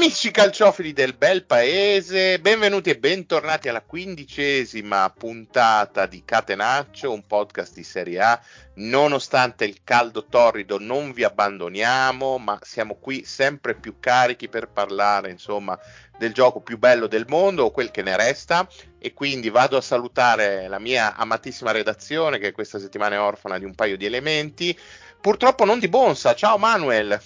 Amici 0.00 0.30
calciofili 0.30 0.94
del 0.94 1.12
bel 1.12 1.44
paese, 1.44 2.40
benvenuti 2.40 2.88
e 2.88 2.96
bentornati 2.96 3.68
alla 3.68 3.82
quindicesima 3.82 5.10
puntata 5.10 6.06
di 6.06 6.22
Catenaccio, 6.24 7.12
un 7.12 7.26
podcast 7.26 7.74
di 7.74 7.82
Serie 7.84 8.18
A. 8.20 8.40
Nonostante 8.76 9.66
il 9.66 9.80
caldo 9.84 10.24
torrido 10.24 10.78
non 10.80 11.12
vi 11.12 11.22
abbandoniamo, 11.22 12.38
ma 12.38 12.58
siamo 12.62 12.94
qui 12.94 13.26
sempre 13.26 13.74
più 13.74 13.96
carichi 14.00 14.48
per 14.48 14.68
parlare, 14.68 15.30
insomma, 15.30 15.78
del 16.16 16.32
gioco 16.32 16.62
più 16.62 16.78
bello 16.78 17.06
del 17.06 17.26
mondo 17.28 17.64
o 17.64 17.70
quel 17.70 17.90
che 17.90 18.00
ne 18.02 18.16
resta. 18.16 18.66
E 18.98 19.12
quindi 19.12 19.50
vado 19.50 19.76
a 19.76 19.82
salutare 19.82 20.66
la 20.66 20.78
mia 20.78 21.14
amatissima 21.14 21.72
redazione 21.72 22.38
che 22.38 22.52
questa 22.52 22.78
settimana 22.78 23.16
è 23.16 23.20
orfana 23.20 23.58
di 23.58 23.66
un 23.66 23.74
paio 23.74 23.98
di 23.98 24.06
elementi. 24.06 24.76
Purtroppo 25.20 25.66
non 25.66 25.78
di 25.78 25.88
Bonsa. 25.88 26.34
Ciao 26.34 26.56
Manuel. 26.56 27.20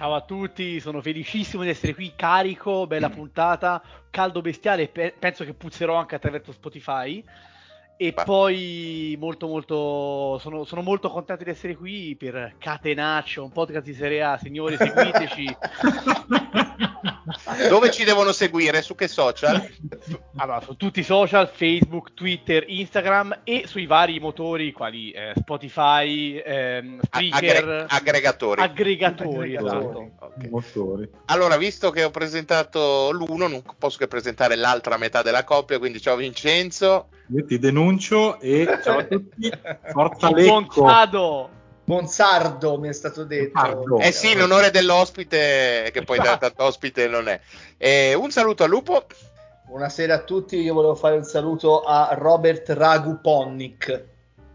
Ciao 0.00 0.14
a 0.14 0.22
tutti, 0.22 0.80
sono 0.80 1.02
felicissimo 1.02 1.62
di 1.62 1.68
essere 1.68 1.94
qui, 1.94 2.14
carico, 2.16 2.86
bella 2.86 3.10
mm. 3.10 3.12
puntata, 3.12 3.82
caldo 4.08 4.40
bestiale, 4.40 4.88
pe- 4.88 5.14
penso 5.18 5.44
che 5.44 5.52
puzzerò 5.52 5.94
anche 5.94 6.14
attraverso 6.14 6.52
Spotify. 6.52 7.22
E 7.98 8.12
Beh. 8.14 8.24
poi 8.24 9.14
molto 9.20 9.46
molto 9.46 10.38
sono, 10.38 10.64
sono, 10.64 10.80
molto 10.80 11.10
contento 11.10 11.44
di 11.44 11.50
essere 11.50 11.76
qui 11.76 12.16
per 12.18 12.54
Catenaccio, 12.56 13.44
un 13.44 13.52
podcast 13.52 13.84
di 13.84 13.92
Serie 13.92 14.22
A, 14.22 14.38
signori 14.38 14.76
seguiteci. 14.80 15.56
Dove 17.68 17.90
ci 17.90 18.04
devono 18.04 18.32
seguire? 18.32 18.82
Su 18.82 18.94
che 18.94 19.08
social? 19.08 19.58
Allora, 20.36 20.60
su 20.62 20.74
tutti 20.76 21.00
i 21.00 21.04
social, 21.04 21.50
Facebook, 21.52 22.14
Twitter, 22.14 22.64
Instagram 22.66 23.40
e 23.44 23.64
sui 23.66 23.84
vari 23.84 24.18
motori 24.20 24.72
quali 24.72 25.10
eh, 25.10 25.32
Spotify, 25.36 26.36
eh, 26.36 26.96
Spreaker, 27.02 27.56
Aggre- 27.56 27.86
aggregatori. 27.88 28.62
Aggregatori, 28.62 29.54
esatto. 29.54 30.10
Okay. 30.18 31.10
Allora, 31.26 31.58
visto 31.58 31.90
che 31.90 32.04
ho 32.04 32.10
presentato 32.10 33.10
l'uno, 33.12 33.48
non 33.48 33.62
posso 33.78 33.98
che 33.98 34.06
presentare 34.06 34.56
l'altra 34.56 34.96
metà 34.96 35.20
della 35.20 35.44
coppia, 35.44 35.78
quindi 35.78 36.00
ciao 36.00 36.16
Vincenzo. 36.16 37.08
Io 37.34 37.44
ti 37.44 37.58
denuncio 37.58 38.40
e 38.40 38.66
ciao 38.82 38.98
a 38.98 39.04
tutti. 39.04 39.50
Forza 39.92 40.30
Lecco. 40.30 41.58
Monsardo 41.90 42.78
mi 42.78 42.88
è 42.88 42.92
stato 42.92 43.24
detto. 43.24 43.58
Monzardo. 43.58 43.98
Eh 43.98 44.12
sì, 44.12 44.30
in 44.30 44.42
onore 44.42 44.70
dell'ospite, 44.70 45.90
che 45.92 46.02
poi 46.02 46.18
esatto. 46.20 46.46
tanto 46.46 46.64
ospite 46.64 47.08
non 47.08 47.26
è. 47.28 47.40
Eh, 47.76 48.14
un 48.14 48.30
saluto 48.30 48.62
a 48.62 48.68
Lupo. 48.68 49.06
Buonasera 49.66 50.14
a 50.14 50.18
tutti, 50.20 50.56
io 50.56 50.74
volevo 50.74 50.94
fare 50.94 51.16
un 51.16 51.24
saluto 51.24 51.82
a 51.82 52.10
Robert 52.12 52.68
Ragu 52.70 53.20
Ponnik. 53.20 54.04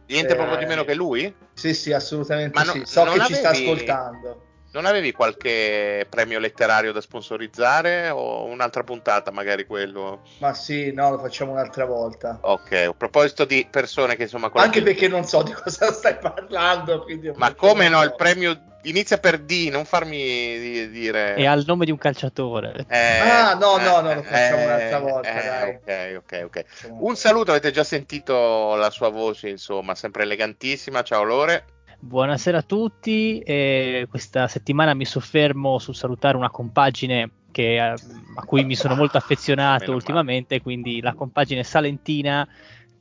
Niente 0.08 0.32
eh, 0.32 0.36
proprio 0.36 0.58
di 0.58 0.66
meno 0.66 0.86
che 0.86 0.94
lui? 0.94 1.34
Sì, 1.54 1.74
sì, 1.74 1.92
assolutamente 1.92 2.58
Ma 2.58 2.72
sì. 2.72 2.80
No, 2.80 2.86
so 2.86 3.04
che 3.04 3.10
avevi... 3.10 3.26
ci 3.26 3.34
sta 3.34 3.50
ascoltando. 3.50 4.44
Non 4.76 4.86
avevi 4.86 5.14
qualche 5.14 6.06
premio 6.10 6.38
letterario 6.38 6.92
da 6.92 7.00
sponsorizzare 7.00 8.10
o 8.10 8.44
un'altra 8.44 8.84
puntata, 8.84 9.32
magari 9.32 9.66
quello? 9.66 10.24
Ma 10.40 10.54
sì, 10.54 10.92
no, 10.92 11.12
lo 11.12 11.18
facciamo 11.18 11.54
un'altra 11.54 11.86
volta. 11.86 12.40
Ok, 12.42 12.74
a 12.74 12.94
proposito 12.94 13.46
di 13.46 13.66
persone 13.72 14.18
che 14.18 14.24
insomma... 14.24 14.52
Anche 14.56 14.80
che... 14.80 14.84
perché 14.84 15.08
non 15.08 15.24
so 15.24 15.44
di 15.44 15.54
cosa 15.54 15.94
stai 15.94 16.18
parlando. 16.18 17.06
Ma 17.36 17.54
come 17.54 17.88
no, 17.88 18.04
il 18.04 18.16
premio 18.16 18.80
inizia 18.82 19.18
per 19.18 19.40
D, 19.40 19.70
non 19.72 19.86
farmi 19.86 20.90
dire... 20.90 21.36
È 21.36 21.46
al 21.46 21.64
nome 21.66 21.86
di 21.86 21.92
un 21.92 21.98
calciatore. 21.98 22.86
Eh, 22.90 23.20
ah, 23.20 23.54
no, 23.54 23.78
no, 23.78 24.02
no, 24.02 24.14
lo 24.14 24.24
facciamo 24.24 24.60
eh, 24.60 24.66
un'altra 24.66 25.00
volta, 25.00 25.64
eh, 25.64 26.16
Ok, 26.18 26.18
ok, 26.18 26.42
ok. 26.44 26.66
Un 27.00 27.16
saluto, 27.16 27.52
avete 27.52 27.72
già 27.72 27.86
sentito 27.86 28.76
la 28.76 28.90
sua 28.90 29.08
voce, 29.08 29.48
insomma, 29.48 29.96
sempre 29.96 30.24
elegantissima. 30.24 31.02
Ciao 31.02 31.24
Lore. 31.24 31.64
Buonasera 32.00 32.60
a 32.60 32.62
tutti, 32.62 33.40
eh, 33.40 34.06
questa 34.10 34.48
settimana 34.48 34.94
mi 34.94 35.06
soffermo 35.06 35.80
sul 35.80 35.96
salutare 35.96 36.38
una 36.38 36.50
compagine 36.50 37.32
che, 37.52 37.80
a, 37.80 37.94
a 37.94 38.46
cui 38.46 38.64
mi 38.64 38.76
sono 38.76 38.96
molto 38.96 39.18
affezionato 39.18 39.94
ultimamente, 39.94 40.62
quindi 40.62 41.02
la 41.02 41.14
compagine 41.14 41.64
salentina, 41.64 42.48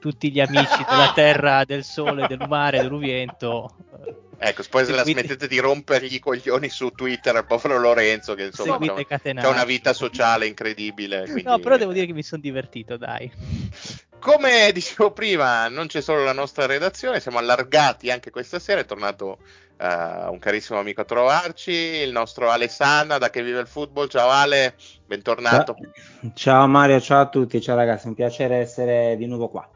tutti 0.04 0.30
gli 0.30 0.38
amici 0.38 0.84
della 0.86 1.12
terra, 1.16 1.64
del 1.64 1.82
sole, 1.82 2.26
del 2.26 2.44
mare, 2.46 2.82
dell'uviento. 2.82 3.74
Ecco, 4.36 4.62
poi 4.68 4.84
se 4.84 4.92
la 4.92 5.02
smettete 5.02 5.48
di 5.48 5.58
rompergli 5.58 6.16
i 6.16 6.18
coglioni 6.18 6.68
su 6.68 6.90
Twitter 6.90 7.34
al 7.34 7.46
povero 7.46 7.78
Lorenzo, 7.78 8.34
che 8.34 8.44
insomma 8.44 8.74
ha 8.74 9.48
una 9.48 9.64
vita 9.64 9.94
sociale 9.94 10.46
incredibile. 10.46 11.22
Quindi... 11.22 11.44
No, 11.44 11.58
però 11.58 11.78
devo 11.78 11.92
dire 11.92 12.04
che 12.04 12.12
mi 12.12 12.22
sono 12.22 12.42
divertito, 12.42 12.98
dai. 12.98 13.32
Come 14.18 14.70
dicevo 14.74 15.10
prima, 15.12 15.68
non 15.68 15.86
c'è 15.86 16.02
solo 16.02 16.22
la 16.22 16.34
nostra 16.34 16.66
redazione, 16.66 17.20
siamo 17.20 17.38
allargati 17.38 18.10
anche 18.10 18.30
questa 18.30 18.58
sera. 18.58 18.80
È 18.82 18.84
tornato 18.84 19.38
uh, 19.78 20.30
un 20.30 20.38
carissimo 20.38 20.78
amico 20.78 21.00
a 21.00 21.04
trovarci, 21.06 21.72
il 21.72 22.12
nostro 22.12 22.50
Alessandra 22.50 23.16
da 23.16 23.30
che 23.30 23.42
vive 23.42 23.60
il 23.60 23.66
football. 23.66 24.08
Ciao 24.08 24.28
Ale, 24.28 24.74
bentornato. 25.06 25.74
Ciao, 25.74 26.32
ciao 26.34 26.66
Mario, 26.66 27.00
ciao 27.00 27.22
a 27.22 27.28
tutti, 27.30 27.58
ciao 27.62 27.76
ragazzi, 27.76 28.08
un 28.08 28.14
piacere 28.14 28.56
essere 28.56 29.16
di 29.16 29.24
nuovo 29.24 29.48
qua. 29.48 29.66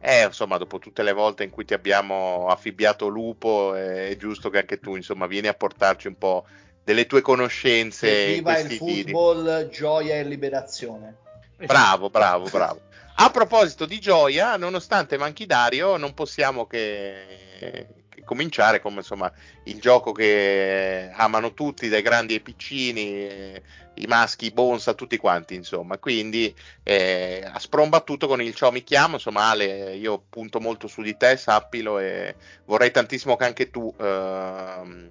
Eh, 0.00 0.24
insomma, 0.24 0.58
dopo 0.58 0.78
tutte 0.78 1.02
le 1.02 1.12
volte 1.12 1.44
in 1.44 1.50
cui 1.50 1.64
ti 1.64 1.74
abbiamo 1.74 2.46
affibbiato 2.48 3.08
lupo, 3.08 3.74
è 3.74 4.16
giusto 4.16 4.48
che 4.48 4.58
anche 4.58 4.78
tu, 4.78 4.94
insomma, 4.94 5.26
vieni 5.26 5.48
a 5.48 5.54
portarci 5.54 6.06
un 6.06 6.16
po' 6.16 6.46
delle 6.84 7.06
tue 7.06 7.20
conoscenze. 7.20 8.34
Viva 8.34 8.58
il 8.58 8.72
football, 8.72 9.58
giri. 9.58 9.70
gioia 9.70 10.14
e 10.14 10.24
liberazione. 10.24 11.16
Bravo, 11.56 12.08
bravo, 12.10 12.48
bravo. 12.48 12.80
A 13.16 13.30
proposito 13.30 13.84
di 13.84 13.98
gioia, 13.98 14.56
nonostante 14.56 15.18
manchi 15.18 15.44
Dario, 15.44 15.96
non 15.96 16.14
possiamo 16.14 16.66
che, 16.66 17.24
che 17.58 17.86
cominciare 18.28 18.80
come 18.80 18.98
insomma 18.98 19.32
il 19.64 19.80
gioco 19.80 20.12
che 20.12 21.10
amano 21.14 21.54
tutti, 21.54 21.88
dai 21.88 22.02
grandi 22.02 22.34
ai 22.34 22.40
piccini, 22.40 23.56
i 23.94 24.06
maschi, 24.06 24.46
i 24.46 24.50
bonsa, 24.50 24.92
tutti 24.92 25.16
quanti, 25.16 25.54
insomma. 25.54 25.96
Quindi 25.98 26.54
eh, 26.82 27.42
a 27.50 27.58
sprombattuto 27.58 28.26
con 28.26 28.42
il 28.42 28.54
ciao 28.54 28.70
mi 28.70 28.84
chiamo, 28.84 29.14
insomma 29.14 29.48
Ale, 29.48 29.96
io 29.96 30.22
punto 30.28 30.60
molto 30.60 30.86
su 30.86 31.02
di 31.02 31.16
te, 31.16 31.36
sappilo 31.36 31.98
e 31.98 32.36
vorrei 32.66 32.90
tantissimo 32.90 33.36
che 33.36 33.44
anche 33.44 33.70
tu 33.70 33.92
eh, 33.98 35.08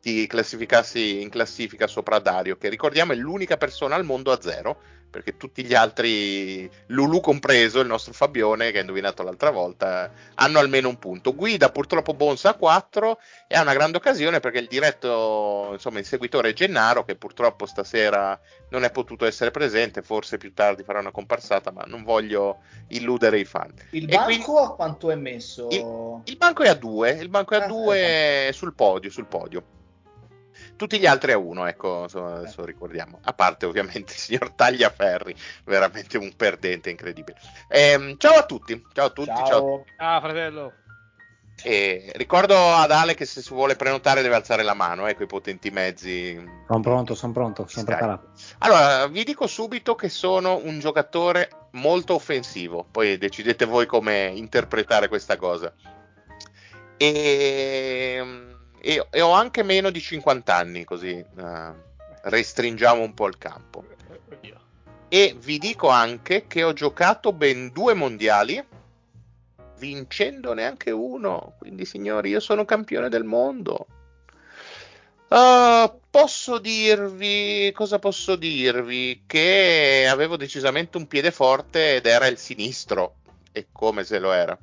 ti 0.00 0.26
classificassi 0.26 1.22
in 1.22 1.30
classifica 1.30 1.86
sopra 1.86 2.18
Dario, 2.18 2.58
che 2.58 2.68
ricordiamo 2.68 3.12
è 3.12 3.16
l'unica 3.16 3.56
persona 3.56 3.94
al 3.94 4.04
mondo 4.04 4.30
a 4.30 4.40
zero 4.40 4.80
perché 5.10 5.36
tutti 5.36 5.64
gli 5.64 5.74
altri, 5.74 6.70
Lulu 6.86 7.20
compreso, 7.20 7.80
il 7.80 7.86
nostro 7.86 8.12
Fabione 8.12 8.70
che 8.70 8.78
ha 8.78 8.80
indovinato 8.82 9.22
l'altra 9.22 9.50
volta, 9.50 10.10
hanno 10.34 10.58
almeno 10.58 10.88
un 10.88 10.98
punto. 10.98 11.34
Guida 11.34 11.70
purtroppo 11.70 12.14
Bonsa 12.14 12.50
a 12.50 12.54
4 12.54 13.18
e 13.46 13.56
ha 13.56 13.62
una 13.62 13.72
grande 13.72 13.96
occasione 13.96 14.40
perché 14.40 14.58
il 14.58 14.68
diretto 14.68 15.70
insomma, 15.72 15.98
inseguitore 15.98 16.50
è 16.50 16.52
Gennaro 16.52 17.04
che 17.04 17.16
purtroppo 17.16 17.66
stasera 17.66 18.38
non 18.70 18.84
è 18.84 18.90
potuto 18.90 19.24
essere 19.24 19.50
presente, 19.50 20.02
forse 20.02 20.36
più 20.36 20.52
tardi 20.52 20.82
farà 20.82 21.00
una 21.00 21.10
comparsata, 21.10 21.70
ma 21.70 21.84
non 21.86 22.02
voglio 22.02 22.58
illudere 22.88 23.38
i 23.38 23.44
fan. 23.44 23.72
Il 23.90 24.06
banco 24.06 24.24
quindi, 24.24 24.44
a 24.44 24.68
quanto 24.70 25.10
è 25.10 25.14
messo? 25.14 25.68
Il, 25.70 26.20
il, 26.24 26.36
banco 26.36 26.62
è 26.62 26.68
a 26.68 26.74
2, 26.74 27.10
il 27.10 27.28
banco 27.28 27.54
è 27.54 27.62
a 27.62 27.66
2 27.66 28.48
ah, 28.48 28.52
sul 28.52 28.74
podio, 28.74 29.10
sul 29.10 29.26
podio. 29.26 29.76
Tutti 30.78 31.00
gli 31.00 31.06
altri 31.06 31.32
a 31.32 31.38
uno, 31.38 31.66
ecco, 31.66 32.04
insomma, 32.04 32.36
adesso 32.36 32.64
ricordiamo. 32.64 33.18
A 33.24 33.32
parte 33.32 33.66
ovviamente 33.66 34.12
il 34.12 34.18
signor 34.18 34.52
Tagliaferri, 34.52 35.34
veramente 35.64 36.16
un 36.18 36.32
perdente 36.36 36.88
incredibile. 36.88 37.36
Ehm, 37.68 38.16
ciao 38.16 38.38
a 38.38 38.46
tutti, 38.46 38.80
ciao 38.92 39.06
a 39.06 39.10
tutti. 39.10 39.26
Ciao, 39.34 39.46
ciao. 39.46 39.84
ciao 39.96 40.20
fratello. 40.20 40.72
E 41.64 42.12
ricordo 42.14 42.54
ad 42.56 42.92
Ale 42.92 43.14
che 43.14 43.24
se 43.24 43.42
si 43.42 43.52
vuole 43.52 43.74
prenotare 43.74 44.22
deve 44.22 44.36
alzare 44.36 44.62
la 44.62 44.74
mano, 44.74 45.08
ecco 45.08 45.24
i 45.24 45.26
potenti 45.26 45.70
mezzi. 45.70 46.34
Sono 46.68 46.80
pronto, 46.80 47.16
sono 47.16 47.32
pronto, 47.32 47.66
sono 47.66 47.84
preparato. 47.84 48.30
Allora, 48.58 49.08
vi 49.08 49.24
dico 49.24 49.48
subito 49.48 49.96
che 49.96 50.08
sono 50.08 50.60
un 50.62 50.78
giocatore 50.78 51.50
molto 51.72 52.14
offensivo, 52.14 52.86
poi 52.88 53.18
decidete 53.18 53.64
voi 53.64 53.86
come 53.86 54.30
interpretare 54.32 55.08
questa 55.08 55.36
cosa. 55.36 55.74
E 56.96 58.14
ehm, 58.16 58.57
e, 58.88 59.06
e, 59.10 59.20
ho 59.20 59.32
anche 59.32 59.62
meno 59.62 59.90
di 59.90 60.00
50 60.00 60.54
anni, 60.54 60.84
così 60.84 61.22
uh, 61.36 61.74
restringiamo 62.22 63.02
un 63.02 63.12
po' 63.12 63.26
il 63.26 63.36
campo. 63.36 63.84
E 65.10 65.36
vi 65.38 65.58
dico 65.58 65.88
anche 65.88 66.46
che 66.46 66.62
ho 66.62 66.72
giocato 66.72 67.34
ben 67.34 67.70
due 67.70 67.92
mondiali, 67.92 68.64
vincendone 69.76 70.64
anche 70.64 70.90
uno. 70.90 71.56
Quindi, 71.58 71.84
signori, 71.84 72.30
io 72.30 72.40
sono 72.40 72.64
campione 72.64 73.10
del 73.10 73.24
mondo. 73.24 73.86
Uh, 75.28 76.00
posso 76.08 76.56
dirvi 76.58 77.70
cosa 77.74 77.98
posso 77.98 78.36
dirvi? 78.36 79.24
Che 79.26 80.06
avevo 80.10 80.38
decisamente 80.38 80.96
un 80.96 81.06
piede 81.06 81.30
forte 81.30 81.96
ed 81.96 82.06
era 82.06 82.26
il 82.26 82.38
sinistro. 82.38 83.16
E 83.52 83.66
come 83.70 84.04
se 84.04 84.18
lo 84.18 84.32
era. 84.32 84.58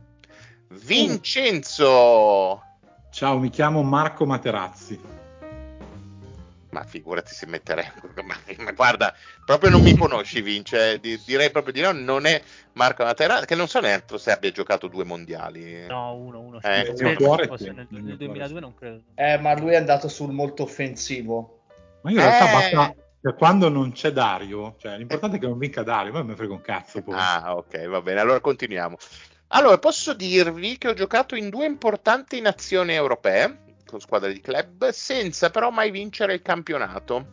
Vincenzo! 0.69 2.64
Ciao, 3.15 3.39
mi 3.39 3.49
chiamo 3.49 3.81
Marco 3.81 4.25
Materazzi. 4.25 4.99
Ma 6.71 6.83
figurati 6.83 7.33
se 7.33 7.45
metterei. 7.45 7.85
Ma, 8.21 8.35
ma 8.57 8.71
guarda, 8.73 9.13
proprio 9.45 9.69
non 9.69 9.81
mi 9.81 9.95
conosci, 9.95 10.41
Vince. 10.41 10.99
Di, 10.99 11.17
direi 11.25 11.49
proprio 11.49 11.71
di 11.71 11.79
no. 11.79 11.93
Non 11.93 12.25
è 12.25 12.41
Marco 12.73 13.05
Materazzi, 13.05 13.45
che 13.45 13.55
non 13.55 13.69
so 13.69 13.79
neanche 13.79 14.17
se 14.17 14.31
abbia 14.31 14.51
giocato 14.51 14.89
due 14.89 15.05
mondiali. 15.05 15.85
No, 15.87 16.13
uno, 16.13 16.41
uno. 16.41 16.59
Eh, 16.59 16.91
sì, 16.93 17.03
nel, 17.03 17.15
cuore, 17.15 17.47
nel, 17.47 17.87
nel 17.89 18.17
2002 18.17 18.59
non 18.59 18.75
credo. 18.75 19.03
Eh, 19.15 19.37
ma 19.37 19.57
lui 19.57 19.71
è 19.71 19.77
andato 19.77 20.09
sul 20.09 20.33
molto 20.33 20.63
offensivo. 20.63 21.61
Ma 22.01 22.11
io 22.11 22.19
in 22.19 22.25
realtà 22.25 22.89
eh... 22.89 22.95
Cioè, 23.21 23.33
quando 23.35 23.69
non 23.69 23.93
c'è 23.93 24.11
Dario, 24.11 24.75
cioè, 24.77 24.97
l'importante 24.97 25.37
è 25.37 25.39
che 25.39 25.47
non 25.47 25.57
vinca 25.57 25.83
Dario, 25.83 26.11
ma 26.11 26.21
mi 26.21 26.35
frega 26.35 26.51
un 26.51 26.61
cazzo 26.61 27.01
poi. 27.01 27.15
Ah, 27.17 27.55
ok, 27.55 27.87
va 27.87 28.01
bene, 28.01 28.19
allora 28.19 28.41
continuiamo. 28.41 28.97
Allora, 29.55 29.77
posso 29.77 30.13
dirvi 30.13 30.77
che 30.77 30.89
ho 30.89 30.93
giocato 30.93 31.33
in 31.33 31.49
due 31.49 31.65
importanti 31.65 32.41
nazioni 32.41 32.91
europee 32.91 33.75
con 33.85 34.01
squadre 34.01 34.33
di 34.33 34.41
club, 34.41 34.89
senza 34.89 35.49
però 35.49 35.69
mai 35.69 35.91
vincere 35.91 36.33
il 36.33 36.41
campionato. 36.41 37.25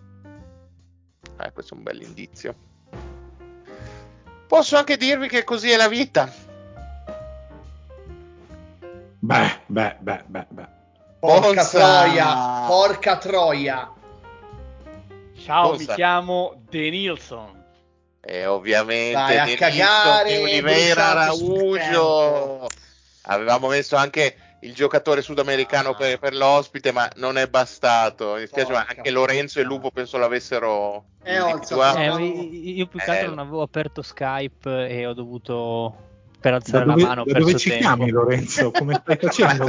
Eh, 1.41 1.51
questo 1.53 1.75
è 1.75 1.77
un 1.77 1.83
bel 1.83 2.01
indizio. 2.01 2.55
Posso 4.47 4.77
anche 4.77 4.97
dirvi 4.97 5.27
che 5.27 5.43
così 5.43 5.71
è 5.71 5.77
la 5.77 5.89
vita. 5.89 6.33
Beh, 9.19 9.61
beh, 9.67 9.97
beh, 9.99 10.23
beh, 10.25 10.47
beh. 10.49 10.69
Porca 11.19 11.41
Bonza! 11.41 11.79
troia, 11.79 12.65
porca 12.69 13.19
troia. 13.19 13.93
Ciao, 15.39 15.71
Cosa? 15.71 15.91
mi 15.91 15.95
chiamo 15.97 16.63
De 16.69 16.89
Nilsson. 16.89 17.62
E 18.25 18.47
ovviamente 18.47 19.15
Vai 19.15 19.37
a 19.53 19.57
cagare, 19.57 20.37
sul 21.35 21.79
Araugio. 21.79 22.69
Avevamo 23.23 23.69
messo 23.69 23.97
anche 23.97 24.37
il 24.61 24.75
giocatore 24.75 25.23
sudamericano 25.23 25.91
Ah. 25.91 25.95
per, 25.97 26.19
per 26.21 26.35
l'ospite, 26.35 26.93
ma 26.93 27.09
non 27.17 27.37
è 27.37 27.47
bastato. 27.49 28.35
Mi 28.35 28.47
spiace, 28.47 28.73
ma 28.73 28.87
anche 28.89 29.11
Lorenzo 29.11 29.59
e. 29.59 29.65
Lupo 29.65 29.91
penso 29.91 30.19
l'avessero 30.19 31.05
Eh. 31.25 31.35
Eh, 31.35 31.39
no. 31.39 32.19
io 32.19 32.87
più 32.87 32.99
che 33.01 33.11
altro 33.11 33.27
Eh. 33.27 33.29
non 33.29 33.39
avevo 33.41 33.63
aperto 33.63 34.03
Skype 34.03 34.89
e 34.89 35.07
ho 35.07 35.15
dovuto 35.15 36.11
per 36.41 36.55
alzare 36.55 36.85
dove, 36.85 37.01
la 37.03 37.07
mano 37.09 37.25
da 37.25 37.33
per 37.33 37.41
dove 37.43 37.57
ci 37.57 37.69
tempo. 37.71 37.85
chiami 37.85 38.11
Lorenzo? 38.11 38.71
Come 38.73 39.01
stai 39.03 39.17
facendo? 39.23 39.65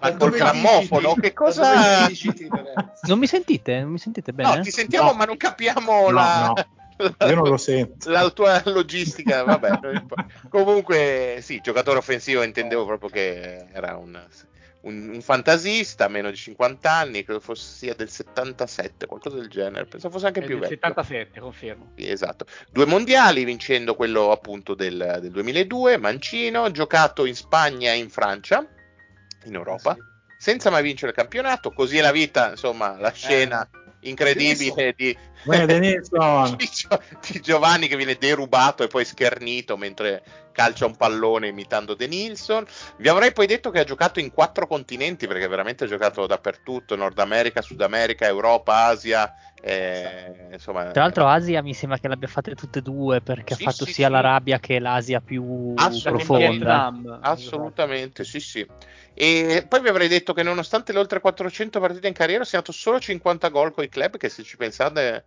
Ma- 0.00 0.10
Da 0.10 0.16
col 0.16 0.30
grammofono, 0.30 1.14
che 1.14 1.32
cosa... 1.32 2.08
Non 3.02 3.18
mi 3.18 3.26
sentite? 3.28 3.80
Non 3.80 3.90
mi 3.90 3.98
sentite 3.98 4.32
bene? 4.32 4.56
No, 4.56 4.62
ti 4.62 4.70
sentiamo, 4.70 5.10
No. 5.10 5.16
ma 5.16 5.24
non 5.24 5.36
capiamo 5.36 6.02
No, 6.06 6.10
la... 6.10 6.52
Io 7.26 7.34
non 7.34 7.48
lo 7.48 7.56
sento. 7.58 8.10
La 8.10 8.28
tua 8.30 8.62
logistica, 8.66 9.42
vabbè. 9.44 9.80
Comunque, 10.48 11.38
sì, 11.42 11.60
giocatore 11.60 11.98
offensivo 11.98 12.42
intendevo 12.42 12.84
proprio 12.84 13.08
che 13.10 13.66
era 13.72 13.96
un, 13.96 14.20
un, 14.82 15.10
un 15.14 15.20
fantasista, 15.22 16.08
meno 16.08 16.30
di 16.30 16.36
50 16.36 16.90
anni, 16.90 17.24
credo 17.24 17.40
fosse 17.40 17.72
sia 17.76 17.94
del 17.94 18.08
77, 18.10 19.06
qualcosa 19.06 19.36
del 19.36 19.48
genere. 19.48 19.86
Pensavo 19.86 20.14
fosse 20.14 20.26
anche 20.26 20.40
È 20.40 20.44
più 20.44 20.58
del 20.58 20.68
vecchio. 20.68 20.76
77, 20.88 21.40
confermo. 21.40 21.92
Sì, 21.96 22.08
esatto. 22.08 22.46
Due 22.70 22.86
mondiali, 22.86 23.44
vincendo 23.44 23.94
quello 23.94 24.30
appunto 24.30 24.74
del, 24.74 25.18
del 25.20 25.30
2002, 25.30 25.96
mancino, 25.98 26.70
giocato 26.70 27.24
in 27.24 27.34
Spagna 27.34 27.92
e 27.92 27.98
in 27.98 28.10
Francia, 28.10 28.66
in 29.44 29.54
Europa, 29.54 29.90
Ah, 29.92 29.94
sì. 29.94 30.00
senza 30.38 30.70
mai 30.70 30.82
vincere 30.82 31.10
il 31.12 31.16
campionato. 31.16 31.70
Così 31.72 31.98
è 31.98 32.00
la 32.00 32.12
vita, 32.12 32.50
insomma, 32.50 32.96
la 32.98 33.12
scena 33.12 33.68
incredibile 34.00 34.94
di. 34.96 35.16
di, 36.56 36.68
Gio- 36.72 37.02
di 37.30 37.40
Giovanni 37.40 37.88
che 37.88 37.96
viene 37.96 38.16
derubato 38.16 38.82
e 38.82 38.88
poi 38.88 39.04
schernito 39.04 39.76
mentre 39.76 40.22
calcia 40.52 40.86
un 40.86 40.96
pallone 40.96 41.48
imitando 41.48 41.94
De 41.94 42.06
Nilsson. 42.06 42.66
Vi 42.96 43.08
avrei 43.08 43.32
poi 43.32 43.46
detto 43.46 43.70
che 43.70 43.80
ha 43.80 43.84
giocato 43.84 44.18
in 44.20 44.32
quattro 44.32 44.66
continenti 44.66 45.26
perché 45.26 45.46
veramente 45.46 45.84
ha 45.84 45.86
giocato 45.86 46.26
dappertutto: 46.26 46.96
Nord 46.96 47.18
America, 47.18 47.62
Sud 47.62 47.80
America, 47.80 48.26
Europa, 48.26 48.86
Asia. 48.86 49.32
eh, 49.60 50.48
insomma, 50.52 50.90
Tra 50.90 51.02
l'altro 51.02 51.26
Asia 51.26 51.62
mi 51.62 51.74
sembra 51.74 51.98
che 51.98 52.08
l'abbia 52.08 52.28
fatte 52.28 52.54
tutte 52.54 52.80
e 52.80 52.82
due 52.82 53.20
perché 53.20 53.54
Sì, 53.54 53.64
ha 53.64 53.70
fatto 53.70 53.84
sì, 53.84 53.92
sia 53.92 54.06
sì. 54.06 54.12
l'Arabia 54.12 54.58
che 54.58 54.78
l'Asia 54.78 55.20
più 55.20 55.74
Assolutamente. 55.76 56.64
profonda. 56.64 57.20
Assolutamente, 57.22 58.24
sì, 58.24 58.40
sì. 58.40 58.66
E 59.14 59.64
poi 59.68 59.80
vi 59.80 59.88
avrei 59.88 60.08
detto 60.08 60.32
che 60.32 60.42
nonostante 60.42 60.92
le 60.92 60.98
oltre 60.98 61.20
400 61.20 61.80
partite 61.80 62.06
in 62.08 62.14
carriera, 62.14 62.42
ha 62.42 62.46
segnato 62.46 62.72
solo 62.72 63.00
50 63.00 63.48
gol 63.48 63.72
con 63.72 63.84
i 63.84 63.88
club, 63.88 64.16
che 64.16 64.28
se 64.28 64.42
ci 64.42 64.56
pensate 64.56 65.26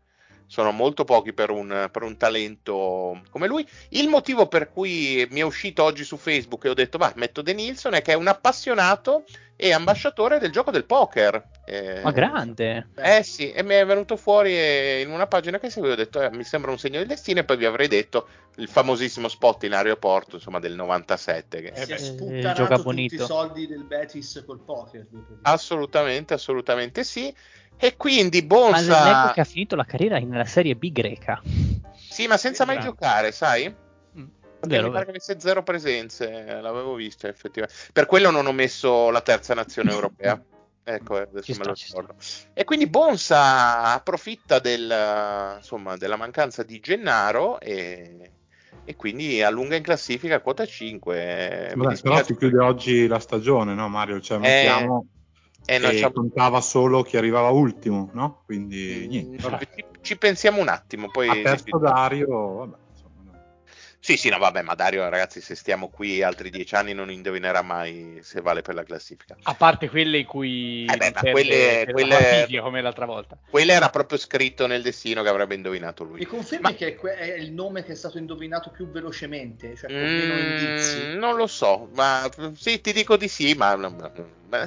sono 0.52 0.72
molto 0.72 1.06
pochi 1.06 1.32
per 1.32 1.50
un, 1.50 1.88
per 1.90 2.04
un 2.04 2.18
talento 2.18 3.22
come 3.30 3.48
lui. 3.48 3.66
Il 3.92 4.10
motivo 4.10 4.48
per 4.48 4.70
cui 4.70 5.26
mi 5.32 5.40
è 5.40 5.44
uscito 5.44 5.82
oggi 5.82 6.04
su 6.04 6.18
Facebook 6.18 6.66
e 6.66 6.70
ho 6.70 6.74
detto, 6.74 6.98
va, 6.98 7.14
metto 7.16 7.42
De 7.42 7.54
Nilsson, 7.54 7.94
è 7.94 8.02
che 8.02 8.12
è 8.12 8.16
un 8.16 8.28
appassionato 8.28 9.24
e 9.56 9.72
ambasciatore 9.72 10.40
del 10.40 10.52
gioco 10.52 10.70
del 10.70 10.84
poker. 10.84 11.42
Eh, 11.64 12.02
Ma 12.04 12.12
grande. 12.12 12.90
eh 12.98 13.24
sì, 13.24 13.50
e 13.54 13.64
mi 13.64 13.76
è 13.76 13.86
venuto 13.86 14.18
fuori 14.18 14.52
eh, 14.52 15.00
in 15.00 15.10
una 15.10 15.26
pagina 15.26 15.58
che 15.58 15.70
seguivo, 15.70 15.94
ho 15.94 15.98
detto, 15.98 16.22
eh, 16.22 16.30
mi 16.32 16.44
sembra 16.44 16.72
un 16.72 16.78
segno 16.78 16.98
del 16.98 17.08
destino, 17.08 17.40
e 17.40 17.44
poi 17.46 17.56
vi 17.56 17.66
avrei 17.66 17.88
detto 17.88 18.28
il 18.58 18.68
famosissimo 18.68 19.30
spot 19.30 19.64
in 19.64 19.74
aeroporto, 19.74 20.36
insomma, 20.36 20.60
del 20.60 20.76
97. 20.76 21.62
Che, 21.62 21.68
Eh 21.70 21.86
si 21.86 21.92
è 21.94 21.98
sputtanato 21.98 22.82
tutti 22.82 23.16
i 23.16 23.18
soldi 23.20 23.68
del 23.68 23.86
Betis 23.86 24.44
col 24.46 24.60
poker. 24.60 25.08
Assolutamente, 25.44 26.34
assolutamente 26.34 27.06
sì. 27.06 27.34
E 27.78 27.98
quindi 27.98 28.42
Ma 28.42 28.48
Bonsa, 28.48 29.04
leggo 29.04 29.34
che 29.34 29.42
ha 29.42 29.46
finito 29.46 29.76
la 29.76 29.86
carriera 29.86 30.20
nella 30.20 30.46
Serie 30.46 30.76
B 30.76 30.92
greca. 30.92 31.42
sì, 32.10 32.28
ma 32.28 32.38
senza 32.38 32.66
mai 32.66 32.78
Esatto. 32.78 32.92
giocare, 32.92 33.32
sai? 33.32 33.68
Mm, 33.70 34.26
Perché 34.60 34.68
vero, 34.68 34.88
mi 34.88 34.92
pare 34.92 35.06
che 35.06 35.10
avesse 35.12 35.40
zero 35.40 35.64
presenze, 35.64 36.30
l'avevo 36.62 36.94
visto 36.94 37.28
effettivamente. 37.28 37.80
Per 37.92 38.06
quello 38.06 38.30
non 38.30 38.46
ho 38.46 38.52
messo 38.52 39.10
la 39.10 39.22
terza 39.22 39.54
nazione 39.54 39.90
europea. 39.92 40.40
Ecco, 40.84 41.18
eh, 41.18 41.22
adesso 41.22 41.44
Ci 41.44 41.52
me 41.54 41.58
sta, 41.58 41.70
lo 41.70 41.74
ricordo. 41.74 42.16
E 42.54 42.64
quindi 42.64 42.88
Bonsa 42.88 43.94
approfitta 43.94 44.60
del, 44.60 45.56
insomma, 45.58 45.96
della 45.98 46.16
mancanza 46.18 46.64
di 46.64 46.80
Gennaro 46.80 47.60
e, 47.60 48.32
e 48.84 48.96
quindi 48.96 49.42
allunga 49.42 49.76
in 49.76 49.84
classifica 49.84 50.36
a 50.36 50.40
quota 50.40 50.66
5. 50.66 51.70
Eh, 51.70 51.76
mi 51.76 51.84
Vabbè, 51.84 52.00
però 52.02 52.24
si 52.24 52.36
chiude 52.36 52.60
oggi 52.60 53.08
la 53.08 53.20
stagione, 53.20 53.74
no 53.74 53.88
Mario? 53.90 54.20
Cioè, 54.20 54.38
Eh, 54.38 54.42
mettiamo 54.42 55.06
eh, 55.08 55.21
non 55.80 55.92
che 55.92 56.00
c'ha- 56.00 56.12
contava 56.12 56.60
solo 56.62 57.02
chi 57.04 57.18
arrivava 57.18 57.50
ultimo, 57.50 58.10
no? 58.14 58.42
Quindi 58.46 59.08
niente, 59.08 59.38
Mm, 59.48 59.50
vabbè. 59.50 59.68
ci, 59.74 59.86
ci 60.02 60.18
pensiamo 60.18 60.60
un 60.62 60.68
attimo. 60.68 61.10
Poi 61.10 61.30
Ha 61.30 61.42
perso 61.42 61.78
Dario, 61.78 62.28
vabbè, 62.56 62.72
no. 62.72 62.80
Sì, 64.04 64.18
sì, 64.18 64.30
no, 64.30 64.40
vabbè, 64.40 64.64
ma 64.64 64.74
Dario, 64.74 65.08
ragazzi, 65.10 65.42
se 65.42 65.54
stiamo 65.56 65.90
qui 65.90 66.24
altri 66.24 66.50
dieci 66.50 66.74
anni 66.76 66.94
non 66.94 67.12
indovinerà 67.12 67.62
mai 67.62 68.20
se 68.24 68.42
vale 68.42 68.62
per 68.64 68.74
la 68.74 68.84
classifica. 68.84 69.38
A 69.44 69.54
parte 69.54 69.90
quelle 69.90 70.18
in 70.20 70.26
cui 70.26 70.86
Eh 70.92 70.98
beh, 70.98 71.12
ma 71.14 71.22
quelle- 71.22 71.88
quelle- 71.92 72.10
la 72.10 72.18
classifica, 72.18 72.62
come 72.62 72.82
l'altra 72.82 73.06
volta. 73.06 73.38
Quello 73.50 73.72
era 73.72 73.90
proprio 73.90 74.18
scritto 74.18 74.66
nel 74.66 74.82
destino 74.82 75.22
che 75.22 75.30
avrebbe 75.30 75.54
indovinato 75.56 76.04
lui. 76.04 76.20
Mi 76.20 76.26
confermi 76.26 76.64
Ma- 76.64 76.74
che 76.74 76.96
è 76.98 77.34
il 77.36 77.52
nome 77.54 77.84
che 77.84 77.92
è 77.92 77.96
stato 77.96 78.18
indovinato 78.18 78.72
più 78.72 78.90
velocemente, 78.90 79.76
cioè 79.76 79.92
con 79.92 80.10
meno 80.16 80.34
Mm, 80.34 80.42
indizi? 80.42 81.16
non 81.20 81.36
lo 81.36 81.48
so, 81.48 81.90
ma 81.94 82.30
sì, 82.56 82.82
ti 82.82 82.94
dico 82.94 83.18
di 83.18 83.28
sì, 83.28 83.54
ma, 83.54 83.76
ma- 83.76 84.12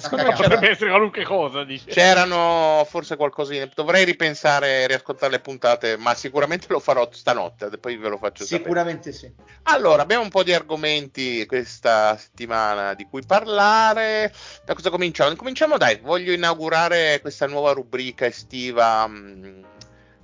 secondo 0.01 0.27
me 0.27 0.35
Potrebbe 0.35 0.71
essere 0.71 0.91
qualunque 0.91 1.25
cosa, 1.25 1.65
dice. 1.65 1.91
c'erano 1.91 2.85
forse 2.89 3.17
qualcosina. 3.17 3.69
Dovrei 3.75 4.05
ripensare 4.05 4.83
e 4.83 4.87
riascoltare 4.87 5.33
le 5.33 5.41
puntate, 5.41 5.97
ma 5.97 6.15
sicuramente 6.15 6.67
lo 6.71 6.81
farò 6.81 7.09
stanotte, 7.13 7.79
poi 7.79 7.97
ve 7.97 8.09
lo 8.09 8.19
faccio 8.19 8.45
sapere. 8.45 8.59
Sicuramente 8.65 9.13
sì. 9.13 9.24
Allora, 9.65 10.03
abbiamo 10.03 10.23
un 10.23 10.29
po' 10.29 10.43
di 10.43 10.53
argomenti 10.53 11.47
questa 11.47 12.17
settimana 12.17 12.95
di 12.95 13.07
cui 13.07 13.23
parlare. 13.25 14.33
Da 14.65 14.75
cosa 14.75 14.91
cominciamo? 14.91 15.35
Cominciamo, 15.37 15.79
dai, 15.79 15.99
voglio 16.03 16.33
inaugurare 16.33 17.21
questa 17.21 17.47
nuova 17.47 17.73
rubrica 17.73 18.27
estiva. 18.27 19.07
mh, 19.07 19.65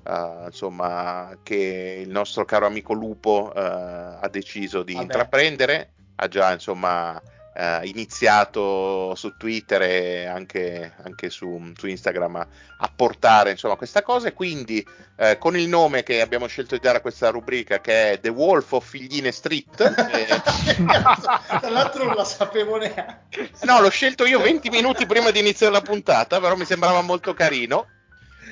eh, 0.07 0.45
insomma, 0.47 1.39
che 1.43 2.03
il 2.05 2.11
nostro 2.11 2.45
caro 2.45 2.67
amico 2.67 2.93
Lupo 2.93 3.53
eh, 3.55 3.61
ha 3.61 4.29
deciso 4.31 4.83
di 4.83 4.93
Vabbè. 4.93 5.05
intraprendere. 5.05 5.93
Ha 6.17 6.29
già, 6.29 6.53
insomma, 6.53 7.21
eh, 7.53 7.81
iniziato 7.85 9.15
su 9.15 9.37
Twitter 9.37 9.83
e 9.83 10.27
anche, 10.27 10.95
anche 11.03 11.31
su, 11.31 11.73
su 11.77 11.87
Instagram 11.87 12.37
a, 12.37 12.47
a 12.79 12.93
portare 12.95 13.51
insomma 13.51 13.77
questa 13.77 14.03
cosa. 14.03 14.29
E 14.29 14.33
quindi 14.33 14.87
eh, 15.17 15.39
con 15.39 15.57
il 15.57 15.69
nome 15.69 16.03
che 16.03 16.21
abbiamo 16.21 16.47
scelto 16.47 16.75
di 16.75 16.81
dare 16.81 16.99
a 16.99 17.01
questa 17.01 17.31
rubrica, 17.31 17.81
che 17.81 18.13
è 18.13 18.21
The 18.21 18.29
Wolf 18.29 18.73
of 18.73 18.89
Figline 18.89 19.33
Street. 19.33 19.81
eh, 19.81 20.27
Tra 21.61 21.71
l'altro 21.71 22.05
non 22.05 22.15
la 22.15 22.25
sapevo 22.25 22.77
neanche. 22.77 23.51
no, 23.63 23.81
l'ho 23.81 23.91
scelto 23.91 24.25
io 24.25 24.41
20 24.41 24.71
minuti 24.71 25.07
prima 25.07 25.31
di 25.31 25.41
iniziare 25.41 25.73
la 25.73 25.83
puntata, 25.83 26.41
però 26.41 26.57
mi 26.57 26.65
sembrava 26.65 27.01
molto 27.03 27.35
carino 27.35 27.87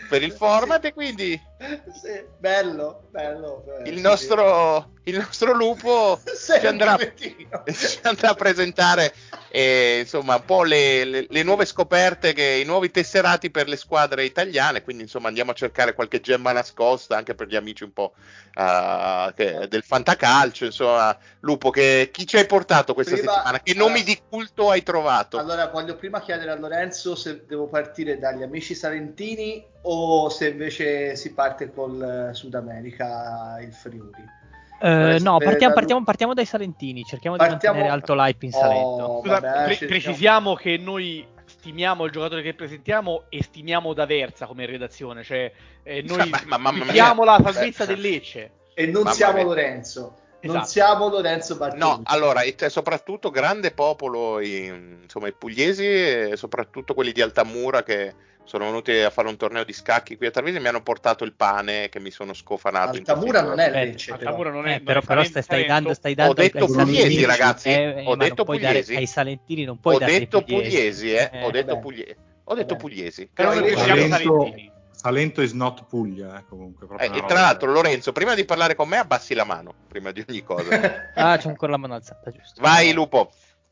per 0.08 0.22
il 0.22 0.32
format 0.32 0.84
e 0.84 0.92
quindi 0.92 1.40
Sì, 1.92 2.24
bello, 2.38 3.08
bello. 3.10 3.64
eh, 3.84 3.88
il 3.90 3.96
sì, 3.96 4.00
nostro, 4.02 4.92
il 5.04 5.16
nostro 5.16 5.52
lupo 5.52 6.20
sì. 6.24 6.58
Ci 6.60 6.66
andrà, 6.66 6.96
ci 7.16 7.98
andrà 8.02 8.30
a 8.30 8.34
presentare 8.34 9.12
eh, 9.50 9.98
insomma 10.00 10.36
un 10.36 10.44
po' 10.44 10.62
le, 10.62 11.04
le- 11.04 11.26
le 11.28 11.42
nuove 11.42 11.64
scoperte, 11.64 12.32
che, 12.32 12.60
i 12.62 12.64
nuovi 12.64 12.90
tesserati 12.92 13.50
per 13.50 13.66
le 13.66 13.76
squadre 13.76 14.24
italiane, 14.24 14.82
quindi 14.82 15.02
insomma 15.02 15.28
andiamo 15.28 15.50
a 15.50 15.54
cercare 15.54 15.94
qualche 15.94 16.20
gemma 16.20 16.52
nascosta 16.52 17.16
anche 17.16 17.34
per 17.34 17.48
gli 17.48 17.56
amici 17.56 17.82
un 17.82 17.92
po' 17.92 18.12
ah, 18.54 19.32
che- 19.34 19.66
del 19.68 19.82
fantacalcio, 19.82 20.64
insomma 20.66 21.16
Lupo, 21.40 21.70
che, 21.70 22.10
chi 22.12 22.24
ci 22.26 22.36
hai 22.36 22.46
portato 22.46 22.94
questa 22.94 23.14
Prima- 23.16 23.32
settimana? 23.32 23.60
Che 23.60 23.74
nomi 23.74 23.90
allora- 24.00 24.04
di 24.04 24.20
culto 24.28 24.70
hai 24.70 24.82
trovato? 24.84 25.38
Allora, 25.38 25.66
voglio 25.66 25.96
prima 25.96 26.20
chiedere 26.20 26.50
a 26.52 26.56
Lorenzo 26.56 27.16
se 27.16 27.44
devo 27.46 27.66
partire 27.66 28.18
dagli 28.18 28.42
amici 28.42 28.74
salentini 28.74 29.64
o 29.82 30.28
se 30.28 30.48
invece 30.48 31.16
si 31.16 31.32
parte 31.32 31.47
col 31.74 32.28
eh, 32.30 32.34
Sud 32.34 32.54
America, 32.54 33.58
il 33.60 33.72
Friuli. 33.72 34.36
Eh, 34.80 35.18
no, 35.20 35.38
partiamo, 35.38 35.74
partiamo- 35.74 36.04
partiamo 36.04 36.34
dai 36.34 36.44
Salentini, 36.44 37.02
cerchiamo 37.04 37.36
di 37.36 37.44
Partiamo- 37.44 37.78
mantenere 37.78 37.88
alto 38.00 38.14
l'hype 38.14 38.44
in 38.46 38.52
Salento. 38.52 39.02
Oh, 39.04 39.20
Scusa, 39.22 39.40
vabbè, 39.40 39.76
pre- 39.76 39.86
precisiamo 39.88 40.54
che 40.54 40.76
noi 40.76 41.26
stimiamo 41.46 42.04
il 42.04 42.12
giocatore 42.12 42.42
che 42.42 42.54
presentiamo 42.54 43.24
e 43.28 43.42
stimiamo 43.42 43.92
D'Aversa 43.92 44.46
come 44.46 44.66
redazione, 44.66 45.24
cioè 45.24 45.50
eh, 45.82 46.02
noi 46.02 46.30
tifiamo 46.30 47.24
la 47.24 47.40
salvezza 47.42 47.84
del 47.86 48.00
Lecce. 48.00 48.50
E 48.74 48.86
non 48.86 49.02
Mamma 49.02 49.14
siamo 49.14 49.34
mia. 49.38 49.44
Lorenzo. 49.44 50.00
Non 50.40 50.54
Esatto. 50.54 50.68
siamo 50.70 51.08
Lorenzo 51.08 51.56
Bartolucci. 51.56 51.96
No, 51.96 52.00
allora, 52.04 52.42
e 52.42 52.54
te- 52.54 52.68
soprattutto 52.68 53.30
grande 53.30 53.72
popolo, 53.72 54.38
in- 54.40 54.98
insomma, 55.02 55.26
i 55.26 55.32
pugliesi, 55.32 55.84
e 55.84 56.32
soprattutto 56.36 56.94
quelli 56.94 57.10
di 57.10 57.20
Altamura 57.20 57.82
che 57.82 58.14
sono 58.48 58.64
venuti 58.64 58.90
a 58.92 59.10
fare 59.10 59.28
un 59.28 59.36
torneo 59.36 59.62
di 59.62 59.72
scacchi 59.72 60.16
qui 60.16 60.26
a 60.26 60.30
Tarvisi 60.30 60.56
e 60.56 60.60
mi 60.60 60.68
hanno 60.68 60.82
portato 60.82 61.22
il 61.24 61.34
pane 61.34 61.88
che 61.88 62.00
mi 62.00 62.10
sono 62.10 62.32
scofanato. 62.32 62.96
in 62.96 63.04
Altamura 63.06 63.42
non 63.42 63.60
è. 63.60 63.70
Lecce, 63.70 64.12
però. 64.16 64.30
Altamura 64.30 64.50
non 64.50 64.66
è, 64.66 64.70
Eh, 64.70 64.76
non 64.76 64.84
però, 64.84 65.00
però 65.02 65.22
stai, 65.22 65.42
stai 65.42 65.66
dando, 65.66 65.94
stai 65.94 66.14
dando 66.14 66.32
Ho 66.32 66.34
detto 66.34 66.66
pugliesi, 66.66 67.24
ragazzi, 67.24 67.68
eh, 67.68 67.90
ho 67.90 67.94
ma 67.94 68.02
non 68.02 68.18
detto 68.18 68.42
dare- 68.44 68.58
pugliesi. 68.58 68.96
ai 68.96 69.06
salentini 69.06 69.64
non 69.64 69.78
puoi 69.78 69.94
Ho 69.96 69.98
dare 69.98 70.18
detto 70.18 70.42
pugliesi, 70.42 71.12
eh, 71.12 71.30
Eh, 71.32 71.44
ho 71.44 71.50
detto 71.50 71.78
pugliesi. 71.78 72.16
Ho 72.44 72.54
detto 72.54 72.66
Vabbè. 72.74 72.80
pugliesi. 72.80 73.30
Però 73.32 73.52
siamo 73.52 73.68
Salento- 73.76 74.08
salentini. 74.08 74.72
Salento 74.90 75.42
is 75.42 75.52
not 75.52 75.84
Puglia, 75.86 76.38
eh, 76.40 76.44
comunque. 76.48 76.88
Eh, 76.98 77.06
e 77.18 77.24
tra 77.24 77.40
l'altro, 77.40 77.70
Lorenzo, 77.70 78.10
prima 78.10 78.34
di 78.34 78.44
parlare 78.44 78.74
con 78.74 78.88
me, 78.88 78.96
abbassi 78.96 79.32
la 79.32 79.44
mano 79.44 79.72
prima 79.86 80.10
di 80.10 80.24
ogni 80.28 80.42
cosa. 80.42 81.10
Ah, 81.14 81.36
c'è 81.36 81.48
ancora 81.48 81.70
la 81.72 81.78
mano 81.78 81.94
alzata, 81.94 82.32
giusto. 82.32 82.60
Vai, 82.60 82.92
Lupo. 82.92 83.30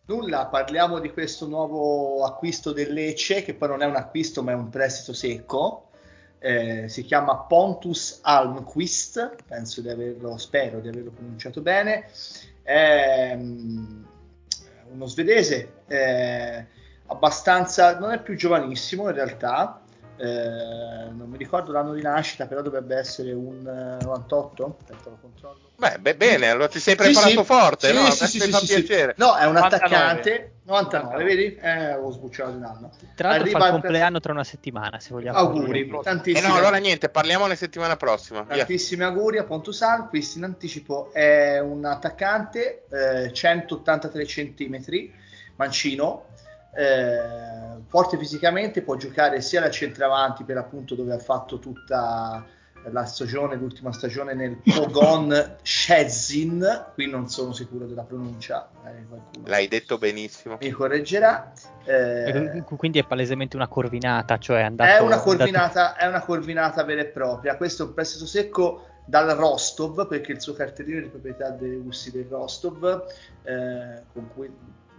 Nulla, 0.09 0.47
parliamo 0.47 1.01
di 1.01 1.11
questo 1.11 1.49
nuovo 1.49 2.23
acquisto 2.25 2.71
del 2.71 2.93
Lecce, 2.93 3.43
che 3.43 3.55
poi 3.55 3.71
non 3.71 3.83
è 3.83 3.87
un 3.87 3.97
acquisto 3.97 4.41
ma 4.41 4.53
è 4.53 4.55
un 4.55 4.69
prestito 4.69 5.13
secco. 5.13 5.89
Eh, 6.39 6.89
si 6.89 7.03
chiama 7.03 7.39
Pontus 7.39 8.21
Almquist, 8.23 9.35
penso 9.49 9.81
di 9.81 9.89
averlo, 9.89 10.37
spero 10.37 10.79
di 10.79 10.87
averlo 10.87 11.11
pronunciato 11.11 11.61
bene. 11.61 12.09
È 12.63 13.35
mm, 13.37 14.05
uno 14.93 15.07
svedese, 15.07 15.83
eh, 15.89 16.67
abbastanza, 17.07 17.99
non 17.99 18.13
è 18.13 18.23
più 18.23 18.37
giovanissimo 18.37 19.09
in 19.09 19.15
realtà, 19.17 19.83
eh, 20.19 21.11
non 21.11 21.29
mi 21.29 21.37
ricordo 21.37 21.73
l'anno 21.73 21.93
di 21.93 22.03
nascita, 22.03 22.47
però 22.47 22.63
dovrebbe 22.63 22.97
essere 22.97 23.33
un 23.33 23.67
eh, 24.01 24.05
98, 24.05 24.77
aspetta 24.81 25.11
lo 25.11 25.19
controllo. 25.21 25.59
Beh, 25.77 25.99
beh, 25.99 26.17
bene, 26.17 26.49
allora 26.49 26.69
ti 26.69 26.79
sei 26.79 26.95
Sì, 26.97 27.03
preparato 27.03 27.31
sì. 27.41 27.45
forte, 27.45 27.89
Sì, 27.89 27.95
no? 27.95 28.11
sì, 28.11 28.27
sì, 28.27 28.41
sì, 28.41 28.51
fa 28.51 28.59
sì, 28.59 28.67
sì. 28.67 28.83
piacere. 28.83 29.15
No, 29.19 29.37
è 29.37 29.45
un 29.45 29.53
99. 29.53 29.77
attaccante. 29.77 30.51
99, 30.63 31.25
vedi? 31.25 31.55
Eh, 31.55 31.69
avevo 31.69 32.11
sbucciato 32.11 32.51
un 32.51 32.65
anno. 32.65 32.91
Tra 33.15 33.29
l'altro 33.29 33.45
Arriva 33.45 33.59
fa 33.61 33.67
il 33.67 33.73
compleanno 33.73 34.19
tra 34.21 34.33
una 34.33 34.43
settimana, 34.43 34.99
se 34.99 35.11
vogliamo. 35.13 35.39
Auguri, 35.39 35.89
tantissimi, 36.03 36.49
no, 36.49 36.57
allora 36.57 36.79
niente, 36.79 37.09
parliamone 37.09 37.55
settimana 37.55 37.97
prossima. 37.97 38.43
Via. 38.43 38.57
tantissimi 38.59 39.05
auguri 39.05 39.39
a 39.39 39.45
Pontusan. 39.45 40.09
Questo 40.09 40.39
in 40.39 40.45
anticipo 40.45 41.13
è 41.13 41.61
un 41.61 41.85
attaccante, 41.85 42.87
eh, 42.91 43.33
183 43.33 44.25
cm, 44.25 45.11
mancino, 45.57 46.26
eh, 46.77 47.81
forte 47.89 48.19
fisicamente, 48.19 48.83
può 48.83 48.97
giocare 48.97 49.41
sia 49.41 49.61
da 49.61 49.71
centravanti 49.71 50.45
per 50.45 50.59
appunto 50.59 50.95
dove 50.95 51.15
ha 51.15 51.19
fatto 51.19 51.59
tutta 51.59 52.45
la 52.91 53.05
stagione, 53.05 53.57
l'ultima 53.57 53.93
stagione 53.93 54.35
nel 54.35 54.59
Pogon 54.63 55.57
Szczecin, 55.63 56.87
qui 56.95 57.09
non 57.11 57.29
sono 57.29 57.53
sicuro 57.53 57.87
della 57.87 58.03
pronuncia, 58.05 58.69
eh, 58.85 59.05
L'hai 59.45 59.67
detto 59.67 59.99
benissimo. 59.99 60.59
mi 60.61 60.71
correggerà. 60.71 61.53
Eh, 61.85 62.29
Eh, 62.59 62.63
Quindi 62.77 62.99
è 62.99 63.05
palesemente 63.05 63.57
una 63.57 63.67
corvinata, 63.69 64.39
cioè 64.39 64.61
è 64.61 64.63
andato... 64.63 64.89
è 64.89 64.99
una 65.01 65.01
è 65.01 65.03
andato- 65.19 65.23
corvinata, 65.25 65.97
è 65.97 66.07
una 66.07 66.23
corvinata 66.23 66.85
vera 66.85 67.01
e 67.01 67.07
propria. 67.07 67.57
Questo 67.57 67.83
è 67.83 67.87
un 67.87 67.95
prestito 67.95 68.27
secco 68.27 68.87
dal 69.05 69.31
Rostov, 69.31 70.07
perché 70.07 70.33
il 70.33 70.41
suo 70.41 70.53
cartellino 70.53 70.99
è 70.99 71.03
di 71.03 71.09
proprietà 71.09 71.51
dei 71.51 71.81
russi 71.83 72.13
del 72.13 72.27
Rostov, 72.29 73.05
eh, 73.43 74.03
con 74.13 74.29
cui 74.33 74.53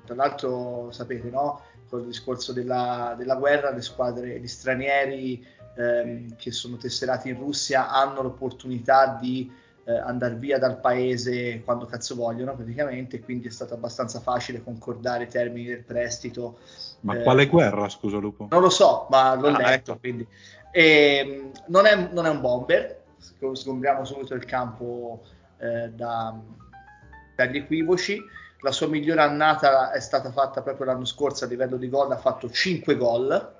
tra 0.06 0.16
l'altro 0.16 0.90
sapete, 0.92 1.30
no? 1.30 1.62
Con 1.90 2.02
il 2.02 2.08
discorso 2.08 2.52
della, 2.54 3.16
della 3.18 3.36
guerra, 3.36 3.72
le 3.72 3.82
squadre, 3.82 4.40
gli 4.40 4.48
stranieri 4.48 5.46
ehm, 5.76 6.36
che 6.36 6.52
sono 6.52 6.78
tesserati 6.78 7.30
in 7.30 7.38
Russia 7.38 7.90
hanno 7.90 8.22
l'opportunità 8.22 9.18
di 9.20 9.50
eh, 9.86 9.98
andare 9.98 10.36
via 10.36 10.60
dal 10.60 10.80
paese 10.82 11.62
quando 11.64 11.86
cazzo 11.86 12.16
vogliono 12.16 12.56
praticamente, 12.56 13.22
quindi 13.22 13.48
è 13.48 13.52
stato 13.52 13.74
abbastanza 13.74 14.20
facile 14.20 14.62
concordare 14.62 15.24
i 15.24 15.28
termini 15.28 15.68
del 15.68 15.84
prestito. 15.84 16.58
Ma 17.02 17.16
Eh, 17.16 17.24
quale 17.24 17.48
guerra, 17.48 17.88
scusa 17.88 18.18
Lupo? 18.18 18.48
non 18.50 18.62
lo 18.62 18.70
so, 18.70 19.08
ma 19.10 19.34
l'ho 19.36 19.48
Ah, 19.48 19.58
letto. 19.58 19.92
ecco. 19.92 20.00
Quindi. 20.00 20.28
E, 20.72 21.52
mh, 21.54 21.60
non, 21.68 21.86
è, 21.86 22.10
non 22.12 22.26
è 22.26 22.30
un 22.30 22.42
bomber, 22.42 23.04
sgombriamo 23.54 24.04
subito 24.04 24.34
il 24.34 24.44
campo 24.44 25.22
eh, 25.60 25.90
da- 25.90 26.38
dagli 27.36 27.56
equivoci. 27.58 28.22
La 28.62 28.72
sua 28.72 28.88
migliore 28.88 29.22
annata 29.22 29.92
è 29.92 30.00
stata 30.00 30.32
fatta 30.32 30.62
proprio 30.62 30.88
l'anno 30.88 31.06
scorso 31.06 31.46
a 31.46 31.48
livello 31.48 31.78
di 31.78 31.90
gol, 31.90 32.12
ha 32.12 32.18
fatto 32.18 32.50
5 32.50 32.96
gol. 32.98 33.56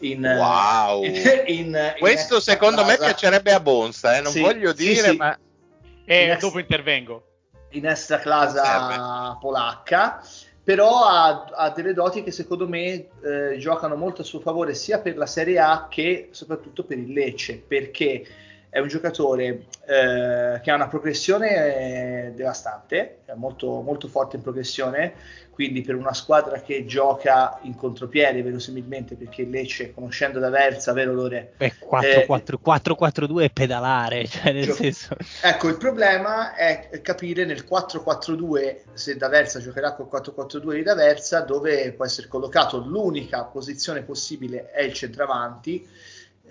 In, 0.00 0.24
eh, 0.24 0.36
Wow. 0.36 1.02
in- 1.46 1.46
in 1.46 1.92
Questo 1.98 2.40
secondo 2.40 2.82
me 2.84 2.96
classa. 2.96 3.12
piacerebbe 3.14 3.52
a 3.52 3.60
Bonsa, 3.60 4.16
eh? 4.16 4.20
non 4.22 4.32
Sì, 4.32 4.40
voglio 4.40 4.74
sì, 4.74 4.82
dire, 4.88 5.10
sì. 5.10 5.16
ma 5.16 5.38
E 6.06 6.26
Next. 6.26 6.40
dopo 6.40 6.58
intervengo. 6.58 7.24
in 7.72 7.86
extra 7.86 8.18
clasa 8.18 8.64
Serve. 8.64 9.36
polacca, 9.40 10.20
però 10.64 11.04
ha, 11.04 11.44
ha 11.54 11.70
delle 11.70 11.92
doti 11.94 12.24
che 12.24 12.32
secondo 12.32 12.66
me 12.66 13.06
eh, 13.22 13.58
giocano 13.58 13.94
molto 13.94 14.22
a 14.22 14.24
suo 14.24 14.40
favore 14.40 14.74
sia 14.74 14.98
per 14.98 15.16
la 15.16 15.26
Serie 15.26 15.58
A 15.60 15.86
che 15.88 16.30
soprattutto 16.32 16.82
per 16.82 16.98
il 16.98 17.12
Lecce, 17.12 17.62
perché 17.64 18.26
è 18.70 18.78
un 18.78 18.86
giocatore 18.86 19.66
eh, 19.84 20.60
che 20.62 20.70
ha 20.70 20.74
una 20.76 20.86
progressione 20.86 22.28
eh, 22.28 22.32
devastante, 22.34 23.18
è 23.24 23.32
molto, 23.34 23.80
molto 23.80 24.06
forte 24.06 24.36
in 24.36 24.42
progressione, 24.42 25.12
quindi 25.50 25.82
per 25.82 25.96
una 25.96 26.14
squadra 26.14 26.60
che 26.60 26.86
gioca 26.86 27.58
in 27.62 27.74
contropiede 27.74 28.42
verosimilmente, 28.42 29.16
perché 29.16 29.44
Lecce, 29.44 29.92
conoscendo 29.92 30.38
D'Aversa, 30.38 30.92
vero 30.92 31.12
Lore? 31.12 31.52
Beh, 31.56 31.74
Eh, 32.00 32.26
4-4-2 32.64 33.42
e 33.42 33.50
pedalare, 33.50 34.24
cioè 34.30 34.52
nel 34.52 34.64
Gio- 34.64 34.74
senso... 34.74 35.16
Ecco, 35.42 35.68
il 35.68 35.76
problema 35.76 36.54
è 36.54 37.00
capire 37.02 37.44
nel 37.44 37.66
4-4-2 37.68 38.76
se 38.92 39.16
D'Aversa 39.16 39.58
giocherà 39.58 39.94
col 39.94 40.08
4-4-2 40.10 40.74
di 40.74 40.82
D'Aversa, 40.82 41.40
dove 41.40 41.92
può 41.92 42.04
essere 42.04 42.28
collocato 42.28 42.78
l'unica 42.78 43.42
posizione 43.44 44.02
possibile 44.02 44.70
è 44.70 44.82
il 44.82 44.92
centravanti. 44.92 45.88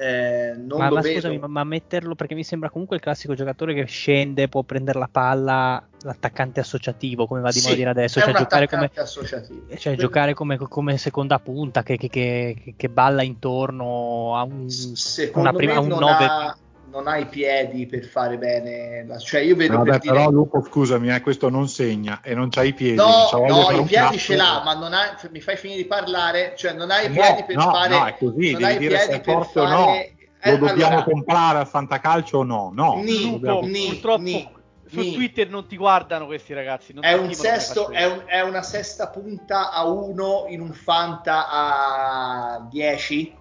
Eh, 0.01 0.53
non 0.55 0.79
Ma, 0.79 0.89
ma 0.89 1.01
scusami, 1.01 1.37
ma, 1.39 1.47
ma 1.47 1.63
metterlo 1.65 2.15
perché 2.15 2.33
mi 2.33 2.45
sembra 2.45 2.69
comunque 2.69 2.95
il 2.95 3.01
classico 3.01 3.33
giocatore 3.33 3.73
che 3.73 3.83
scende, 3.85 4.47
può 4.47 4.63
prendere 4.63 4.97
la 4.97 5.09
palla, 5.11 5.85
l'attaccante 6.03 6.61
associativo, 6.61 7.27
come 7.27 7.41
va 7.41 7.51
di 7.51 7.59
Sì, 7.59 7.63
moda 7.63 7.75
dire 7.75 7.89
adesso, 7.89 8.21
cioè 8.21 8.33
giocare 8.33 8.67
come, 8.69 8.89
associativo. 8.95 9.75
cioè 9.75 9.95
giocare 9.95 10.33
come, 10.33 10.57
come 10.57 10.97
seconda 10.97 11.37
punta 11.39 11.83
che, 11.83 11.97
che- 11.97 12.07
che- 12.07 12.73
che 12.77 12.89
balla 12.89 13.23
intorno 13.23 14.37
a 14.37 14.43
un, 14.43 14.69
Secondo 14.69 15.49
una 15.49 15.57
prima, 15.57 15.79
un 15.81 15.87
non, 15.89 15.99
9 15.99 16.25
ha, 16.25 16.57
non 16.91 17.07
ha 17.07 17.17
i 17.17 17.25
piedi 17.27 17.85
per 17.85 18.05
fare 18.05 18.37
bene. 18.37 19.05
la- 19.05 19.17
Cioè, 19.17 19.41
io 19.41 19.55
vedo 19.55 19.73
No, 19.77 19.83
per 19.83 19.91
vabbè, 19.91 20.01
dire... 20.01 20.13
però 20.15 20.29
Lupo, 20.29 20.63
scusami, 20.63 21.13
eh, 21.13 21.21
questo 21.21 21.49
non 21.49 21.67
segna 21.67 22.21
e 22.21 22.33
non 22.33 22.49
c'ha 22.49 22.63
i 22.63 22.73
piedi. 22.73 22.95
No, 22.95 23.29
di 23.31 23.41
no, 23.47 23.61
fare 23.63 23.77
i 23.77 23.83
piedi 23.83 24.17
ce 24.17 24.35
l'ha, 24.35 24.61
ma 24.63 24.73
non 24.73 24.93
ha, 24.93 25.17
mi 25.31 25.41
fai 25.41 25.55
finire 25.57 25.81
di 25.81 25.87
parlare, 25.87 26.53
cioè 26.57 26.73
non 26.73 26.91
hai 26.91 27.05
i 27.05 27.09
No, 27.09 27.13
piedi 27.21 27.43
per 27.45 27.55
no, 27.55 27.71
fare... 27.71 27.89
no, 27.89 28.05
è 28.05 28.15
così, 28.17 28.51
non 28.51 28.61
devi 28.61 28.63
hai 28.63 28.77
dire 28.77 28.99
se 28.99 29.09
è 29.11 29.21
forte 29.21 29.59
o 29.59 29.67
no. 29.67 29.85
fare- 29.85 30.13
Lo 30.41 30.51
Eh, 30.53 30.57
dobbiamo 30.57 30.87
allora, 30.95 31.03
comprare 31.03 31.57
al 31.59 31.67
Fantacalcio 31.67 32.37
o 32.37 32.43
no? 32.43 32.71
No. 32.73 33.01
Ni, 33.03 33.31
dobbiamo- 33.31 33.61
ni, 33.61 33.87
Purtroppo 33.89 34.21
ni, 34.21 34.49
su 34.87 34.99
ni. 34.99 35.13
Twitter 35.13 35.49
non 35.49 35.67
ti 35.67 35.75
guardano 35.75 36.25
questi 36.27 36.53
ragazzi. 36.53 36.93
Non 36.93 37.03
È 37.03 37.13
ti 37.13 37.19
un 37.19 37.33
sesto, 37.33 37.89
è, 37.89 38.05
un- 38.05 38.23
è 38.25 38.39
una 38.41 38.61
sesta 38.61 39.09
punta 39.09 39.69
a 39.71 39.85
1 39.85 40.45
in 40.47 40.61
un 40.61 40.71
Fanta 40.71 41.49
a 41.49 42.67
10, 42.69 43.35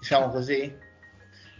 diciamo 0.00 0.28
così. 0.30 0.88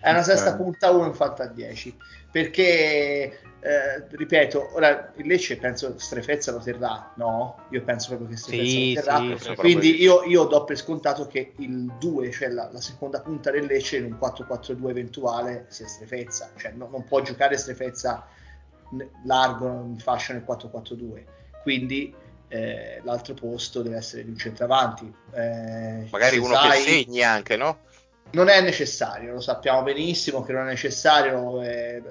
È 0.00 0.11
una 0.11 0.23
sesta 0.23 0.57
punta 0.57 0.88
a 0.88 0.90
1 0.90 1.07
in 1.07 1.14
Fanta 1.14 1.45
a 1.45 1.47
10. 1.47 1.97
Perché, 2.30 3.40
eh, 3.61 4.07
ripeto, 4.09 4.75
ora 4.75 5.12
il 5.16 5.26
Lecce 5.26 5.57
penso 5.59 5.99
Strefezza 5.99 6.52
lo 6.52 6.61
terrà, 6.61 7.12
no? 7.16 7.66
Io 7.71 7.83
penso 7.83 8.09
proprio 8.09 8.28
che 8.28 8.37
Strefezza 8.37 8.69
Sì, 8.71 8.95
lo 8.95 9.00
terrà. 9.00 9.38
sì. 9.38 9.54
Quindi 9.57 10.00
io, 10.00 10.23
io 10.25 10.45
do 10.45 10.64
per 10.64 10.76
scontato 10.76 11.26
che 11.26 11.52
il 11.59 11.92
2, 11.99 12.30
cioè 12.30 12.49
la, 12.49 12.71
la 12.73 12.80
seconda 12.80 13.21
punta 13.21 13.50
del 13.50 13.66
Lecce 13.66 13.97
in 13.97 14.04
un 14.04 14.19
4-4-2 14.21 14.88
eventuale 14.88 15.66
sia 15.69 15.87
Strefezza, 15.87 16.50
cioè 16.57 16.73
no- 16.73 16.88
non 16.90 17.04
può 17.04 17.21
giocare 17.21 17.57
Strefezza 17.57 18.26
largo 19.25 19.66
in 19.66 19.99
fascia 19.99 20.33
nel 20.33 20.45
4-4-2. 20.47 21.25
Quindi 21.62 22.14
eh, 22.49 23.00
l'altro 23.04 23.35
posto 23.35 23.83
deve 23.83 23.97
essere 23.97 24.25
di 24.25 24.30
un 24.30 24.37
centravanti. 24.37 25.12
Eh, 25.35 26.09
magari 26.11 26.38
uno 26.38 26.54
sai- 26.54 26.83
che 26.85 26.90
segni 26.90 27.23
anche, 27.23 27.57
no? 27.57 27.78
Non 28.32 28.49
è 28.49 28.60
necessario, 28.60 29.32
lo 29.32 29.40
sappiamo 29.40 29.82
benissimo 29.82 30.42
che 30.42 30.52
non 30.52 30.66
è 30.66 30.70
necessario. 30.70 31.62
eh, 31.62 32.02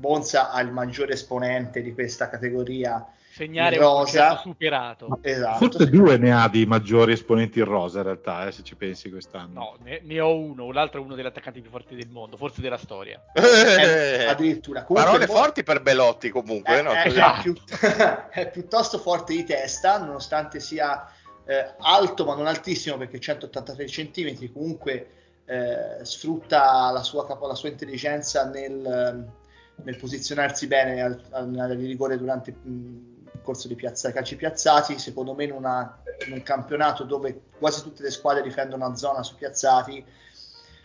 Bonza 0.00 0.50
ha 0.50 0.60
il 0.62 0.70
maggiore 0.72 1.12
esponente 1.12 1.82
di 1.82 1.92
questa 1.92 2.28
categoria. 2.30 3.06
Segnare 3.32 3.76
in 3.76 3.82
un 3.82 3.88
rosa. 3.88 4.28
concetto 4.28 4.40
superato. 4.48 5.18
Esatto. 5.22 5.58
Forse 5.58 5.90
due 5.90 6.16
ne 6.16 6.32
ha 6.32 6.48
di 6.48 6.64
maggiori 6.66 7.12
esponenti 7.12 7.58
in 7.58 7.66
rosa 7.66 7.98
in 7.98 8.04
realtà, 8.04 8.46
eh, 8.46 8.52
se 8.52 8.62
ci 8.62 8.76
pensi 8.76 9.10
quest'anno. 9.10 9.60
No, 9.60 9.76
ne, 9.82 10.00
ne 10.02 10.20
ho 10.20 10.36
uno, 10.36 10.72
l'altro 10.72 11.00
è 11.00 11.04
uno 11.04 11.14
degli 11.14 11.26
attaccanti 11.26 11.60
più 11.60 11.70
forti 11.70 11.94
del 11.94 12.08
mondo, 12.08 12.36
forse 12.38 12.60
della 12.62 12.78
storia. 12.78 13.22
Eh, 13.34 14.24
addirittura. 14.24 14.84
Comunque, 14.84 15.10
Parole 15.10 15.26
Bo- 15.26 15.34
forti 15.34 15.62
per 15.62 15.80
Belotti 15.82 16.30
comunque, 16.30 16.78
è, 16.78 16.82
no? 16.82 16.92
è- 16.92 17.02
Così. 17.04 17.18
è 17.18 17.32
più- 17.42 17.54
è 18.30 18.50
piuttosto 18.50 18.98
forte 18.98 19.34
di 19.34 19.44
testa, 19.44 19.98
nonostante 19.98 20.60
sia 20.60 21.06
eh, 21.46 21.74
alto 21.78 22.24
ma 22.24 22.34
non 22.34 22.46
altissimo 22.46 22.96
perché 22.96 23.20
183 23.20 23.84
cm, 23.84 24.52
comunque 24.52 25.10
eh, 25.44 25.98
sfrutta 26.04 26.90
la 26.90 27.02
sua, 27.02 27.26
la 27.40 27.54
sua 27.54 27.68
intelligenza 27.68 28.48
nel, 28.48 29.26
nel, 29.82 29.96
posizionarsi 29.96 30.66
bene 30.66 31.02
al, 31.02 31.20
al, 31.30 31.70
rigore 31.76 32.16
durante 32.18 32.50
il 32.50 33.18
corso 33.42 33.68
di 33.68 33.74
piazza, 33.74 34.12
calci 34.12 34.36
piazzati, 34.36 34.98
secondo 34.98 35.34
me 35.34 35.44
in, 35.44 35.52
una, 35.52 36.02
in 36.26 36.32
un 36.32 36.42
campionato 36.42 37.04
dove 37.04 37.42
quasi 37.58 37.82
tutte 37.82 38.02
le 38.02 38.10
squadre 38.10 38.42
difendono 38.42 38.86
una 38.86 38.96
zona 38.96 39.22
su 39.22 39.34
piazzati, 39.34 40.04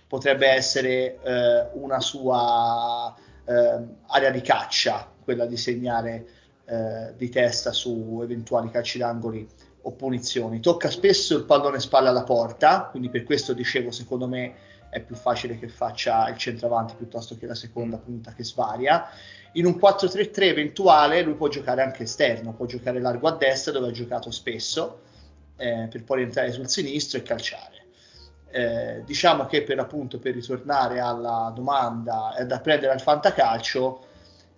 potrebbe 0.08 0.48
essere 0.48 1.20
eh, 1.22 1.70
una 1.74 2.00
sua 2.00 3.14
eh, 3.46 3.80
area 4.08 4.30
di 4.30 4.42
caccia, 4.42 5.12
quella 5.24 5.46
di 5.46 5.58
segnare 5.58 6.28
eh, 6.66 7.14
di 7.16 7.30
testa 7.30 7.72
su 7.72 8.20
eventuali 8.24 8.70
calci 8.72 8.98
d'angoli 8.98 9.48
o 9.86 9.92
punizioni. 9.92 10.60
Tocca 10.60 10.89
spesso 10.89 11.38
il 11.38 11.44
pallone 11.44 11.80
spalla 11.80 12.10
alla 12.10 12.24
porta, 12.24 12.88
quindi 12.89 13.10
per 13.10 13.24
questo 13.24 13.54
dicevo, 13.54 13.92
secondo 13.92 14.27
me 14.27 14.54
è 14.89 15.00
più 15.00 15.15
facile 15.15 15.60
che 15.60 15.68
faccia 15.68 16.27
il 16.30 16.38
centravanti 16.38 16.96
piuttosto 16.96 17.38
che 17.38 17.46
la 17.46 17.56
seconda 17.56 17.98
punta 17.98 18.34
che 18.34 18.44
svaria. 18.44 19.08
In 19.54 19.65
un 19.65 19.74
4-3-3 19.74 20.44
eventuale 20.44 21.22
lui 21.22 21.36
può 21.36 21.48
giocare 21.48 21.82
anche 21.82 22.04
esterno, 22.04 22.54
può 22.54 22.65
giocare 22.65 23.00
largo 23.00 23.27
a 23.27 23.36
destra 23.36 23.72
dove 23.72 23.89
ha 23.89 23.92
giocato 23.92 24.32
spesso, 24.32 25.01
eh, 25.58 25.88
per 25.89 26.04
poi 26.04 26.18
rientrare 26.18 26.51
sul 26.51 26.68
sinistro 26.68 27.20
e 27.20 27.24
calciare. 27.24 27.84
Eh, 28.50 29.04
diciamo 29.06 29.46
che 29.46 29.63
per 29.63 29.80
appunto 29.80 30.18
per 30.18 30.34
ritornare 30.34 31.00
alla 31.00 31.51
domanda 31.54 32.36
e 32.36 32.46
da 32.46 32.60
prendere 32.60 32.94
al 32.94 33.01
fantacalcio, 33.01 34.06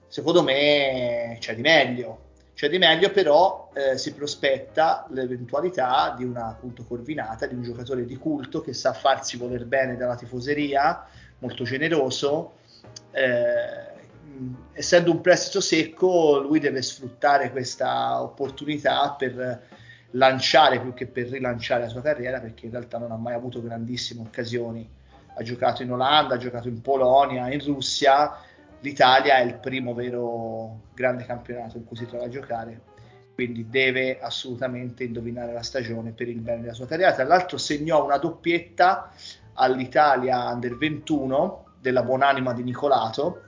secondo 0.07 0.43
me 0.43 1.35
c'è 1.39 1.55
di 1.55 1.61
meglio 1.61 2.25
c'è 2.57 2.69
di 2.69 2.79
meglio, 2.79 3.11
però 3.11 3.69
eh, 3.75 3.99
si 3.99 4.15
prospetta 4.15 5.05
l'eventualità 5.11 6.15
di 6.17 6.23
una 6.23 6.47
appunto 6.47 6.83
corvinata, 6.85 7.45
di 7.45 7.53
un 7.53 7.61
giocatore 7.61 8.03
di 8.03 8.17
culto 8.17 8.61
che 8.61 8.73
sa 8.73 8.93
farsi 8.93 9.37
voler 9.37 9.65
bene 9.65 9.95
dalla 9.95 10.15
tifoseria, 10.15 11.05
molto 11.37 11.63
generoso. 11.65 12.55
Eh, 13.11 13.93
essendo 14.71 15.11
un 15.11 15.21
prestito 15.21 15.61
secco, 15.61 16.39
lui 16.39 16.57
deve 16.57 16.81
sfruttare 16.81 17.51
questa 17.51 18.23
opportunità 18.23 19.11
per 19.11 19.61
lanciare 20.11 20.79
più 20.79 20.95
che 20.95 21.05
per 21.05 21.27
rilanciare 21.27 21.83
la 21.83 21.89
sua 21.89 22.01
carriera, 22.01 22.39
perché 22.39 22.65
in 22.65 22.71
realtà 22.71 22.97
non 22.97 23.11
ha 23.11 23.17
mai 23.17 23.35
avuto 23.35 23.61
grandissime 23.61 24.21
occasioni. 24.21 24.89
Ha 25.35 25.43
giocato 25.43 25.83
in 25.83 25.91
Olanda, 25.91 26.33
ha 26.33 26.37
giocato 26.37 26.67
in 26.67 26.81
Polonia, 26.81 27.53
in 27.53 27.63
Russia 27.63 28.35
l'Italia 28.81 29.37
è 29.37 29.43
il 29.43 29.55
primo 29.55 29.93
vero 29.93 30.81
grande 30.93 31.25
campionato 31.25 31.77
in 31.77 31.85
cui 31.85 31.95
si 31.95 32.05
trova 32.05 32.25
a 32.25 32.29
giocare, 32.29 32.81
quindi 33.33 33.69
deve 33.69 34.19
assolutamente 34.19 35.03
indovinare 35.03 35.53
la 35.53 35.63
stagione 35.63 36.11
per 36.11 36.27
il 36.27 36.41
bene 36.41 36.61
della 36.61 36.73
sua 36.73 36.87
carriera. 36.87 37.13
Tra 37.13 37.23
l'altro 37.23 37.57
segnò 37.57 38.03
una 38.03 38.17
doppietta 38.17 39.11
all'Italia 39.53 40.49
Under 40.51 40.77
21 40.77 41.65
della 41.79 42.03
buonanima 42.03 42.53
di 42.53 42.63
Nicolato. 42.63 43.43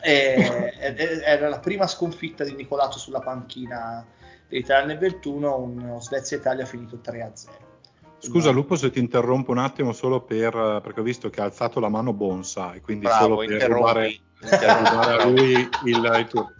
E, 0.00 0.72
era 1.24 1.48
la 1.48 1.60
prima 1.60 1.86
sconfitta 1.86 2.44
di 2.44 2.54
Nicolato 2.54 2.98
sulla 2.98 3.20
panchina 3.20 4.04
dell'Italia 4.48 4.82
Under 4.82 4.98
21, 4.98 5.58
uno 5.58 6.00
Svezia-Italia 6.00 6.66
finito 6.66 7.00
3-0. 7.02 7.72
Scusa 8.18 8.50
Lupo 8.50 8.74
se 8.74 8.90
ti 8.90 8.98
interrompo 8.98 9.50
un 9.50 9.58
attimo 9.58 9.92
solo 9.92 10.22
per, 10.22 10.80
perché 10.82 11.00
ho 11.00 11.02
visto 11.02 11.28
che 11.28 11.40
ha 11.40 11.44
alzato 11.44 11.78
la 11.78 11.90
mano 11.90 12.14
Bonsa 12.14 12.72
e 12.72 12.80
quindi 12.80 13.04
Bravo, 13.04 13.42
solo 13.42 13.46
per 13.46 13.70
rubare 13.70 14.18
a 14.50 15.24
lui 15.26 15.68
il, 15.84 16.16
il 16.18 16.26
tuo. 16.28 16.52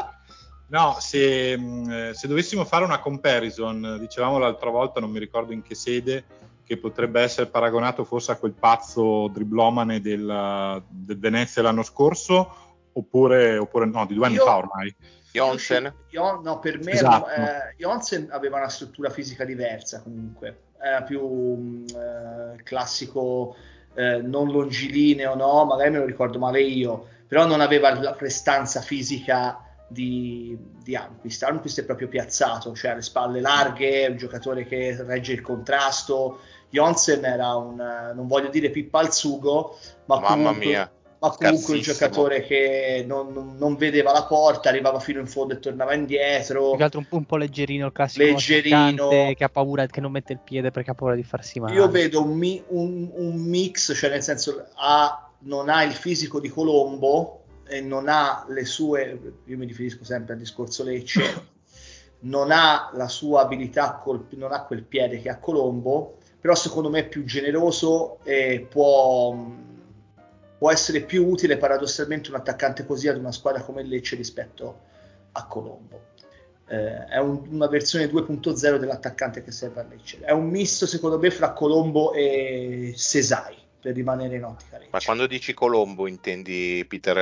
No, 0.69 0.97
se, 0.99 1.57
mm, 1.57 2.11
se, 2.11 2.27
dovessimo 2.27 2.65
fare 2.65 2.85
una 2.85 2.99
comparison, 2.99 3.99
dicevamo 4.01 4.39
l'altra 4.39 4.71
volta, 4.71 5.01
non 5.01 5.11
mi 5.11 5.19
ricordo 5.19 5.53
in 5.53 5.63
che 5.63 5.75
sede, 5.75 6.25
che 6.65 6.79
potrebbe 6.79 7.21
essere 7.21 7.49
paragonato 7.49 8.05
forse 8.05 8.33
a 8.33 8.37
quel 8.37 8.53
pazzo 8.53 9.29
driblomane 9.29 10.01
del, 10.01 10.83
del 10.89 11.19
Venezia 11.19 11.63
l'anno 11.63 11.83
scorso, 11.83 12.79
oppure, 12.93 13.59
oppure 13.59 13.87
no, 13.87 14.07
di 14.07 14.15
due 14.15 14.27
anni 14.27 14.37
Io... 14.37 14.45
fa 14.45 14.57
ormai. 14.57 14.95
Jonsen? 15.33 15.93
no, 16.13 16.59
per 16.61 16.79
me 16.79 16.93
esatto. 16.93 17.29
eh, 17.29 17.75
Jonsen 17.77 18.29
aveva 18.31 18.59
una 18.59 18.69
struttura 18.69 19.11
fisica 19.11 19.45
diversa 19.45 20.01
comunque 20.01 20.59
era 20.85 21.03
più 21.03 21.85
eh, 21.89 22.63
classico 22.63 23.57
eh, 23.95 24.19
non 24.19 24.51
longilineo, 24.51 25.35
no? 25.35 25.65
magari 25.65 25.91
me 25.91 25.99
lo 25.99 26.05
ricordo 26.05 26.39
male 26.39 26.61
io, 26.61 27.09
però 27.35 27.47
non 27.47 27.61
aveva 27.61 27.93
la 28.01 28.13
prestanza 28.13 28.81
fisica 28.81 29.61
di, 29.89 30.57
di 30.81 30.95
Anquist. 30.95 31.43
Anquist 31.43 31.81
è 31.81 31.85
proprio 31.85 32.07
piazzato, 32.07 32.77
cioè 32.77 32.93
ha 32.93 32.95
le 32.95 33.03
spalle 33.03 33.41
larghe, 33.41 34.07
un 34.09 34.17
giocatore 34.17 34.65
che 34.69 35.03
regge 35.03 35.33
il 35.33 35.41
contrasto. 35.41 36.39
Jonsen 36.71 37.25
era 37.25 37.57
un, 37.57 37.75
non 38.15 38.29
voglio 38.29 38.51
dire 38.51 38.71
pippa 38.71 39.01
al 39.01 39.13
sugo, 39.13 39.77
ma 40.05 40.21
Mamma 40.21 40.29
comunque, 40.29 40.65
mia 40.65 40.89
ma 41.19 41.31
comunque 41.31 41.75
un 41.75 41.81
giocatore 41.81 42.45
che 42.45 43.05
non, 43.05 43.57
non, 43.59 43.75
vedeva 43.75 44.13
la 44.13 44.25
porta, 44.27 44.69
arrivava 44.69 45.01
fino 45.01 45.19
in 45.19 45.27
fondo 45.27 45.55
e 45.55 45.59
tornava 45.59 45.95
indietro. 45.95 46.69
Più 46.69 46.77
che 46.77 46.85
altro 46.85 47.01
un 47.01 47.09
po', 47.09 47.17
un 47.17 47.25
po 47.25 47.37
leggerino 47.37 47.87
il 47.87 47.93
classico 47.93 48.25
leggerino 48.25 49.09
che 49.09 49.37
ha 49.41 49.49
paura, 49.49 49.87
che 49.87 50.01
non 50.01 50.13
mette 50.13 50.35
il 50.35 50.41
piede 50.45 50.71
perché 50.71 50.93
ha 50.93 50.95
paura 50.95 51.17
di 51.17 51.25
farsi 51.25 51.59
male. 51.59 51.75
Io 51.75 51.89
vedo 51.89 52.23
un, 52.23 52.37
mi, 52.37 52.63
un, 52.69 53.11
un 53.13 53.35
mix, 53.41 53.93
cioè 53.97 54.11
nel 54.11 54.23
senso 54.23 54.67
ha, 54.77 55.31
non 55.45 55.69
ha 55.69 55.83
il 55.83 55.93
fisico 55.93 56.41
di 56.41 56.49
Colombo 56.49 57.45
e 57.67 57.81
non 57.81 58.09
ha 58.09 58.45
le 58.49 58.65
sue, 58.65 59.21
io 59.45 59.57
mi 59.57 59.67
riferisco 59.67 60.05
sempre 60.05 60.35
al 60.35 60.39
discorso 60.39 60.85
Lecce, 60.85 61.23
non 62.21 62.51
ha 62.51 62.91
la 62.95 63.09
sua 63.09 63.43
abilità, 63.43 64.01
col, 64.03 64.27
non 64.31 64.53
ha 64.53 64.65
quel 64.65 64.83
piede 64.83 65.21
che 65.21 65.29
ha 65.29 65.39
Colombo, 65.39 66.19
però 66.41 66.55
secondo 66.55 66.91
me 66.91 67.01
è 67.01 67.09
più 67.09 67.25
generoso 67.25 68.19
e 68.25 68.67
può 68.69 69.63
può 70.57 70.71
essere 70.71 71.01
più 71.03 71.27
utile 71.27 71.59
paradossalmente 71.59 72.31
un 72.31 72.37
attaccante 72.37 72.87
così 72.87 73.09
ad 73.09 73.19
una 73.19 73.33
squadra 73.33 73.63
come 73.63 73.83
Lecce 73.83 74.17
rispetto 74.17 74.81
a 75.33 75.47
Colombo. 75.47 76.13
Eh, 76.67 77.05
è 77.07 77.19
un, 77.19 77.43
una 77.51 77.67
versione 77.67 78.07
2.0 78.07 78.77
dell'attaccante 78.77 79.43
che 79.43 79.51
serve 79.51 79.81
a 79.81 79.85
Lecce. 79.85 80.21
È 80.21 80.31
un 80.31 80.49
misto 80.49 80.87
secondo 80.87 81.19
me 81.19 81.31
fra 81.31 81.53
Colombo 81.53 82.15
e 82.15 82.95
Sesai 82.97 83.64
per 83.85 83.95
rimanere 83.95 84.37
in 84.37 84.45
ottica 84.45 84.79
Lecce. 84.79 84.89
Ma 84.91 84.99
quando 85.05 85.27
dici 85.27 85.53
Colombo 85.53 86.07
intendi 86.07 86.83
Peter 86.89 87.19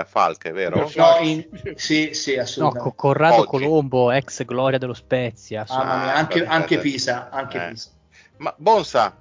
eh, 0.00 0.06
Falk, 0.08 0.50
vero? 0.50 0.90
No, 0.96 1.18
in, 1.20 1.46
sì, 1.76 2.14
sì, 2.14 2.38
assolutamente. 2.38 2.88
No, 2.88 2.94
Corrado 2.94 3.40
Oggi. 3.40 3.46
Colombo, 3.48 4.10
ex 4.10 4.42
gloria 4.46 4.78
dello 4.78 4.94
Spezia. 4.94 5.66
Ah, 5.68 5.84
mia, 5.84 6.14
anche, 6.14 6.46
anche, 6.46 6.78
Pisa, 6.78 7.28
anche 7.28 7.62
eh. 7.62 7.68
Pisa. 7.68 7.90
Ma 8.38 8.54
Bonsa, 8.56 9.14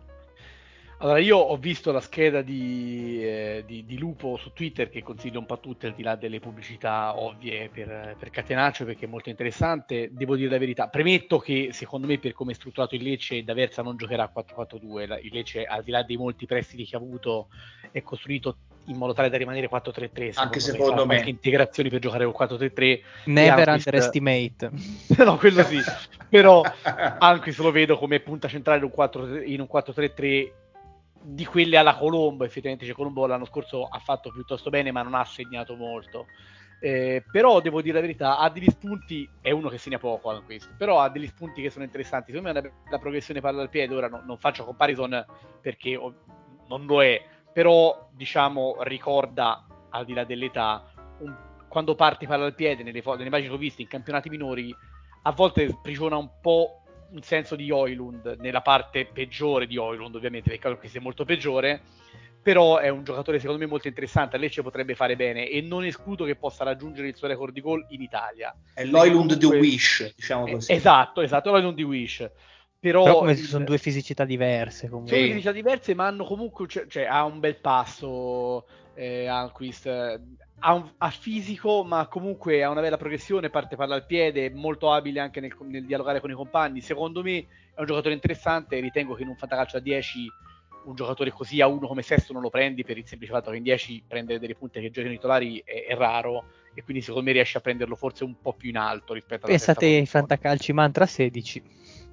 allora, 1.06 1.20
io 1.20 1.38
ho 1.38 1.56
visto 1.58 1.92
la 1.92 2.00
scheda 2.00 2.42
di, 2.42 3.20
eh, 3.22 3.64
di, 3.68 3.86
di, 3.86 4.00
Lupo 4.00 4.38
su 4.38 4.54
Twitter 4.54 4.90
che 4.90 5.04
consiglio 5.04 5.38
un 5.38 5.46
po' 5.46 5.54
a 5.54 5.58
tutti, 5.58 5.86
al 5.86 5.94
di 5.94 6.02
là 6.02 6.16
delle 6.16 6.40
pubblicità 6.40 7.14
ovvie 7.20 7.70
per, 7.72 8.16
per 8.18 8.32
Catenaccio, 8.32 8.86
perché 8.86 9.06
è 9.06 9.08
molto 9.08 9.30
interessante. 9.30 10.10
Devo 10.12 10.36
dire 10.36 10.50
la 10.50 10.58
verità. 10.58 10.88
Premetto 10.88 11.38
che 11.38 11.70
secondo 11.74 12.08
me, 12.08 12.18
per 12.18 12.34
come 12.34 12.54
è 12.54 12.56
strutturato 12.56 12.96
il 12.96 13.04
Lecce, 13.04 13.44
D'Aversa 13.44 13.84
non 13.84 13.98
giocherà 13.98 14.24
a 14.24 14.44
4-4-2. 14.44 15.20
Il 15.22 15.30
Lecce, 15.32 15.66
al 15.66 15.84
di 15.84 15.92
là 15.92 16.02
dei 16.02 16.18
molti 16.18 16.48
prestiti 16.48 16.86
che 16.86 16.96
ha 16.96 17.00
avuto, 17.00 17.50
è 17.92 18.02
costruito 18.02 18.58
in 18.86 18.98
modo 18.98 19.14
tale 19.14 19.30
da 19.30 19.38
rimanere 19.38 19.70
4-3-3. 19.70 20.32
Anche 20.34 20.60
secondo 20.60 21.06
me. 21.06 21.18
Anche 21.18 21.30
integrazioni 21.30 21.90
per 21.90 22.00
giocare 22.00 22.26
col 22.26 22.48
4-3-3. 22.48 23.02
Never 23.26 23.70
underestimate. 23.70 24.72
no, 25.24 25.38
quello 25.38 25.62
sì. 25.62 25.80
Però 26.28 26.64
anche 27.20 27.52
se 27.52 27.62
lo 27.62 27.70
vedo 27.70 27.96
come 27.96 28.20
punta 28.22 28.48
centrale 28.48 28.80
in 28.80 29.60
un 29.60 29.68
4-3-3 29.72 30.64
di 31.26 31.46
quelle 31.46 31.78
alla 31.78 31.96
Colombo, 31.96 32.44
effettivamente 32.44 32.86
cioè, 32.86 32.96
Colombo 32.96 33.26
l'anno 33.26 33.46
scorso 33.46 33.86
ha 33.86 34.00
fatto 34.00 34.32
piuttosto 34.32 34.70
bene 34.70 34.92
ma 34.92 35.02
non 35.02 35.16
ha 35.16 35.26
segnato 35.26 35.76
molto. 35.76 36.28
Eh, 36.80 37.24
però 37.32 37.62
devo 37.62 37.82
dire 37.82 37.96
la 37.96 38.02
verità, 38.02 38.38
ha 38.38 38.50
degli 38.50 38.70
spunti, 38.70 39.28
è 39.42 39.50
uno 39.50 39.70
che 39.70 39.78
segna 39.78 39.98
poco 39.98 40.30
anche 40.30 40.46
questo, 40.46 40.74
però 40.78 41.00
ha 41.00 41.10
degli 41.10 41.26
spunti 41.26 41.62
che 41.62 41.70
sono 41.70 41.84
interessanti. 41.84 42.32
Secondo 42.32 42.62
me 42.62 42.72
la, 42.90 43.00
progressione 43.00 43.42
palla 43.42 43.62
al 43.62 43.70
piede, 43.70 43.96
ora 43.96 44.08
no, 44.08 44.22
non 44.26 44.38
faccio 44.38 44.64
comparison 44.64 45.26
perché 45.62 45.96
oh, 45.96 46.14
non 46.68 46.86
lo 46.86 47.02
è, 47.02 47.24
però 47.52 48.10
diciamo 48.14 48.78
ricorda 48.82 49.66
al 49.90 50.06
di 50.06 50.14
là 50.14 50.26
dell'età, 50.26 50.92
un, 51.20 51.36
quando 51.68 51.96
parti 51.96 52.28
palla 52.28 52.46
al 52.46 52.56
piede 52.56 52.84
nelle, 52.84 53.02
nelle 53.04 53.26
immagini 53.26 53.50
che 53.50 53.56
ho 53.56 53.58
viste 53.58 53.82
in 53.82 53.88
campionati 53.88 54.30
minori, 54.30 54.76
a 55.24 55.32
volte 55.32 55.68
sprigiona 55.70 56.18
un 56.18 56.30
po' 56.40 56.82
un 57.16 57.22
senso 57.22 57.56
di 57.56 57.72
Oilund 57.72 58.38
nella 58.40 58.62
parte 58.62 59.06
peggiore 59.06 59.66
di 59.66 59.78
Oilund, 59.78 60.16
ovviamente, 60.16 60.50
perché 60.50 60.78
questo 60.78 60.98
è 60.98 61.02
molto 61.02 61.26
peggiore. 61.26 61.82
Però 62.44 62.78
è 62.78 62.90
un 62.90 63.04
giocatore 63.04 63.40
secondo 63.40 63.60
me 63.60 63.66
molto 63.66 63.88
interessante. 63.88 64.36
A 64.36 64.40
Lecce 64.40 64.62
potrebbe 64.62 64.94
fare 64.94 65.16
bene 65.16 65.50
e 65.50 65.62
non 65.62 65.84
escludo 65.84 66.26
che 66.26 66.36
possa 66.36 66.64
raggiungere 66.64 67.08
il 67.08 67.16
suo 67.16 67.28
record 67.28 67.52
di 67.52 67.62
gol 67.62 67.84
in 67.90 68.04
Italia. 68.04 68.56
È 68.72 68.84
l'Oilund 68.84 69.34
di 69.34 69.46
Wish, 69.46 70.14
diciamo 70.16 70.46
così. 70.46 70.72
Esatto, 70.72 71.22
esatto, 71.22 71.50
l'Oilund 71.50 71.76
di 71.76 71.82
Wish. 71.82 72.30
Però, 72.80 73.04
Però 73.04 73.18
come 73.18 73.32
il... 73.32 73.40
sono 73.40 73.66
due 73.66 73.80
fisicità 73.80 74.26
diverse. 74.26 74.88
Comunque. 74.90 75.10
Sono 75.10 75.22
due 75.22 75.32
fisicità 75.32 75.54
diverse, 75.54 75.96
ma 75.96 76.06
hanno 76.06 76.24
comunque. 76.24 76.68
Cioè, 76.68 76.86
cioè 76.86 77.06
ha 77.06 77.24
un 77.24 77.40
bel 77.40 77.56
passo. 77.56 78.68
Eh, 78.94 79.26
Alquist 79.26 79.88
ha, 80.60 80.74
un, 80.74 80.90
ha, 80.98 81.10
fisico, 81.10 81.84
ma 81.84 82.08
comunque 82.08 82.64
ha 82.64 82.70
una 82.70 82.82
bella 82.82 82.98
progressione, 82.98 83.50
parte 83.50 83.76
palla 83.76 83.96
al 83.96 84.06
piede, 84.06 84.50
molto 84.50 84.92
abile 84.92 85.20
anche 85.20 85.40
nel, 85.40 85.56
nel, 85.62 85.86
dialogare 85.86 86.20
con 86.20 86.32
i 86.32 86.36
compagni. 86.36 86.82
Secondo 86.82 87.22
me 87.22 87.38
è 87.74 87.80
un 87.80 87.86
giocatore 87.86 88.14
interessante, 88.14 88.80
ritengo 88.80 89.14
che 89.16 89.24
in 89.24 89.30
un 89.30 89.36
fantacalcio 89.36 89.78
a 89.78 89.82
10 89.82 90.32
un 90.86 90.96
giocatore 90.96 91.32
così 91.32 91.62
a 91.62 91.68
uno 91.68 91.88
come 91.88 92.04
Sesto 92.04 92.32
non 92.32 92.42
lo 92.42 92.50
prendi 92.50 92.84
per 92.84 92.98
il 92.98 93.08
semplice 93.08 93.34
fatto 93.34 93.50
che 93.50 93.58
in 93.58 93.64
10 93.64 94.04
prendere 94.08 94.40
delle 94.40 94.56
punte 94.56 94.80
che 94.80 94.92
giocano 94.92 95.14
i 95.14 95.16
titolari 95.16 95.62
è, 95.66 95.86
è, 95.88 95.96
raro 95.96 96.46
e 96.76 96.84
quindi 96.84 97.02
secondo 97.02 97.26
me 97.26 97.32
riesce 97.32 97.58
a 97.58 97.62
prenderlo 97.62 97.96
forse 97.96 98.24
un 98.24 98.36
po' 98.40 98.54
più 98.54 98.70
in 98.70 98.78
alto 98.78 99.14
rispetto 99.14 99.46
a 99.46 99.50
Pensate 99.50 99.86
ai 99.86 100.06
fantacalci 100.06 100.74
mantra 100.74 101.06
16. 101.06 101.64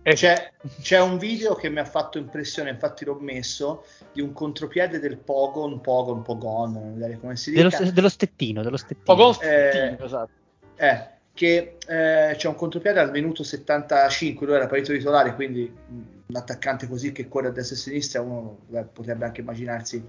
Eh, 0.04 0.14
c'è, 0.14 0.50
c'è, 0.80 1.00
un 1.00 1.16
video 1.16 1.54
che 1.54 1.68
mi 1.68 1.78
ha 1.78 1.84
fatto 1.84 2.18
impressione, 2.18 2.70
infatti 2.70 3.04
l'ho 3.04 3.18
messo, 3.20 3.84
di 4.12 4.20
un 4.20 4.32
contropiede 4.32 4.98
del 4.98 5.16
Pogon, 5.16 5.80
Pogon, 5.80 6.22
Pogon, 6.22 7.18
come 7.20 7.36
si 7.36 7.52
dice. 7.52 7.68
Dello, 7.68 7.90
dello 7.92 8.08
stettino, 8.08 8.62
dello 8.62 8.76
stettino. 8.76 9.04
Pogon 9.04 9.34
stettino, 9.34 9.98
eh, 9.98 10.04
esatto. 10.04 10.30
Eh, 10.74 11.06
che 11.34 11.76
eh, 11.86 12.34
c'è 12.36 12.48
un 12.48 12.56
contropiede 12.56 12.98
al 12.98 13.12
minuto 13.12 13.44
75, 13.44 14.44
lui 14.44 14.56
era 14.56 14.66
partito 14.66 14.92
titolare, 14.92 15.34
quindi 15.36 15.72
un 15.88 16.36
attaccante 16.36 16.88
così 16.88 17.12
che 17.12 17.28
corre 17.28 17.48
a 17.48 17.50
destra 17.52 17.76
e 17.76 17.78
a 17.78 17.82
sinistra, 17.82 18.20
uno 18.22 18.58
potrebbe 18.92 19.24
anche 19.24 19.40
immaginarsi 19.40 20.04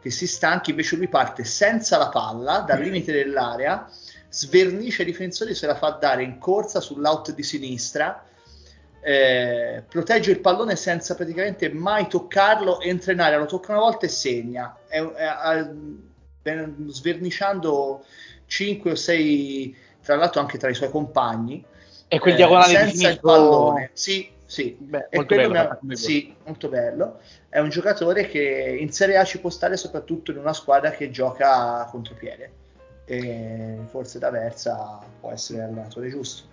che 0.00 0.10
si 0.10 0.26
stanchi, 0.26 0.70
invece 0.70 0.96
lui 0.96 1.08
parte 1.08 1.44
senza 1.44 1.98
la 1.98 2.08
palla 2.08 2.60
dal 2.60 2.80
limite 2.80 3.12
dell'area, 3.12 3.88
svernicia 4.28 5.02
i 5.02 5.06
difensori, 5.06 5.54
se 5.54 5.66
la 5.66 5.74
fa 5.74 5.90
dare 5.90 6.22
in 6.22 6.38
corsa 6.38 6.80
sull'out 6.80 7.34
di 7.34 7.42
sinistra, 7.42 8.24
eh, 9.06 9.84
protegge 9.86 10.30
il 10.30 10.40
pallone 10.40 10.76
senza 10.76 11.14
praticamente 11.14 11.70
mai 11.70 12.08
toccarlo, 12.08 12.80
entra 12.80 13.12
in 13.12 13.20
area, 13.20 13.38
lo 13.38 13.44
tocca 13.44 13.72
una 13.72 13.82
volta 13.82 14.06
e 14.06 14.08
segna, 14.08 14.78
è, 14.88 14.98
è, 15.02 15.68
è, 16.42 16.68
sverniciando 16.86 18.02
5 18.46 18.90
o 18.90 18.94
6, 18.94 19.76
tra 20.02 20.16
l'altro 20.16 20.40
anche 20.40 20.56
tra 20.56 20.70
i 20.70 20.74
suoi 20.74 20.88
compagni, 20.88 21.62
e 22.08 22.18
quel 22.18 22.34
diagonale 22.34 22.72
eh, 22.72 22.86
senza 22.88 23.08
il 23.10 23.20
pallone. 23.20 23.90
Sì, 23.92 24.30
sì, 24.46 24.74
Beh, 24.78 25.08
molto, 25.12 25.34
bello, 25.34 25.58
ha, 25.58 25.78
sì, 25.90 26.34
molto 26.46 26.68
bello. 26.68 27.20
È 27.50 27.58
un 27.58 27.68
giocatore 27.68 28.26
che 28.26 28.76
in 28.80 28.90
Serie 28.90 29.18
A 29.18 29.24
ci 29.24 29.38
può 29.38 29.50
stare 29.50 29.76
soprattutto 29.76 30.30
in 30.30 30.38
una 30.38 30.54
squadra 30.54 30.90
che 30.92 31.10
gioca 31.10 31.80
a 31.80 31.90
contropiede. 31.90 32.62
E 33.04 33.80
forse 33.90 34.18
da 34.18 34.30
Versa 34.30 34.98
può 35.20 35.30
essere 35.30 35.58
l'allenatore 35.58 36.08
giusto. 36.08 36.52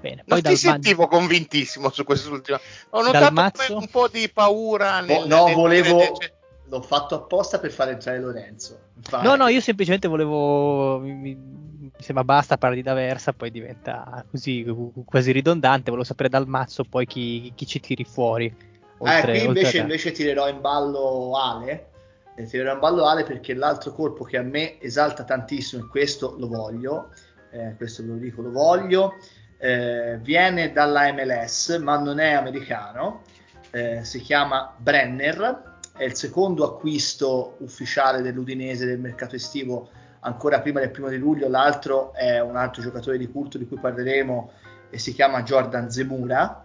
Bene, 0.00 0.24
poi 0.26 0.40
non 0.42 0.52
ti 0.52 0.58
sentivo 0.58 1.06
convintissimo 1.08 1.90
su 1.90 2.04
quest'ultimo. 2.04 2.58
Ho 2.90 3.02
notato 3.02 3.74
un 3.74 3.88
po' 3.88 4.08
di 4.08 4.28
paura. 4.28 5.00
Nel, 5.00 5.26
no, 5.26 5.46
nel 5.46 5.54
volevo. 5.54 5.96
Dire... 5.96 6.34
L'ho 6.68 6.82
fatto 6.82 7.14
apposta 7.14 7.58
per 7.58 7.70
fare 7.70 7.92
entrare 7.92 8.18
Lorenzo. 8.20 8.78
Infatti. 8.96 9.24
No, 9.24 9.36
no, 9.36 9.48
io 9.48 9.60
semplicemente 9.60 10.08
volevo 10.08 10.98
mi 10.98 11.54
sembra 11.98 12.24
basta 12.24 12.56
parlare 12.56 12.82
di 12.82 12.86
D'Aversa, 12.86 13.32
poi 13.32 13.50
diventa 13.50 14.24
così 14.30 14.66
quasi 15.04 15.32
ridondante. 15.32 15.90
Volevo 15.90 16.06
sapere 16.06 16.28
dal 16.28 16.46
mazzo 16.46 16.84
poi 16.84 17.06
chi, 17.06 17.52
chi 17.54 17.66
ci 17.66 17.80
tiri 17.80 18.04
fuori. 18.04 18.54
Oltre, 18.98 19.34
eh, 19.34 19.38
qui 19.38 19.46
invece, 19.46 19.78
invece, 19.78 20.12
tirerò 20.12 20.48
in 20.48 20.60
ballo 20.60 21.36
Ale. 21.36 21.90
Eh, 22.34 22.44
tirerò 22.44 22.74
in 22.74 22.80
ballo 22.80 23.06
Ale 23.06 23.24
perché 23.24 23.54
l'altro 23.54 23.92
colpo 23.92 24.24
che 24.24 24.38
a 24.38 24.42
me 24.42 24.80
esalta 24.80 25.24
tantissimo, 25.24 25.84
e 25.84 25.88
questo 25.88 26.34
lo 26.38 26.48
voglio, 26.48 27.10
eh, 27.50 27.74
questo 27.76 28.02
ve 28.02 28.08
lo 28.08 28.16
dico, 28.16 28.42
lo 28.42 28.50
voglio, 28.50 29.14
eh, 29.58 30.18
viene 30.20 30.72
dalla 30.72 31.12
MLS, 31.12 31.78
ma 31.80 31.98
non 31.98 32.18
è 32.18 32.32
americano. 32.32 33.22
Eh, 33.70 34.04
si 34.04 34.20
chiama 34.20 34.74
Brenner, 34.76 35.78
è 35.96 36.04
il 36.04 36.14
secondo 36.14 36.64
acquisto 36.64 37.56
ufficiale 37.60 38.22
dell'Udinese 38.22 38.86
del 38.86 38.98
mercato 38.98 39.34
estivo 39.36 39.88
ancora 40.20 40.60
prima 40.60 40.80
del 40.80 40.90
primo 40.90 41.08
di 41.08 41.18
luglio, 41.18 41.48
l'altro 41.48 42.12
è 42.12 42.40
un 42.40 42.56
altro 42.56 42.82
giocatore 42.82 43.16
di 43.16 43.30
culto 43.30 43.58
di 43.58 43.66
cui 43.66 43.78
parleremo 43.78 44.50
e 44.90 44.98
si 44.98 45.14
chiama 45.14 45.42
Jordan 45.42 45.90
Zemura. 45.90 46.64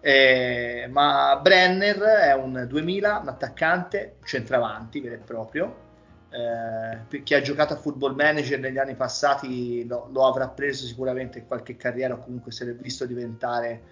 Eh, 0.00 0.88
ma 0.90 1.38
Brenner 1.40 1.98
è 1.98 2.34
un 2.34 2.66
2000, 2.68 3.18
un 3.18 3.28
attaccante, 3.28 4.16
centravanti 4.24 5.00
vero 5.00 5.14
e 5.14 5.18
proprio. 5.18 5.90
Eh, 6.32 7.22
chi 7.22 7.34
ha 7.34 7.42
giocato 7.42 7.74
a 7.74 7.76
football 7.76 8.14
manager 8.14 8.58
negli 8.58 8.78
anni 8.78 8.94
passati 8.94 9.86
lo, 9.86 10.08
lo, 10.10 10.26
avrà 10.26 10.48
preso 10.48 10.86
sicuramente 10.86 11.40
in 11.40 11.46
qualche 11.46 11.76
carriera 11.76 12.14
o 12.14 12.22
comunque 12.24 12.52
se 12.52 12.64
l'è 12.64 12.74
visto 12.74 13.04
diventare 13.04 13.82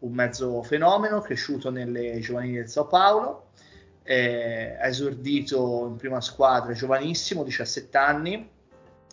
un 0.00 0.12
mezzo 0.12 0.62
fenomeno, 0.62 1.22
cresciuto 1.22 1.70
nelle 1.70 2.18
giovanili 2.20 2.56
del 2.56 2.68
Sao 2.68 2.86
Paulo, 2.86 3.46
eh, 4.02 4.76
ha 4.78 4.86
esordito 4.86 5.86
in 5.88 5.96
prima 5.96 6.20
squadra 6.20 6.74
giovanissimo, 6.74 7.42
17 7.42 7.96
anni, 7.96 8.48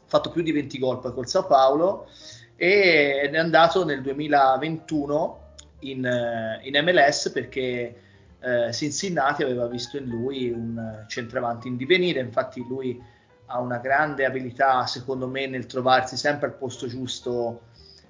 fatto 0.05 0.29
più 0.29 0.41
di 0.41 0.51
20 0.51 0.77
gol 0.77 0.99
poi 0.99 1.13
col 1.13 1.27
Sao 1.27 1.47
Paulo 1.47 2.07
e 2.55 3.21
è 3.21 3.37
andato 3.37 3.85
nel 3.85 4.01
2021 4.01 5.39
in, 5.79 6.05
eh, 6.05 6.59
in 6.63 6.83
MLS 6.83 7.29
perché 7.31 7.95
eh, 8.43 8.73
Cincinnati 8.73 9.43
aveva 9.43 9.67
visto 9.67 9.97
in 9.97 10.05
lui 10.05 10.51
un 10.51 11.05
centravanti 11.07 11.67
in 11.67 11.77
divenire, 11.77 12.19
infatti 12.19 12.65
lui 12.67 13.01
ha 13.45 13.59
una 13.59 13.77
grande 13.77 14.25
abilità 14.25 14.85
secondo 14.85 15.27
me 15.27 15.47
nel 15.47 15.65
trovarsi 15.65 16.17
sempre 16.17 16.47
al 16.47 16.53
posto 16.55 16.87
giusto 16.87 17.61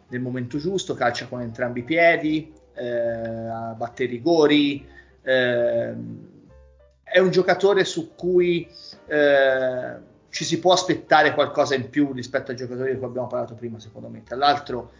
nel 0.07 0.21
momento 0.21 0.57
giusto, 0.57 0.93
calcia 0.93 1.27
con 1.27 1.41
entrambi 1.41 1.79
i 1.79 1.83
piedi, 1.83 2.53
eh, 2.73 3.73
batte 3.75 4.05
rigori, 4.05 4.85
eh, 5.21 5.95
è 7.03 7.19
un 7.19 7.31
giocatore 7.31 7.83
su 7.83 8.13
cui 8.15 8.67
eh, 9.07 9.95
ci 10.29 10.43
si 10.45 10.59
può 10.59 10.73
aspettare 10.73 11.33
qualcosa 11.33 11.75
in 11.75 11.89
più 11.89 12.11
rispetto 12.11 12.51
ai 12.51 12.57
giocatori 12.57 12.91
di 12.91 12.97
cui 12.97 13.07
abbiamo 13.07 13.27
parlato 13.27 13.53
prima, 13.55 13.79
secondo 13.79 14.07
me. 14.07 14.23
Tra 14.23 14.35
l'altro, 14.35 14.91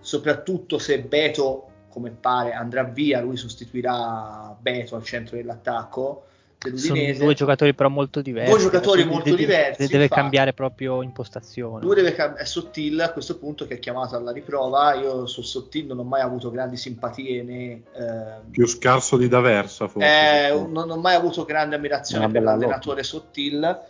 soprattutto 0.00 0.78
se 0.78 1.00
Beto, 1.00 1.70
come 1.96 2.10
pare, 2.10 2.52
andrà 2.52 2.82
via, 2.82 3.22
lui 3.22 3.38
sostituirà 3.38 4.54
Beto 4.60 4.96
al 4.96 5.02
centro 5.02 5.36
dell'attacco. 5.36 6.26
Sono 6.74 7.00
due 7.16 7.32
giocatori 7.32 7.72
però 7.72 7.88
molto 7.88 8.20
diversi. 8.20 8.50
Due 8.50 8.60
giocatori 8.60 9.04
molto 9.04 9.30
deve, 9.30 9.36
diversi. 9.36 9.86
Deve 9.86 10.02
infatti. 10.02 10.20
cambiare 10.20 10.52
proprio 10.52 11.00
impostazione. 11.00 11.82
Lui 11.82 11.94
deve 11.94 12.12
cam- 12.12 12.34
è 12.34 12.44
Sottil 12.44 13.00
a 13.00 13.12
questo 13.12 13.38
punto 13.38 13.66
che 13.66 13.76
è 13.76 13.78
chiamato 13.78 14.14
alla 14.14 14.30
riprova. 14.30 14.92
Io 14.92 15.24
su 15.24 15.40
Sottil 15.40 15.86
non 15.86 16.00
ho 16.00 16.04
mai 16.04 16.20
avuto 16.20 16.50
grandi 16.50 16.76
simpatie 16.76 17.42
né... 17.42 17.82
Eh, 17.94 18.50
Più 18.50 18.66
scarso 18.66 19.16
di 19.16 19.28
D'Aversa 19.28 19.88
forse. 19.88 20.48
Eh, 20.48 20.66
non 20.68 20.90
ho 20.90 20.96
mai 20.96 21.14
avuto 21.14 21.46
grande 21.46 21.76
ammirazione 21.76 22.28
per 22.28 22.42
l'allenatore 22.42 23.02
Sottil 23.04 23.80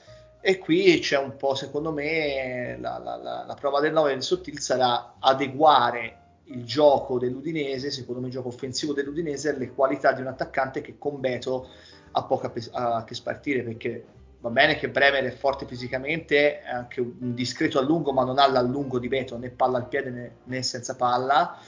e 0.40 0.58
qui 0.58 1.00
c'è 1.00 1.18
un 1.18 1.36
po', 1.36 1.56
secondo 1.56 1.90
me, 1.90 2.76
la, 2.78 2.98
la, 2.98 3.16
la, 3.16 3.44
la 3.44 3.54
prova 3.54 3.80
del 3.80 3.92
9 3.92 4.12
del 4.12 4.22
Sottil 4.22 4.60
sarà 4.60 5.14
adeguare 5.18 6.18
il 6.46 6.64
gioco 6.64 7.18
dell'Udinese, 7.18 7.90
secondo 7.90 8.20
me 8.20 8.26
il 8.26 8.32
gioco 8.32 8.48
offensivo 8.48 8.92
dell'Udinese, 8.92 9.50
alle 9.50 9.72
qualità 9.72 10.12
di 10.12 10.20
un 10.20 10.28
attaccante 10.28 10.80
che 10.80 10.96
con 10.98 11.20
Beto 11.20 11.68
ha 12.12 12.24
poco 12.24 12.52
a 12.72 13.04
che 13.04 13.14
spartire, 13.14 13.62
perché 13.62 14.04
va 14.40 14.50
bene 14.50 14.76
che 14.76 14.88
Bremer 14.88 15.24
è 15.24 15.30
forte 15.30 15.66
fisicamente, 15.66 16.62
è 16.62 16.70
anche 16.70 17.00
un 17.00 17.34
discreto 17.34 17.78
allungo, 17.78 18.12
ma 18.12 18.24
non 18.24 18.38
ha 18.38 18.48
l'allungo 18.48 18.98
di 18.98 19.08
Beto, 19.08 19.36
né 19.38 19.50
palla 19.50 19.78
al 19.78 19.88
piede 19.88 20.10
né, 20.10 20.36
né 20.44 20.62
senza 20.62 20.94
palla. 20.94 21.58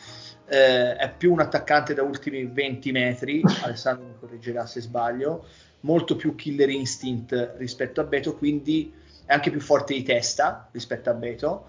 Eh, 0.50 0.96
è 0.96 1.12
più 1.14 1.32
un 1.32 1.40
attaccante 1.40 1.92
da 1.92 2.02
ultimi 2.02 2.44
20 2.46 2.92
metri, 2.92 3.42
Alessandro 3.62 4.06
mi 4.06 4.14
correggerà 4.18 4.64
se 4.64 4.80
sbaglio, 4.80 5.44
molto 5.80 6.16
più 6.16 6.34
killer 6.34 6.70
instinct 6.70 7.54
rispetto 7.56 8.00
a 8.00 8.04
Beto, 8.04 8.34
quindi 8.34 8.92
è 9.26 9.34
anche 9.34 9.50
più 9.50 9.60
forte 9.60 9.92
di 9.92 10.02
testa 10.02 10.68
rispetto 10.72 11.10
a 11.10 11.14
Beto 11.14 11.66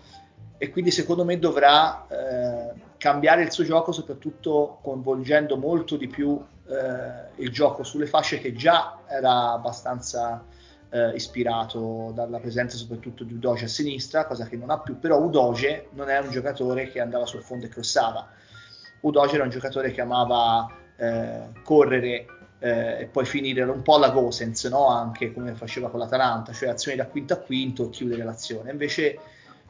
e 0.58 0.70
quindi 0.70 0.92
secondo 0.92 1.26
me 1.26 1.40
dovrà 1.40 2.06
eh, 2.08 2.74
cambiare 3.00 3.44
il 3.44 3.52
suo 3.52 3.64
gioco 3.64 3.94
soprattutto 3.94 4.80
coinvolgendo 4.84 5.56
molto 5.56 5.96
di 5.96 6.08
più 6.08 6.40
eh, 6.68 7.42
il 7.42 7.50
gioco 7.50 7.84
sulle 7.84 8.06
fasce 8.06 8.40
che 8.40 8.54
già 8.54 9.00
era 9.08 9.54
abbastanza 9.54 10.44
eh, 10.90 11.16
ispirato 11.16 12.12
dalla 12.14 12.40
presenza 12.40 12.76
soprattutto 12.76 13.24
di 13.24 13.34
Udoge 13.34 13.66
a 13.66 13.68
sinistra, 13.70 14.26
cosa 14.26 14.46
che 14.46 14.58
non 14.58 14.70
ha 14.70 14.80
più, 14.80 15.00
però 15.00 15.18
Udoge 15.18 15.88
non 15.94 16.10
è 16.10 16.20
un 16.20 16.30
giocatore 16.30 16.90
che 16.90 17.00
andava 17.00 17.26
sul 17.26 17.42
fondo 17.42 17.66
e 17.66 17.70
crossava. 17.70 18.28
Udoge 19.02 19.36
era 19.36 19.44
un 19.44 19.50
giocatore 19.50 19.92
che 19.92 20.02
amava 20.02 20.68
eh, 20.98 21.52
correre 21.64 22.26
eh, 22.60 23.02
e 23.02 23.06
poi 23.06 23.26
finire 23.26 23.64
un 23.64 23.82
po' 23.82 23.96
alla 23.96 24.10
Gosens, 24.10 24.66
no? 24.66 24.90
anche 24.90 25.32
come 25.32 25.54
faceva 25.54 25.90
con 25.90 26.00
l'Atalanta, 26.00 26.52
cioè 26.52 26.70
azioni 26.70 26.98
da 26.98 27.06
quinto 27.06 27.34
a 27.34 27.38
quinto 27.38 27.86
e 27.86 27.90
chiudere 27.92 28.24
l'azione. 28.24 28.72
Invece 28.72 29.18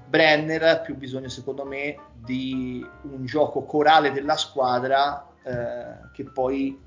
Brenner 0.09 0.63
ha 0.63 0.79
più 0.79 0.95
bisogno, 0.95 1.29
secondo 1.29 1.65
me, 1.65 1.95
di 2.15 2.85
un 3.03 3.25
gioco 3.25 3.63
corale 3.63 4.11
della 4.11 4.37
squadra 4.37 5.27
eh, 5.43 6.09
che 6.11 6.23
poi 6.23 6.77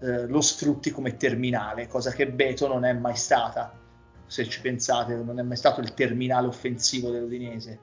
eh, 0.00 0.26
lo 0.26 0.40
sfrutti 0.40 0.90
come 0.90 1.16
terminale, 1.16 1.88
cosa 1.88 2.12
che 2.12 2.30
Beto 2.30 2.68
non 2.68 2.84
è 2.84 2.92
mai 2.92 3.16
stata. 3.16 3.72
Se 4.26 4.46
ci 4.48 4.60
pensate, 4.60 5.14
non 5.16 5.40
è 5.40 5.42
mai 5.42 5.56
stato 5.56 5.80
il 5.80 5.92
terminale 5.92 6.46
offensivo 6.46 7.10
dell'Udinese. 7.10 7.80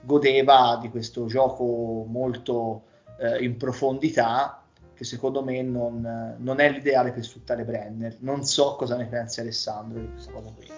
Godeva 0.00 0.78
di 0.80 0.88
questo 0.88 1.26
gioco 1.26 2.04
molto 2.08 2.84
eh, 3.18 3.44
in 3.44 3.58
profondità 3.58 4.62
che 4.94 5.04
secondo 5.04 5.44
me 5.44 5.60
non, 5.62 6.36
non, 6.38 6.60
è 6.60 6.70
l'ideale 6.70 7.12
per 7.12 7.24
sfruttare 7.24 7.64
Brenner. 7.64 8.16
Non 8.20 8.44
so 8.44 8.74
cosa 8.76 8.96
ne 8.96 9.06
pensi 9.06 9.40
Alessandro 9.40 10.00
di 10.00 10.10
questa 10.10 10.32
cosa 10.32 10.50
qui. 10.56 10.68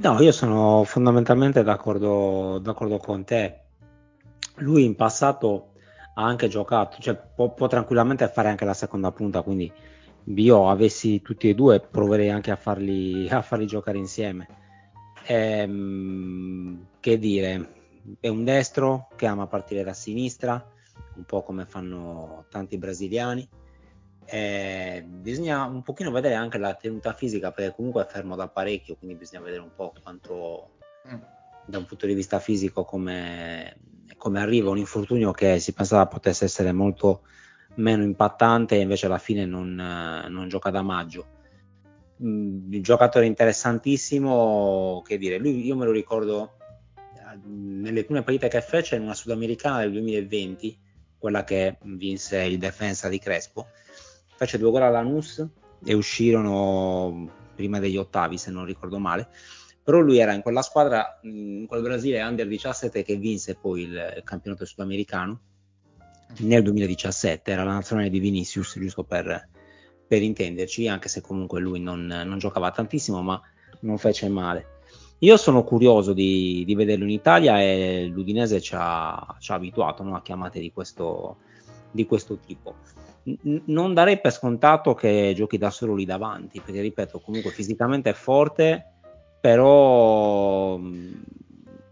No, 0.00 0.20
io 0.20 0.30
sono 0.30 0.84
fondamentalmente 0.84 1.64
d'accordo, 1.64 2.60
d'accordo 2.60 2.98
con 2.98 3.24
te. 3.24 3.62
Lui 4.58 4.84
in 4.84 4.94
passato 4.94 5.72
ha 6.14 6.22
anche 6.24 6.46
giocato, 6.46 6.98
cioè 7.00 7.16
può, 7.16 7.52
può 7.52 7.66
tranquillamente 7.66 8.28
fare 8.28 8.48
anche 8.48 8.64
la 8.64 8.74
seconda 8.74 9.10
punta, 9.10 9.42
quindi 9.42 9.72
io 10.24 10.70
avessi 10.70 11.20
tutti 11.20 11.48
e 11.48 11.54
due 11.56 11.80
proverei 11.80 12.30
anche 12.30 12.52
a 12.52 12.56
farli, 12.56 13.26
a 13.30 13.42
farli 13.42 13.66
giocare 13.66 13.98
insieme. 13.98 14.46
Ehm, 15.26 16.86
che 17.00 17.18
dire, 17.18 17.72
è 18.20 18.28
un 18.28 18.44
destro 18.44 19.08
che 19.16 19.26
ama 19.26 19.48
partire 19.48 19.82
da 19.82 19.94
sinistra, 19.94 20.64
un 21.16 21.24
po' 21.24 21.42
come 21.42 21.64
fanno 21.66 22.44
tanti 22.50 22.78
brasiliani. 22.78 23.48
Eh, 24.30 25.04
bisogna 25.06 25.64
un 25.64 25.82
pochino 25.82 26.10
vedere 26.10 26.34
anche 26.34 26.58
la 26.58 26.74
tenuta 26.74 27.14
fisica 27.14 27.50
perché 27.50 27.74
comunque 27.74 28.02
è 28.02 28.06
fermo 28.06 28.36
da 28.36 28.46
parecchio, 28.46 28.96
quindi 28.96 29.16
bisogna 29.16 29.42
vedere 29.42 29.62
un 29.62 29.70
po' 29.74 29.94
quanto 30.02 30.76
mm. 31.10 31.18
da 31.64 31.78
un 31.78 31.86
punto 31.86 32.06
di 32.06 32.12
vista 32.12 32.38
fisico 32.38 32.84
come, 32.84 33.78
come 34.18 34.40
arriva 34.40 34.68
un 34.68 34.76
infortunio 34.76 35.30
che 35.30 35.58
si 35.60 35.72
pensava 35.72 36.06
potesse 36.06 36.44
essere 36.44 36.72
molto 36.72 37.22
meno 37.76 38.02
impattante 38.02 38.76
e 38.76 38.80
invece 38.80 39.06
alla 39.06 39.18
fine 39.18 39.46
non, 39.46 39.74
non 39.74 40.48
gioca 40.48 40.68
da 40.68 40.82
maggio. 40.82 41.26
Mm, 42.22 42.72
un 42.74 42.82
giocatore 42.82 43.24
interessantissimo, 43.24 45.02
che 45.06 45.16
dire, 45.16 45.38
lui 45.38 45.64
io 45.64 45.74
me 45.74 45.86
lo 45.86 45.92
ricordo 45.92 46.56
eh, 46.96 47.38
nelle 47.46 48.04
prime 48.04 48.22
partite 48.22 48.48
che 48.48 48.60
fece 48.60 48.96
in 48.96 49.02
una 49.02 49.14
sudamericana 49.14 49.78
del 49.80 49.92
2020, 49.92 50.78
quella 51.16 51.44
che 51.44 51.78
vinse 51.82 52.42
il 52.42 52.58
defensa 52.58 53.08
di 53.08 53.18
Crespo, 53.18 53.68
fece 54.38 54.56
due 54.56 54.70
gol 54.70 54.82
alla 54.82 55.02
Lanús 55.02 55.44
e 55.84 55.94
uscirono 55.94 57.28
prima 57.56 57.80
degli 57.80 57.96
ottavi 57.96 58.38
se 58.38 58.52
non 58.52 58.64
ricordo 58.64 58.98
male, 59.00 59.28
però 59.82 59.98
lui 59.98 60.18
era 60.18 60.32
in 60.32 60.42
quella 60.42 60.62
squadra, 60.62 61.18
in 61.22 61.66
quel 61.66 61.82
Brasile 61.82 62.22
under 62.22 62.46
17 62.46 63.02
che 63.02 63.16
vinse 63.16 63.56
poi 63.56 63.82
il 63.82 64.20
campionato 64.22 64.64
sudamericano 64.64 65.40
nel 66.38 66.62
2017, 66.62 67.50
era 67.50 67.64
la 67.64 67.72
nazionale 67.72 68.10
di 68.10 68.20
Vinicius, 68.20 68.78
giusto 68.78 69.02
per, 69.02 69.48
per 70.06 70.22
intenderci, 70.22 70.86
anche 70.86 71.08
se 71.08 71.20
comunque 71.20 71.60
lui 71.60 71.80
non, 71.80 72.06
non, 72.06 72.38
giocava 72.38 72.70
tantissimo, 72.70 73.22
ma 73.22 73.40
non 73.80 73.98
fece 73.98 74.28
male. 74.28 74.76
Io 75.20 75.36
sono 75.36 75.64
curioso 75.64 76.12
di, 76.12 76.62
di 76.64 76.74
vederlo 76.76 77.02
in 77.02 77.10
Italia 77.10 77.60
e 77.60 78.06
l'Udinese 78.06 78.60
ci 78.60 78.74
ha, 78.76 79.36
ci 79.40 79.50
ha 79.50 79.56
abituato 79.56 80.04
no, 80.04 80.14
a 80.14 80.22
chiamate 80.22 80.60
di 80.60 80.70
questo, 80.70 81.38
di 81.90 82.06
questo 82.06 82.38
tipo. 82.38 82.76
N- 83.28 83.62
non 83.66 83.94
darei 83.94 84.20
per 84.20 84.32
scontato 84.32 84.94
che 84.94 85.32
giochi 85.34 85.58
da 85.58 85.70
solo 85.70 85.94
lì 85.94 86.04
davanti, 86.04 86.60
perché 86.60 86.80
ripeto, 86.80 87.20
comunque 87.20 87.50
fisicamente 87.50 88.10
è 88.10 88.14
forte, 88.14 88.92
però... 89.40 90.78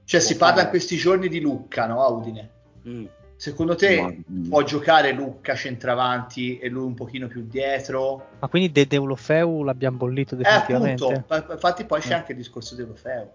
Cioè 0.05 0.21
si 0.21 0.37
parla 0.37 0.63
in 0.63 0.69
questi 0.69 0.97
giorni 0.97 1.29
di 1.29 1.41
Lucca, 1.41 1.87
no? 1.87 2.07
Udine. 2.07 2.51
Mm. 2.87 3.05
Secondo 3.37 3.75
te 3.75 4.01
Ma... 4.01 4.09
Mm. 4.09 4.49
può 4.49 4.63
giocare 4.63 5.13
Lucca 5.13 5.55
centravanti 5.55 6.59
e 6.59 6.69
lui 6.69 6.85
un 6.87 6.95
pochino 6.95 7.27
più 7.27 7.47
dietro? 7.47 8.29
Ma 8.39 8.49
quindi 8.49 8.73
De 8.73 8.87
Deulofeu 8.87 9.63
l'abbiamo 9.63 9.99
bollito 9.99 10.37
definitivamente? 10.37 11.05
Eh, 11.05 11.15
appunto, 11.15 11.53
infatti 11.53 11.85
poi 11.85 12.01
c'è 12.01 12.13
eh. 12.13 12.15
anche 12.15 12.33
il 12.33 12.39
discorso 12.39 12.75
di 12.75 12.83
Deulofeu. 12.83 13.31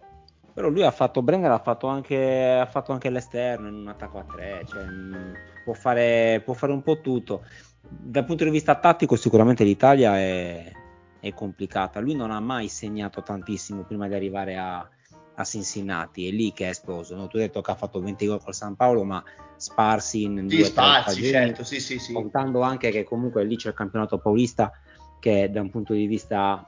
Però 0.54 0.68
lui 0.68 0.84
ha 0.84 0.92
fatto, 0.92 1.22
Brenner 1.22 1.52
ha 1.52 1.60
fatto 1.60 1.88
anche, 1.88 2.58
ha 2.60 2.66
fatto 2.66 2.92
anche 2.92 3.10
l'esterno 3.10 3.70
in 3.70 3.76
un 3.76 3.88
attacco 3.88 4.20
a 4.20 4.24
tre, 4.24 4.66
cioè, 4.68 4.84
mm, 4.84 5.34
può, 5.64 5.74
fare, 5.74 6.42
può 6.44 6.54
fare 6.54 6.74
un 6.74 6.82
po' 6.82 7.00
tutto. 7.00 7.46
Dal 7.82 8.26
punto 8.26 8.44
di 8.44 8.50
vista 8.50 8.76
tattico 8.76 9.15
sicuramente 9.15 9.63
l'Italia 9.63 10.17
è, 10.17 10.72
è 11.20 11.34
complicata. 11.34 12.00
Lui 12.00 12.15
non 12.15 12.32
ha 12.32 12.39
mai 12.39 12.67
segnato 12.67 13.22
tantissimo 13.22 13.84
prima 13.84 14.08
di 14.08 14.13
arrivare 14.13 14.58
a, 14.58 14.88
a 15.36 15.44
Cincinnati, 15.44 16.28
è 16.28 16.32
lì 16.32 16.54
che 16.54 16.65
è 16.65 16.70
esploso. 16.70 17.15
No? 17.15 17.28
Tu 17.28 17.38
hai 17.38 17.44
detto 17.44 17.62
che 17.62 17.72
ha 17.72 17.76
fatto 17.76 18.00
20 18.00 18.26
gol 18.28 18.41
col 18.41 18.54
San 18.54 18.76
Paolo, 18.76 19.04
ma 19.04 19.24
sparsi 19.56 20.24
in 20.24 20.48
sì, 20.50 20.56
due 20.56 20.65
sparsi, 20.65 21.24
certo, 21.24 21.63
sì, 21.63 21.80
sì, 21.80 22.00
sì. 22.00 22.13
contando 22.13 22.62
anche 22.62 22.89
che 22.89 23.04
comunque 23.04 23.44
lì 23.44 23.56
c'è 23.56 23.70
il 23.70 23.76
campionato 23.76 24.17
paulista 24.17 24.72
che 25.20 25.52
da 25.52 25.62
un 25.62 25.70
punto 25.70 25.94
di 25.94 26.08
vista 26.08 26.65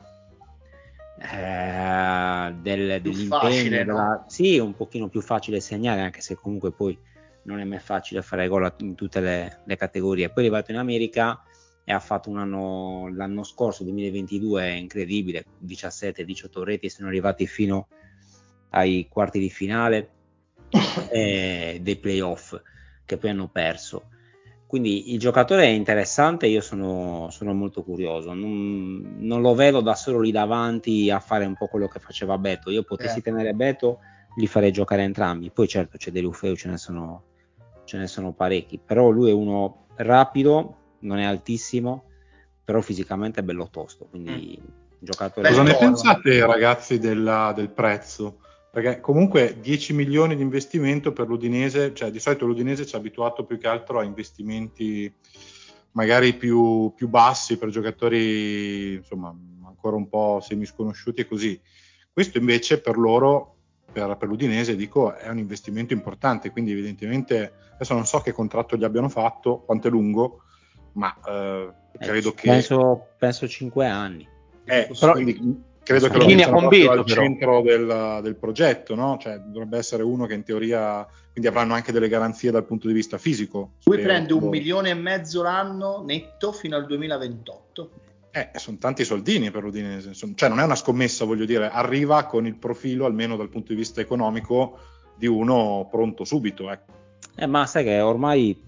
eh, 1.17 2.53
del, 2.61 3.01
dell'impegno, 3.01 3.41
facile, 3.41 3.83
della, 3.83 3.93
no? 3.93 4.23
sì, 4.27 4.59
un 4.59 4.75
pochino 4.75 5.07
più 5.07 5.21
facile 5.21 5.59
segnare, 5.59 6.01
anche 6.01 6.21
se 6.21 6.35
comunque 6.35 6.71
poi 6.71 6.97
non 7.43 7.59
è 7.59 7.63
mai 7.63 7.79
facile 7.79 8.21
fare 8.21 8.47
gol 8.47 8.73
in 8.79 8.95
tutte 8.95 9.19
le, 9.19 9.61
le 9.65 9.75
categorie. 9.75 10.29
Poi 10.29 10.43
è 10.43 10.47
arrivato 10.47 10.71
in 10.71 10.77
America 10.77 11.43
e 11.83 11.91
ha 11.91 11.99
fatto 11.99 12.29
un 12.29 12.37
anno 12.37 13.09
l'anno 13.13 13.43
scorso 13.43 13.83
2022 13.83 14.73
incredibile 14.75 15.43
17-18 15.65 16.61
reti 16.61 16.87
sono 16.87 17.09
arrivati 17.09 17.45
fino 17.45 17.87
ai 18.69 19.07
quarti 19.09 19.37
di 19.37 19.49
finale 19.49 20.11
eh, 21.11 21.79
dei 21.81 21.97
playoff 21.97 22.59
che 23.05 23.17
poi 23.17 23.29
hanno 23.29 23.49
perso. 23.49 24.09
Quindi 24.65 25.13
il 25.13 25.19
giocatore 25.19 25.65
è 25.65 25.67
interessante, 25.67 26.47
io 26.47 26.61
sono, 26.61 27.27
sono 27.29 27.53
molto 27.53 27.83
curioso. 27.83 28.33
Non, 28.33 29.17
non, 29.19 29.41
lo 29.41 29.53
vedo 29.53 29.81
da 29.81 29.93
solo 29.93 30.19
lì 30.19 30.31
davanti 30.31 31.11
a 31.11 31.19
fare 31.19 31.45
un 31.45 31.55
po' 31.55 31.67
quello 31.67 31.87
che 31.87 31.99
faceva 31.99 32.39
Beto. 32.39 32.71
Io 32.71 32.81
potessi 32.81 33.19
eh. 33.19 33.21
tenere 33.21 33.53
Beto, 33.53 33.99
li 34.35 34.47
farei 34.47 34.71
giocare 34.71 35.03
entrambi. 35.03 35.51
Poi 35.51 35.67
certo 35.67 35.97
c'è 35.97 36.09
Delufeu, 36.09 36.55
ce 36.55 36.69
ne 36.69 36.77
sono, 36.77 37.23
ce 37.85 37.97
ne 37.97 38.07
sono 38.07 38.33
parecchi. 38.33 38.79
Però 38.83 39.09
lui 39.09 39.29
è 39.29 39.33
uno 39.33 39.87
rapido, 39.95 40.77
non 40.99 41.19
è 41.19 41.23
altissimo, 41.23 42.05
però 42.63 42.81
fisicamente 42.81 43.41
è 43.41 43.43
bello 43.43 43.69
tosto. 43.69 44.05
Quindi 44.05 44.59
mm. 44.61 44.65
giocatore. 44.99 45.49
Cosa 45.49 45.63
ne 45.63 45.75
pensate, 45.75 46.45
ragazzi, 46.45 46.99
della, 46.99 47.53
del 47.55 47.69
prezzo? 47.69 48.37
perché 48.73 49.01
comunque 49.01 49.59
10 49.61 49.93
milioni 49.93 50.35
di 50.35 50.41
investimento 50.41 51.13
per 51.13 51.27
l'Udinese, 51.27 51.93
cioè 51.93 52.09
di 52.09 52.17
solito 52.17 52.47
l'Udinese 52.47 52.87
ci 52.87 52.95
ha 52.95 52.97
abituato 52.97 53.45
più 53.45 53.59
che 53.59 53.67
altro 53.67 53.99
a 53.99 54.03
investimenti 54.03 55.13
magari 55.91 56.33
più, 56.33 56.91
più 56.95 57.07
bassi 57.07 57.59
per 57.59 57.69
giocatori 57.69 58.95
insomma 58.95 59.31
ancora 59.67 59.95
un 59.95 60.09
po' 60.09 60.39
semisconosciuti 60.41 61.21
e 61.21 61.27
così. 61.27 61.61
Questo 62.11 62.39
invece 62.39 62.81
per 62.81 62.97
loro, 62.97 63.52
per, 63.93 64.17
per, 64.17 64.27
l'Udinese, 64.27 64.75
dico, 64.75 65.15
è 65.15 65.29
un 65.29 65.37
investimento 65.37 65.93
importante, 65.93 66.51
quindi 66.51 66.71
evidentemente 66.71 67.53
adesso 67.73 67.93
non 67.93 68.05
so 68.05 68.19
che 68.19 68.31
contratto 68.33 68.75
gli 68.75 68.83
abbiano 68.83 69.07
fatto, 69.07 69.59
quanto 69.59 69.87
è 69.87 69.91
lungo, 69.91 70.41
ma 70.93 71.15
eh, 71.25 71.71
credo 71.97 72.29
eh, 72.29 72.33
che... 72.33 72.49
Penso, 72.49 73.07
penso 73.17 73.47
5 73.47 73.87
anni. 73.87 74.27
Eh, 74.65 74.89
però, 74.99 75.13
quindi, 75.13 75.63
credo 75.83 76.09
che 76.09 76.17
lo 76.17 76.25
mettano 76.25 76.57
proprio 76.57 76.91
al 76.91 77.03
però. 77.03 77.21
centro 77.21 77.61
del, 77.61 78.19
del 78.21 78.35
progetto, 78.35 78.95
no? 78.95 79.17
Cioè, 79.19 79.37
dovrebbe 79.37 79.77
essere 79.77 80.03
uno 80.03 80.25
che 80.25 80.33
in 80.33 80.43
teoria 80.43 81.07
quindi 81.31 81.49
avranno 81.49 81.73
anche 81.73 81.91
delle 81.91 82.07
garanzie 82.07 82.51
dal 82.51 82.63
punto 82.63 82.87
di 82.87 82.93
vista 82.93 83.17
fisico. 83.17 83.71
Lui 83.85 83.99
prende 83.99 84.33
un 84.33 84.49
milione 84.49 84.91
e 84.91 84.93
mezzo 84.93 85.41
l'anno 85.41 86.03
netto 86.05 86.51
fino 86.51 86.75
al 86.75 86.85
2028. 86.85 87.91
Eh, 88.35 88.49
sono 88.55 88.77
tanti 88.77 89.05
soldini 89.05 89.51
per 89.51 89.61
l'Udinese, 89.61 90.13
cioè 90.13 90.49
non 90.49 90.59
è 90.59 90.63
una 90.63 90.75
scommessa, 90.75 91.23
voglio 91.23 91.45
dire, 91.45 91.69
arriva 91.69 92.25
con 92.25 92.47
il 92.47 92.55
profilo, 92.55 93.05
almeno 93.05 93.35
dal 93.35 93.49
punto 93.49 93.73
di 93.73 93.77
vista 93.77 94.01
economico, 94.01 94.79
di 95.15 95.27
uno 95.27 95.87
pronto 95.91 96.23
subito. 96.23 96.71
Ecco. 96.71 96.91
Eh, 97.35 97.45
ma 97.45 97.67
sai 97.67 97.83
che 97.83 98.01
ormai 98.01 98.59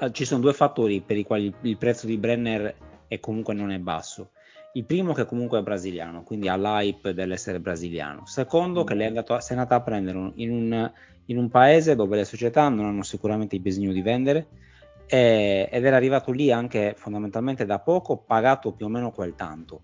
eh, 0.00 0.12
ci 0.12 0.24
sono 0.24 0.40
due 0.40 0.52
fattori 0.52 1.00
per 1.00 1.16
i 1.16 1.22
quali 1.22 1.54
il 1.60 1.76
prezzo 1.76 2.06
di 2.06 2.16
Brenner 2.16 2.74
è 3.06 3.20
comunque 3.20 3.54
non 3.54 3.70
è 3.70 3.78
basso 3.78 4.30
il 4.74 4.84
primo 4.84 5.12
che 5.12 5.26
comunque 5.26 5.58
è 5.58 5.62
brasiliano, 5.62 6.22
quindi 6.22 6.48
ha 6.48 6.56
l'hype 6.56 7.12
dell'essere 7.12 7.60
brasiliano. 7.60 8.24
Secondo 8.24 8.84
che 8.84 8.94
lei 8.94 9.04
è 9.04 9.08
andato, 9.08 9.36
è 9.36 9.44
andata 9.50 9.74
a 9.74 9.82
prendere 9.82 10.32
in 10.36 10.50
un, 10.50 10.92
in 11.26 11.36
un, 11.36 11.48
paese 11.50 11.94
dove 11.94 12.16
le 12.16 12.24
società 12.24 12.68
non 12.68 12.86
hanno 12.86 13.02
sicuramente 13.02 13.58
bisogno 13.58 13.92
di 13.92 14.00
vendere 14.00 14.46
e, 15.06 15.68
ed 15.70 15.84
era 15.84 15.96
arrivato 15.96 16.30
lì 16.30 16.50
anche 16.50 16.94
fondamentalmente 16.96 17.64
da 17.64 17.78
poco, 17.78 18.18
pagato 18.18 18.72
più 18.72 18.86
o 18.86 18.88
meno 18.88 19.10
quel 19.10 19.34
tanto. 19.34 19.82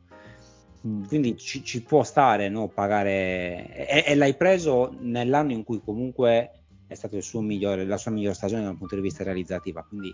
Mm. 0.86 1.04
Quindi 1.04 1.36
ci, 1.36 1.64
ci 1.64 1.82
può 1.82 2.02
stare 2.02 2.48
no, 2.48 2.68
pagare 2.68 3.74
e, 3.74 4.04
e, 4.06 4.14
l'hai 4.14 4.34
preso 4.34 4.94
nell'anno 5.00 5.52
in 5.52 5.64
cui 5.64 5.80
comunque 5.84 6.52
è 6.86 6.94
stata 6.94 7.16
migliore, 7.40 7.84
la 7.84 7.96
sua 7.96 8.10
migliore 8.10 8.34
stagione 8.34 8.62
dal 8.64 8.76
punto 8.76 8.94
di 8.94 9.02
vista 9.02 9.24
realizzativa. 9.24 9.82
Quindi 9.82 10.12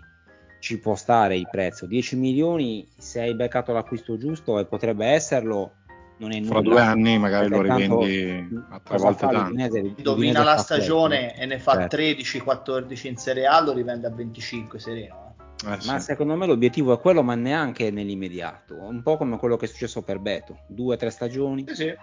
ci 0.59 0.79
può 0.79 0.95
stare 0.95 1.37
il 1.37 1.47
prezzo. 1.49 1.85
10 1.85 2.15
milioni 2.17 2.87
se 2.97 3.21
hai 3.21 3.35
beccato 3.35 3.71
l'acquisto 3.71 4.17
giusto 4.17 4.59
e 4.59 4.65
potrebbe 4.65 5.05
esserlo, 5.05 5.73
non 6.17 6.31
è 6.31 6.39
nulla. 6.39 6.51
Fra 6.51 6.61
due 6.61 6.81
anni 6.81 7.17
magari 7.17 7.49
lo 7.49 7.61
rivendi 7.61 8.47
a 8.69 8.79
tre 8.79 8.97
volte 8.97 9.27
tanto. 9.27 9.77
Indovina 9.77 10.43
la 10.43 10.57
stagione 10.57 11.37
e 11.37 11.45
ne 11.45 11.59
fa 11.59 11.87
certo. 11.87 11.97
13-14 11.97 13.07
in 13.07 13.17
Serie 13.17 13.45
A, 13.45 13.61
lo 13.61 13.73
rivende 13.73 14.07
a 14.07 14.11
25 14.11 14.79
sereno. 14.79 15.35
Eh, 15.63 15.77
ma 15.85 15.99
sì. 15.99 15.99
secondo 15.99 16.35
me 16.35 16.45
l'obiettivo 16.45 16.93
è 16.93 16.99
quello, 16.99 17.23
ma 17.23 17.35
neanche 17.35 17.89
nell'immediato. 17.91 18.75
Un 18.75 19.01
po' 19.01 19.17
come 19.17 19.37
quello 19.37 19.57
che 19.57 19.65
è 19.65 19.67
successo 19.67 20.01
per 20.03 20.19
Beto, 20.19 20.59
due 20.67 20.95
o 20.95 20.97
tre 20.97 21.09
stagioni. 21.09 21.63
Sì, 21.67 21.75
sì. 21.75 21.95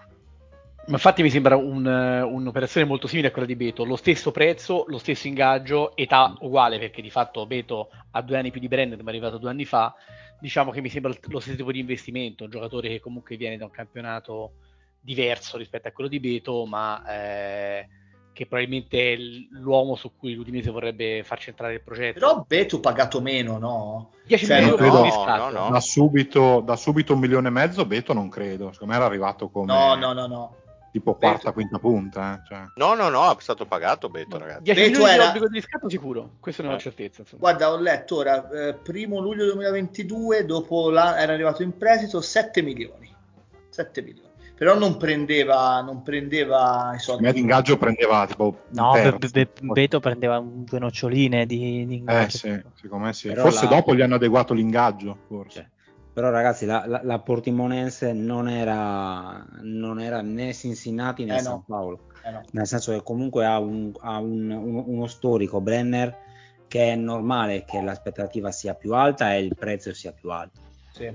Ma 0.85 0.95
infatti 0.95 1.23
mi 1.23 1.31
sembra 1.31 1.55
un, 1.55 1.87
un'operazione 1.87 2.85
molto 2.85 3.07
simile 3.07 3.29
a 3.29 3.31
quella 3.31 3.47
di 3.47 3.55
Beto, 3.55 3.85
lo 3.85 3.95
stesso 3.95 4.33
prezzo, 4.33 4.85
lo 4.89 4.99
stesso 4.99 5.29
ingaggio, 5.29 5.95
età 5.95 6.35
uguale 6.41 6.81
perché 6.81 7.01
di 7.01 7.11
fatto 7.11 7.47
Beto 7.47 7.91
ha 8.11 8.21
due 8.21 8.37
anni 8.37 8.51
più 8.51 8.61
di 8.61 8.67
Brenner, 8.67 9.01
ma 9.01 9.11
è 9.11 9.13
arrivato 9.13 9.39
due 9.39 9.51
anni 9.51 9.65
fa, 9.65 9.95
diciamo 10.43 10.73
che 10.73 10.81
mi 10.81 10.89
sembra 10.89 11.15
lo 11.29 11.39
stesso 11.39 11.57
tipo 11.57 11.71
di 11.71 11.79
investimento, 11.79 12.43
un 12.43 12.51
giocatore 12.51 12.89
che 12.89 12.99
comunque 12.99 13.37
viene 13.37 13.57
da 13.57 13.65
un 13.65 13.71
campionato 13.71 14.55
diverso 15.01 15.57
rispetto 15.57 15.87
a 15.87 15.93
quello 15.93 16.11
di 16.11 16.19
Beto, 16.19 16.67
ma 16.67 17.01
eh, 17.09 17.89
che 18.33 18.47
probabilmente 18.47 19.13
è 19.13 19.17
l'uomo 19.51 19.95
su 19.95 20.17
cui 20.17 20.35
l'Udinese 20.35 20.73
vorrebbe 20.73 21.23
far 21.23 21.39
centrare 21.39 21.75
il 21.75 21.83
progetto. 21.83 22.19
Però 22.19 22.45
Beto 22.45 22.81
pagato 22.81 23.21
meno, 23.21 23.59
no? 23.59 24.11
10 24.27 24.47
Cioè, 24.47 24.57
milioni 24.59 24.79
credo- 24.79 25.03
di 25.03 25.09
no, 25.11 25.37
no, 25.37 25.51
no. 25.51 25.71
Da 25.71 25.81
subito, 25.81 26.61
da 26.61 26.75
subito 26.75 27.15
un 27.15 27.21
milione 27.21 27.47
e 27.47 27.53
mezzo, 27.53 27.87
Beto 27.87 28.13
non 28.13 28.29
credo. 28.29 28.73
Secondo 28.73 28.93
me 28.93 28.99
era 28.99 29.07
arrivato 29.09 29.49
come 29.49 29.67
No, 29.67 29.95
no, 29.95 30.13
no, 30.13 30.27
no. 30.27 30.57
Tipo 30.93 31.15
quarta, 31.17 31.51
quinta 31.53 31.79
punta. 31.79 32.35
eh, 32.35 32.47
cioè. 32.47 32.65
No, 32.77 32.95
no, 32.95 33.09
no, 33.09 33.31
è 33.33 33.41
stato 33.41 33.65
pagato 33.67 34.09
Beto, 34.11 34.39
ragazzi. 34.39 34.63
10 34.63 34.79
Beto 34.81 34.91
milioni 34.93 35.13
era- 35.15 35.23
di 35.23 35.29
obbligo 35.31 35.49
di 35.49 35.55
riscatto 35.55 35.89
sicuro, 35.89 36.31
questo 36.39 36.63
ne 36.63 36.69
ho 36.69 36.75
Eh. 36.75 36.79
certezza. 36.79 37.23
Insomma. 37.23 37.41
Guarda, 37.41 37.73
ho 37.73 37.79
letto 37.81 38.17
ora, 38.17 38.49
eh, 38.51 38.75
primo 38.75 39.19
luglio 39.19 39.47
2022, 39.47 40.45
dopo 40.45 40.91
la- 40.91 41.19
era 41.19 41.33
arrivato 41.33 41.63
in 41.63 41.77
prestito 41.77 42.21
7 42.21 42.63
milioni. 42.63 43.11
7 43.71 44.03
milioni. 44.03 44.31
Però 44.55 44.79
non 44.79 44.97
prendeva, 44.97 45.81
non 45.81 46.03
prendeva 46.03 46.93
i 46.95 46.99
soldi. 47.01 47.01
Secondo 47.01 47.23
me 47.27 47.33
d'ingaggio 47.33 47.79
prendeva 47.79 48.27
tipo 48.27 48.59
No, 48.69 48.93
Be- 48.93 49.01
terzo. 49.03 49.19
Be- 49.19 49.29
Be- 49.61 49.73
Beto 49.73 49.99
prendeva 49.99 50.39
un- 50.39 50.63
due 50.65 50.79
noccioline 50.79 51.47
di, 51.47 51.85
di 51.87 51.95
Eh 51.95 51.97
ingaggio. 51.97 52.37
sì, 52.37 52.63
secondo 52.81 53.07
me 53.07 53.13
sì. 53.13 53.29
Però 53.29 53.43
Forse 53.43 53.65
la- 53.65 53.71
dopo 53.71 53.95
gli 53.95 54.03
hanno 54.03 54.15
adeguato 54.17 54.55
l'ingaggio, 54.55 55.17
forse. 55.27 55.53
Cioè, 55.59 55.67
però 56.13 56.31
ragazzi, 56.31 56.67
la, 56.67 56.85
la, 56.87 57.01
la 57.03 57.19
Portimonense 57.21 58.13
non 58.13 58.49
era, 58.49 59.45
non 59.63 59.99
era 60.01 60.21
né 60.21 60.53
Cincinnati 60.53 61.25
né 61.25 61.37
Eh, 61.37 61.41
San 61.41 61.53
no. 61.55 61.65
Paolo, 61.67 62.01
Eh, 62.25 62.31
no. 62.31 62.43
nel 62.53 62.67
senso 62.67 62.93
che 62.93 63.03
comunque 63.03 63.47
ha, 63.47 63.59
un- 63.59 63.93
ha 64.01 64.19
un- 64.19 64.51
uno, 64.51 64.85
uno 64.87 65.07
storico, 65.07 65.61
Brenner, 65.61 66.17
che 66.69 66.93
è 66.93 66.95
normale 66.97 67.65
che 67.65 67.81
l'aspettativa 67.81 68.51
sia 68.51 68.75
più 68.75 68.95
alta 68.95 69.35
e 69.35 69.41
il 69.41 69.55
prezzo 69.57 69.93
sia 69.95 70.13
più 70.13 70.31
alto. 70.31 70.61
Sì. 70.93 71.11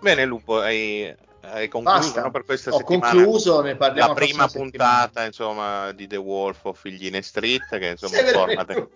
Bene, 0.00 0.24
Lupo, 0.26 0.58
hai, 0.60 1.14
hai 1.40 1.68
concluso 1.68 1.98
Basta. 1.98 2.22
no, 2.22 2.30
per 2.30 2.44
questa 2.44 2.70
Ho 2.70 2.78
settimana? 2.78 3.12
concluso, 3.14 3.62
ne 3.62 3.74
parliamo 3.76 4.08
la 4.08 4.14
prima 4.14 4.36
prossima 4.44 4.64
settimana. 4.64 4.96
puntata 5.00 5.24
insomma 5.24 5.92
di 5.92 6.06
The 6.06 6.16
Wolf 6.16 6.64
of 6.64 6.78
Figline 6.80 7.22
Street 7.22 7.78
che 7.78 7.88
insomma 7.88 8.18
un 8.20 8.26
format 8.26 8.88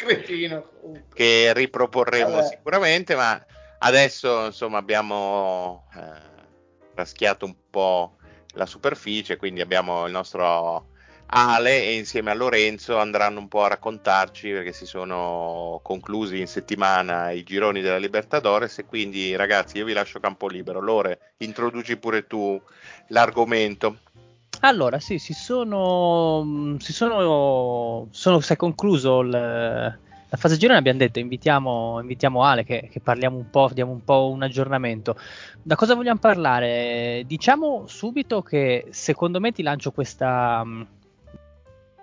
un 0.82 1.02
che 1.12 1.52
riproporremo 1.54 2.30
Vabbè. 2.30 2.46
sicuramente 2.46 3.14
ma 3.14 3.42
adesso 3.86 4.46
insomma 4.46 4.78
abbiamo 4.78 5.86
eh, 5.94 6.44
raschiato 6.94 7.44
un 7.44 7.54
po' 7.70 8.16
la 8.54 8.66
superficie 8.66 9.36
quindi 9.36 9.60
abbiamo 9.60 10.06
il 10.06 10.12
nostro 10.12 10.94
Ale 11.28 11.82
e 11.82 11.96
insieme 11.96 12.30
a 12.30 12.34
Lorenzo 12.34 12.98
andranno 12.98 13.40
un 13.40 13.48
po' 13.48 13.64
a 13.64 13.68
raccontarci 13.68 14.50
perché 14.50 14.72
si 14.72 14.86
sono 14.86 15.80
conclusi 15.82 16.38
in 16.38 16.46
settimana 16.46 17.30
i 17.30 17.42
gironi 17.42 17.80
della 17.80 17.98
Libertadores 17.98 18.78
e 18.78 18.86
quindi 18.86 19.34
ragazzi 19.34 19.78
io 19.78 19.84
vi 19.84 19.92
lascio 19.92 20.20
campo 20.20 20.48
libero 20.48 20.80
Lore 20.80 21.34
introduci 21.38 21.96
pure 21.96 22.26
tu 22.26 22.60
l'argomento 23.08 23.98
Allora, 24.60 24.98
sì, 25.00 25.18
si 25.18 25.34
sono. 25.34 26.76
Si 26.80 26.92
sono, 26.94 28.08
sono 28.10 28.40
si 28.40 28.52
è 28.54 28.56
concluso 28.56 29.20
il- 29.20 29.98
la 30.28 30.36
fase 30.36 30.56
girone. 30.56 30.78
Abbiamo 30.78 30.98
detto: 30.98 31.18
invitiamo, 31.18 32.00
invitiamo 32.00 32.42
Ale 32.42 32.64
che, 32.64 32.88
che 32.90 33.00
parliamo 33.00 33.36
un 33.36 33.50
po', 33.50 33.70
diamo 33.72 33.92
un 33.92 34.04
po' 34.04 34.30
un 34.30 34.42
aggiornamento. 34.42 35.16
Da 35.62 35.74
cosa 35.76 35.94
vogliamo 35.94 36.18
parlare? 36.18 37.22
Diciamo 37.26 37.86
subito 37.86 38.42
che 38.42 38.86
secondo 38.90 39.40
me 39.40 39.52
ti 39.52 39.62
lancio 39.62 39.92
questa. 39.92 40.64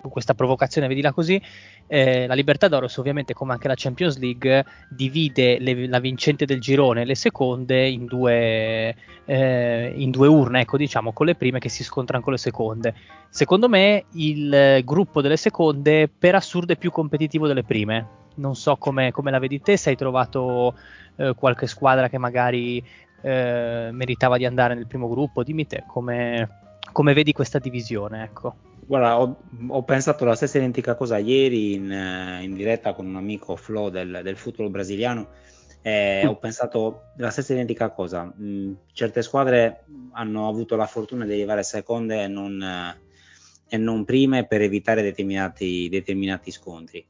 Questa 0.08 0.34
provocazione, 0.34 0.88
vedila 0.88 1.12
così, 1.12 1.40
eh, 1.86 2.26
la 2.26 2.34
Libertadores 2.34 2.96
ovviamente 2.96 3.34
come 3.34 3.52
anche 3.52 3.68
la 3.68 3.74
Champions 3.76 4.18
League 4.18 4.64
divide 4.88 5.58
le- 5.58 5.86
la 5.86 5.98
vincente 5.98 6.44
del 6.44 6.60
girone 6.60 7.02
e 7.02 7.04
le 7.04 7.14
seconde 7.14 7.88
in 7.88 8.06
due, 8.06 8.94
eh, 9.24 9.92
in 9.96 10.10
due 10.10 10.28
urne, 10.28 10.60
ecco 10.60 10.76
diciamo, 10.76 11.12
con 11.12 11.26
le 11.26 11.34
prime 11.34 11.58
che 11.58 11.68
si 11.68 11.84
scontrano 11.84 12.22
con 12.22 12.32
le 12.32 12.38
seconde. 12.38 12.94
Secondo 13.28 13.68
me 13.68 14.04
il 14.12 14.80
gruppo 14.84 15.20
delle 15.20 15.36
seconde 15.36 16.08
per 16.08 16.34
assurdo 16.34 16.72
è 16.72 16.76
più 16.76 16.90
competitivo 16.90 17.46
delle 17.46 17.64
prime. 17.64 18.22
Non 18.36 18.56
so 18.56 18.76
come, 18.76 19.12
come 19.12 19.30
la 19.30 19.38
vedi 19.38 19.60
te, 19.60 19.76
se 19.76 19.90
hai 19.90 19.96
trovato 19.96 20.74
eh, 21.16 21.34
qualche 21.36 21.66
squadra 21.66 22.08
che 22.08 22.18
magari 22.18 22.82
eh, 23.22 23.88
meritava 23.92 24.36
di 24.36 24.44
andare 24.44 24.74
nel 24.74 24.86
primo 24.86 25.08
gruppo, 25.08 25.42
dimmi 25.42 25.66
te 25.66 25.84
come, 25.86 26.48
come 26.92 27.14
vedi 27.14 27.32
questa 27.32 27.58
divisione, 27.58 28.24
ecco. 28.24 28.54
Guarda, 28.86 29.20
ho, 29.20 29.36
ho 29.68 29.82
pensato 29.84 30.24
la 30.24 30.34
stessa 30.34 30.58
identica 30.58 30.94
cosa 30.94 31.18
ieri 31.18 31.74
in, 31.74 31.90
eh, 31.90 32.42
in 32.42 32.54
diretta 32.54 32.92
con 32.94 33.06
un 33.06 33.16
amico 33.16 33.56
Flo 33.56 33.88
del, 33.88 34.20
del 34.22 34.36
football 34.36 34.70
brasiliano. 34.70 35.28
e 35.82 36.24
ho 36.26 36.36
pensato 36.38 37.10
la 37.16 37.30
stessa 37.30 37.52
identica 37.52 37.90
cosa. 37.90 38.32
Mm, 38.40 38.72
certe 38.92 39.22
squadre 39.22 39.84
hanno 40.12 40.48
avuto 40.48 40.76
la 40.76 40.86
fortuna 40.86 41.24
di 41.26 41.32
arrivare 41.32 41.62
seconde 41.62 42.22
e 42.22 42.26
non, 42.28 42.60
eh, 42.62 43.00
e 43.68 43.76
non 43.76 44.04
prime 44.04 44.46
per 44.46 44.62
evitare 44.62 45.02
determinati, 45.02 45.88
determinati 45.90 46.50
scontri. 46.50 47.06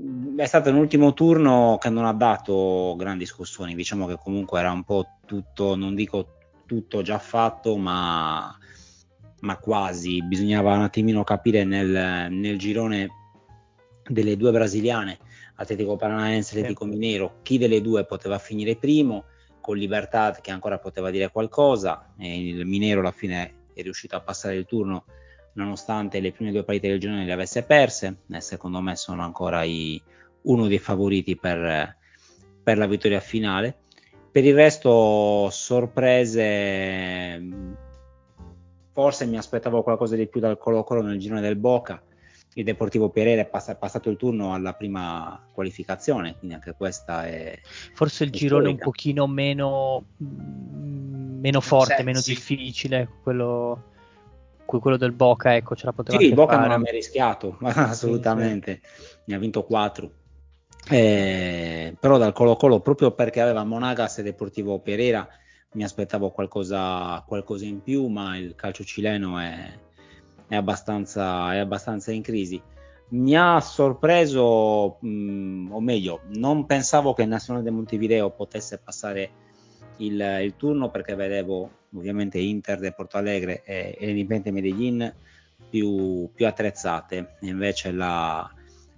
Mm, 0.00 0.38
È 0.38 0.46
stato 0.46 0.70
un 0.70 0.76
ultimo 0.76 1.12
turno 1.12 1.76
che 1.80 1.90
non 1.90 2.04
ha 2.06 2.12
dato 2.14 2.94
grandi 2.96 3.26
scossoni, 3.26 3.74
diciamo 3.74 4.06
che 4.06 4.16
comunque 4.22 4.58
era 4.60 4.70
un 4.72 4.84
po' 4.84 5.06
tutto, 5.26 5.76
non 5.76 5.94
dico 5.94 6.36
tutto 6.66 7.02
già 7.02 7.18
fatto, 7.18 7.76
ma 7.76 8.56
ma 9.40 9.56
quasi, 9.58 10.22
bisognava 10.22 10.74
un 10.74 10.82
attimino 10.82 11.24
capire 11.24 11.64
nel, 11.64 12.30
nel 12.30 12.58
girone 12.58 13.08
delle 14.06 14.36
due 14.36 14.50
brasiliane, 14.50 15.18
Atletico 15.56 15.96
Paranaense 15.96 16.54
e 16.54 16.58
Atletico 16.58 16.84
Mineiro, 16.86 17.38
chi 17.42 17.58
delle 17.58 17.80
due 17.80 18.04
poteva 18.04 18.38
finire 18.38 18.76
primo, 18.76 19.24
con 19.60 19.76
Libertad 19.76 20.40
che 20.40 20.50
ancora 20.50 20.78
poteva 20.78 21.10
dire 21.10 21.30
qualcosa, 21.30 22.14
e 22.18 22.48
il 22.48 22.64
Mineiro 22.66 23.00
alla 23.00 23.12
fine 23.12 23.66
è 23.74 23.82
riuscito 23.82 24.16
a 24.16 24.20
passare 24.20 24.56
il 24.56 24.64
turno 24.66 25.04
nonostante 25.54 26.20
le 26.20 26.32
prime 26.32 26.52
due 26.52 26.64
partite 26.64 26.88
del 26.88 27.00
girone 27.00 27.24
le 27.24 27.32
avesse 27.32 27.62
perse, 27.62 28.20
e 28.30 28.40
secondo 28.40 28.80
me 28.80 28.96
sono 28.96 29.22
ancora 29.22 29.62
i- 29.64 30.02
uno 30.42 30.66
dei 30.66 30.78
favoriti 30.78 31.36
per, 31.36 31.96
per 32.62 32.78
la 32.78 32.86
vittoria 32.86 33.20
finale. 33.20 33.76
Per 34.32 34.44
il 34.44 34.54
resto, 34.54 35.48
sorprese. 35.50 36.48
Forse 38.92 39.24
mi 39.26 39.36
aspettavo 39.36 39.82
qualcosa 39.82 40.16
di 40.16 40.26
più 40.26 40.40
dal 40.40 40.58
Colo 40.58 40.82
Colo 40.84 41.02
nel 41.02 41.18
girone 41.18 41.40
del 41.40 41.56
Boca. 41.56 42.02
Il 42.54 42.64
Deportivo 42.64 43.10
Pereira 43.10 43.42
è 43.42 43.46
pass- 43.46 43.76
passato 43.78 44.10
il 44.10 44.16
turno 44.16 44.52
alla 44.52 44.72
prima 44.72 45.40
qualificazione, 45.52 46.36
quindi 46.36 46.56
anche 46.56 46.74
questa 46.76 47.24
è. 47.26 47.56
Forse 47.94 48.24
il 48.24 48.30
girone 48.30 48.68
un 48.68 48.78
pochino 48.78 49.28
meno, 49.28 50.04
meno 50.16 51.60
forte, 51.60 51.94
Sensi. 51.94 52.04
meno 52.04 52.20
difficile, 52.24 53.08
quello, 53.22 53.84
que- 54.64 54.80
quello 54.80 54.96
del 54.96 55.12
Boca, 55.12 55.54
ecco, 55.54 55.76
ce 55.76 55.86
la 55.86 55.92
poteva 55.92 56.18
Sì, 56.18 56.24
il 56.26 56.34
Boca 56.34 56.54
fare. 56.54 56.66
non 56.66 56.74
ha 56.76 56.78
mai 56.78 56.92
rischiato, 56.92 57.56
assolutamente. 57.62 58.80
Ne 59.26 59.34
ha 59.36 59.38
vinto 59.38 59.62
4. 59.62 60.10
però 60.88 62.18
dal 62.18 62.32
Colo 62.32 62.56
Colo, 62.56 62.80
proprio 62.80 63.12
perché 63.12 63.40
aveva 63.40 63.62
Monagas 63.62 64.18
e 64.18 64.22
Deportivo 64.24 64.80
Pereira, 64.80 65.28
mi 65.72 65.84
aspettavo 65.84 66.30
qualcosa, 66.30 67.22
qualcosa 67.26 67.64
in 67.64 67.82
più, 67.82 68.06
ma 68.06 68.36
il 68.36 68.54
calcio 68.54 68.82
cileno 68.84 69.38
è, 69.38 69.78
è 70.48 70.56
abbastanza, 70.56 71.54
è 71.54 71.58
abbastanza 71.58 72.10
in 72.10 72.22
crisi. 72.22 72.60
Mi 73.10 73.36
ha 73.36 73.60
sorpreso, 73.60 74.98
mh, 75.00 75.68
o 75.70 75.80
meglio, 75.80 76.22
non 76.34 76.66
pensavo 76.66 77.12
che 77.12 77.22
il 77.22 77.28
Nazionale 77.28 77.64
del 77.64 77.74
Montevideo 77.74 78.30
potesse 78.30 78.78
passare 78.78 79.30
il, 79.98 80.20
il 80.42 80.54
turno 80.56 80.90
perché 80.90 81.14
vedevo 81.14 81.70
ovviamente 81.94 82.38
Inter 82.38 82.78
de 82.78 82.92
Porto 82.92 83.16
Alegre 83.16 83.62
e, 83.64 83.96
e 83.98 84.06
l'Indipendente 84.06 84.50
Medellin 84.50 85.14
più, 85.68 86.30
più 86.34 86.46
attrezzate, 86.46 87.36
invece 87.40 87.92
la, 87.92 88.48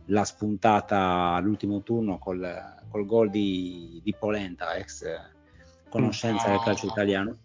la 0.06 0.24
spuntata 0.24 1.32
all'ultimo 1.34 1.82
turno 1.82 2.18
col, 2.18 2.80
col 2.88 3.06
gol 3.06 3.30
di, 3.30 4.00
di 4.02 4.14
Polenta, 4.14 4.74
ex 4.76 5.04
conoscenza 5.92 6.48
del 6.48 6.60
calcio 6.60 6.86
italiano, 6.86 7.36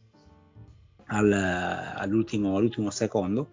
al, 1.07 1.31
all'ultimo, 1.33 2.55
all'ultimo 2.55 2.89
secondo. 2.89 3.49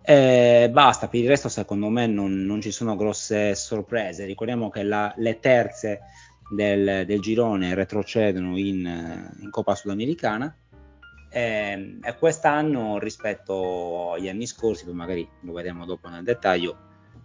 E 0.00 0.70
basta, 0.72 1.08
per 1.08 1.20
il 1.20 1.26
resto 1.26 1.48
secondo 1.48 1.88
me 1.88 2.06
non, 2.06 2.44
non 2.44 2.60
ci 2.60 2.70
sono 2.70 2.94
grosse 2.94 3.56
sorprese. 3.56 4.26
Ricordiamo 4.26 4.70
che 4.70 4.84
la, 4.84 5.12
le 5.16 5.40
terze 5.40 6.00
del, 6.48 7.04
del, 7.04 7.20
girone 7.20 7.74
retrocedono 7.74 8.56
in, 8.56 9.30
in 9.40 9.50
Coppa 9.50 9.74
Sudamericana 9.74 10.54
e, 11.28 11.98
e, 12.00 12.16
quest'anno 12.16 12.98
rispetto 12.98 14.12
agli 14.12 14.28
anni 14.28 14.46
scorsi, 14.46 14.84
poi 14.84 14.94
magari 14.94 15.28
lo 15.42 15.52
vedremo 15.52 15.84
dopo 15.84 16.08
nel 16.08 16.22
dettaglio, 16.22 16.76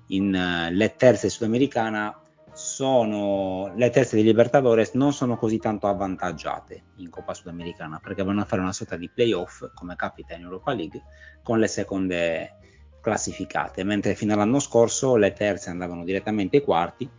in, 0.07 0.33
uh, 0.33 0.73
le 0.73 0.95
terze 0.95 1.29
sudamericana 1.29 2.22
sono 2.53 3.73
le 3.75 3.89
terze 3.89 4.15
di 4.15 4.23
Libertadores 4.23 4.93
non 4.93 5.11
sono 5.11 5.37
così 5.37 5.57
tanto 5.57 5.87
avvantaggiate 5.87 6.83
in 6.97 7.09
Coppa 7.09 7.33
Sudamericana 7.33 7.99
perché 8.01 8.23
vanno 8.23 8.41
a 8.41 8.45
fare 8.45 8.61
una 8.61 8.73
sorta 8.73 8.95
di 8.95 9.09
playoff 9.09 9.71
come 9.73 9.95
capita 9.95 10.35
in 10.35 10.43
Europa 10.43 10.73
League 10.73 11.01
con 11.41 11.59
le 11.59 11.67
seconde 11.67 12.57
classificate 13.01 13.83
mentre 13.83 14.13
fino 14.13 14.33
all'anno 14.33 14.59
scorso 14.59 15.15
le 15.15 15.33
terze 15.33 15.69
andavano 15.71 16.03
direttamente 16.03 16.57
ai 16.57 16.63
quarti 16.63 17.09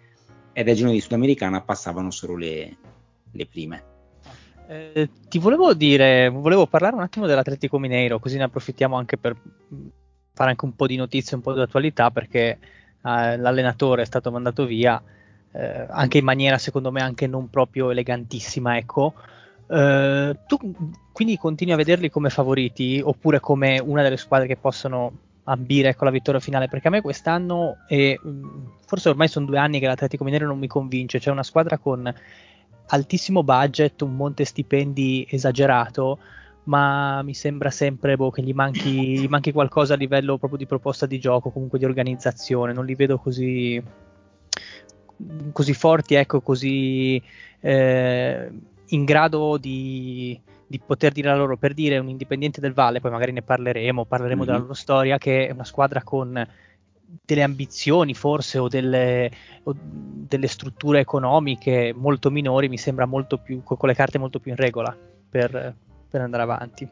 e 0.52 0.62
dai 0.62 0.74
gironi 0.74 0.94
di 0.94 1.00
Sudamericana 1.00 1.62
passavano 1.62 2.12
solo 2.12 2.36
le, 2.36 2.76
le 3.32 3.46
prime. 3.46 3.84
Eh, 4.68 5.10
ti 5.28 5.38
volevo 5.38 5.74
dire 5.74 6.28
volevo 6.28 6.66
parlare 6.66 6.94
un 6.94 7.02
attimo 7.02 7.26
dell'Atletico 7.26 7.78
Mineiro 7.78 8.18
così 8.18 8.38
ne 8.38 8.44
approfittiamo 8.44 8.96
anche 8.96 9.18
per 9.18 9.36
fare 10.32 10.50
anche 10.50 10.64
un 10.64 10.74
po' 10.74 10.86
di 10.86 10.96
notizie, 10.96 11.36
un 11.36 11.42
po' 11.42 11.52
di 11.52 11.60
attualità 11.60 12.10
perché 12.10 12.58
eh, 13.04 13.36
l'allenatore 13.36 14.02
è 14.02 14.06
stato 14.06 14.30
mandato 14.30 14.64
via 14.64 15.02
eh, 15.54 15.86
anche 15.88 16.18
in 16.18 16.24
maniera 16.24 16.58
secondo 16.58 16.90
me 16.90 17.00
anche 17.00 17.26
non 17.26 17.48
proprio 17.48 17.90
elegantissima, 17.90 18.76
ecco. 18.76 19.14
Uh, 19.66 20.36
tu 20.46 20.58
quindi 21.10 21.38
continui 21.38 21.72
a 21.72 21.78
vederli 21.78 22.10
come 22.10 22.28
favoriti 22.28 23.00
oppure 23.02 23.40
come 23.40 23.78
una 23.78 24.02
delle 24.02 24.18
squadre 24.18 24.46
che 24.46 24.58
possono 24.58 25.10
ambire 25.44 25.90
ecco, 25.90 26.04
la 26.04 26.10
vittoria 26.10 26.40
finale? 26.40 26.68
Perché 26.68 26.88
a 26.88 26.90
me 26.90 27.00
quest'anno, 27.00 27.78
e 27.88 28.18
forse 28.84 29.08
ormai 29.08 29.28
sono 29.28 29.46
due 29.46 29.58
anni 29.58 29.78
che 29.78 29.86
l'Atletico 29.86 30.24
Mineiro 30.24 30.46
non 30.46 30.58
mi 30.58 30.66
convince, 30.66 31.18
c'è 31.18 31.30
una 31.30 31.42
squadra 31.42 31.78
con 31.78 32.12
altissimo 32.88 33.42
budget, 33.42 34.02
un 34.02 34.16
monte 34.16 34.44
stipendi 34.44 35.26
esagerato, 35.30 36.18
ma 36.64 37.22
mi 37.22 37.34
sembra 37.34 37.70
sempre 37.70 38.16
boh, 38.16 38.30
che 38.30 38.42
gli 38.42 38.52
manchi, 38.52 39.18
gli 39.18 39.28
manchi 39.28 39.52
qualcosa 39.52 39.94
a 39.94 39.96
livello 39.96 40.36
proprio 40.36 40.58
di 40.58 40.66
proposta 40.66 41.06
di 41.06 41.18
gioco, 41.18 41.50
comunque 41.50 41.78
di 41.78 41.84
organizzazione, 41.84 42.72
non 42.72 42.84
li 42.84 42.94
vedo 42.94 43.18
così 43.18 43.82
così 45.52 45.74
forti, 45.74 46.14
ecco, 46.14 46.40
così 46.40 47.20
eh, 47.60 48.50
in 48.86 49.04
grado 49.04 49.56
di, 49.56 50.38
di, 50.66 50.80
poter 50.84 51.12
dire 51.12 51.28
la 51.28 51.36
loro, 51.36 51.56
per 51.56 51.74
dire 51.74 51.98
un 51.98 52.08
indipendente 52.08 52.60
del 52.60 52.72
Valle, 52.72 53.00
poi 53.00 53.10
magari 53.10 53.32
ne 53.32 53.42
parleremo, 53.42 54.04
parleremo 54.04 54.42
mm-hmm. 54.42 54.46
della 54.50 54.62
loro 54.62 54.74
storia, 54.74 55.18
che 55.18 55.48
è 55.48 55.52
una 55.52 55.64
squadra 55.64 56.02
con 56.02 56.46
delle 57.24 57.42
ambizioni 57.42 58.14
forse 58.14 58.58
o 58.58 58.68
delle, 58.68 59.30
o 59.62 59.74
delle, 59.76 60.48
strutture 60.48 61.00
economiche 61.00 61.94
molto 61.96 62.30
minori, 62.30 62.68
mi 62.68 62.78
sembra 62.78 63.06
molto 63.06 63.38
più, 63.38 63.62
con 63.62 63.88
le 63.88 63.94
carte 63.94 64.18
molto 64.18 64.40
più 64.40 64.50
in 64.50 64.56
regola 64.56 64.96
per, 65.30 65.74
per 66.10 66.20
andare 66.20 66.42
avanti. 66.42 66.88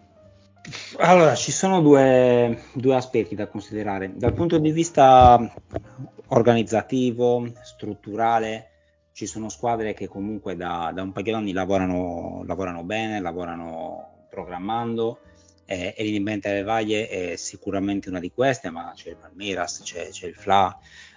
Allora, 0.99 1.35
ci 1.35 1.51
sono 1.51 1.81
due, 1.81 2.63
due, 2.73 2.95
aspetti 2.95 3.35
da 3.35 3.49
considerare. 3.49 4.13
Dal 4.15 4.33
punto 4.33 4.59
di 4.59 4.71
vista 4.71 5.53
organizzativo, 6.33 7.51
strutturale, 7.63 8.69
ci 9.13 9.27
sono 9.27 9.49
squadre 9.49 9.93
che 9.93 10.09
comunque 10.09 10.57
da, 10.57 10.91
da 10.95 11.03
un 11.03 11.13
paio 11.13 11.25
di 11.25 11.33
anni 11.33 11.53
lavorano, 11.53 12.43
lavorano, 12.47 12.83
bene, 12.83 13.21
lavorano 13.21 14.27
programmando 14.31 15.19
eh, 15.67 15.95
e 15.97 16.39
delle 16.41 16.63
Valle 16.63 17.09
è 17.09 17.37
sicuramente 17.37 18.09
una 18.09 18.19
di 18.19 18.33
queste, 18.33 18.71
ma 18.71 18.93
c'è 18.95 19.11
il 19.11 19.17
Palmeiras, 19.17 19.83
c'è, 19.85 20.09
c'è 20.09 20.27
il 20.27 20.35
Fla, 20.35 20.77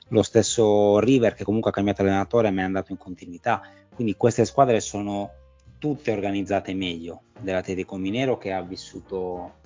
lo 0.09 0.22
stesso 0.22 0.99
River 0.99 1.34
che 1.34 1.45
comunque 1.45 1.72
ha 1.72 1.74
cambiato 1.74 2.01
allenatore 2.01 2.51
ma 2.51 2.61
è 2.61 2.66
andato 2.66 2.91
in 2.91 2.97
continuità. 2.97 3.61
Quindi 3.93 4.16
queste 4.18 4.43
squadre 4.43 4.82
sono 4.82 5.32
tutte 5.80 6.11
organizzate 6.11 6.74
meglio 6.74 7.24
dell'Atletico 7.39 7.95
Minero 7.95 8.38
che 8.38 8.51
ha 8.51 8.61
vissuto 8.61 9.59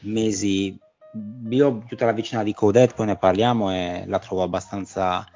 mesi 0.00 0.76
io 1.50 1.84
tutta 1.86 2.04
la 2.04 2.12
vicina 2.12 2.42
di 2.42 2.52
Codet 2.52 2.94
poi 2.94 3.06
ne 3.06 3.16
parliamo 3.16 3.72
e 3.72 4.04
la 4.06 4.18
trovo 4.18 4.42
abbastanza 4.42 5.26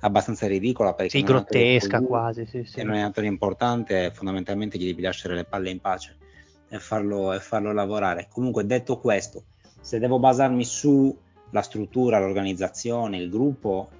abbastanza 0.00 0.46
ridicola 0.46 0.94
perché 0.94 1.18
sì, 1.18 1.24
grottesca 1.24 2.00
quasi 2.00 2.44
sì, 2.46 2.64
sì. 2.64 2.80
è 2.80 2.82
un 2.82 2.90
allenatore 2.90 3.26
importante 3.26 4.10
fondamentalmente 4.12 4.78
gli 4.78 4.86
devi 4.86 5.02
lasciare 5.02 5.34
le 5.34 5.44
palle 5.44 5.70
in 5.70 5.80
pace 5.80 6.16
e 6.68 6.78
farlo, 6.78 7.32
e 7.32 7.38
farlo 7.38 7.72
lavorare 7.72 8.26
comunque 8.28 8.66
detto 8.66 8.98
questo 8.98 9.44
se 9.80 9.98
devo 9.98 10.18
basarmi 10.18 10.64
sulla 10.64 11.62
struttura 11.62 12.18
l'organizzazione 12.18 13.18
il 13.18 13.30
gruppo 13.30 13.90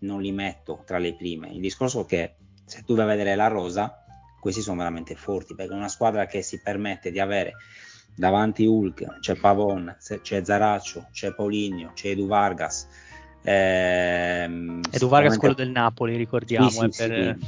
non 0.00 0.22
li 0.22 0.32
metto 0.32 0.82
tra 0.86 0.98
le 0.98 1.14
prime 1.14 1.48
il 1.48 1.60
discorso 1.60 2.02
è 2.02 2.06
che 2.06 2.34
se 2.64 2.82
tu 2.84 2.94
vai 2.94 3.04
a 3.04 3.08
vedere 3.08 3.34
la 3.34 3.48
rosa 3.48 4.04
questi 4.40 4.62
sono 4.62 4.78
veramente 4.78 5.16
forti 5.16 5.54
perché 5.54 5.72
è 5.72 5.76
una 5.76 5.88
squadra 5.88 6.26
che 6.26 6.40
si 6.40 6.60
permette 6.62 7.10
di 7.10 7.20
avere 7.20 7.54
davanti 8.16 8.64
Hulk, 8.64 9.18
c'è 9.20 9.34
Pavon, 9.36 9.94
c'è 10.22 10.42
Zaraccio, 10.42 11.08
c'è 11.12 11.34
Paulinho, 11.34 11.92
c'è 11.94 12.08
Edu 12.08 12.26
Vargas. 12.26 12.88
Ehm, 13.42 14.80
Edu 14.90 15.06
Vargas 15.06 15.36
quello 15.36 15.54
del 15.54 15.70
Napoli, 15.70 16.16
ricordiamo. 16.16 16.70
Sì, 16.70 16.86
sì, 16.90 17.06
per... 17.06 17.38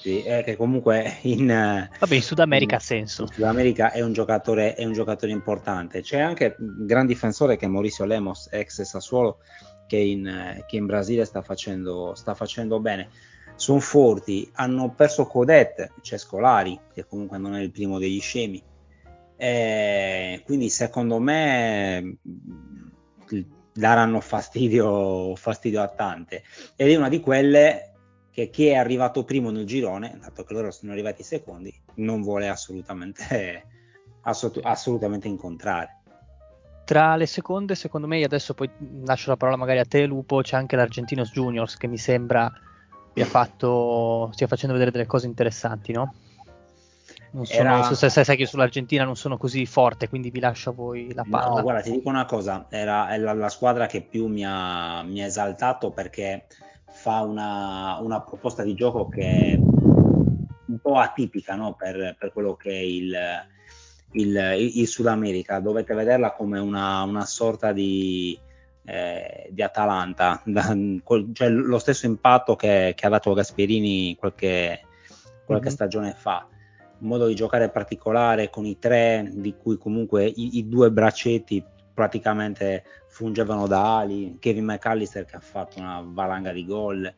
sì, 0.00 0.20
è 0.20 0.44
che 0.44 0.56
comunque 0.56 1.16
in, 1.22 1.46
Vabbè, 1.46 2.14
in 2.14 2.22
Sud 2.22 2.38
America 2.38 2.74
in, 2.74 2.80
ha 2.80 2.84
senso. 2.84 3.22
In 3.22 3.28
Sud 3.28 3.44
America 3.44 3.90
è 3.90 4.02
un, 4.02 4.12
giocatore, 4.12 4.74
è 4.74 4.84
un 4.84 4.92
giocatore 4.92 5.32
importante. 5.32 6.02
C'è 6.02 6.20
anche 6.20 6.54
un 6.58 6.86
gran 6.86 7.06
difensore 7.06 7.56
che 7.56 7.64
è 7.64 7.68
Mauricio 7.68 8.04
Lemos, 8.04 8.48
ex 8.52 8.82
Sassuolo, 8.82 9.38
che 9.86 9.96
in, 9.96 10.62
che 10.66 10.76
in 10.76 10.86
Brasile 10.86 11.24
sta 11.24 11.42
facendo, 11.42 12.14
sta 12.14 12.34
facendo 12.34 12.78
bene 12.78 13.08
sono 13.54 13.80
forti, 13.80 14.50
hanno 14.54 14.92
perso 14.92 15.26
Codet, 15.26 15.92
c'è 16.00 16.16
Scolari, 16.16 16.78
che 16.92 17.06
comunque 17.06 17.38
non 17.38 17.54
è 17.54 17.60
il 17.60 17.70
primo 17.70 17.98
degli 17.98 18.20
scemi. 18.20 18.62
E 19.42 20.40
quindi 20.44 20.68
secondo 20.68 21.18
me 21.18 22.18
daranno 23.72 24.20
fastidio, 24.20 25.34
fastidio 25.34 25.82
a 25.82 25.88
tante. 25.88 26.44
Ed 26.76 26.88
è 26.88 26.94
una 26.94 27.08
di 27.08 27.18
quelle 27.18 27.90
che 28.30 28.50
chi 28.50 28.68
è 28.68 28.76
arrivato 28.76 29.24
primo 29.24 29.50
nel 29.50 29.66
girone, 29.66 30.16
dato 30.20 30.44
che 30.44 30.52
loro 30.54 30.70
sono 30.70 30.92
arrivati 30.92 31.24
secondi, 31.24 31.74
non 31.94 32.22
vuole 32.22 32.48
assolutamente, 32.48 33.66
assolutamente 34.62 35.26
incontrare. 35.26 36.02
Tra 36.84 37.16
le 37.16 37.26
seconde, 37.26 37.74
secondo 37.74 38.06
me, 38.06 38.22
adesso 38.22 38.54
poi 38.54 38.70
lascio 39.02 39.30
la 39.30 39.36
parola 39.36 39.56
magari 39.56 39.80
a 39.80 39.84
te, 39.84 40.06
Lupo, 40.06 40.40
c'è 40.40 40.54
anche 40.54 40.76
l'Argentinos 40.76 41.32
Juniors 41.32 41.76
che 41.76 41.88
mi 41.88 41.98
sembra 41.98 42.48
ha 43.14 43.24
fatto, 43.24 44.30
stia 44.32 44.46
facendo 44.46 44.72
vedere 44.72 44.92
delle 44.92 45.06
cose 45.06 45.26
interessanti, 45.26 45.90
no? 45.90 46.14
Non 47.32 47.46
sono, 47.46 47.76
era... 47.76 47.94
se 47.94 48.10
sai, 48.10 48.24
sai 48.24 48.36
che 48.36 48.42
io 48.42 48.48
sull'Argentina 48.48 49.04
non 49.04 49.16
sono 49.16 49.36
così 49.36 49.64
forte, 49.66 50.08
quindi 50.08 50.30
vi 50.30 50.40
lascio 50.40 50.70
a 50.70 50.72
voi 50.72 51.12
la 51.14 51.24
palla. 51.28 51.54
No, 51.54 51.62
guarda, 51.62 51.80
ti 51.80 51.90
dico 51.90 52.08
una 52.08 52.26
cosa, 52.26 52.66
era 52.68 53.16
la, 53.16 53.32
la 53.32 53.48
squadra 53.48 53.86
che 53.86 54.02
più 54.02 54.26
mi 54.26 54.44
ha, 54.46 55.02
mi 55.02 55.22
ha, 55.22 55.26
esaltato 55.26 55.90
perché 55.90 56.46
fa 56.90 57.22
una, 57.22 57.98
una, 58.00 58.20
proposta 58.20 58.62
di 58.62 58.74
gioco 58.74 59.08
che 59.08 59.22
è 59.22 59.54
un 59.56 60.78
po' 60.80 60.98
atipica 60.98 61.54
no? 61.54 61.74
per, 61.74 62.16
per, 62.18 62.32
quello 62.32 62.54
che 62.54 62.70
è 62.70 62.82
il, 62.82 63.16
il, 64.12 64.54
il, 64.74 64.86
Sud 64.86 65.06
America. 65.06 65.58
Dovete 65.58 65.94
vederla 65.94 66.32
come 66.32 66.58
una, 66.58 67.02
una 67.02 67.24
sorta 67.24 67.72
di 67.72 68.38
eh, 68.84 69.48
di 69.50 69.62
Atalanta, 69.62 70.42
da, 70.46 70.76
cioè 71.32 71.48
lo 71.48 71.78
stesso 71.78 72.06
impatto 72.06 72.56
che, 72.56 72.92
che 72.96 73.06
ha 73.06 73.10
dato 73.10 73.32
Gasperini 73.32 74.16
qualche, 74.18 74.80
qualche 75.44 75.66
mm-hmm. 75.66 75.74
stagione 75.74 76.14
fa. 76.14 76.46
Un 77.02 77.08
modo 77.08 77.26
di 77.26 77.34
giocare 77.34 77.68
particolare 77.68 78.48
con 78.48 78.64
i 78.64 78.78
tre, 78.78 79.28
di 79.32 79.56
cui 79.56 79.76
comunque 79.76 80.24
i, 80.24 80.58
i 80.58 80.68
due 80.68 80.90
braccetti 80.90 81.64
praticamente 81.92 82.84
fungevano 83.08 83.66
da 83.66 83.98
ali. 83.98 84.38
Kevin 84.38 84.66
McAllister 84.66 85.24
che 85.24 85.36
ha 85.36 85.40
fatto 85.40 85.78
una 85.80 86.02
valanga 86.04 86.52
di 86.52 86.64
gol. 86.64 87.12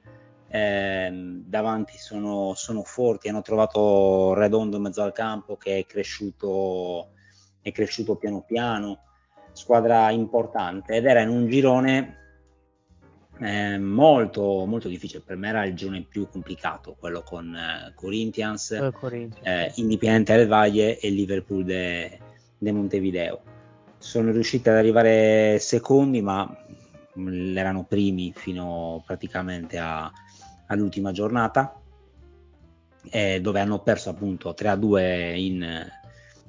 Eh, 0.49 1.11
davanti 1.47 1.99
sono, 1.99 2.55
sono, 2.55 2.83
forti, 2.83 3.29
hanno 3.29 3.43
trovato 3.43 4.35
Redondo 4.35 4.77
in 4.77 4.83
mezzo 4.83 5.03
al 5.03 5.13
campo 5.13 5.57
che 5.57 5.79
è 5.79 5.87
cresciuto, 5.87 7.09
è 7.61 7.73
cresciuto 7.73 8.17
piano 8.17 8.43
piano 8.47 9.01
squadra 9.53 10.11
importante 10.11 10.95
ed 10.95 11.07
era 11.07 11.21
in 11.21 11.29
un 11.29 11.47
girone 11.49 12.24
eh, 13.41 13.79
molto, 13.79 14.65
molto 14.65 14.89
difficile. 14.89 15.23
Per 15.25 15.37
me 15.37 15.49
era 15.49 15.65
il 15.65 15.75
girone 15.75 16.03
più 16.03 16.29
complicato, 16.29 16.97
quello 16.99 17.23
con 17.23 17.55
eh, 17.55 17.93
Corinthians, 17.95 18.73
eh, 18.73 18.93
Corinthians. 18.93 19.77
Eh, 19.77 19.83
del 20.37 20.47
Valle 20.47 20.99
e 20.99 21.11
Liverpool 21.11 21.65
de, 21.65 22.19
de 22.59 22.73
Montevideo. 22.73 23.43
Sono 23.99 24.31
riusciti 24.31 24.69
ad 24.69 24.77
arrivare 24.77 25.59
secondi, 25.59 26.21
ma 26.21 26.49
mm, 27.19 27.57
erano 27.57 27.85
primi 27.85 28.33
fino 28.35 29.03
praticamente 29.07 29.79
a, 29.79 30.11
all'ultima 30.67 31.13
giornata, 31.13 31.81
eh, 33.11 33.41
dove 33.41 33.61
hanno 33.61 33.81
perso 33.81 34.11
appunto 34.11 34.55
3-2 34.57 35.37
in, 35.37 35.87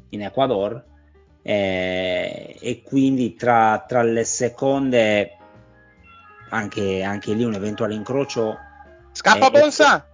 in 0.09 0.21
Ecuador 0.21 0.83
eh, 1.41 2.57
e 2.59 2.81
quindi 2.81 3.35
tra, 3.35 3.83
tra, 3.87 4.01
le 4.01 4.23
seconde 4.23 5.37
anche, 6.49 7.03
anche, 7.03 7.33
lì 7.33 7.43
un 7.43 7.53
eventuale 7.53 7.93
incrocio 7.93 8.57
scappa 9.11 9.49
Bonsa! 9.49 10.07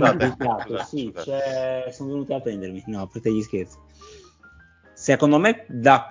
ah, 0.00 0.84
sì, 0.84 1.12
sono 1.14 2.10
venuti 2.10 2.32
a 2.32 2.40
prendermi. 2.40 2.84
No 2.86 3.06
per 3.06 3.22
te 3.22 3.32
gli 3.32 3.42
scherzi. 3.42 3.78
Secondo 4.92 5.38
me 5.38 5.64
da, 5.66 6.10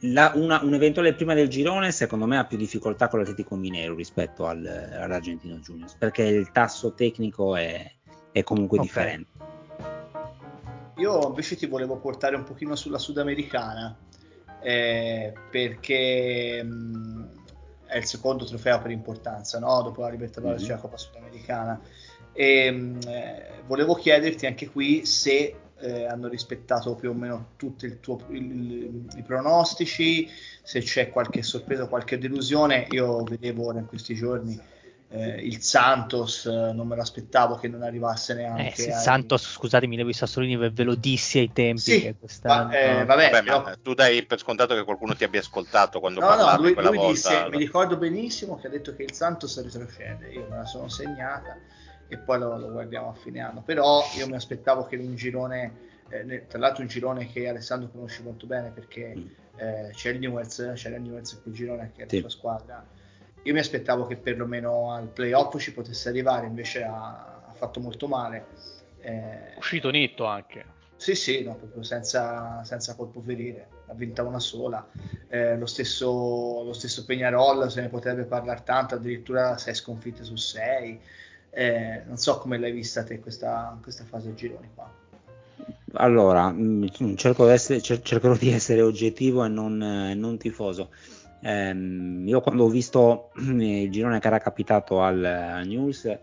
la, 0.00 0.32
una, 0.34 0.62
un 0.62 0.72
eventuale 0.72 1.12
prima 1.12 1.34
del 1.34 1.48
girone 1.48 1.92
secondo 1.92 2.24
me 2.24 2.38
ha 2.38 2.46
più 2.46 2.56
difficoltà 2.56 3.08
con 3.08 3.18
l'Atletico 3.18 3.54
Minero 3.54 3.94
rispetto 3.94 4.46
al, 4.46 4.64
all'Argentino 4.64 5.56
Juniors 5.56 5.94
perché 5.96 6.22
il 6.22 6.50
tasso 6.50 6.94
tecnico 6.94 7.54
è, 7.54 7.92
è 8.32 8.42
comunque 8.42 8.78
okay. 8.78 8.88
differente. 8.88 9.30
Io 10.96 11.26
invece 11.26 11.56
ti 11.56 11.66
volevo 11.66 11.98
portare 11.98 12.36
un 12.36 12.44
pochino 12.44 12.76
sulla 12.76 12.98
sudamericana, 12.98 13.94
eh, 14.62 15.34
perché 15.50 16.62
mh, 16.62 16.72
mm, 16.72 17.24
è 17.86 17.96
il 17.98 18.04
secondo 18.04 18.44
trofeo 18.44 18.80
per 18.80 18.90
importanza, 18.90 19.58
no? 19.58 19.82
dopo 19.82 20.02
la 20.02 20.10
Libertadores 20.10 20.60
mm-hmm. 20.60 20.68
c'è 20.68 20.74
la 20.74 20.80
Coppa 20.80 20.96
Sudamericana. 20.96 21.80
E 22.32 22.70
mh, 22.70 22.76
mm, 22.76 22.98
eh, 23.06 23.50
volevo 23.66 23.94
chiederti 23.94 24.46
anche 24.46 24.68
qui 24.68 25.04
se 25.04 25.54
eh, 25.78 26.06
hanno 26.06 26.28
rispettato 26.28 26.94
più 26.94 27.10
o 27.10 27.14
meno 27.14 27.50
tutti 27.56 27.86
i 27.86 29.22
pronostici, 29.22 30.28
se 30.62 30.80
c'è 30.80 31.10
qualche 31.10 31.42
sorpresa, 31.42 31.86
qualche 31.86 32.18
delusione, 32.18 32.86
io 32.90 33.22
vedevo 33.22 33.66
ora 33.66 33.78
in 33.80 33.86
questi 33.86 34.14
giorni 34.14 34.58
eh, 35.14 35.36
il 35.42 35.62
Santos, 35.62 36.44
eh, 36.46 36.72
non 36.72 36.88
me 36.88 36.96
l'aspettavo 36.96 37.54
che 37.54 37.68
non 37.68 37.82
arrivasse 37.82 38.34
neanche. 38.34 38.86
Eh, 38.86 38.92
ai... 38.92 39.00
Santos, 39.00 39.52
scusatemi, 39.52 39.94
Levi 39.94 40.12
Sassolini 40.12 40.56
ve 40.56 40.82
lo 40.82 40.96
dissi 40.96 41.38
ai 41.38 41.52
tempi. 41.52 41.80
Sì, 41.80 42.16
ma, 42.42 42.68
eh, 42.70 43.04
vabbè, 43.04 43.30
vabbè 43.30 43.44
però... 43.44 43.62
ma 43.62 43.76
tu 43.80 43.94
dai 43.94 44.24
per 44.26 44.40
scontato 44.40 44.74
che 44.74 44.82
qualcuno 44.82 45.14
ti 45.14 45.22
abbia 45.22 45.38
ascoltato 45.38 46.00
quando 46.00 46.18
no, 46.18 46.26
parlavi 46.26 46.56
no, 46.56 46.62
lui, 46.62 46.74
quella 46.74 46.88
lui 46.88 46.98
volta. 46.98 47.12
Disse, 47.12 47.46
mi 47.48 47.58
ricordo 47.58 47.96
benissimo 47.96 48.56
che 48.56 48.66
ha 48.66 48.70
detto 48.70 48.96
che 48.96 49.04
il 49.04 49.12
Santos 49.12 49.62
retrocede, 49.62 50.32
io 50.32 50.48
me 50.50 50.56
la 50.56 50.64
sono 50.66 50.88
segnata 50.88 51.56
e 52.08 52.18
poi 52.18 52.38
lo, 52.40 52.58
lo 52.58 52.72
guardiamo 52.72 53.10
a 53.10 53.14
fine 53.14 53.40
anno, 53.40 53.62
però 53.62 54.02
io 54.16 54.26
mi 54.26 54.34
aspettavo 54.34 54.84
che 54.86 54.96
in 54.96 55.06
un 55.08 55.14
girone... 55.14 55.92
Eh, 56.08 56.46
tra 56.48 56.58
l'altro 56.58 56.82
un 56.82 56.88
girone 56.88 57.32
che 57.32 57.48
Alessandro 57.48 57.88
conosce 57.88 58.22
molto 58.22 58.46
bene 58.46 58.70
perché 58.70 59.14
mm. 59.16 59.26
eh, 59.56 59.90
c'è 59.94 60.10
il 60.10 60.18
Newells, 60.18 60.72
c'è 60.74 60.90
il 60.90 61.00
Newells 61.00 61.32
in 61.32 61.42
quel 61.42 61.54
girone 61.54 61.92
che 61.96 62.02
è 62.02 62.06
sì. 62.08 62.20
la 62.20 62.28
sua 62.28 62.38
squadra 62.38 62.86
io 63.44 63.52
mi 63.52 63.58
aspettavo 63.58 64.06
che 64.06 64.16
perlomeno 64.16 64.92
al 64.92 65.08
playoff 65.08 65.58
ci 65.58 65.72
potesse 65.72 66.08
arrivare, 66.08 66.46
invece 66.46 66.82
ha, 66.82 67.42
ha 67.46 67.52
fatto 67.52 67.78
molto 67.80 68.08
male. 68.08 68.46
Eh, 69.00 69.54
Uscito 69.56 69.90
netto 69.90 70.24
anche. 70.24 70.72
Sì, 70.96 71.14
sì, 71.14 71.42
no, 71.42 71.54
proprio 71.56 71.82
senza, 71.82 72.64
senza 72.64 72.94
colpo 72.94 73.20
ferire, 73.20 73.68
ha 73.88 73.94
vinta 73.94 74.22
una 74.22 74.38
sola. 74.38 74.86
Eh, 75.28 75.58
lo, 75.58 75.66
stesso, 75.66 76.62
lo 76.64 76.72
stesso 76.72 77.04
Peñarol 77.06 77.66
se 77.66 77.82
ne 77.82 77.88
potrebbe 77.88 78.24
parlare 78.24 78.62
tanto, 78.64 78.94
addirittura 78.94 79.58
6 79.58 79.74
sconfitte 79.74 80.24
su 80.24 80.36
6. 80.36 81.00
Eh, 81.50 82.02
non 82.06 82.16
so 82.16 82.38
come 82.38 82.58
l'hai 82.58 82.72
vista 82.72 83.04
te 83.04 83.20
questa, 83.20 83.78
questa 83.82 84.04
fase 84.04 84.30
a 84.30 84.34
gironi 84.34 84.70
qua. 84.74 84.90
Allora, 85.96 86.50
mm, 86.50 86.86
cerco 87.16 87.48
essere, 87.48 87.82
cercherò 87.82 88.34
di 88.34 88.50
essere 88.50 88.80
oggettivo 88.80 89.44
e 89.44 89.48
non, 89.48 89.82
eh, 89.82 90.14
non 90.14 90.38
tifoso. 90.38 90.88
Ehm, 91.46 92.26
io 92.26 92.40
quando 92.40 92.64
ho 92.64 92.68
visto 92.68 93.30
il 93.36 93.90
girone 93.90 94.18
che 94.18 94.26
era 94.26 94.38
capitato 94.38 95.02
al, 95.02 95.22
al, 95.22 95.66
News 95.66 96.18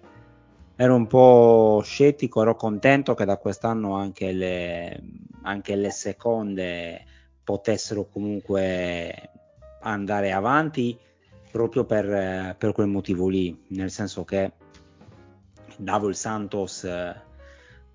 ero 0.76 0.96
un 0.96 1.06
po' 1.06 1.82
scettico, 1.84 2.42
ero 2.42 2.56
contento 2.56 3.14
che 3.14 3.26
da 3.26 3.38
quest'anno 3.38 3.94
anche 3.96 4.32
le, 4.32 5.00
anche 5.44 5.76
le 5.76 5.92
seconde 5.92 7.06
potessero 7.44 8.08
comunque 8.10 9.30
andare 9.82 10.32
avanti 10.32 10.98
proprio 11.52 11.86
per, 11.86 12.56
per 12.58 12.72
quel 12.72 12.88
motivo 12.88 13.28
lì, 13.28 13.66
nel 13.68 13.92
senso 13.92 14.24
che 14.24 14.54
davo 15.78 16.08
il 16.08 16.16
Santos 16.16 16.88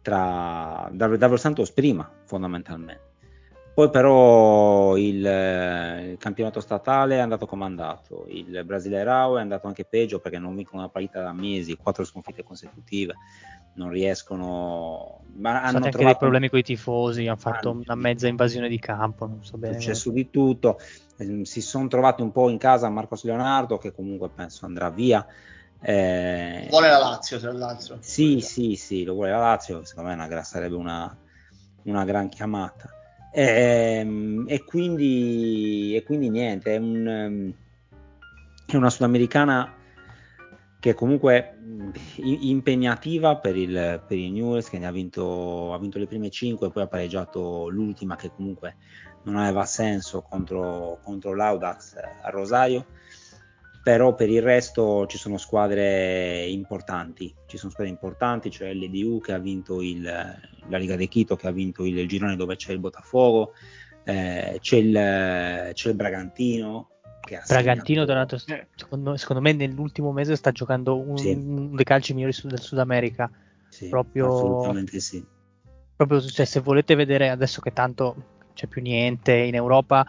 tra 0.00 0.88
davo, 0.92 1.36
Santos 1.36 1.72
prima 1.72 2.08
fondamentalmente 2.24 3.05
poi 3.76 3.90
però 3.90 4.96
il, 4.96 5.16
il, 5.16 6.16
campionato 6.18 6.60
statale 6.60 7.16
è 7.16 7.18
andato 7.18 7.44
comandato, 7.44 8.24
il 8.28 8.64
Brasileirao 8.64 9.36
è 9.36 9.42
andato 9.42 9.66
anche 9.66 9.84
peggio 9.84 10.18
perché 10.18 10.38
non 10.38 10.56
vincono 10.56 10.80
una 10.80 10.88
partita 10.88 11.20
da 11.20 11.34
mesi, 11.34 11.76
quattro 11.76 12.02
sconfitte 12.02 12.42
consecutive, 12.42 13.16
non 13.74 13.90
riescono... 13.90 15.20
Ma 15.34 15.62
hanno 15.62 15.76
anche 15.76 15.90
trovato... 15.90 16.04
dei 16.04 16.16
problemi 16.16 16.48
con 16.48 16.58
i 16.58 16.62
tifosi, 16.62 17.26
hanno 17.26 17.36
fatto 17.36 17.70
una 17.72 17.94
mezza 17.96 18.28
invasione 18.28 18.70
di 18.70 18.78
campo, 18.78 19.26
non 19.26 19.44
so 19.44 19.58
bene. 19.58 19.76
È 19.76 19.78
successo 19.78 20.10
di 20.10 20.30
tutto, 20.30 20.78
ehm, 21.18 21.42
si 21.42 21.60
sono 21.60 21.86
trovati 21.86 22.22
un 22.22 22.32
po' 22.32 22.48
in 22.48 22.56
casa 22.56 22.88
Marcos 22.88 23.24
Leonardo 23.24 23.76
che 23.76 23.92
comunque 23.92 24.30
penso 24.30 24.64
andrà 24.64 24.88
via. 24.88 25.26
Eh... 25.82 26.66
Vuole 26.70 26.88
la 26.88 26.98
Lazio 26.98 27.38
tra 27.38 27.52
l'altro. 27.52 27.98
Sì, 28.00 28.40
sì, 28.40 28.74
sì, 28.76 29.04
lo 29.04 29.12
vuole 29.12 29.32
la 29.32 29.38
Lazio, 29.38 29.84
secondo 29.84 30.08
me 30.08 30.14
una, 30.14 30.42
sarebbe 30.44 30.76
una, 30.76 31.14
una 31.82 32.04
gran 32.06 32.30
chiamata. 32.30 32.90
E, 33.36 33.42
ehm, 33.42 34.46
e, 34.48 34.64
quindi, 34.64 35.94
e 35.94 36.02
quindi 36.04 36.30
niente, 36.30 36.72
è, 36.72 36.78
un, 36.78 37.06
ehm, 37.06 37.54
è, 38.64 38.76
una 38.76 38.88
sudamericana 38.88 39.74
che 40.80 40.94
comunque 40.94 41.58
impegnativa 42.16 43.36
per 43.36 43.54
il, 43.54 44.02
per 44.06 44.16
il 44.16 44.32
Newell's 44.32 44.70
che 44.70 44.78
ne 44.78 44.86
ha 44.86 44.90
vinto, 44.90 45.74
ha 45.74 45.78
vinto 45.78 45.98
le 45.98 46.06
prime 46.06 46.30
5 46.30 46.66
e 46.66 46.70
poi 46.70 46.84
ha 46.84 46.86
pareggiato 46.86 47.68
l'ultima 47.68 48.16
che 48.16 48.30
comunque 48.34 48.76
non 49.24 49.36
aveva 49.36 49.66
senso 49.66 50.22
contro, 50.22 51.00
contro 51.02 51.34
l'Audax 51.34 51.96
a 52.22 52.30
Rosario 52.30 52.86
però 53.86 54.16
per 54.16 54.28
il 54.28 54.42
resto 54.42 55.06
ci 55.06 55.16
sono 55.16 55.36
squadre 55.36 56.44
importanti, 56.46 57.32
ci 57.46 57.56
sono 57.56 57.70
squadre 57.70 57.92
importanti, 57.92 58.50
cioè 58.50 58.74
l'EDU 58.74 59.20
che 59.20 59.32
ha 59.32 59.38
vinto 59.38 59.80
il, 59.80 60.02
la 60.02 60.76
Liga 60.76 60.96
de 60.96 61.06
Quito, 61.06 61.36
che 61.36 61.46
ha 61.46 61.52
vinto 61.52 61.84
il, 61.84 61.96
il 61.96 62.08
girone 62.08 62.34
dove 62.34 62.56
c'è 62.56 62.72
il 62.72 62.80
Botafogo, 62.80 63.52
eh, 64.02 64.58
c'è, 64.60 64.76
il, 64.78 64.92
c'è, 65.72 65.88
il, 65.88 65.94
Bragantino. 65.94 66.88
Che 67.20 67.36
ha 67.36 67.44
Bragantino, 67.46 68.04
tra 68.04 68.14
l'altro, 68.14 68.38
secondo, 68.38 69.16
secondo, 69.16 69.40
me 69.40 69.52
nell'ultimo 69.52 70.10
mese 70.10 70.34
sta 70.34 70.50
giocando 70.50 70.98
un, 70.98 71.16
sì. 71.16 71.30
uno 71.30 71.76
dei 71.76 71.84
calci 71.84 72.12
migliori 72.12 72.36
del 72.42 72.58
Sud 72.58 72.78
America. 72.78 73.30
Sì, 73.68 73.88
proprio, 73.88 74.34
assolutamente 74.34 74.98
sì. 74.98 75.24
Proprio, 75.94 76.20
cioè, 76.22 76.44
se 76.44 76.58
volete 76.58 76.96
vedere 76.96 77.28
adesso 77.28 77.60
che 77.60 77.72
tanto 77.72 78.16
c'è 78.52 78.66
più 78.66 78.82
niente 78.82 79.32
in 79.32 79.54
Europa, 79.54 80.04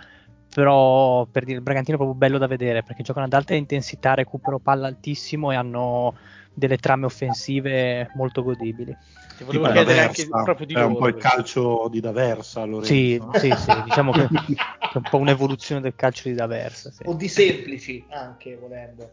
però 0.54 1.26
per 1.26 1.44
dire 1.44 1.58
il 1.58 1.64
Bragantino 1.64 1.96
è 1.96 2.00
proprio 2.00 2.18
bello 2.18 2.38
da 2.38 2.48
vedere 2.48 2.84
perché 2.84 3.04
giocano 3.04 3.26
ad 3.26 3.34
alta 3.34 3.54
intensità, 3.54 4.14
recupero 4.14 4.60
palla 4.60 4.88
altissimo 4.88 5.52
e 5.52 5.56
hanno 5.56 6.16
delle 6.54 6.78
trame 6.78 7.06
offensive 7.06 8.10
molto 8.16 8.44
godibili. 8.44 8.96
Ti 9.38 9.44
volevo 9.44 9.72
chiedere 9.72 10.02
anche 10.02 10.28
proprio 10.28 10.66
di 10.66 10.74
è 10.74 10.80
loro, 10.80 10.88
un 10.88 10.98
po' 10.98 11.08
il 11.08 11.16
calcio 11.18 11.88
di 11.92 12.00
D'Aversa 12.00 12.66
Lorenzo, 12.66 12.88
sì, 12.88 13.22
sì, 13.34 13.54
sì, 13.56 13.84
diciamo 13.84 14.12
che 14.12 14.22
è 14.26 14.98
un 14.98 15.04
po' 15.08 15.18
un'evoluzione 15.18 15.82
del 15.82 15.94
calcio 15.96 16.28
di 16.30 16.34
D'Aversa 16.34 16.90
sì. 16.92 17.04
o 17.06 17.14
di 17.14 17.28
semplici 17.28 18.04
anche 18.10 18.58
volendo 18.58 19.12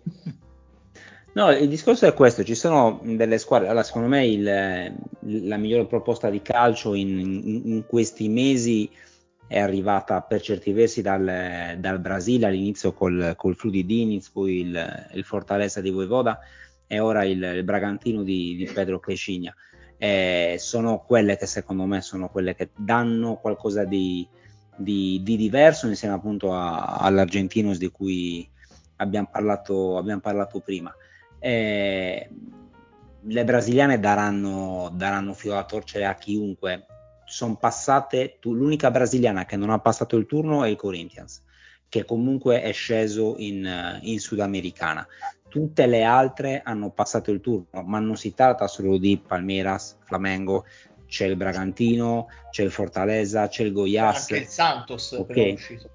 No, 1.35 1.51
il 1.51 1.69
discorso 1.69 2.07
è 2.07 2.15
questo, 2.15 2.45
ci 2.45 2.55
sono 2.55 3.01
delle 3.03 3.39
squadre, 3.39 3.67
allora 3.67 3.83
secondo 3.83 4.07
me 4.07 4.25
il, 4.25 4.45
la 4.45 5.57
migliore 5.57 5.85
proposta 5.87 6.31
di 6.31 6.41
calcio 6.41 6.95
in, 6.95 7.19
in, 7.19 7.63
in 7.65 7.87
questi 7.87 8.29
mesi 8.29 8.89
è 9.47 9.59
arrivata 9.59 10.23
per 10.23 10.41
certi 10.41 10.73
versi 10.73 11.03
dal, 11.03 11.77
dal 11.79 11.99
Brasile 11.99 12.47
all'inizio 12.47 12.93
col, 12.93 13.35
col 13.37 13.57
Diniz, 13.61 14.31
poi 14.31 14.61
il, 14.61 15.09
il, 15.13 15.25
Fortaleza 15.25 15.81
di 15.81 15.91
Voivoda 15.91 16.41
e 16.87 16.99
ora 16.99 17.25
il, 17.25 17.43
il 17.43 17.65
Bragantino 17.65 18.23
di, 18.23 18.57
di 18.57 18.71
Pedro 18.73 18.99
Crescigna. 18.99 19.55
Eh, 19.97 20.57
sono 20.59 21.05
quelle 21.07 21.37
che 21.37 21.47
secondo 21.47 21.85
me 21.85 22.01
sono 22.01 22.29
quelle 22.29 22.55
che 22.55 22.71
danno 22.77 23.37
qualcosa 23.37 23.85
di, 23.85 24.27
di, 24.77 25.21
di 25.23 25.37
diverso 25.37 25.87
insieme 25.87 26.15
appunto 26.15 26.53
a, 26.53 26.97
all'Argentinos 26.97 27.79
di 27.79 27.91
cui 27.91 28.49
abbiamo 28.97 29.29
parlato, 29.31 29.99
abbiamo 29.99 30.21
parlato 30.21 30.61
prima. 30.61 30.95
Eh, 31.39 32.29
le 33.27 33.45
brasiliane 33.45 34.01
daranno, 34.01 34.91
daranno 34.93 35.33
filo 35.33 35.55
da 35.55 35.65
torcere 35.65 36.07
a 36.07 36.15
chiunque 36.15 36.87
sono 37.25 37.57
passate, 37.57 38.39
tu, 38.41 38.55
l'unica 38.55 38.91
brasiliana 38.91 39.45
che 39.45 39.57
non 39.57 39.71
ha 39.71 39.79
passato 39.79 40.17
il 40.17 40.27
turno 40.27 40.65
è 40.65 40.69
il 40.69 40.77
Corinthians, 40.77 41.43
che 41.89 42.05
comunque 42.05 42.63
è 42.63 42.73
sceso 42.73 43.35
in, 43.39 43.65
eh, 43.65 43.99
in 44.03 44.19
Sudamericana. 44.21 45.07
Tutte 45.49 45.87
le 45.87 46.03
altre 46.03 46.63
hanno 46.65 46.91
passato 46.91 47.31
il 47.31 47.41
turno, 47.41 47.83
ma 47.85 47.99
non 48.01 48.17
si 48.17 48.35
tratta 48.35 48.67
solo 48.67 48.99
di 48.99 49.21
Palmeiras, 49.25 49.99
Flamengo, 50.05 50.65
c'è 51.07 51.27
il 51.27 51.37
Bragantino, 51.37 52.27
c'è 52.51 52.65
il 52.65 52.73
Fortaleza, 52.73 53.47
c'è 53.47 53.63
il 53.63 53.73
Goiás. 53.73 54.23
Anche 54.23 54.37
il 54.39 54.47
Santos 54.47 55.13
okay. 55.13 55.51
è 55.51 55.53
uscito. 55.53 55.91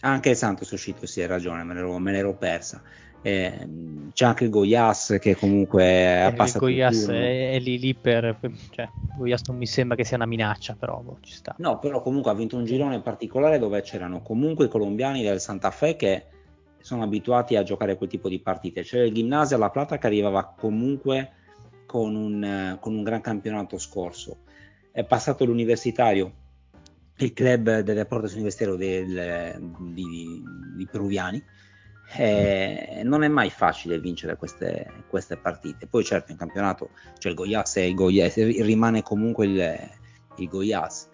Anche 0.00 0.30
il 0.30 0.36
Santos 0.36 0.70
è 0.70 0.74
uscito, 0.74 1.06
sì, 1.06 1.20
hai 1.20 1.26
ragione, 1.26 1.62
me 1.62 1.74
l'ero, 1.74 1.98
me 1.98 2.12
l'ero 2.12 2.34
persa. 2.34 2.82
Eh, 3.22 3.68
c'è 4.12 4.24
anche 4.24 4.44
il 4.44 4.50
Goiás 4.50 5.16
che 5.20 5.36
comunque 5.36 5.84
eh, 5.84 6.34
il 6.36 6.52
Goiás 6.56 7.06
è, 7.06 7.52
è, 7.52 7.58
lì 7.60 7.78
lì 7.78 7.94
per 7.94 8.36
cioè, 8.70 8.88
Goiás 9.16 9.42
non 9.46 9.56
mi 9.56 9.66
sembra 9.66 9.96
che 9.96 10.04
sia 10.04 10.16
una 10.16 10.26
minaccia 10.26 10.74
però 10.74 10.98
boh, 10.98 11.18
ci 11.20 11.32
sta. 11.32 11.54
No 11.58 11.78
però 11.78 12.02
comunque 12.02 12.32
ha 12.32 12.34
vinto 12.34 12.56
un 12.56 12.64
girone 12.64 13.00
particolare 13.00 13.58
dove 13.58 13.80
c'erano 13.82 14.22
comunque 14.22 14.66
i 14.66 14.68
colombiani 14.68 15.22
del 15.22 15.40
Santa 15.40 15.70
Fe 15.70 15.94
che 15.94 16.26
sono 16.80 17.04
abituati 17.04 17.54
a 17.54 17.62
giocare 17.62 17.96
quel 17.96 18.08
tipo 18.08 18.28
di 18.28 18.40
partite. 18.40 18.82
C'era 18.82 19.04
il 19.04 19.14
Gimnasia 19.14 19.56
La 19.56 19.70
Plata 19.70 19.98
che 19.98 20.06
arrivava 20.06 20.52
comunque 20.58 21.30
con 21.86 22.14
un, 22.16 22.76
con 22.80 22.94
un 22.94 23.02
gran 23.02 23.20
campionato 23.20 23.78
scorso. 23.78 24.38
È 24.90 25.04
passato 25.04 25.44
l'universitario 25.44 26.40
il 27.18 27.32
club 27.32 27.80
del 27.80 27.94
Deportes 27.94 28.32
Universitario 28.32 28.76
del, 28.76 29.72
di, 29.78 30.42
di 30.76 30.88
peruviani 30.90 31.42
eh, 32.16 33.02
non 33.04 33.22
è 33.22 33.28
mai 33.28 33.50
facile 33.50 33.98
vincere 33.98 34.36
queste, 34.36 35.04
queste, 35.08 35.36
partite. 35.36 35.86
Poi 35.86 36.04
certo 36.04 36.32
in 36.32 36.38
campionato 36.38 36.90
c'è 37.18 37.28
il 37.28 37.34
Goiás 37.34 37.76
e 37.76 37.88
il 37.88 37.94
Goiás, 37.94 38.36
rimane 38.36 39.02
comunque 39.02 39.46
il, 39.46 39.90
il 40.36 40.48
Goiás. 40.48 41.08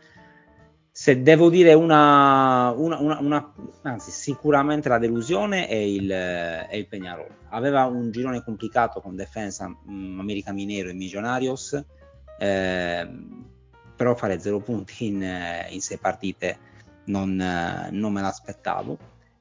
Se 0.90 1.22
devo 1.22 1.49
dire 1.49 1.74
una, 1.74 2.72
una, 2.76 2.99
una, 2.99 3.18
una, 3.20 3.55
anzi 3.82 4.11
sicuramente 4.11 4.88
la 4.88 4.99
delusione 4.99 5.68
è 5.68 5.76
il, 5.76 6.11
è 6.11 6.74
il 6.74 6.88
Peñarol. 6.88 7.30
Aveva 7.51 7.84
un 7.84 8.11
girone 8.11 8.42
complicato 8.42 9.01
con 9.01 9.14
Defensa, 9.14 9.68
mm, 9.68 10.18
America 10.18 10.53
Minero 10.53 10.88
e 10.88 10.94
Millonarios. 10.94 11.80
Eh, 12.40 13.09
però 13.94 14.14
fare 14.14 14.38
zero 14.38 14.61
punti 14.61 15.07
in, 15.07 15.22
in 15.70 15.80
sei 15.80 15.99
partite 15.99 16.59
non, 17.07 17.34
non, 17.90 18.12
me 18.12 18.20
l'aspettavo. 18.20 18.96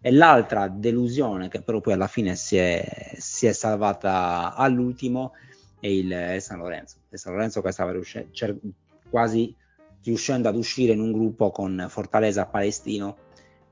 E 0.07 0.11
l'altra 0.13 0.69
delusione 0.69 1.49
che 1.49 1.61
però 1.61 1.81
poi 1.81 1.91
alla 1.91 2.07
fine 2.07 2.37
si 2.37 2.55
è, 2.55 3.15
si 3.17 3.45
è 3.45 3.51
salvata 3.51 4.55
all'ultimo 4.55 5.33
è 5.81 5.87
il 5.87 6.37
San 6.39 6.59
Lorenzo. 6.59 6.99
Il 7.09 7.19
San 7.19 7.33
Lorenzo 7.33 7.61
che 7.61 7.73
stava 7.73 7.91
riuscendo, 7.91 8.29
cer- 8.31 8.57
quasi 9.09 9.53
riuscendo 10.01 10.47
ad 10.47 10.55
uscire 10.55 10.93
in 10.93 11.01
un 11.01 11.11
gruppo 11.11 11.51
con 11.51 11.87
Fortaleza 11.89 12.45
Palestino 12.45 13.17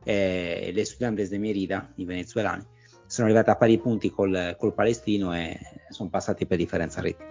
e 0.04 0.72
le 0.74 0.82
Estudiantes 0.82 1.30
de 1.30 1.38
Merida, 1.38 1.90
i 1.96 2.04
venezuelani, 2.04 2.66
sono 3.06 3.28
arrivati 3.28 3.52
a 3.52 3.56
pari 3.56 3.78
punti 3.78 4.10
col, 4.10 4.58
col 4.60 4.74
Palestino 4.74 5.34
e 5.34 5.58
sono 5.88 6.10
passati 6.10 6.46
per 6.46 6.58
differenza 6.58 7.00
reti. 7.00 7.24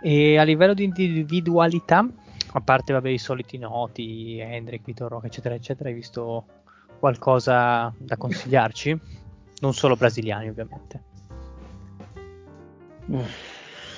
E 0.00 0.38
a 0.38 0.44
livello 0.44 0.74
di 0.74 0.84
individualità, 0.84 2.08
a 2.52 2.60
parte 2.60 2.92
vabbè, 2.92 3.08
i 3.08 3.18
soliti 3.18 3.58
noti, 3.58 4.38
Hendrik, 4.38 4.84
Vitor 4.84 5.10
Roca, 5.10 5.26
eccetera, 5.26 5.54
eccetera, 5.54 5.88
hai 5.88 5.94
visto 5.94 6.44
qualcosa 6.98 7.92
da 7.96 8.16
consigliarci? 8.16 8.98
Non 9.60 9.74
solo 9.74 9.96
brasiliani, 9.96 10.48
ovviamente. 10.48 11.02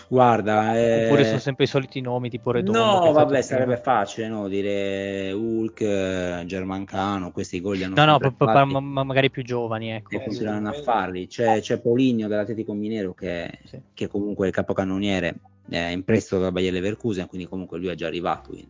Guarda, 0.06 0.76
eh... 0.78 1.06
oppure 1.06 1.24
sono 1.24 1.38
sempre 1.38 1.64
i 1.64 1.66
soliti 1.66 2.00
nomi 2.00 2.30
tipo 2.30 2.50
Redondo. 2.52 2.78
No, 2.78 3.12
vabbè, 3.12 3.42
sarebbe 3.42 3.78
facile 3.78 4.28
no? 4.28 4.46
dire 4.48 5.32
Hulk, 5.32 6.44
Germancano, 6.44 7.32
questi 7.32 7.60
gol 7.60 7.76
li 7.76 7.84
hanno 7.84 7.94
No, 7.96 8.04
no, 8.04 8.18
proprio 8.18 8.66
ma, 8.66 9.02
magari 9.02 9.30
più 9.30 9.42
giovani, 9.42 9.90
ecco. 9.92 10.10
E 10.10 10.22
continueranno 10.22 10.68
a 10.68 10.72
farli. 10.74 11.26
C'è, 11.26 11.60
c'è 11.60 11.80
Poligno 11.80 12.28
dell'Atletico 12.28 12.74
Minero 12.74 13.14
che, 13.14 13.58
sì. 13.64 13.80
che 13.92 14.06
comunque 14.06 14.44
è 14.44 14.48
il 14.48 14.54
capocannoniere 14.54 15.34
è 15.68 15.88
in 15.88 16.04
prestito 16.04 16.38
dalla 16.38 16.52
Bayer 16.52 16.72
Leverkusen, 16.72 17.26
quindi 17.26 17.46
comunque 17.46 17.78
lui 17.78 17.88
è 17.88 17.94
già 17.94 18.06
arrivato 18.06 18.54
in, 18.54 18.68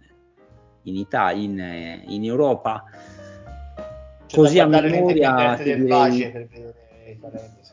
in 0.83 0.97
Italia, 0.97 1.43
in, 1.43 2.03
in 2.09 2.25
Europa. 2.25 2.85
C'è 4.27 4.37
Così 4.37 4.59
a 4.59 4.67
memoria 4.67 5.57
del 5.57 5.85
direi... 5.85 6.31
per 6.31 6.47
vedere 6.49 7.11
i 7.11 7.19
talenti. 7.21 7.73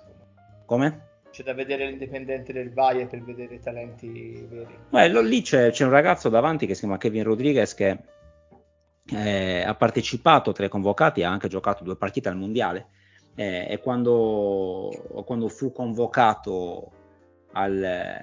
Come? 0.65 1.09
C'è 1.31 1.43
da 1.43 1.53
vedere 1.53 1.87
l'indipendente 1.87 2.51
del 2.51 2.73
Valle 2.73 3.05
per 3.05 3.23
vedere 3.23 3.55
i 3.55 3.59
talenti 3.59 4.45
veri. 4.49 4.77
Beh, 4.89 5.21
lì 5.21 5.41
c'è, 5.41 5.71
c'è, 5.71 5.85
un 5.85 5.91
ragazzo 5.91 6.27
davanti 6.27 6.65
che 6.65 6.73
si 6.73 6.81
chiama 6.81 6.97
Kevin 6.97 7.23
Rodriguez 7.23 7.73
che 7.73 7.97
eh, 9.05 9.61
ha 9.61 9.75
partecipato 9.75 10.51
tra 10.51 10.65
i 10.65 10.69
convocati, 10.69 11.23
ha 11.23 11.29
anche 11.29 11.47
giocato 11.47 11.83
due 11.83 11.95
partite 11.95 12.27
al 12.27 12.37
mondiale 12.37 12.87
eh, 13.35 13.65
e 13.69 13.79
quando, 13.79 14.89
quando, 15.25 15.47
fu 15.47 15.71
convocato 15.71 16.91
al, 17.53 18.21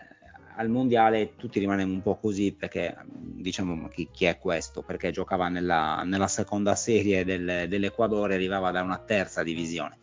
al 0.59 0.69
mondiale 0.69 1.35
tutti 1.37 1.61
rimanemmo 1.61 1.93
un 1.93 2.03
po' 2.03 2.17
così 2.17 2.53
perché 2.53 2.97
diciamo 3.09 3.75
ma 3.75 3.89
chi, 3.89 4.09
chi 4.13 4.25
è 4.25 4.39
questo? 4.39 4.83
Perché 4.83 5.11
giocava 5.11 5.49
nella, 5.49 6.03
nella 6.05 6.27
seconda 6.27 6.75
serie 6.75 7.25
del, 7.25 7.67
dell'Equador 7.69 8.33
e 8.33 8.35
arrivava 8.35 8.71
da 8.71 8.83
una 8.83 8.99
terza 8.99 9.43
divisione 9.43 9.99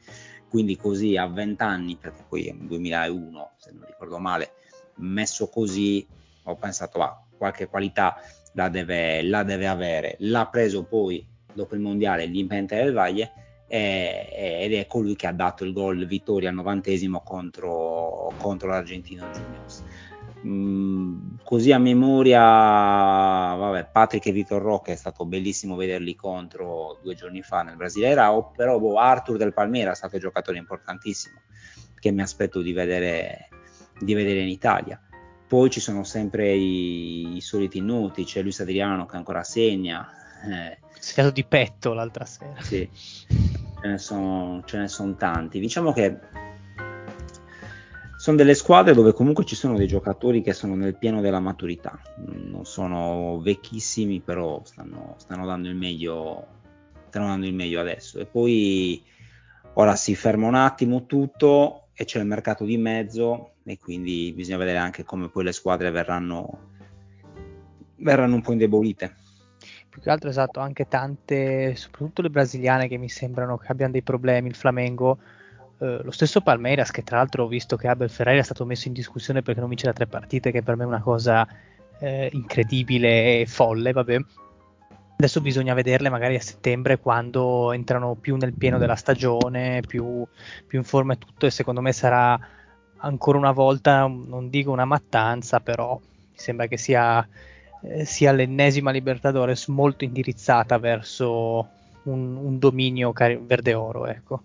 quindi 0.56 0.78
così 0.78 1.18
a 1.18 1.28
20 1.28 1.62
anni, 1.64 1.98
perché 1.98 2.24
poi 2.30 2.48
un 2.58 2.68
2001 2.68 3.52
se 3.58 3.72
non 3.74 3.84
ricordo 3.86 4.20
male, 4.20 4.54
messo 5.00 5.50
così 5.50 6.08
ho 6.44 6.56
pensato 6.56 7.02
ah, 7.02 7.22
qualche 7.38 7.68
qualità 7.68 8.16
la 8.54 8.70
deve, 8.70 9.22
la 9.24 9.44
deve 9.44 9.68
avere, 9.68 10.16
l'ha 10.20 10.48
preso 10.48 10.86
poi 10.86 11.28
dopo 11.52 11.76
il 11.76 11.82
mondiale 11.82 12.26
l'Impente 12.26 12.76
del 12.78 12.94
Valle 12.94 13.34
ed 13.68 14.74
è 14.74 14.86
colui 14.88 15.18
che 15.18 15.28
ha 15.28 15.34
dato 15.34 15.66
il 15.66 15.74
gol 15.74 16.06
vittoria 16.06 16.48
al 16.48 16.56
novantesimo 16.56 17.22
contro, 17.22 18.32
contro 18.38 18.70
l'Argentino 18.70 19.26
Juniors. 19.34 19.84
Mm, 20.46 21.38
così 21.44 21.72
a 21.72 21.80
memoria, 21.80 22.40
vabbè, 22.40 23.90
Patrick 23.92 24.28
e 24.28 24.32
Vitor 24.32 24.62
Roque 24.62 24.94
è 24.94 24.96
stato 24.96 25.26
bellissimo 25.26 25.76
vederli 25.76 26.16
contro 26.16 27.00
due 27.02 27.16
giorni 27.16 27.42
fa 27.42 27.64
nel 27.64 27.76
Brasile 27.76 28.14
Rao, 28.14 28.52
però 28.56 28.78
boh, 28.78 29.00
Arthur 29.00 29.38
del 29.38 29.54
Palmera 29.54 29.92
è 29.92 29.96
stato 29.96 30.16
un 30.16 30.22
giocatore 30.22 30.60
importantissimo 30.60 31.42
che 32.00 32.12
mi 32.12 32.22
aspetto 32.22 32.62
di 32.62 32.74
vedere, 32.74 33.50
di 34.00 34.14
vedere 34.14 34.42
in 34.42 34.50
Italia. 34.50 35.02
Poi 35.48 35.72
ci 35.72 35.80
sono 35.80 36.04
sempre 36.04 36.54
i, 36.54 37.38
i 37.38 37.42
soliti 37.42 37.82
noti, 37.82 38.24
c'è 38.24 38.44
Luis 38.44 38.60
Adriano 38.60 39.08
che 39.08 39.16
ancora 39.16 39.44
segna. 39.44 40.08
Eh, 40.48 40.78
segnato 41.00 41.34
di 41.34 41.44
petto 41.44 41.94
l'altra 41.94 42.26
sera. 42.26 42.62
Sì, 42.62 42.88
ce 42.94 43.88
ne 43.88 43.98
sono, 43.98 44.62
ce 44.66 44.78
ne 44.78 44.88
sono 44.88 45.16
tanti. 45.16 45.60
Diciamo 45.60 45.92
che 45.92 46.20
sono 48.26 48.38
delle 48.38 48.56
squadre 48.56 48.96
dove 48.96 49.14
comunque 49.14 49.46
ci 49.46 49.54
sono 49.54 49.78
dei 49.78 49.86
giocatori 49.86 50.42
che 50.42 50.54
sono 50.54 50.74
nel 50.74 50.98
pieno 50.98 51.22
della 51.22 51.40
maturità, 51.40 52.02
non 52.16 52.66
sono 52.66 53.40
vecchissimi, 53.40 54.20
però 54.20 54.62
stanno, 54.64 55.14
stanno, 55.18 55.46
dando, 55.46 55.68
il 55.68 55.76
meglio, 55.76 56.48
stanno 57.10 57.28
dando 57.28 57.46
il 57.46 57.54
meglio 57.54 57.80
adesso. 57.80 58.18
E 58.18 58.26
poi 58.26 59.00
ora 59.74 59.96
si 59.96 60.16
ferma 60.16 60.48
un 60.48 60.56
attimo 60.56 61.06
tutto 61.06 61.90
e 61.94 62.06
c'è 62.06 62.18
il 62.18 62.26
mercato 62.26 62.66
di 62.66 62.78
mezzo 62.78 63.58
e 63.64 63.78
quindi 63.78 64.34
bisogna 64.36 64.58
vedere 64.58 64.80
anche 64.80 65.04
come 65.04 65.30
poi 65.30 65.44
le 65.44 65.52
squadre 65.52 65.92
verranno, 65.92 66.72
verranno 67.98 68.34
un 68.34 68.42
po' 68.42 68.54
indebolite 68.54 69.18
più 69.88 70.02
che 70.02 70.10
altro 70.10 70.30
esatto, 70.30 70.60
anche 70.60 70.88
tante, 70.88 71.76
soprattutto 71.76 72.24
le 72.24 72.32
brasiliane 72.32 72.88
che 72.88 72.98
mi 72.98 73.08
sembrano 73.08 73.58
che 73.58 73.72
abbiano 73.72 73.94
dei 73.94 74.02
problemi, 74.02 74.50
il 74.50 74.56
Flamengo 74.56 75.20
eh, 75.80 76.00
lo 76.04 76.12
stesso 76.12 76.42
Palmeiras, 76.42 76.92
che 76.92 77.04
tra 77.04 77.18
l'altro 77.18 77.44
ho 77.44 77.48
visto 77.48 77.76
che 77.76 77.88
Abel 77.88 78.10
Ferrari 78.10 78.40
è 78.40 78.44
stato 78.44 78.66
messo 78.66 78.88
in 78.88 78.94
discussione 78.94 79.42
perché 79.42 79.60
non 79.60 79.70
vince 79.70 79.88
da 79.88 79.94
tre 79.94 80.08
partite, 80.08 80.52
che 80.52 80.62
per 80.62 80.76
me 80.76 80.84
è 80.84 80.88
una 80.88 81.02
cosa 81.02 81.48
eh, 82.00 82.30
incredibile 82.34 83.42
e 83.42 83.46
folle, 83.46 83.92
vabbè. 83.92 84.20
Adesso 85.18 85.40
bisogna 85.40 85.74
vederle 85.74 86.10
magari 86.10 86.36
a 86.36 86.42
settembre 86.42 87.00
quando 87.00 87.72
entrano 87.72 88.16
più 88.16 88.36
nel 88.36 88.54
pieno 88.54 88.78
della 88.78 88.96
stagione, 88.96 89.82
più, 89.88 90.26
più 90.68 90.78
in 90.78 90.84
forma 90.84 91.14
e 91.14 91.18
tutto, 91.18 91.46
e 91.46 91.52
secondo 91.52 91.82
me 91.82 91.94
sarà 91.94 92.38
ancora 92.98 93.38
una 93.38 93.52
volta, 93.52 94.08
non 94.08 94.50
dico 94.50 94.72
una 94.72 94.86
mattanza, 94.86 95.62
però 95.62 95.98
mi 95.98 96.38
sembra 96.38 96.68
che 96.68 96.78
sia, 96.78 97.26
eh, 97.82 98.04
sia 98.04 98.34
l'ennesima 98.34 98.92
Libertadores 98.92 99.68
molto 99.68 100.04
indirizzata 100.04 100.78
verso 100.80 101.70
un, 102.04 102.36
un 102.36 102.60
dominio 102.60 103.14
verde-oro, 103.14 104.08
ecco. 104.08 104.44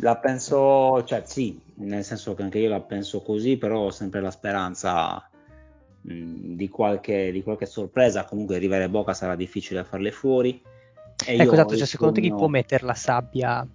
La 0.00 0.16
penso, 0.16 1.04
cioè 1.04 1.22
sì, 1.24 1.60
nel 1.76 2.04
senso 2.04 2.34
che 2.34 2.42
anche 2.42 2.58
io 2.58 2.68
la 2.68 2.80
penso 2.80 3.20
così, 3.20 3.56
però 3.56 3.80
ho 3.80 3.90
sempre 3.90 4.20
la 4.20 4.30
speranza 4.30 5.28
mh, 6.02 6.54
di, 6.54 6.68
qualche, 6.68 7.30
di, 7.30 7.42
qualche, 7.42 7.66
sorpresa. 7.66 8.24
Comunque 8.24 8.58
Rivere 8.58 8.88
Boca 8.88 9.12
sarà 9.12 9.36
difficile 9.36 9.84
farle 9.84 10.10
fuori. 10.10 10.62
ecco, 11.26 11.52
esatto, 11.52 11.76
cioè, 11.76 11.86
secondo 11.86 12.14
te 12.14 12.20
chi 12.22 12.30
può 12.30 12.48
mettere 12.48 12.86
la 12.86 12.94
sabbia 12.94 13.66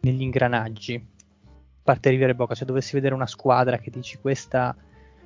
negli 0.00 0.22
ingranaggi? 0.22 0.94
A 0.94 1.80
parte 1.82 2.10
Rivere 2.10 2.34
Boca, 2.34 2.54
se 2.54 2.64
dovessi 2.64 2.94
vedere 2.94 3.14
una 3.14 3.26
squadra 3.26 3.78
che 3.78 3.90
dici 3.90 4.18
questa, 4.18 4.74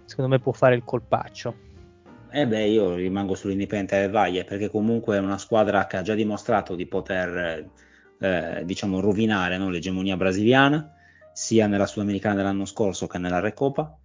secondo 0.05 0.31
me 0.31 0.41
può 0.41 0.53
fare 0.53 0.75
il 0.75 0.83
colpaccio. 0.85 1.71
Eh 2.31 2.47
beh, 2.47 2.67
io 2.67 2.95
rimango 2.95 3.35
sull'Indipendente 3.35 4.01
del 4.01 4.11
Valle 4.11 4.45
perché 4.45 4.71
comunque 4.71 5.17
è 5.17 5.21
una 5.21 5.39
squadra 5.39 5.87
che 5.87 5.99
ha 5.99 6.03
già 6.03 6.15
dimostrato 6.15 6.75
di 6.75 6.87
poter 6.87 7.69
eh, 8.23 8.63
diciamo, 8.65 9.01
rovinare 9.01 9.59
no, 9.59 9.69
l'egemonia 9.69 10.17
brasiliana, 10.17 10.95
sia 11.33 11.67
nella 11.67 11.87
Sudamericana 11.87 12.37
dell'anno 12.37 12.65
scorso 12.65 13.07
che 13.07 13.19
nella 13.19 13.41
Recopa. 13.41 13.97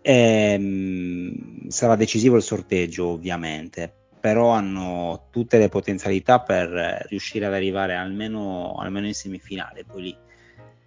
E, 0.00 0.58
mh, 0.58 0.62
mm, 0.64 1.68
sarà 1.68 1.94
decisivo 1.94 2.36
il 2.36 2.42
sorteggio, 2.42 3.08
ovviamente, 3.08 3.92
però 4.18 4.50
hanno 4.50 5.26
tutte 5.30 5.58
le 5.58 5.68
potenzialità 5.68 6.40
per 6.40 7.06
riuscire 7.08 7.46
ad 7.46 7.52
arrivare 7.52 7.94
almeno, 7.94 8.76
almeno 8.78 9.06
in 9.06 9.14
semifinale. 9.14 9.84
Poi 9.84 10.02
lì 10.02 10.16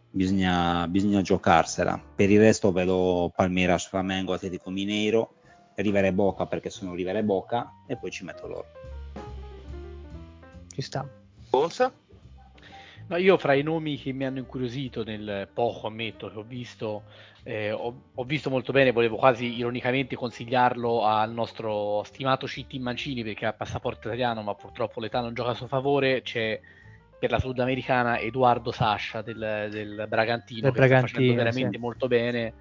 bisogna, 0.09 0.88
bisogna 0.88 1.21
giocarsela. 1.21 2.01
Per 2.15 2.30
il 2.30 2.39
resto 2.39 2.71
vedo 2.71 3.32
Palmeiras, 3.36 3.88
Flamengo, 3.88 4.34
Atletico 4.34 4.71
Mineiro, 4.71 5.36
Rivere 5.76 6.11
Boca 6.11 6.45
perché 6.45 6.69
sono 6.69 6.93
Rivere 6.93 7.24
Boca 7.24 7.71
e 7.88 7.97
poi 7.97 8.09
ci 8.09 8.24
metto 8.24 8.47
loro. 8.47 8.65
Ci 10.69 10.82
sta. 10.82 11.07
Bonsa? 11.49 11.91
No, 13.07 13.17
io 13.17 13.37
fra 13.37 13.53
i 13.53 13.63
nomi 13.63 13.97
che 13.97 14.11
mi 14.13 14.25
hanno 14.25 14.39
incuriosito 14.39 15.03
nel 15.03 15.47
poco, 15.53 15.87
ammetto, 15.87 16.29
che 16.31 16.37
ho 16.37 16.43
visto, 16.43 17.03
eh, 17.43 17.71
ho, 17.71 18.03
ho, 18.13 18.23
visto 18.23 18.49
molto 18.49 18.71
bene, 18.71 18.91
volevo 18.91 19.17
quasi 19.17 19.57
ironicamente 19.57 20.15
consigliarlo 20.15 21.05
al 21.05 21.31
nostro 21.31 22.03
stimato 22.03 22.47
Citti 22.47 22.79
Mancini 22.79 23.23
perché 23.23 23.45
ha 23.45 23.53
passaporto 23.53 24.07
italiano, 24.07 24.41
ma 24.41 24.55
purtroppo 24.55 24.99
l'età 24.99 25.19
non 25.19 25.33
gioca 25.33 25.51
a 25.51 25.55
suo 25.55 25.67
favore, 25.67 26.21
c'è 26.21 26.59
per 27.19 27.31
la 27.31 27.39
sudamericana 27.39 28.19
Edoardo 28.19 28.71
Sasha 28.71 29.21
del, 29.21 29.67
del 29.69 30.05
Bragantino, 30.07 30.61
del 30.61 30.71
che 30.71 30.77
Bragantino, 30.77 31.07
sta 31.07 31.17
facendo 31.17 31.35
veramente 31.35 31.75
sì. 31.75 31.81
molto 31.81 32.07
bene 32.07 32.53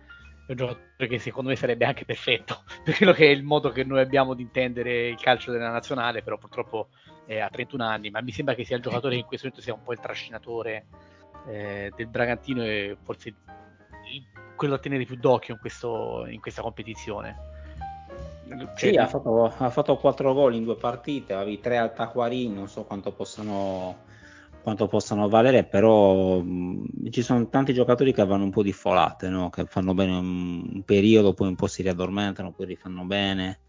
un 0.53 0.57
giocatore 0.57 1.09
che 1.09 1.19
secondo 1.19 1.51
me 1.51 1.57
sarebbe 1.57 1.85
anche 1.85 2.05
perfetto 2.05 2.63
per 2.85 2.97
quello 2.97 3.13
che 3.13 3.27
è 3.27 3.31
il 3.31 3.43
modo 3.43 3.71
che 3.71 3.85
noi 3.85 4.01
abbiamo 4.01 4.35
di 4.35 4.43
intendere 4.43 5.09
il 5.09 5.21
calcio 5.21 5.51
della 5.53 5.71
nazionale, 5.71 6.23
però 6.23 6.39
purtroppo 6.39 6.89
eh, 7.27 7.41
ha 7.41 7.49
31 7.49 7.85
anni, 7.85 8.11
ma 8.11 8.21
mi 8.21 8.33
sembra 8.33 8.55
che 8.55 8.65
sia 8.65 8.77
il 8.77 8.83
giocatore 8.83 9.15
che 9.15 9.21
in 9.21 9.27
questo 9.27 9.47
momento 9.47 9.65
sia 9.65 9.75
un 9.79 9.83
po' 9.83 9.93
il 9.93 10.01
trascinatore 10.01 10.87
eh, 11.47 11.93
del 11.95 12.07
Bragantino 12.07 12.63
e 12.63 12.97
forse 13.03 13.35
quello 14.57 14.75
a 14.75 14.79
tenere 14.79 15.05
più 15.05 15.17
d'occhio 15.17 15.55
in, 15.55 15.61
questo, 15.61 16.25
in 16.29 16.41
questa 16.41 16.63
competizione. 16.63 17.51
Sì, 18.77 18.97
ha 18.97 19.07
fatto, 19.07 19.45
ha 19.45 19.71
fatto 19.71 19.97
4 19.97 20.35
gol 20.35 20.55
in 20.55 20.65
due 20.65 20.77
partite, 20.77 21.33
avevi 21.33 21.61
3 21.61 21.79
al 21.79 21.95
Taquari, 21.95 22.49
non 22.49 22.69
so 22.69 22.85
quanto 22.85 23.11
possano, 23.13 23.97
quanto 24.63 24.89
possano 24.89 25.29
valere, 25.29 25.65
però 25.65 26.39
mh, 26.41 27.11
ci 27.11 27.23
sono 27.23 27.49
tanti 27.49 27.73
giocatori 27.73 28.13
che 28.13 28.25
vanno 28.27 28.45
un 28.45 28.51
po' 28.51 28.63
di 28.63 28.73
folate, 28.73 29.29
no? 29.29 29.49
che 29.49 29.65
fanno 29.65 29.95
bene 29.95 30.17
un, 30.17 30.71
un, 30.75 30.83
periodo, 30.85 31.33
poi 31.33 31.49
un 31.49 31.57
po' 31.57 31.67
si 31.67 31.83
riaddormentano, 31.83 32.53
poi 32.53 32.67
rifanno 32.67 33.05
bene. 33.05 33.61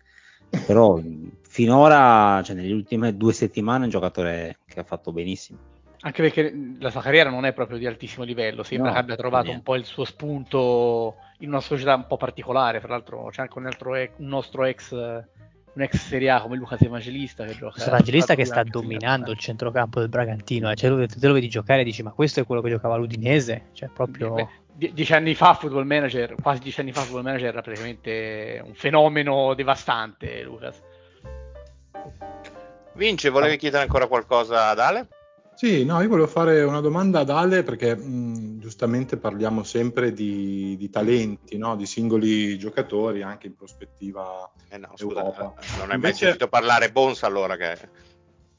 Però 0.66 1.00
finora, 1.48 2.42
cioè 2.44 2.56
nelle 2.56 2.74
ultime 2.74 3.16
due 3.16 3.34
settimane, 3.34 3.82
è 3.82 3.84
un 3.84 3.90
giocatore 3.90 4.58
che 4.66 4.80
ha 4.80 4.84
fatto 4.84 5.12
benissimo. 5.12 5.60
Anche 6.02 6.22
perché 6.22 6.54
la 6.80 6.90
sua 6.90 7.02
carriera 7.02 7.30
non 7.30 7.46
è 7.46 7.54
proprio 7.54 7.78
di 7.78 7.86
altissimo 7.86 8.26
livello, 8.26 8.64
sembra 8.64 8.90
no, 8.90 8.94
che 8.94 9.00
abbia 9.00 9.16
trovato 9.16 9.52
un 9.52 9.64
po' 9.64 9.76
il 9.76 9.86
suo 9.86 10.04
spunto 10.04 11.16
in 11.40 11.50
una 11.50 11.62
società 11.62 11.96
un 11.96 12.08
po' 12.08 12.18
particolare. 12.18 12.82
Fra 12.82 12.90
l'altro 12.90 13.30
c'è 13.32 13.42
anche 13.42 13.58
un, 13.58 13.66
altro 13.68 13.92
un 13.94 14.28
nostro 14.28 14.66
ex, 14.66 14.94
un 15.76 15.82
ex 15.82 15.96
Serie 15.96 16.30
A 16.30 16.42
come 16.42 16.56
Lucas 16.56 16.82
Evangelista 16.82 17.46
che 17.46 17.56
gioca. 17.56 17.86
Evangelista 17.86 18.36
che 18.36 18.46
sta 18.46 18.64
dominando 18.64 19.32
il 19.32 19.38
centrocampo 19.38 20.00
del 20.00 20.10
Bragantino. 20.10 20.70
Eh. 20.70 20.76
Cioè, 20.76 21.08
te 21.08 21.28
lo 21.28 21.34
vedi 21.34 21.50
giocare 21.50 21.82
e 21.82 21.84
dici: 21.84 22.04
Ma 22.04 22.12
questo 22.12 22.40
è 22.40 22.46
quello 22.46 22.62
che 22.62 22.70
giocava 22.70 22.96
l'Udinese? 22.96 23.70
Cioè, 23.74 23.90
proprio. 23.90 24.34
Beh, 24.34 24.92
dieci 24.92 25.14
anni 25.14 25.34
fa 25.36 25.54
Football 25.54 25.86
Manager, 25.86 26.36
quasi 26.42 26.62
dieci 26.62 26.80
anni 26.80 26.92
fa 26.92 27.02
Football 27.02 27.24
Manager 27.24 27.48
era 27.48 27.62
praticamente 27.62 28.62
un 28.64 28.74
fenomeno 28.74 29.54
devastante, 29.54 30.44
Lucas. 30.44 30.82
Vince, 32.94 33.30
volevi 33.30 33.58
chiedere 33.58 33.84
ancora 33.84 34.08
qualcosa 34.08 34.70
ad 34.70 34.80
Ale? 34.80 35.08
Sì, 35.56 35.86
no, 35.86 36.02
io 36.02 36.10
volevo 36.10 36.28
fare 36.28 36.64
una 36.64 36.80
domanda 36.80 37.20
ad 37.20 37.30
Ale 37.30 37.64
perché 37.64 37.96
mh, 37.96 38.60
giustamente 38.60 39.18
parliamo 39.18 39.64
sempre 39.64 40.12
di, 40.12 40.76
di 40.78 40.90
talenti, 40.90 41.58
no? 41.58 41.76
di 41.76 41.86
singoli 41.86 42.58
giocatori 42.58 43.22
anche 43.22 43.48
in 43.48 43.56
prospettiva 43.56 44.52
eh 44.70 44.78
no, 44.78 44.92
scusa, 44.96 45.20
Europa. 45.20 45.54
non 45.80 45.92
hai 45.92 45.98
mai 45.98 46.14
sentito 46.14 46.48
parlare 46.48 46.92
Bonsa 46.92 47.28
allora 47.28 47.56
che, 47.56 47.78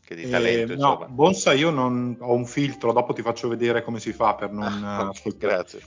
che 0.04 0.14
di 0.14 0.22
eh, 0.22 0.30
talento? 0.30 0.76
no, 0.76 1.06
Bonsa 1.08 1.52
io 1.52 1.70
non 1.70 2.16
ho 2.20 2.32
un 2.32 2.46
filtro, 2.46 2.92
dopo 2.92 3.12
ti 3.12 3.22
faccio 3.22 3.48
vedere 3.48 3.82
come 3.82 3.98
si 3.98 4.12
fa 4.12 4.34
per 4.34 4.52
non 4.52 4.84
ah, 4.84 5.08
ascoltare. 5.08 5.52
Grazie. 5.54 5.80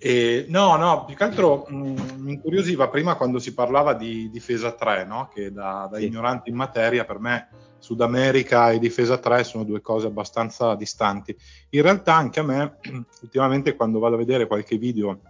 E, 0.00 0.46
no, 0.48 0.76
no, 0.76 1.04
più 1.04 1.16
che 1.16 1.24
altro 1.24 1.66
mh, 1.68 1.94
mi 2.18 2.32
incuriosiva 2.34 2.88
prima 2.88 3.16
quando 3.16 3.40
si 3.40 3.52
parlava 3.52 3.94
di 3.94 4.30
difesa 4.30 4.72
3, 4.72 5.04
no? 5.04 5.28
che 5.32 5.52
da, 5.52 5.88
da 5.90 5.98
sì. 5.98 6.06
ignorante 6.06 6.48
in 6.50 6.56
materia 6.56 7.04
per 7.04 7.18
me 7.18 7.48
Sud 7.88 8.02
America 8.02 8.70
e 8.70 8.78
difesa 8.78 9.16
3 9.16 9.44
sono 9.44 9.64
due 9.64 9.80
cose 9.80 10.08
abbastanza 10.08 10.74
distanti. 10.74 11.34
In 11.70 11.80
realtà 11.80 12.14
anche 12.14 12.40
a 12.40 12.42
me, 12.42 12.76
ultimamente 13.22 13.74
quando 13.76 13.98
vado 13.98 14.16
a 14.16 14.18
vedere 14.18 14.46
qualche 14.46 14.76
video, 14.76 15.22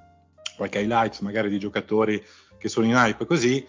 qualche 0.57 0.81
highlights 0.81 1.21
magari 1.21 1.51
di 1.51 1.59
giocatori 1.61 2.21
che 2.59 2.69
sono 2.69 2.87
in 2.87 2.95
hype 2.95 3.27
così, 3.27 3.65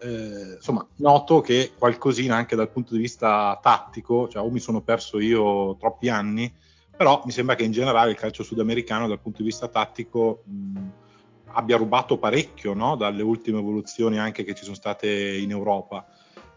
eh, 0.00 0.54
insomma, 0.56 0.84
noto 0.96 1.40
che 1.40 1.70
qualcosina 1.78 2.34
anche 2.34 2.56
dal 2.56 2.68
punto 2.68 2.94
di 2.94 3.00
vista 3.00 3.60
tattico, 3.62 4.26
cioè 4.26 4.42
o 4.42 4.50
mi 4.50 4.58
sono 4.58 4.80
perso 4.80 5.20
io 5.20 5.76
troppi 5.76 6.08
anni, 6.08 6.52
però 6.96 7.22
mi 7.24 7.30
sembra 7.30 7.54
che 7.54 7.62
in 7.62 7.70
generale 7.70 8.10
il 8.10 8.16
calcio 8.16 8.42
sudamericano 8.42 9.06
dal 9.06 9.20
punto 9.20 9.38
di 9.38 9.44
vista 9.44 9.68
tattico 9.68 10.42
mh, 10.46 10.90
abbia 11.52 11.76
rubato 11.76 12.18
parecchio 12.18 12.74
no? 12.74 12.96
dalle 12.96 13.22
ultime 13.22 13.60
evoluzioni 13.60 14.18
anche 14.18 14.42
che 14.42 14.56
ci 14.56 14.64
sono 14.64 14.74
state 14.74 15.36
in 15.36 15.52
Europa. 15.52 16.04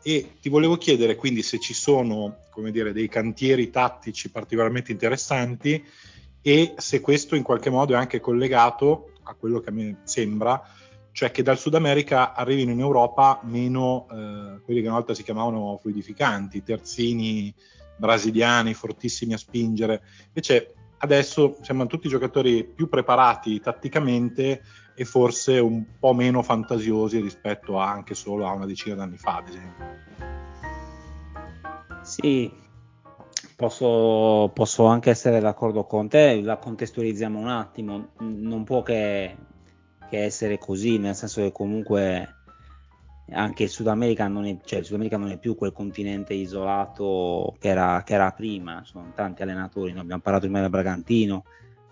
E 0.08 0.38
ti 0.39 0.49
volevo 0.49 0.78
chiedere 0.78 1.16
quindi 1.16 1.41
se 1.41 1.58
ci 1.58 1.74
sono 1.74 2.38
dire, 2.70 2.93
dei 2.93 3.08
cantieri 3.08 3.72
tattici 3.72 4.30
particolarmente 4.30 4.91
interessanti 4.91 5.84
e 6.43 6.76
se 6.78 7.01
questo 7.01 7.34
in 7.34 7.41
qualche 7.41 7.72
modo 7.72 7.93
è 7.93 7.97
anche 7.97 8.20
collegato 8.20 9.14
a 9.24 9.34
quello 9.34 9.60
che 9.62 9.70
a 9.70 9.74
me 9.74 10.01
sembra, 10.03 10.62
cioè 11.12 11.32
che 11.32 11.41
dal 11.41 11.58
Sud 11.58 11.74
America 11.74 12.36
arrivino 12.36 12.70
in 12.70 12.82
Europa 12.82 13.39
meno 13.45 14.06
eh, 14.12 14.62
quelli 14.64 14.82
che 14.82 14.86
una 14.86 14.97
volta 14.97 15.16
si 15.16 15.24
chiamavano 15.24 15.80
fluidificanti, 15.82 16.62
terzini 16.62 17.51
brasiliani 17.97 18.76
fortissimi 18.76 19.34
a 19.34 19.38
spingere. 19.38 20.03
Invece 20.28 20.76
adesso 20.99 21.58
sembrano 21.62 21.89
tutti 21.89 22.10
giocatori 22.10 22.64
più 22.64 22.88
preparati 22.89 23.60
tatticamente 23.60 24.62
e 24.96 25.06
forse 25.06 25.60
un 25.60 25.84
po' 26.00 26.14
meno 26.14 26.41
fantasiosi 26.41 27.20
rispetto 27.20 27.80
a 27.80 27.91
anche 27.91 28.16
solo 28.16 28.48
a 28.48 28.54
una 28.54 28.66
decina 28.66 28.96
d'anni 28.96 29.18
fa, 29.18 29.38
ad 29.38 29.48
esempio. 29.50 29.86
Sì, 32.02 32.52
posso, 33.56 34.52
posso 34.54 34.86
anche 34.86 35.10
essere 35.10 35.39
d'accordo 35.39 35.86
con 35.86 36.08
te, 36.08 36.41
la 36.41 36.58
contestualizziamo 36.58 37.38
un 37.38 37.50
attimo, 37.50 38.10
non 38.20 38.64
può 38.64 38.82
che, 38.84 39.36
che 40.10 40.24
essere 40.24 40.58
così, 40.58 40.98
nel 40.98 41.16
senso 41.16 41.41
che 41.41 41.52
comunque 41.52 42.30
anche 43.32 43.64
il 43.64 43.70
Sud 43.70 43.88
America 43.88 44.28
non 44.28 44.46
è, 44.46 44.58
cioè 44.64 44.80
il 44.80 44.86
Sud 44.86 44.96
America 44.96 45.18
non 45.18 45.32
è 45.32 45.38
più 45.38 45.56
quel 45.56 45.72
continente 45.72 46.34
isolato 46.34 47.56
che 47.60 47.70
era, 47.70 48.04
che 48.06 48.14
era 48.14 48.32
prima, 48.32 48.84
sono 48.86 49.12
tanti 49.16 49.41
allenatori, 49.41 49.91
noi 49.91 50.02
abbiamo 50.02 50.22
parlato 50.22 50.46
prima 50.46 50.62
del 50.62 50.70
Bragantino, 50.70 51.43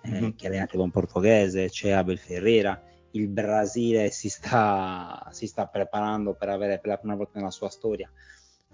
eh, 0.04 0.10
mm-hmm. 0.10 0.30
che 0.36 0.48
allena 0.48 0.62
anche 0.64 0.78
con 0.78 0.92
portoghese, 0.92 1.70
c'è 1.70 1.92
Abel 1.92 2.20
Ferreira, 2.20 2.82
il 3.14 3.28
Brasile 3.28 4.12
si 4.12 4.30
sta, 4.30 5.28
si 5.32 5.48
sta, 5.48 5.66
preparando 5.68 6.34
per 6.34 6.50
avere 6.50 6.80
per 6.80 6.90
la 6.92 6.98
prima 6.98 7.16
volta 7.16 7.40
nella 7.40 7.52
sua 7.52 7.70
storia 7.70 8.10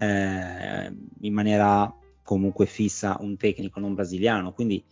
eh, 0.00 0.92
in 1.20 1.32
maniera 1.32 1.92
comunque 2.22 2.66
fissa 2.66 3.16
un 3.20 3.36
tecnico 3.36 3.80
non 3.80 3.94
brasiliano. 3.94 4.52
Quindi 4.52 4.82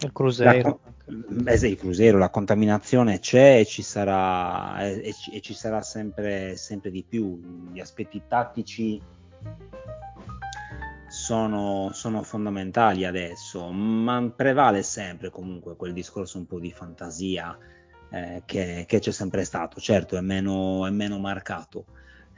il 0.00 0.12
Cruzeiro. 0.12 0.80
La, 1.44 1.52
eh, 1.52 1.68
il 1.68 1.76
Cruzeiro, 1.76 2.18
la 2.18 2.30
contaminazione 2.30 3.18
c'è 3.18 3.58
e 3.60 3.64
ci 3.64 3.82
sarà, 3.82 4.80
e, 4.80 5.14
e 5.32 5.40
ci 5.40 5.54
sarà 5.54 5.82
sempre, 5.82 6.56
sempre 6.56 6.90
di 6.90 7.04
più. 7.06 7.70
Gli 7.72 7.80
aspetti 7.80 8.22
tattici 8.26 9.00
sono, 11.08 11.90
sono, 11.92 12.22
fondamentali 12.22 13.04
adesso, 13.04 13.70
ma 13.70 14.32
prevale 14.34 14.82
sempre 14.82 15.30
comunque 15.30 15.76
quel 15.76 15.92
discorso 15.92 16.38
un 16.38 16.46
po' 16.46 16.60
di 16.60 16.70
fantasia 16.70 17.58
eh, 18.10 18.42
che, 18.44 18.84
che, 18.86 18.98
c'è 18.98 19.12
sempre 19.12 19.44
stato, 19.44 19.80
certo 19.80 20.16
è 20.16 20.20
meno, 20.20 20.86
è 20.86 20.90
meno 20.90 21.18
marcato. 21.18 21.84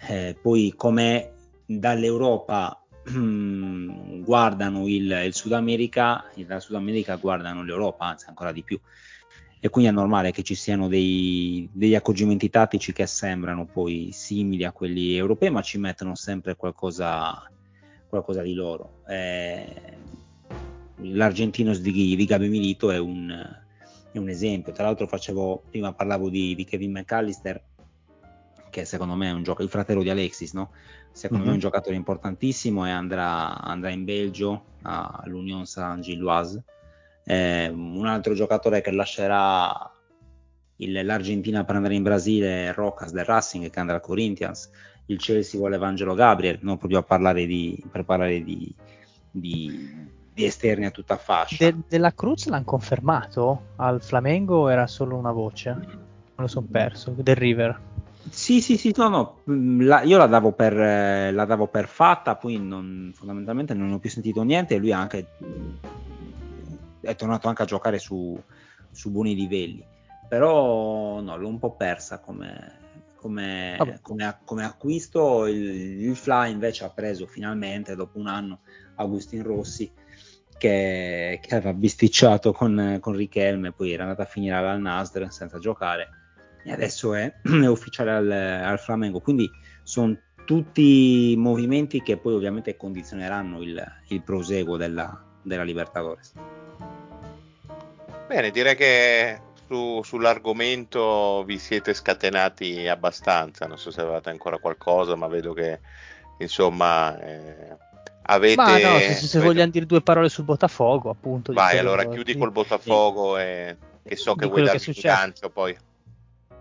Eh, 0.08 0.36
poi 0.40 0.72
come 0.76 1.32
dall'Europa 1.66 2.82
guardano 3.04 4.86
il, 4.88 5.22
il, 5.24 5.34
Sud 5.34 5.52
America, 5.52 6.24
dal 6.46 6.60
Sud 6.60 6.76
America 6.76 7.16
guardano 7.16 7.62
l'Europa, 7.62 8.06
anzi 8.06 8.26
ancora 8.28 8.52
di 8.52 8.62
più. 8.62 8.78
E 9.62 9.68
quindi 9.68 9.90
è 9.90 9.94
normale 9.94 10.30
che 10.30 10.42
ci 10.42 10.54
siano 10.54 10.88
dei, 10.88 11.68
degli 11.70 11.94
accorgimenti 11.94 12.48
tattici 12.48 12.94
che 12.94 13.06
sembrano 13.06 13.66
poi 13.66 14.08
simili 14.10 14.64
a 14.64 14.72
quelli 14.72 15.14
europei, 15.16 15.50
ma 15.50 15.60
ci 15.60 15.76
mettono 15.76 16.14
sempre 16.14 16.56
qualcosa, 16.56 17.50
qualcosa 18.08 18.40
di 18.40 18.54
loro. 18.54 19.02
Eh, 19.06 19.98
l'argentino 21.02 21.74
di 21.74 22.24
Gabi 22.24 22.48
Milito 22.48 22.90
è 22.90 22.98
un, 22.98 23.28
è 24.12 24.18
un 24.18 24.28
esempio. 24.28 24.72
Tra 24.72 24.84
l'altro 24.84 25.06
facevo, 25.06 25.62
prima 25.70 25.92
parlavo 25.92 26.28
di, 26.28 26.54
di 26.54 26.64
Kevin 26.64 26.92
McAllister, 26.92 27.62
che 28.70 28.84
secondo 28.84 29.14
me 29.14 29.28
è 29.28 29.32
un 29.32 29.42
giocatore, 29.42 29.64
il 29.64 29.70
fratello 29.70 30.02
di 30.02 30.10
Alexis, 30.10 30.52
no? 30.52 30.70
secondo 31.12 31.44
mm-hmm. 31.44 31.44
me 31.44 31.44
è 31.44 31.48
un 31.48 31.54
mhm. 31.54 31.58
giocatore 31.58 31.96
importantissimo 31.96 32.86
e 32.86 32.90
andrà, 32.90 33.60
andrà 33.60 33.90
in 33.90 34.04
Belgio 34.04 34.64
all'Union 34.82 35.66
Saint-Gilloise. 35.66 36.64
Eh, 37.24 37.68
un 37.68 38.06
altro 38.06 38.34
giocatore 38.34 38.80
che 38.80 38.90
lascerà 38.90 39.92
il, 40.76 41.04
l'Argentina 41.04 41.64
per 41.64 41.76
andare 41.76 41.94
in 41.94 42.02
Brasile 42.02 42.68
è 42.68 42.72
Rocas 42.72 43.12
del 43.12 43.24
Racing 43.24 43.70
che 43.70 43.80
andrà 43.80 43.96
al 43.96 44.02
Corinthians. 44.02 44.70
Il 45.06 45.18
Chelsea 45.18 45.58
vuole 45.58 45.76
Vangelo 45.76 46.14
Gabriel, 46.14 46.58
non 46.62 46.78
proprio 46.78 47.00
a 47.00 47.02
parlare 47.02 47.44
di, 47.46 47.82
per 47.90 48.04
parlare 48.04 48.42
di, 48.42 48.72
di 49.30 50.08
di 50.32 50.44
esterni 50.44 50.86
a 50.86 50.90
tutta 50.90 51.16
fascia. 51.16 51.64
De- 51.64 51.82
della 51.88 52.12
Cruz 52.12 52.46
l'hanno 52.46 52.64
confermato? 52.64 53.62
Al 53.76 54.02
Flamengo 54.02 54.68
era 54.68 54.86
solo 54.86 55.16
una 55.16 55.32
voce? 55.32 55.70
Me 55.70 55.86
lo 56.34 56.46
sono 56.46 56.66
perso. 56.70 57.14
Del 57.16 57.36
River. 57.36 57.88
Sì, 58.28 58.60
sì, 58.60 58.76
sì, 58.76 58.92
no, 58.96 59.08
no, 59.08 59.40
mm, 59.50 59.82
la, 59.82 60.02
io 60.02 60.18
la 60.18 60.26
davo, 60.26 60.52
per, 60.52 60.74
la 60.74 61.44
davo 61.44 61.66
per 61.66 61.88
fatta, 61.88 62.36
poi 62.36 62.58
non, 62.58 63.12
fondamentalmente 63.14 63.74
non 63.74 63.92
ho 63.92 63.98
più 63.98 64.10
sentito 64.10 64.42
niente 64.42 64.74
e 64.74 64.78
lui 64.78 64.92
anche 64.92 65.26
è 67.00 67.14
tornato 67.16 67.48
anche 67.48 67.62
a 67.62 67.66
giocare 67.66 67.98
su, 67.98 68.38
su 68.90 69.10
buoni 69.10 69.34
livelli, 69.34 69.84
però 70.28 71.20
no, 71.20 71.36
l'ho 71.36 71.48
un 71.48 71.58
po' 71.58 71.74
persa 71.74 72.20
come, 72.20 72.78
come, 73.16 73.98
come, 74.02 74.38
come 74.44 74.64
acquisto, 74.64 75.46
il, 75.46 76.02
il, 76.02 76.16
Fly 76.16 76.52
invece 76.52 76.84
ha 76.84 76.90
preso 76.90 77.26
finalmente 77.26 77.96
dopo 77.96 78.18
un 78.18 78.26
anno 78.26 78.60
Agustin 78.96 79.42
Rossi 79.42 79.90
che, 80.60 81.40
che 81.42 81.54
aveva 81.54 81.72
bisticciato 81.72 82.52
con, 82.52 82.98
con 83.00 83.16
Richelme, 83.16 83.72
poi 83.72 83.92
era 83.92 84.02
andata 84.02 84.24
a 84.24 84.26
finire 84.26 84.56
al 84.56 84.78
Nasr 84.78 85.26
senza 85.30 85.58
giocare 85.58 86.10
e 86.62 86.72
adesso 86.72 87.14
è, 87.14 87.32
è 87.42 87.66
ufficiale 87.66 88.10
al, 88.10 88.30
al, 88.30 88.78
Flamengo. 88.78 89.20
Quindi 89.20 89.50
sono 89.82 90.16
tutti 90.44 91.34
movimenti 91.38 92.02
che 92.02 92.18
poi 92.18 92.34
ovviamente 92.34 92.76
condizioneranno 92.76 93.62
il, 93.62 93.82
il 94.08 94.22
proseguo 94.22 94.76
della, 94.76 95.24
della 95.42 95.62
Libertadores. 95.62 96.34
Bene, 98.26 98.50
direi 98.50 98.76
che 98.76 99.40
su, 99.66 100.02
sull'argomento 100.02 101.42
vi 101.44 101.58
siete 101.58 101.94
scatenati 101.94 102.86
abbastanza. 102.86 103.66
Non 103.66 103.78
so 103.78 103.90
se 103.90 104.02
avevate 104.02 104.28
ancora 104.28 104.58
qualcosa, 104.58 105.16
ma 105.16 105.26
vedo 105.26 105.54
che 105.54 105.80
insomma 106.38 107.18
eh, 107.18 107.76
avete. 108.30 108.56
Ma 108.56 108.78
no, 108.78 108.98
se, 108.98 109.14
se 109.14 109.36
avete... 109.36 109.52
vogliamo 109.52 109.70
dire 109.70 109.86
due 109.86 110.00
parole 110.00 110.28
sul 110.28 110.44
Botafogo, 110.44 111.10
appunto. 111.10 111.52
Vai, 111.52 111.78
allora 111.78 112.04
chiudi 112.08 112.36
col 112.36 112.52
Botafogo 112.52 113.36
sì. 113.36 113.42
e 113.42 113.76
che 114.02 114.16
so 114.16 114.34
che 114.34 114.46
vuoi 114.46 114.64
darmi 114.64 114.80
un 114.86 114.94
gancio 115.00 115.50
poi. 115.50 115.76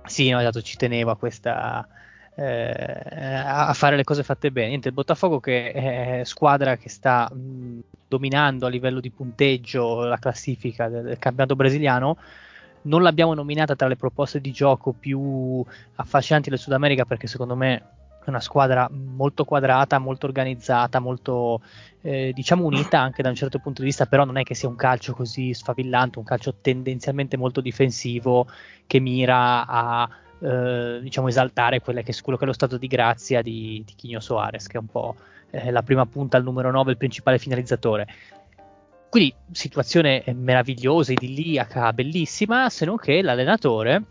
Sì, 0.06 0.30
no, 0.30 0.40
esatto, 0.40 0.62
ci 0.62 0.78
tenevo 0.78 1.12
a 1.12 1.18
questa. 1.18 1.88
Eh, 2.36 3.44
a 3.46 3.74
fare 3.74 3.96
le 3.96 4.04
cose 4.04 4.24
fatte 4.24 4.52
bene. 4.52 4.70
Niente, 4.70 4.88
il 4.88 4.94
Botafogo 4.94 5.40
che 5.40 5.72
è 5.72 6.22
squadra 6.24 6.78
che 6.78 6.88
sta 6.88 7.30
mh, 7.32 7.80
dominando 8.08 8.66
a 8.66 8.70
livello 8.70 9.02
di 9.02 9.12
punteggio 9.12 10.06
la 10.06 10.18
classifica 10.18 10.88
del, 10.88 11.04
del, 11.04 11.20
campionato 11.20 11.56
brasiliano. 11.56 12.18
Non 12.82 13.02
l'abbiamo 13.02 13.34
nominata 13.34 13.76
tra 13.76 13.90
le 13.90 13.98
proposte 13.98 14.40
di 14.40 14.52
gioco 14.52 14.94
più 14.94 15.64
affascinanti 15.96 16.50
del 16.50 16.60
Sud 16.60 16.72
America 16.72 17.04
perché 17.04 17.28
secondo 17.28 17.56
me 17.58 17.99
è 18.30 18.32
una 18.32 18.40
squadra 18.40 18.90
molto 18.92 19.44
quadrata, 19.44 20.00
molto 20.00 20.26
organizzata, 20.26 21.00
molto 21.00 21.62
eh, 22.02 22.32
diciamo 22.34 22.66
unita 22.66 23.00
anche 23.00 23.22
da 23.22 23.30
un 23.30 23.36
certo 23.36 23.60
punto 23.60 23.82
di 23.82 23.88
vista, 23.88 24.06
però 24.06 24.24
non 24.24 24.38
è 24.38 24.44
che 24.44 24.56
sia 24.56 24.70
un 24.70 24.76
calcio 24.76 25.14
così 25.14 25.54
sfavillante, 25.54 26.20
un 26.20 26.26
calcio 26.26 26.56
tendenzialmente 26.62 27.38
molto 27.38 27.62
difensivo 27.62 28.48
che 28.88 29.00
mira 29.00 29.66
a 29.66 30.10
eh, 30.42 31.00
diciamo 31.02 31.28
esaltare 31.28 31.82
quello 31.82 32.02
che, 32.02 32.16
quello 32.22 32.38
che, 32.38 32.46
è 32.46 32.48
lo 32.48 32.54
stato 32.54 32.78
di 32.78 32.88
grazia 32.88 33.42
di, 33.42 33.84
di 33.86 33.94
Chino 33.96 34.20
Soares, 34.20 34.68
che 34.68 34.78
è 34.78 34.80
un 34.80 34.88
po' 34.88 35.16
eh, 35.50 35.72
la 35.72 35.84
prima 35.84 36.06
punta 36.06 36.38
al 36.38 36.44
numero 36.44 36.72
9, 36.72 36.92
il 36.92 36.98
principale 36.98 37.38
finalizzatore. 37.38 38.08
Quindi 39.10 39.34
situazione 39.52 40.24
meravigliosa, 40.36 41.12
idilliaca, 41.12 41.92
bellissima, 41.94 42.70
se 42.70 42.86
non 42.86 42.98
che 42.98 43.24
l'allenatore, 43.24 44.04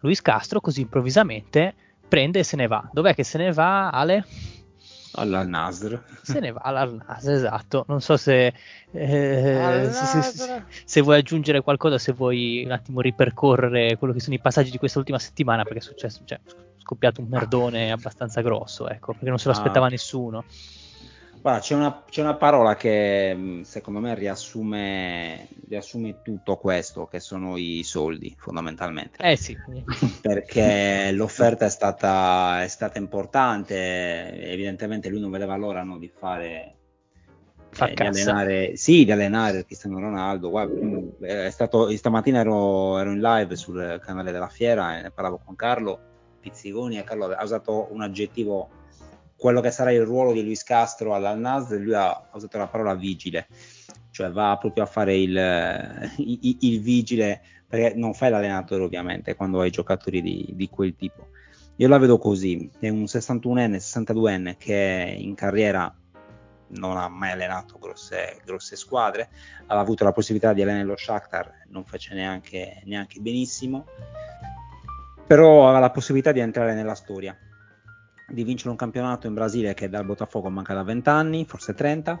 Luis 0.00 0.22
Castro, 0.22 0.60
così 0.60 0.82
improvvisamente 0.82 1.74
prende 2.08 2.40
e 2.40 2.44
se 2.44 2.56
ne 2.56 2.66
va. 2.66 2.88
Dov'è 2.92 3.14
che 3.14 3.24
se 3.24 3.38
ne 3.38 3.52
va, 3.52 3.90
Ale? 3.90 4.24
All'Al-Nasr. 5.18 5.98
Se 6.22 6.40
ne 6.40 6.52
va 6.52 6.60
all'Al-Nasr, 6.62 7.30
esatto. 7.30 7.84
Non 7.88 8.00
so 8.00 8.16
se, 8.16 8.52
eh, 8.90 9.88
se, 9.90 10.22
se, 10.22 10.62
se, 10.84 11.00
vuoi 11.00 11.18
aggiungere 11.18 11.62
qualcosa, 11.62 11.98
se 11.98 12.12
vuoi 12.12 12.62
un 12.64 12.72
attimo 12.72 13.00
ripercorrere 13.00 13.96
quello 13.96 14.12
che 14.12 14.20
sono 14.20 14.34
i 14.34 14.40
passaggi 14.40 14.70
di 14.70 14.78
questa 14.78 14.98
ultima 14.98 15.18
settimana, 15.18 15.62
perché 15.62 15.78
è 15.78 15.82
successo, 15.82 16.20
cioè, 16.24 16.38
è 16.38 16.50
scoppiato 16.78 17.22
un 17.22 17.28
merdone 17.28 17.92
abbastanza 17.92 18.42
grosso, 18.42 18.88
ecco, 18.88 19.12
perché 19.12 19.28
non 19.28 19.38
se 19.38 19.48
lo 19.48 19.54
ah. 19.54 19.56
aspettava 19.56 19.86
ah. 19.86 19.90
nessuno. 19.90 20.44
Guarda, 21.46 21.62
c'è 21.62 21.76
una, 21.76 22.02
c'è 22.10 22.22
una, 22.22 22.34
parola 22.34 22.74
che 22.74 23.32
mm, 23.32 23.60
secondo 23.60 24.00
me 24.00 24.16
riassume, 24.16 25.46
riassume, 25.68 26.20
tutto 26.20 26.56
questo, 26.56 27.06
che 27.06 27.20
sono 27.20 27.56
i 27.56 27.84
soldi, 27.84 28.34
fondamentalmente. 28.36 29.22
Eh 29.22 29.36
sì. 29.36 29.56
Perché 30.20 31.12
l'offerta 31.12 31.66
è 31.66 31.68
stata, 31.68 32.64
è 32.64 32.66
stata 32.66 32.98
importante, 32.98 34.42
evidentemente 34.42 35.08
lui 35.08 35.20
non 35.20 35.30
vedeva 35.30 35.54
l'ora 35.54 35.84
no, 35.84 35.98
di 35.98 36.08
fare... 36.08 36.74
Eh, 37.78 37.94
di 37.94 38.02
allenare, 38.02 38.76
sì, 38.76 39.04
di 39.04 39.12
allenare 39.12 39.64
Cristiano 39.64 40.00
Ronaldo. 40.00 40.50
Guarda, 40.50 40.84
mm, 40.84 41.08
è 41.20 41.50
stato, 41.50 41.96
stamattina 41.96 42.40
ero, 42.40 42.98
ero 42.98 43.12
in 43.12 43.20
live 43.20 43.54
sul 43.54 44.00
canale 44.04 44.32
della 44.32 44.48
fiera 44.48 44.98
e 44.98 45.02
ne 45.02 45.10
parlavo 45.12 45.40
con 45.44 45.54
Carlo 45.54 46.00
Pizzigoni 46.40 46.98
e 46.98 47.04
Carlo 47.04 47.26
ha 47.26 47.44
usato 47.44 47.86
un 47.92 48.02
aggettivo 48.02 48.68
quello 49.36 49.60
che 49.60 49.70
sarà 49.70 49.92
il 49.92 50.02
ruolo 50.02 50.32
di 50.32 50.42
Luis 50.42 50.62
Castro 50.62 51.14
all'Al-Nasr, 51.14 51.76
lui 51.76 51.94
ha, 51.94 52.10
ha, 52.10 52.30
usato 52.32 52.56
la 52.58 52.66
parola 52.66 52.94
vigile, 52.94 53.46
cioè 54.10 54.30
va 54.30 54.56
proprio 54.58 54.84
a 54.84 54.86
fare 54.86 55.16
il, 55.16 56.10
il, 56.16 56.56
il, 56.60 56.80
vigile, 56.80 57.42
perché 57.66 57.94
non 57.96 58.14
fai 58.14 58.30
l'allenatore 58.30 58.82
ovviamente 58.82 59.34
quando 59.34 59.60
hai 59.60 59.70
giocatori 59.70 60.22
di, 60.22 60.48
di 60.52 60.68
quel 60.68 60.96
tipo. 60.96 61.28
Io 61.76 61.88
la 61.88 61.98
vedo 61.98 62.16
così, 62.16 62.70
è 62.78 62.88
un 62.88 63.02
61enne, 63.02 63.76
62enne 63.76 64.56
che 64.56 65.14
in 65.18 65.34
carriera 65.34 65.94
non 66.68 66.96
ha 66.96 67.08
mai 67.08 67.32
allenato 67.32 67.78
grosse, 67.78 68.40
grosse 68.44 68.76
squadre, 68.76 69.28
ha 69.66 69.78
avuto 69.78 70.02
la 70.02 70.12
possibilità 70.12 70.54
di 70.54 70.62
allenare 70.62 70.84
lo 70.84 70.96
Shakhtar, 70.96 71.66
non 71.68 71.84
fece 71.84 72.14
neanche, 72.14 72.80
neanche 72.86 73.20
benissimo, 73.20 73.84
però 75.26 75.64
aveva 75.64 75.80
la 75.80 75.90
possibilità 75.90 76.32
di 76.32 76.40
entrare 76.40 76.72
nella 76.72 76.94
storia 76.94 77.36
di 78.28 78.44
vincere 78.44 78.70
un 78.70 78.76
campionato 78.76 79.26
in 79.26 79.34
Brasile 79.34 79.74
che 79.74 79.88
dal 79.88 80.04
Botafogo 80.04 80.50
manca 80.50 80.74
da 80.74 80.82
20 80.82 81.08
anni, 81.08 81.44
forse 81.44 81.74
30, 81.74 82.20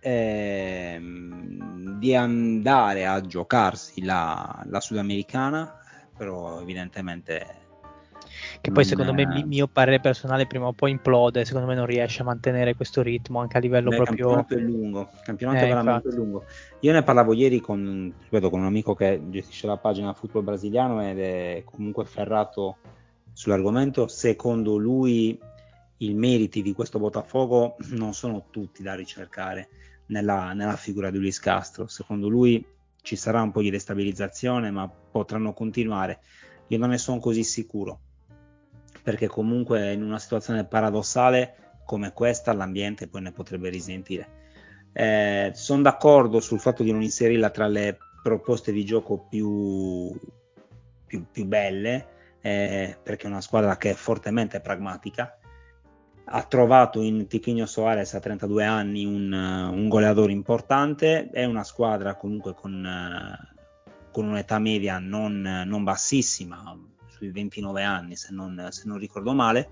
ehm, 0.00 1.98
di 1.98 2.14
andare 2.14 3.06
a 3.06 3.20
giocarsi 3.20 4.02
la, 4.04 4.62
la 4.66 4.80
sudamericana, 4.80 5.78
però 6.16 6.60
evidentemente 6.60 7.60
che 8.60 8.70
poi 8.70 8.84
secondo 8.84 9.12
me 9.12 9.22
il 9.22 9.46
mio 9.46 9.66
parere 9.66 10.00
personale 10.00 10.46
prima 10.46 10.66
o 10.66 10.72
poi 10.72 10.90
implode, 10.90 11.44
secondo 11.44 11.66
me 11.66 11.74
non 11.74 11.86
riesce 11.86 12.22
a 12.22 12.24
mantenere 12.24 12.74
questo 12.74 13.02
ritmo 13.02 13.40
anche 13.40 13.56
a 13.56 13.60
livello 13.60 13.90
Beh, 13.90 13.96
proprio... 13.96 14.28
Il 14.30 14.34
campionato 14.34 14.54
è 14.54 14.58
lungo, 14.58 15.00
il 15.00 15.20
campionato 15.22 15.58
eh, 15.58 15.62
è 15.62 15.68
veramente 15.68 16.08
infatti. 16.08 16.16
lungo. 16.16 16.44
Io 16.80 16.92
ne 16.92 17.02
parlavo 17.02 17.32
ieri 17.32 17.60
con, 17.60 18.12
ripeto, 18.22 18.50
con 18.50 18.60
un 18.60 18.66
amico 18.66 18.94
che 18.94 19.20
gestisce 19.28 19.66
la 19.66 19.76
pagina 19.76 20.12
football 20.12 20.44
brasiliano 20.44 21.02
ed 21.02 21.18
è 21.18 21.62
comunque 21.64 22.04
ferrato 22.04 22.76
sull'argomento. 23.40 24.06
Secondo 24.06 24.76
lui 24.76 25.38
i 25.98 26.12
meriti 26.12 26.60
di 26.60 26.74
questo 26.74 26.98
Botafogo 26.98 27.76
non 27.92 28.12
sono 28.12 28.48
tutti 28.50 28.82
da 28.82 28.94
ricercare 28.94 29.68
nella, 30.06 30.52
nella 30.52 30.76
figura 30.76 31.10
di 31.10 31.16
Luis 31.16 31.38
Castro. 31.38 31.86
Secondo 31.86 32.28
lui 32.28 32.62
ci 33.00 33.16
sarà 33.16 33.40
un 33.40 33.50
po' 33.50 33.62
di 33.62 33.70
destabilizzazione, 33.70 34.70
ma 34.70 34.86
potranno 34.88 35.54
continuare. 35.54 36.20
Io 36.66 36.76
non 36.76 36.90
ne 36.90 36.98
sono 36.98 37.18
così 37.18 37.42
sicuro, 37.42 38.00
perché 39.02 39.26
comunque 39.26 39.90
in 39.94 40.02
una 40.02 40.18
situazione 40.18 40.66
paradossale 40.66 41.78
come 41.86 42.12
questa 42.12 42.52
l'ambiente 42.52 43.08
poi 43.08 43.22
ne 43.22 43.32
potrebbe 43.32 43.70
risentire. 43.70 44.38
Eh, 44.92 45.52
sono 45.54 45.80
d'accordo 45.80 46.40
sul 46.40 46.60
fatto 46.60 46.82
di 46.82 46.92
non 46.92 47.00
inserirla 47.00 47.48
tra 47.48 47.66
le 47.68 47.96
proposte 48.22 48.70
di 48.70 48.84
gioco 48.84 49.26
più, 49.30 50.14
più, 51.06 51.24
più 51.32 51.46
belle, 51.46 52.18
eh, 52.40 52.98
perché 53.02 53.26
è 53.26 53.30
una 53.30 53.40
squadra 53.40 53.76
che 53.76 53.90
è 53.90 53.94
fortemente 53.94 54.60
pragmatica. 54.60 55.38
Ha 56.32 56.42
trovato 56.44 57.02
in 57.02 57.26
Tiquinho 57.26 57.66
Soares 57.66 58.14
a 58.14 58.20
32 58.20 58.64
anni 58.64 59.04
un, 59.04 59.32
un 59.32 59.88
goleador 59.88 60.30
importante, 60.30 61.28
è 61.30 61.44
una 61.44 61.64
squadra 61.64 62.14
comunque 62.14 62.54
con, 62.54 63.36
con 64.12 64.28
un'età 64.28 64.58
media 64.58 64.98
non, 64.98 65.64
non, 65.66 65.82
bassissima, 65.82 66.78
sui 67.08 67.30
29 67.30 67.82
anni 67.82 68.14
se 68.14 68.32
non, 68.32 68.68
se 68.70 68.82
non 68.86 68.98
ricordo 68.98 69.32
male, 69.32 69.70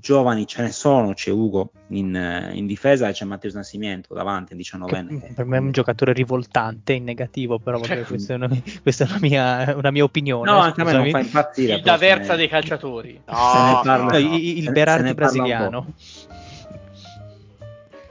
giovani 0.00 0.46
ce 0.46 0.62
ne 0.62 0.72
sono, 0.72 1.14
c'è 1.14 1.30
Ugo 1.30 1.70
in, 1.88 2.50
in 2.52 2.66
difesa 2.66 3.08
e 3.08 3.12
c'è 3.12 3.24
Matteo 3.24 3.50
Nascimento 3.54 4.14
davanti, 4.14 4.54
19enne. 4.54 5.34
per 5.34 5.44
me 5.44 5.56
è 5.56 5.60
un 5.60 5.72
giocatore 5.72 6.12
rivoltante 6.12 6.92
in 6.92 7.04
negativo, 7.04 7.58
però 7.58 7.78
vabbè, 7.78 8.02
questa 8.04 8.34
è, 8.34 8.36
una, 8.36 8.48
questa 8.82 9.04
è 9.04 9.08
una, 9.08 9.18
mia, 9.20 9.74
una, 9.76 9.90
mia, 9.90 10.04
opinione. 10.04 10.50
No, 10.50 10.58
anche 10.58 10.80
a 10.80 10.84
me 10.84 10.92
non 10.92 11.10
fa 11.10 11.20
impazzire. 11.20 11.74
Il 11.74 11.82
D'Aversa 11.82 12.32
ne... 12.32 12.36
dei 12.38 12.48
calciatori. 12.48 13.20
No, 13.36 13.80
parla, 13.82 13.96
no, 13.96 14.18
il, 14.18 14.58
il 14.58 14.72
Berardi 14.72 15.12
brasiliano. 15.14 15.92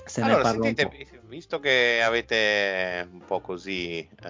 Se 0.05 0.21
allora, 0.21 0.51
sentite, 0.51 0.89
visto 1.27 1.59
che 1.59 2.01
avete 2.03 3.07
un 3.11 3.21
po' 3.25 3.41
così 3.41 4.07
uh, 4.23 4.27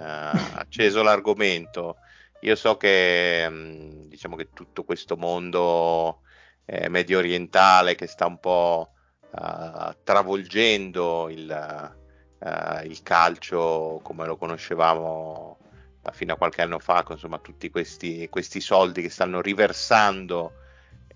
acceso 0.54 1.02
l'argomento, 1.02 1.96
io 2.40 2.56
so 2.56 2.76
che 2.76 3.46
um, 3.48 4.08
diciamo 4.08 4.36
che 4.36 4.48
tutto 4.52 4.84
questo 4.84 5.16
mondo 5.16 6.22
eh, 6.66 6.88
medio 6.88 7.18
orientale 7.18 7.94
che 7.94 8.06
sta 8.06 8.26
un 8.26 8.38
po' 8.38 8.90
uh, 9.30 9.94
travolgendo 10.02 11.28
il, 11.30 11.94
uh, 12.38 12.84
il, 12.84 13.02
calcio 13.02 14.00
come 14.02 14.26
lo 14.26 14.36
conoscevamo 14.36 15.58
fino 16.12 16.34
a 16.34 16.36
qualche 16.36 16.62
anno 16.62 16.78
fa, 16.78 17.04
insomma 17.08 17.38
tutti 17.38 17.70
questi, 17.70 18.28
questi 18.28 18.60
soldi 18.60 19.02
che 19.02 19.08
stanno 19.08 19.40
riversando 19.40 20.52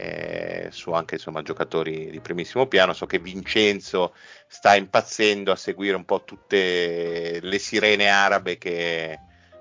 eh, 0.01 0.69
su 0.71 0.93
anche 0.93 1.17
insomma, 1.17 1.43
giocatori 1.43 2.11
di 2.11 2.21
primissimo 2.21 2.67
piano. 2.67 2.95
So 2.95 3.05
che 3.05 3.19
Vincenzo 3.19 4.15
sta 4.47 4.75
impazzendo 4.75 5.53
a 5.53 5.57
seguire 5.57 5.95
un 5.95 6.07
po' 6.07 6.25
tutte 6.25 7.39
le 7.43 7.59
sirene 7.59 8.09
arabe 8.09 8.57
che, 8.57 9.19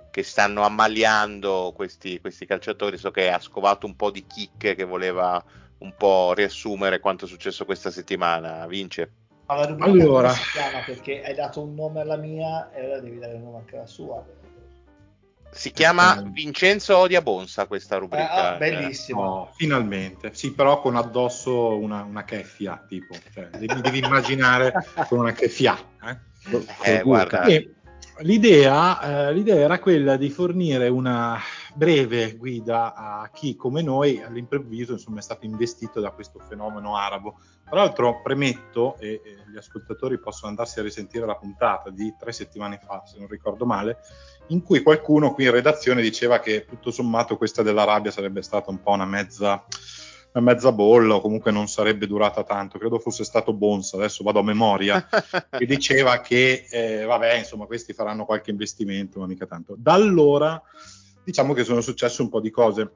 che 0.09 0.23
stanno 0.23 0.61
ammaliando 0.61 1.73
questi, 1.75 2.21
questi, 2.21 2.45
calciatori. 2.45 2.97
So 2.97 3.11
che 3.11 3.29
ha 3.29 3.39
scovato 3.39 3.85
un 3.85 3.97
po' 3.97 4.11
di 4.11 4.25
kick 4.25 4.75
che 4.75 4.83
voleva 4.85 5.43
un 5.79 5.93
po' 5.95 6.33
riassumere 6.33 6.99
quanto 6.99 7.25
è 7.25 7.27
successo 7.27 7.65
questa 7.65 7.91
settimana. 7.91 8.65
Vince. 8.67 9.11
Allora, 9.45 9.85
allora. 9.85 10.29
si 10.29 10.51
chiama 10.51 10.83
perché 10.85 11.23
hai 11.23 11.33
dato 11.33 11.61
un 11.61 11.73
nome 11.73 12.01
alla 12.01 12.17
mia 12.17 12.71
e 12.71 12.85
ora 12.85 12.99
devi 12.99 13.17
dare 13.17 13.33
un 13.33 13.43
nome 13.43 13.57
anche 13.57 13.75
alla 13.77 13.87
sua. 13.87 14.23
Si 15.51 15.71
chiama 15.71 16.21
Vincenzo 16.27 16.95
Odia 16.95 17.23
Bonsa 17.23 17.65
questa 17.65 17.97
rubrica. 17.97 18.53
Ah, 18.53 18.57
bellissimo. 18.57 19.23
No, 19.23 19.51
finalmente. 19.55 20.29
Sì, 20.33 20.53
però 20.53 20.79
con 20.79 20.95
addosso 20.95 21.75
una, 21.75 22.03
una 22.03 22.23
keffia, 22.23 22.85
tipo. 22.87 23.15
Cioè, 23.33 23.49
devi, 23.57 23.81
devi 23.81 23.97
immaginare 23.97 24.71
con 25.09 25.17
una 25.17 25.31
keffia. 25.31 25.75
Eh? 26.05 26.17
Eh, 26.83 27.01
guarda. 27.01 27.45
l'idea, 28.19 29.29
eh, 29.29 29.33
l'idea 29.33 29.55
era 29.55 29.79
quella 29.79 30.17
di 30.17 30.29
fornire 30.29 30.87
una 30.87 31.39
breve 31.73 32.35
guida 32.35 32.93
a 32.93 33.29
chi 33.31 33.55
come 33.55 33.81
noi 33.81 34.21
all'improvviso 34.21 34.93
insomma, 34.93 35.19
è 35.19 35.21
stato 35.21 35.45
investito 35.45 35.99
da 35.99 36.11
questo 36.11 36.39
fenomeno 36.39 36.95
arabo. 36.95 37.39
Tra 37.63 37.81
l'altro 37.81 38.21
premetto, 38.21 38.97
e, 38.97 39.21
e 39.23 39.51
gli 39.51 39.57
ascoltatori 39.57 40.19
possono 40.19 40.49
andarsi 40.49 40.79
a 40.79 40.83
risentire 40.83 41.25
la 41.25 41.35
puntata 41.35 41.89
di 41.89 42.13
tre 42.17 42.31
settimane 42.31 42.79
fa, 42.79 43.03
se 43.05 43.19
non 43.19 43.27
ricordo 43.27 43.65
male, 43.65 43.99
in 44.47 44.63
cui 44.63 44.81
qualcuno 44.81 45.33
qui 45.33 45.45
in 45.45 45.51
redazione 45.51 46.01
diceva 46.01 46.39
che 46.39 46.65
tutto 46.65 46.91
sommato 46.91 47.37
questa 47.37 47.61
dell'Arabia 47.61 48.11
sarebbe 48.11 48.41
stata 48.41 48.71
un 48.71 48.81
po' 48.81 48.91
una 48.91 49.05
mezza 49.05 49.63
una 50.31 50.43
mezza 50.43 50.71
bolla 50.71 51.15
o 51.15 51.21
comunque 51.21 51.51
non 51.51 51.67
sarebbe 51.67 52.05
durata 52.05 52.43
tanto, 52.43 52.77
credo 52.77 52.99
fosse 52.99 53.23
stato 53.23 53.53
Bonsa, 53.53 53.97
adesso 53.97 54.23
vado 54.23 54.39
a 54.39 54.43
memoria, 54.43 55.07
che 55.49 55.65
diceva 55.65 56.21
che 56.21 56.67
eh, 56.69 57.03
vabbè, 57.03 57.37
insomma, 57.37 57.65
questi 57.65 57.93
faranno 57.93 58.25
qualche 58.25 58.51
investimento, 58.51 59.19
ma 59.19 59.25
mica 59.25 59.47
tanto. 59.47 59.75
Da 59.77 59.93
allora 59.93 60.61
diciamo 61.29 61.53
che 61.53 61.63
sono 61.63 61.81
successe 61.81 62.23
un 62.23 62.29
po' 62.29 62.39
di 62.39 62.49
cose. 62.49 62.91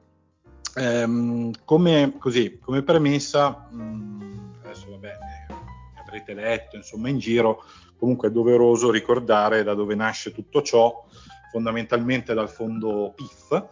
Ehm, 0.74 1.52
come, 1.64 2.14
così, 2.18 2.58
come 2.58 2.82
premessa, 2.82 3.68
mh, 3.70 3.82
mm, 3.82 4.52
adesso 4.64 4.90
vabbè, 4.90 5.08
ne 5.08 6.00
avrete 6.04 6.34
letto 6.34 6.74
insomma 6.74 7.08
in 7.08 7.18
giro, 7.18 7.62
comunque 7.96 8.28
è 8.28 8.30
doveroso 8.32 8.90
ricordare 8.90 9.62
da 9.62 9.74
dove 9.74 9.94
nasce 9.94 10.32
tutto 10.32 10.62
ciò, 10.62 11.06
fondamentalmente 11.52 12.34
dal 12.34 12.50
fondo 12.50 13.12
PIF 13.14 13.68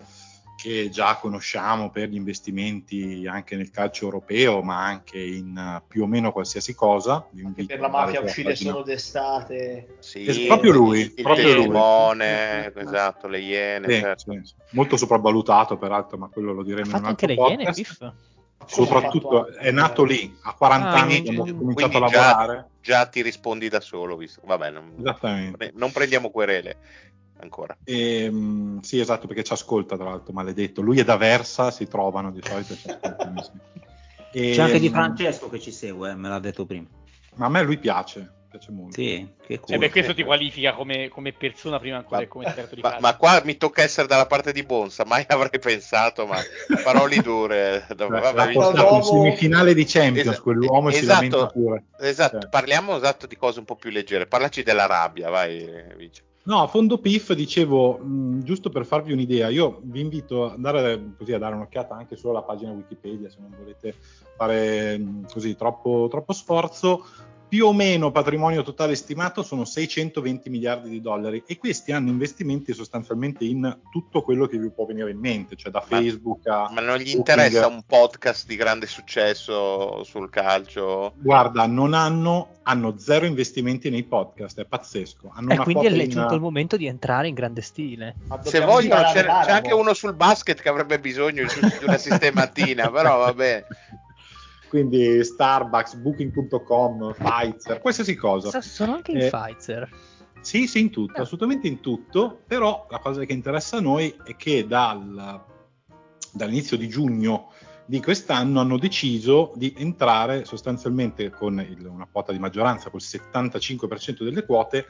che 0.62 0.90
già 0.90 1.16
conosciamo 1.16 1.90
per 1.90 2.08
gli 2.08 2.14
investimenti 2.14 3.26
anche 3.28 3.56
nel 3.56 3.70
calcio 3.70 4.04
europeo, 4.04 4.62
ma 4.62 4.84
anche 4.84 5.18
in 5.18 5.56
uh, 5.56 5.82
più 5.88 6.04
o 6.04 6.06
meno 6.06 6.30
qualsiasi 6.30 6.72
cosa. 6.72 7.26
per 7.66 7.80
la 7.80 7.88
mafia 7.88 8.20
uscire 8.20 8.54
solo 8.54 8.82
d'estate. 8.82 9.96
Sì, 9.98 10.24
è 10.24 10.46
proprio 10.46 10.70
lui, 10.70 11.00
il, 11.00 11.14
proprio 11.20 11.48
il 11.50 11.58
limone, 11.58 12.72
esatto, 12.76 13.26
le 13.26 13.40
iene. 13.40 13.88
Sì, 13.92 13.98
certo. 13.98 14.32
sì, 14.44 14.54
molto 14.70 14.96
sopravvalutato 14.96 15.76
peraltro, 15.76 16.16
ma 16.16 16.28
quello 16.28 16.52
lo 16.52 16.62
diremo 16.62 16.92
ha 16.94 16.98
in 16.98 17.02
un 17.02 17.08
altro 17.08 17.26
anche 17.26 17.34
podcast. 17.40 18.00
le 18.00 18.06
iene, 18.06 18.14
Soprattutto 18.64 19.48
è 19.48 19.72
nato 19.72 20.04
lì, 20.04 20.32
a 20.42 20.54
40 20.54 20.88
Ah, 20.88 20.92
anni 21.00 21.20
quindi- 21.22 21.34
quando 21.34 21.54
ho 21.54 21.58
cominciato 21.58 21.96
a 21.96 21.98
Quindi 21.98 22.12
già, 22.12 22.20
lavorare. 22.36 22.68
già 22.80 23.06
ti 23.06 23.20
rispondi 23.22 23.68
da 23.68 23.80
solo, 23.80 24.16
visto. 24.16 24.40
Vabbè, 24.44 24.70
non, 24.70 24.94
Esattamente. 24.96 25.72
non 25.74 25.90
prendiamo 25.90 26.30
querele 26.30 26.76
ancora. 27.43 27.76
Ehm, 27.84 28.80
sì, 28.80 28.99
esatto, 29.01 29.26
perché 29.26 29.43
ci 29.45 29.53
ascolta, 29.53 29.97
tra 29.97 30.07
l'altro, 30.11 30.32
maledetto. 30.32 30.80
Lui 30.80 30.99
è 31.01 31.05
da 31.05 31.16
Versa, 31.16 31.70
si 31.70 31.86
trovano 31.86 32.30
di 32.30 32.40
solito. 32.43 32.72
e 32.72 32.76
ci 32.76 32.86
ascoltano, 32.88 33.43
sì. 33.43 33.51
C'è 34.30 34.62
anche 34.62 34.78
di 34.78 34.86
Ehm, 34.86 34.93
Francesco 34.93 35.49
che 35.51 35.61
ci 35.61 35.70
segue, 35.70 36.11
eh, 36.11 36.14
me 36.14 36.28
l'ha 36.28 36.38
detto 36.38 36.64
prima. 36.64 36.86
Ma 37.34 37.47
a 37.47 37.49
me 37.49 37.62
lui 37.62 37.76
piace, 37.78 38.30
piace 38.51 38.70
molto. 38.72 38.93
Sì, 38.95 39.26
che 39.47 39.55
E 39.55 39.59
culo. 39.59 39.78
beh, 39.78 39.90
questo 39.90 40.14
ti 40.14 40.22
qualifica 40.22 40.74
come, 40.74 41.09
come 41.09 41.32
persona 41.32 41.78
prima 41.78 41.97
ancora 41.97 42.20
che 42.20 42.28
come 42.28 42.47
esperto 42.47 42.74
di 42.74 42.80
ma, 42.82 42.97
ma 43.01 43.16
qua 43.16 43.40
mi 43.45 43.57
tocca 43.57 43.82
essere 43.82 44.07
dalla 44.07 44.26
parte 44.26 44.53
di 44.53 44.62
Bonsa, 44.62 45.05
mai 45.07 45.24
avrei 45.28 45.59
pensato, 45.61 46.26
ma 46.26 46.43
parole 46.82 47.20
dure. 47.20 47.86
Cioè, 47.97 48.09
Vabbè, 48.09 48.53
in 48.53 48.61
L'uomo- 48.61 49.03
semifinale 49.03 49.74
di 49.74 49.84
Champions, 49.84 50.28
Esa- 50.28 50.40
quell'uomo 50.40 50.88
e 50.88 50.93
si 50.93 50.99
esatto. 51.01 51.14
lamenta 51.14 51.47
pure. 51.47 51.84
Esatto, 51.99 52.38
Cioè. 52.40 52.49
parliamo 52.49 52.97
esatto 52.97 53.26
di 53.26 53.36
cose 53.36 53.59
un 53.59 53.64
po' 53.64 53.76
più 53.76 53.90
leggere. 53.90 54.26
Parlaci 54.26 54.62
della 54.62 54.86
rabbia, 54.86 55.28
vai, 55.30 55.95
Vice. 55.97 56.22
No, 56.45 56.61
a 56.61 56.66
fondo 56.66 56.99
PIF 56.99 57.34
dicevo, 57.34 57.99
mh, 57.99 58.43
giusto 58.43 58.68
per 58.68 58.84
farvi 58.84 59.12
un'idea, 59.12 59.49
io 59.49 59.80
vi 59.84 60.01
invito 60.01 60.47
ad 60.47 60.55
andare 60.55 61.14
così 61.16 61.32
a 61.32 61.38
dare 61.38 61.55
un'occhiata 61.55 61.95
anche 61.95 62.16
solo 62.16 62.36
alla 62.36 62.45
pagina 62.45 62.72
Wikipedia 62.72 63.30
se 63.30 63.36
non 63.40 63.55
volete 63.57 63.95
fare 64.36 64.99
mh, 64.99 65.26
così 65.32 65.55
troppo, 65.55 66.09
troppo 66.11 66.32
sforzo. 66.32 67.05
Più 67.53 67.66
o 67.66 67.74
meno 67.74 68.11
patrimonio 68.11 68.62
totale 68.62 68.94
stimato 68.94 69.42
sono 69.42 69.66
620 69.66 70.48
miliardi 70.48 70.88
di 70.88 71.03
dollari 71.03 71.42
e 71.46 71.59
questi 71.59 71.92
hanno 71.92 72.09
investimenti 72.09 72.72
sostanzialmente 72.72 73.44
in 73.44 73.78
tutto 73.90 74.22
quello 74.22 74.46
che 74.46 74.57
vi 74.57 74.70
può 74.70 74.86
venire 74.86 75.11
in 75.11 75.18
mente, 75.18 75.55
cioè 75.55 75.70
da 75.70 75.84
Ma- 75.86 75.98
Facebook 75.98 76.46
a... 76.46 76.70
Ma 76.72 76.80
non 76.80 76.96
gli 76.96 77.12
Booking. 77.12 77.18
interessa 77.18 77.66
un 77.66 77.82
podcast 77.86 78.46
di 78.46 78.57
grande 78.57 78.86
successo 78.86 80.03
sul 80.03 80.30
calcio? 80.30 81.12
Guarda, 81.16 81.66
non 81.66 81.92
hanno, 81.92 82.53
hanno 82.62 82.96
zero 82.96 83.26
investimenti 83.26 83.90
nei 83.90 84.05
podcast, 84.05 84.59
è 84.59 84.64
pazzesco. 84.64 85.30
Hanno 85.34 85.50
E 85.50 85.55
una 85.57 85.64
quindi 85.64 85.86
è 85.88 86.07
giunto 86.07 86.32
il 86.32 86.40
momento 86.40 86.78
di 86.78 86.86
entrare 86.86 87.28
in 87.28 87.34
grande 87.34 87.61
stile. 87.61 88.14
Ma 88.28 88.42
Se 88.42 88.61
vogliono, 88.61 89.03
c'è, 89.12 89.26
c'è 89.26 89.50
anche 89.50 89.74
uno 89.74 89.92
sul 89.92 90.14
basket 90.14 90.59
che 90.59 90.70
avrebbe 90.70 90.98
bisogno 90.98 91.44
di 91.44 91.84
una 91.84 91.98
sistematina, 92.00 92.90
però 92.90 93.18
vabbè. 93.18 93.64
Quindi 94.72 95.22
Starbucks, 95.22 95.96
Booking.com, 95.96 97.12
Pfizer, 97.12 97.78
qualsiasi 97.78 98.14
cosa. 98.14 98.48
Sa- 98.48 98.62
Sono 98.62 98.94
anche 98.94 99.10
in 99.12 99.18
Eh, 99.18 99.28
Pfizer. 99.28 99.90
Sì, 100.40 100.66
sì, 100.66 100.80
in 100.80 100.88
tutto, 100.90 101.18
Ah. 101.18 101.22
assolutamente 101.24 101.66
in 101.68 101.80
tutto, 101.80 102.40
però 102.46 102.86
la 102.88 102.98
cosa 102.98 103.22
che 103.26 103.34
interessa 103.34 103.76
a 103.76 103.80
noi 103.82 104.16
è 104.24 104.34
che 104.34 104.66
dal- 104.66 105.44
dall'inizio 106.32 106.78
di 106.78 106.88
giugno 106.88 107.50
di 107.84 108.00
quest'anno 108.00 108.60
hanno 108.60 108.78
deciso 108.78 109.52
di 109.56 109.74
entrare 109.76 110.46
sostanzialmente 110.46 111.28
con 111.28 111.60
il- 111.60 111.84
una 111.86 112.08
quota 112.10 112.32
di 112.32 112.38
maggioranza, 112.38 112.88
col 112.88 113.02
75% 113.02 114.24
delle 114.24 114.46
quote, 114.46 114.86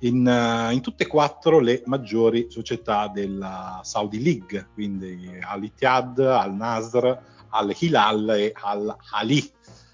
in, 0.00 0.26
eh, 0.26 0.72
in 0.74 0.80
tutte 0.80 1.04
e 1.04 1.06
quattro 1.06 1.60
le 1.60 1.82
maggiori 1.84 2.46
società 2.50 3.06
della 3.06 3.82
Saudi 3.84 4.20
League, 4.20 4.66
quindi 4.74 5.38
Al-Ittihad, 5.40 6.18
Al-Nasr, 6.18 7.30
Al-Hilal 7.52 8.30
e 8.30 8.52
Al-Ali 8.54 9.52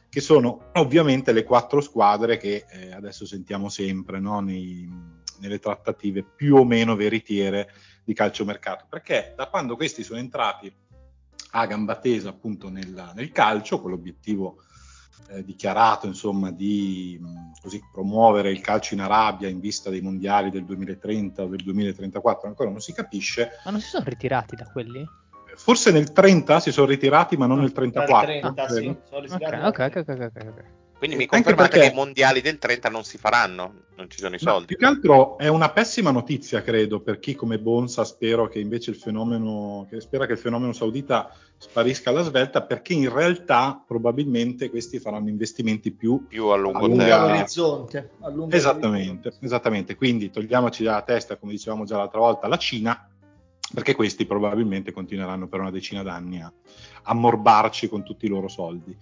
che 0.09 0.20
sono 0.20 0.70
ovviamente 0.74 1.32
le 1.32 1.44
quattro 1.44 1.80
squadre 1.80 2.38
che 2.38 2.64
eh, 2.68 2.92
adesso 2.92 3.26
sentiamo 3.26 3.68
sempre 3.68 4.18
no, 4.18 4.40
nei- 4.40 4.88
nelle 5.40 5.59
trattative 5.59 6.24
più 6.24 6.56
o 6.56 6.64
meno 6.64 6.96
veritiere 6.96 7.70
di 8.04 8.14
calciomercato. 8.14 8.86
Perché 8.88 9.34
da 9.36 9.48
quando 9.48 9.76
questi 9.76 10.02
sono 10.02 10.18
entrati 10.18 10.72
a 11.52 11.66
gamba 11.66 11.96
tesa 11.96 12.30
appunto 12.30 12.68
nel, 12.68 13.12
nel 13.14 13.30
calcio, 13.30 13.80
con 13.80 13.90
l'obiettivo 13.90 14.62
eh, 15.28 15.44
dichiarato 15.44 16.06
insomma 16.06 16.50
di 16.50 17.18
mh, 17.20 17.61
così, 17.61 17.80
promuovere 17.92 18.50
il 18.50 18.61
calcio 18.61 18.94
in 18.94 19.00
Arabia 19.00 19.48
in 19.48 19.61
vista 19.61 19.90
dei 19.90 20.00
mondiali 20.00 20.50
del 20.50 20.64
2030 20.64 21.42
o 21.42 21.46
del 21.48 21.62
2034, 21.62 22.48
ancora 22.48 22.70
non 22.70 22.80
si 22.80 22.92
capisce. 22.92 23.50
Ma 23.64 23.70
non 23.70 23.80
si 23.80 23.88
sono 23.88 24.04
ritirati 24.06 24.56
da 24.56 24.64
quelli? 24.70 25.06
Forse 25.59 25.90
nel 25.90 26.12
30 26.12 26.61
si 26.61 26.72
sono 26.72 26.86
ritirati, 26.86 27.36
ma 27.36 27.46
non 27.46 27.59
nel 27.59 27.72
Dal 27.72 27.90
34. 27.90 28.26
30, 28.26 28.64
credo. 28.66 28.80
sì, 28.80 28.96
sono 29.09 29.20
Ok, 29.20 29.30
ritirati 29.30 29.54
ok, 29.54 29.61
dal 29.61 29.66
ok, 29.66 29.96
ok, 29.96 30.09
ok, 30.09 30.46
ok. 30.48 30.64
Quindi 30.98 31.14
mi 31.16 31.22
Anche 31.24 31.36
confermate 31.36 31.68
perché- 31.70 31.86
che 31.88 31.92
i 31.92 31.96
mondiali 31.96 32.40
del 32.40 32.59
30 32.59 32.88
non 32.88 33.04
si 33.04 33.18
faranno, 33.18 33.72
non 33.94 34.11
ci 34.11 34.18
sono 34.18 34.34
i 34.34 34.38
No, 34.42 34.50
soldi. 34.50 34.66
più 34.66 34.76
che 34.76 34.84
altro 34.84 35.38
è 35.38 35.46
una 35.46 35.70
pessima 35.70 36.11
notizia, 36.11 36.61
credo, 36.62 37.00
per 37.02 37.20
chi 37.20 37.36
come 37.36 37.61
Bonsa 37.61 38.02
spero 38.02 38.48
che 38.48 38.59
invece 38.59 38.90
il 38.90 38.96
fenomeno, 38.96 39.86
che 39.88 40.00
spera 40.00 40.26
che 40.26 40.32
il 40.32 40.38
fenomeno 40.38 40.72
saudita 40.72 41.30
sparisca 41.56 42.11
alla 42.11 42.22
svelta, 42.22 42.62
perché 42.62 42.94
in 42.94 43.12
realtà 43.12 43.80
probabilmente 43.86 44.70
questi 44.70 44.98
faranno 44.98 45.28
investimenti 45.28 45.92
più 45.92 46.26
più 46.26 46.46
a 46.48 46.56
lungo 46.56 46.80
termine. 46.88 47.12
all'orizzonte. 47.12 48.11
allunga 48.22 48.56
Esattamente, 48.56 49.34
esattamente. 49.40 49.94
Quindi 49.94 50.30
togliamoci 50.30 50.82
dalla 50.82 51.02
testa, 51.02 51.36
come 51.36 51.52
dicevamo 51.52 51.84
già 51.84 51.96
l'altra 51.96 52.18
volta, 52.18 52.48
la 52.48 52.56
Cina, 52.59 53.09
perché 53.72 53.94
questi 53.94 54.26
probabilmente 54.26 54.92
continueranno 54.92 55.48
per 55.48 55.60
una 55.60 55.70
decina 55.70 56.02
d'anni 56.02 56.40
a, 56.40 56.52
a 57.02 57.14
morbarci 57.14 57.88
con 57.88 58.02
tutti 58.02 58.26
i 58.26 58.28
loro 58.28 58.48
soldi. 58.48 58.96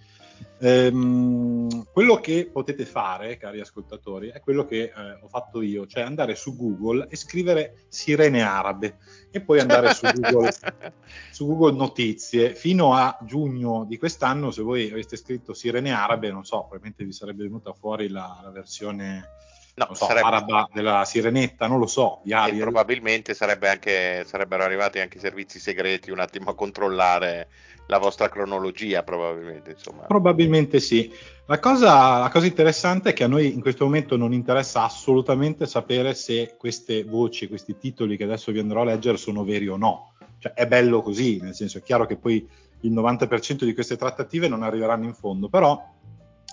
Ehm, 0.59 1.85
quello 1.91 2.15
che 2.15 2.49
potete 2.51 2.85
fare, 2.85 3.37
cari 3.37 3.59
ascoltatori, 3.59 4.29
è 4.29 4.39
quello 4.39 4.65
che 4.65 4.83
eh, 4.83 5.19
ho 5.21 5.27
fatto 5.27 5.61
io, 5.61 5.85
cioè 5.85 6.03
andare 6.03 6.35
su 6.35 6.55
Google 6.55 7.07
e 7.09 7.15
scrivere 7.15 7.85
sirene 7.87 8.41
arabe 8.41 8.97
e 9.31 9.41
poi 9.41 9.59
andare 9.59 9.93
su 9.93 10.07
Google, 10.11 10.51
su 11.31 11.45
Google 11.45 11.77
Notizie. 11.77 12.55
Fino 12.55 12.93
a 12.93 13.17
giugno 13.21 13.85
di 13.85 13.97
quest'anno, 13.97 14.51
se 14.51 14.61
voi 14.61 14.89
aveste 14.91 15.17
scritto 15.17 15.53
sirene 15.53 15.91
arabe, 15.91 16.31
non 16.31 16.43
so, 16.43 16.59
probabilmente 16.59 17.03
vi 17.03 17.13
sarebbe 17.13 17.43
venuta 17.43 17.73
fuori 17.73 18.09
la, 18.09 18.39
la 18.43 18.51
versione 18.51 19.29
No, 19.77 19.93
so, 19.93 20.05
sarebbe- 20.05 20.25
araba 20.25 20.67
della 20.73 21.05
sirenetta, 21.05 21.67
non 21.67 21.77
lo 21.77 21.85
so, 21.85 22.21
Ariel. 22.31 22.61
probabilmente 22.61 23.35
sarebbe 23.35 23.69
anche, 23.69 24.23
sarebbero 24.25 24.63
arrivati 24.63 24.97
anche 24.97 25.17
i 25.17 25.21
servizi 25.21 25.59
segreti 25.59 26.09
un 26.09 26.19
attimo 26.19 26.49
a 26.49 26.55
controllare 26.55 27.47
la 27.85 27.99
vostra 27.99 28.27
cronologia, 28.27 29.03
probabilmente. 29.03 29.71
Insomma. 29.71 30.05
Probabilmente 30.05 30.79
sì. 30.79 31.13
La 31.45 31.59
cosa, 31.59 32.17
la 32.17 32.29
cosa 32.29 32.47
interessante 32.47 33.11
è 33.11 33.13
che 33.13 33.25
a 33.25 33.27
noi 33.27 33.53
in 33.53 33.61
questo 33.61 33.85
momento 33.85 34.17
non 34.17 34.33
interessa 34.33 34.81
assolutamente 34.81 35.67
sapere 35.67 36.15
se 36.15 36.55
queste 36.57 37.03
voci, 37.03 37.47
questi 37.47 37.77
titoli 37.77 38.17
che 38.17 38.23
adesso 38.23 38.51
vi 38.51 38.57
andrò 38.57 38.81
a 38.81 38.85
leggere 38.85 39.17
sono 39.17 39.43
veri 39.43 39.67
o 39.67 39.77
no. 39.77 40.13
Cioè, 40.39 40.53
è 40.53 40.65
bello 40.65 41.03
così, 41.03 41.39
nel 41.39 41.53
senso 41.53 41.77
è 41.77 41.83
chiaro 41.83 42.07
che 42.07 42.17
poi 42.17 42.49
il 42.81 42.91
90% 42.91 43.63
di 43.63 43.75
queste 43.75 43.95
trattative 43.95 44.47
non 44.47 44.63
arriveranno 44.63 45.05
in 45.05 45.13
fondo, 45.13 45.49
però 45.49 45.75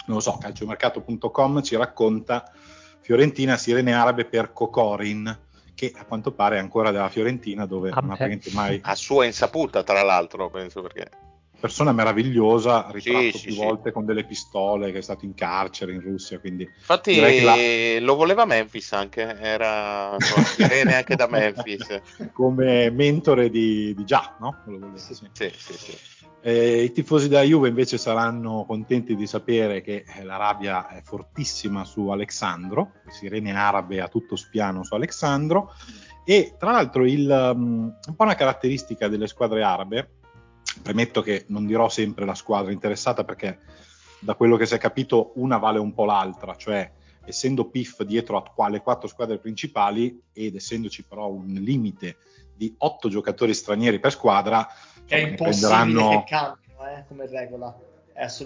non 0.07 0.17
lo 0.17 0.21
so, 0.21 0.37
calciomercato.com 0.37 1.63
ci 1.63 1.77
racconta 1.77 2.53
Fiorentina 3.05 3.59
sirene 3.59 3.93
arabe 3.93 4.25
per 4.25 4.55
Cocorin, 4.55 5.39
che 5.75 5.93
a 5.95 6.07
quanto 6.07 6.33
pare 6.33 6.57
è 6.57 6.59
ancora 6.59 6.91
della 6.91 7.11
Fiorentina 7.11 7.67
dove 7.67 7.91
Ah 7.91 8.01
non 8.01 8.13
ha 8.13 8.39
mai 8.53 8.81
A 8.83 8.95
sua 8.95 9.27
insaputa, 9.27 9.83
tra 9.83 10.03
l'altro, 10.03 10.49
penso 10.49 10.81
perché. 10.81 11.11
Persona 11.65 11.93
meravigliosa, 11.93 12.89
ritratto 12.91 13.23
Sì, 13.23 13.39
sì, 13.39 13.47
più 13.47 13.55
sì. 13.55 13.65
volte 13.65 13.91
con 13.91 14.05
delle 14.05 14.25
pistole, 14.27 14.93
che 14.93 14.99
è 14.99 15.01
stato 15.01 15.25
in 15.25 15.33
carcere 15.33 15.95
in 15.95 16.03
Russia, 16.03 16.39
quindi 16.39 16.65
Infatti 16.77 17.19
la- 17.41 17.57
lo 18.01 18.17
voleva 18.17 18.45
Memphis 18.45 18.93
anche, 18.93 19.23
era 19.41 20.15
Irene 20.59 20.95
anche 20.95 21.17
da 21.17 21.27
Memphis. 21.27 22.03
come 22.35 22.91
mentore 22.91 23.49
di, 23.49 23.95
di 23.95 24.05
già, 24.05 24.37
no? 24.41 24.59
Sì. 24.97 25.15
sì. 25.15 25.27
Sì, 25.33 25.51
sì, 25.57 25.73
sì. 25.73 25.97
Eh, 26.43 26.83
I 26.83 26.93
tifosi 26.93 27.29
della 27.29 27.41
Juve 27.41 27.69
invece 27.69 27.97
saranno 27.97 28.67
contenti 28.67 29.17
di 29.17 29.27
sapere 29.27 29.81
che 29.81 30.05
eh, 30.07 30.23
l'Arabia 30.23 30.89
è 30.89 31.01
fortissima 31.03 31.87
su 31.87 32.09
Alexandro, 32.09 32.93
le 33.07 33.11
sirene 33.11 33.57
arabe 33.57 34.03
a 34.03 34.09
tutto 34.09 34.37
spiano 34.37 34.85
su 34.85 34.93
Alexandro 34.93 35.73
e 36.27 36.57
tra 36.59 36.73
l'altro 36.73 37.07
il, 37.07 37.27
um, 37.27 37.91
un 38.07 38.15
po' 38.15 38.23
una 38.25 38.35
caratteristica 38.35 39.09
delle 39.09 39.27
squadre 39.27 39.63
arabe, 39.63 40.11
premetto 40.83 41.23
che 41.23 41.45
non 41.49 41.67
dirò 41.67 41.89
sempre 41.89 42.25
la 42.25 42.35
squadra 42.35 42.73
interessata 42.73 43.25
perché 43.25 43.59
da 44.19 44.35
quello 44.35 44.57
che 44.57 44.67
si 44.67 44.75
è 44.75 44.79
capito 44.79 45.33
una 45.37 45.59
vale 45.59 45.79
un 45.79 45.93
po' 45.93 46.05
l'altra, 46.05 46.57
cioè 46.57 46.91
essendo 47.27 47.67
PIF 47.67 48.03
dietro 48.03 48.43
alle 48.57 48.81
quattro 48.81 49.09
squadre 49.09 49.39
principali 49.39 50.21
ed 50.33 50.57
essendoci 50.57 51.05
però 51.05 51.31
un 51.31 51.53
limite 51.53 52.17
di 52.55 52.75
otto 52.79 53.09
giocatori 53.09 53.55
stranieri 53.55 53.99
per 53.99 54.13
squadra, 54.13 54.67
è 55.07 55.17
impossibile 55.17 55.69
prenderanno- 55.69 56.09
che 56.09 56.25
cambino 56.27 56.65
eh, 56.87 57.05
come 57.09 57.27
regola. 57.27 57.79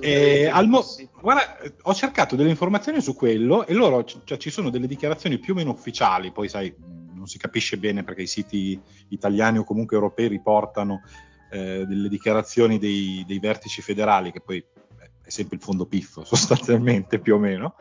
Eh, 0.00 0.50
mo- 0.64 0.82
guarda, 1.20 1.58
ho 1.82 1.92
cercato 1.92 2.36
delle 2.36 2.48
informazioni 2.48 3.02
su 3.02 3.14
quello 3.14 3.66
e 3.66 3.74
loro, 3.74 4.02
cioè, 4.02 4.38
ci 4.38 4.48
sono 4.48 4.70
delle 4.70 4.86
dichiarazioni 4.86 5.38
più 5.38 5.52
o 5.52 5.56
meno 5.56 5.72
ufficiali, 5.72 6.32
poi 6.32 6.48
sai, 6.48 6.74
non 7.12 7.26
si 7.26 7.36
capisce 7.36 7.76
bene 7.76 8.02
perché 8.02 8.22
i 8.22 8.26
siti 8.26 8.80
italiani 9.08 9.58
o 9.58 9.64
comunque 9.64 9.96
europei 9.96 10.28
riportano 10.28 11.02
eh, 11.50 11.84
delle 11.86 12.08
dichiarazioni 12.08 12.78
dei, 12.78 13.24
dei 13.26 13.38
vertici 13.38 13.82
federali, 13.82 14.32
che 14.32 14.40
poi 14.40 14.58
eh, 14.58 15.10
è 15.22 15.30
sempre 15.30 15.56
il 15.56 15.62
fondo 15.62 15.86
piffo 15.86 16.24
sostanzialmente 16.26 17.18
più 17.18 17.34
o 17.34 17.38
meno, 17.38 17.76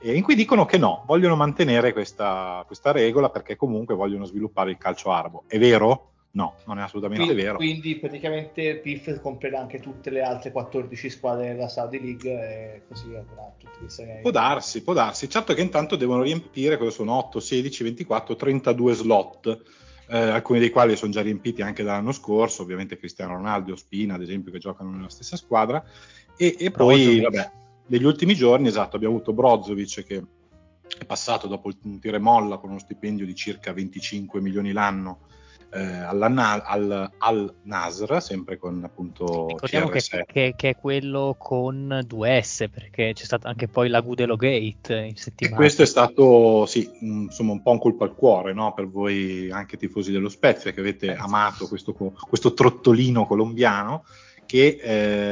e 0.00 0.14
in 0.16 0.22
cui 0.22 0.34
dicono 0.34 0.64
che 0.64 0.78
no, 0.78 1.04
vogliono 1.06 1.36
mantenere 1.36 1.92
questa, 1.92 2.64
questa 2.66 2.90
regola 2.90 3.30
perché 3.30 3.54
comunque 3.54 3.94
vogliono 3.94 4.24
sviluppare 4.24 4.70
il 4.70 4.78
calcio 4.78 5.12
arabo. 5.12 5.44
È 5.46 5.58
vero? 5.58 6.08
No, 6.34 6.54
non 6.64 6.78
è 6.78 6.82
assolutamente 6.82 7.24
Quindi, 7.24 7.42
vero. 7.42 7.56
quindi 7.56 7.96
praticamente 7.96 8.76
PIF 8.76 9.20
comprerà 9.20 9.60
anche 9.60 9.80
tutte 9.80 10.08
le 10.08 10.22
altre 10.22 10.50
14 10.50 11.10
squadre 11.10 11.48
della 11.48 11.68
Saudi 11.68 12.00
League 12.00 12.30
e 12.30 12.82
così 12.88 13.08
avrà 13.08 13.52
tutti 13.58 13.86
stranieri. 13.86 14.22
Può 14.22 14.30
darsi, 14.30 14.82
può 14.82 14.94
darsi. 14.94 15.28
Certo 15.28 15.52
che 15.52 15.60
intanto 15.60 15.94
devono 15.94 16.22
riempire, 16.22 16.78
cosa 16.78 16.90
sono 16.90 17.12
8, 17.18 17.38
16, 17.38 17.84
24, 17.84 18.34
32 18.34 18.94
slot, 18.94 19.62
eh, 20.12 20.28
alcuni 20.28 20.58
dei 20.58 20.68
quali 20.68 20.94
sono 20.94 21.10
già 21.10 21.22
riempiti 21.22 21.62
anche 21.62 21.82
dall'anno 21.82 22.12
scorso, 22.12 22.62
ovviamente 22.62 22.98
Cristiano 22.98 23.34
Ronaldo 23.34 23.70
e 23.70 23.72
Ospina, 23.72 24.14
ad 24.14 24.20
esempio, 24.20 24.52
che 24.52 24.58
giocano 24.58 24.90
nella 24.90 25.08
stessa 25.08 25.36
squadra. 25.36 25.82
E, 26.36 26.54
e 26.58 26.70
poi, 26.70 27.20
vabbè, 27.20 27.50
negli 27.86 28.04
ultimi 28.04 28.34
giorni, 28.34 28.68
esatto, 28.68 28.96
abbiamo 28.96 29.14
avuto 29.14 29.32
Brozovic 29.32 30.04
che 30.04 30.22
è 30.98 31.04
passato 31.06 31.46
dopo 31.46 31.70
il 31.70 31.78
un 31.84 31.98
tiro 31.98 32.16
e 32.16 32.18
molla 32.20 32.58
con 32.58 32.68
uno 32.68 32.78
stipendio 32.78 33.24
di 33.24 33.34
circa 33.34 33.72
25 33.72 34.40
milioni 34.42 34.72
l'anno 34.72 35.20
eh, 35.72 35.80
alla 35.82 36.62
al, 36.64 37.10
al 37.18 37.54
Nasr, 37.62 38.20
sempre 38.20 38.58
con 38.58 38.82
appunto 38.84 39.46
Ricordiamo 39.48 39.88
che, 39.88 40.00
CR7. 40.00 40.22
che- 40.26 40.54
che 40.56 40.68
è 40.70 40.76
quello 40.76 41.34
con 41.38 42.02
2S, 42.06 42.68
perché 42.68 43.12
c'è 43.14 43.24
stato 43.24 43.48
anche 43.48 43.68
poi 43.68 43.88
la 43.88 44.00
Gudelo 44.00 44.36
Gate 44.36 44.94
in 44.94 45.14
E 45.14 45.16
settimana. 45.16 45.56
questo 45.56 45.82
è 45.82 45.86
stato, 45.86 46.66
sì, 46.66 46.88
un- 47.00 47.22
insomma, 47.22 47.52
un 47.52 47.62
po' 47.62 47.70
un 47.70 47.78
colpo 47.78 48.04
al 48.04 48.14
cuore, 48.14 48.52
no? 48.52 48.74
Per 48.74 48.88
voi 48.88 49.50
anche 49.50 49.76
tifosi 49.76 50.12
dello 50.12 50.28
Spezia 50.28 50.72
che 50.72 50.80
avete 50.80 51.06
Spezia. 51.06 51.24
amato 51.24 51.66
questo, 51.68 51.94
questo 51.94 52.52
trottolino 52.52 53.26
colombiano 53.26 54.04
che 54.44 54.78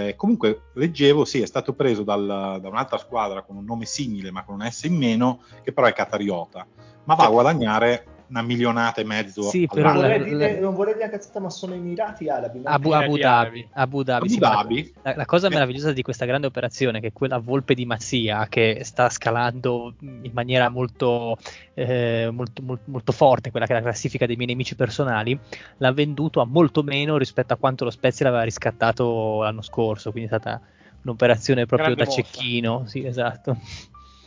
eh, 0.08 0.14
comunque 0.16 0.70
leggevo, 0.74 1.26
sì, 1.26 1.42
è 1.42 1.46
stato 1.46 1.74
preso 1.74 2.02
dal- 2.04 2.58
da 2.60 2.68
un'altra 2.68 2.96
squadra 2.96 3.42
con 3.42 3.56
un 3.56 3.64
nome 3.64 3.84
simile 3.84 4.30
ma 4.30 4.44
con 4.44 4.54
un 4.54 4.70
S 4.70 4.84
in 4.84 4.96
meno, 4.96 5.42
che 5.62 5.72
però 5.74 5.86
è 5.86 5.92
catariota, 5.92 6.66
ma 7.04 7.14
va 7.14 7.24
a 7.26 7.28
guadagnare 7.30 8.04
una 8.30 8.42
milionata 8.42 9.00
e 9.00 9.04
mezzo 9.04 9.42
Sì, 9.42 9.66
però 9.66 9.92
non, 9.92 10.02
vorrei 10.02 10.24
dire, 10.24 10.60
non 10.60 10.74
vorrei 10.74 10.94
dire 10.94 11.06
una 11.06 11.16
cazzata, 11.16 11.40
ma 11.40 11.50
sono 11.50 11.74
Emirati 11.74 12.28
Arabi. 12.28 12.60
Abu, 12.64 12.90
Abu 12.90 13.16
Dhabi, 13.16 13.22
Arabi. 13.22 13.68
Abu 13.72 14.02
Dhabi, 14.02 14.24
Abu 14.24 14.32
sì, 14.32 14.38
Dhabi? 14.38 14.94
La, 15.02 15.14
la 15.16 15.24
cosa 15.26 15.48
Eh. 15.48 15.50
meravigliosa 15.50 15.92
di 15.92 16.02
questa 16.02 16.24
grande 16.24 16.46
operazione 16.46 16.98
è 16.98 17.00
che 17.00 17.12
quella 17.12 17.38
volpe 17.38 17.74
di 17.74 17.84
Mazzia 17.84 18.46
che 18.48 18.80
sta 18.84 19.08
scalando 19.10 19.94
in 20.00 20.30
maniera 20.32 20.68
molto, 20.68 21.36
eh, 21.74 22.28
molto, 22.32 22.62
molto, 22.62 22.84
molto 22.86 23.12
forte, 23.12 23.50
quella 23.50 23.66
che 23.66 23.72
è 23.72 23.76
la 23.76 23.82
classifica 23.82 24.26
dei 24.26 24.36
miei 24.36 24.48
nemici 24.48 24.76
personali, 24.76 25.38
l'ha 25.78 25.92
venduto 25.92 26.40
a 26.40 26.46
molto 26.46 26.82
meno 26.82 27.16
rispetto 27.16 27.52
a 27.52 27.56
quanto 27.56 27.84
lo 27.84 27.90
Spezia 27.90 28.26
l'aveva 28.26 28.44
riscattato 28.44 29.42
l'anno 29.42 29.62
scorso, 29.62 30.12
quindi 30.12 30.30
è 30.30 30.38
stata 30.38 30.60
un'operazione 31.02 31.66
proprio 31.66 31.94
Grande 31.94 32.04
da 32.04 32.10
mossa. 32.16 32.22
cecchino, 32.22 32.86
sì, 32.86 33.04
esatto. 33.04 33.56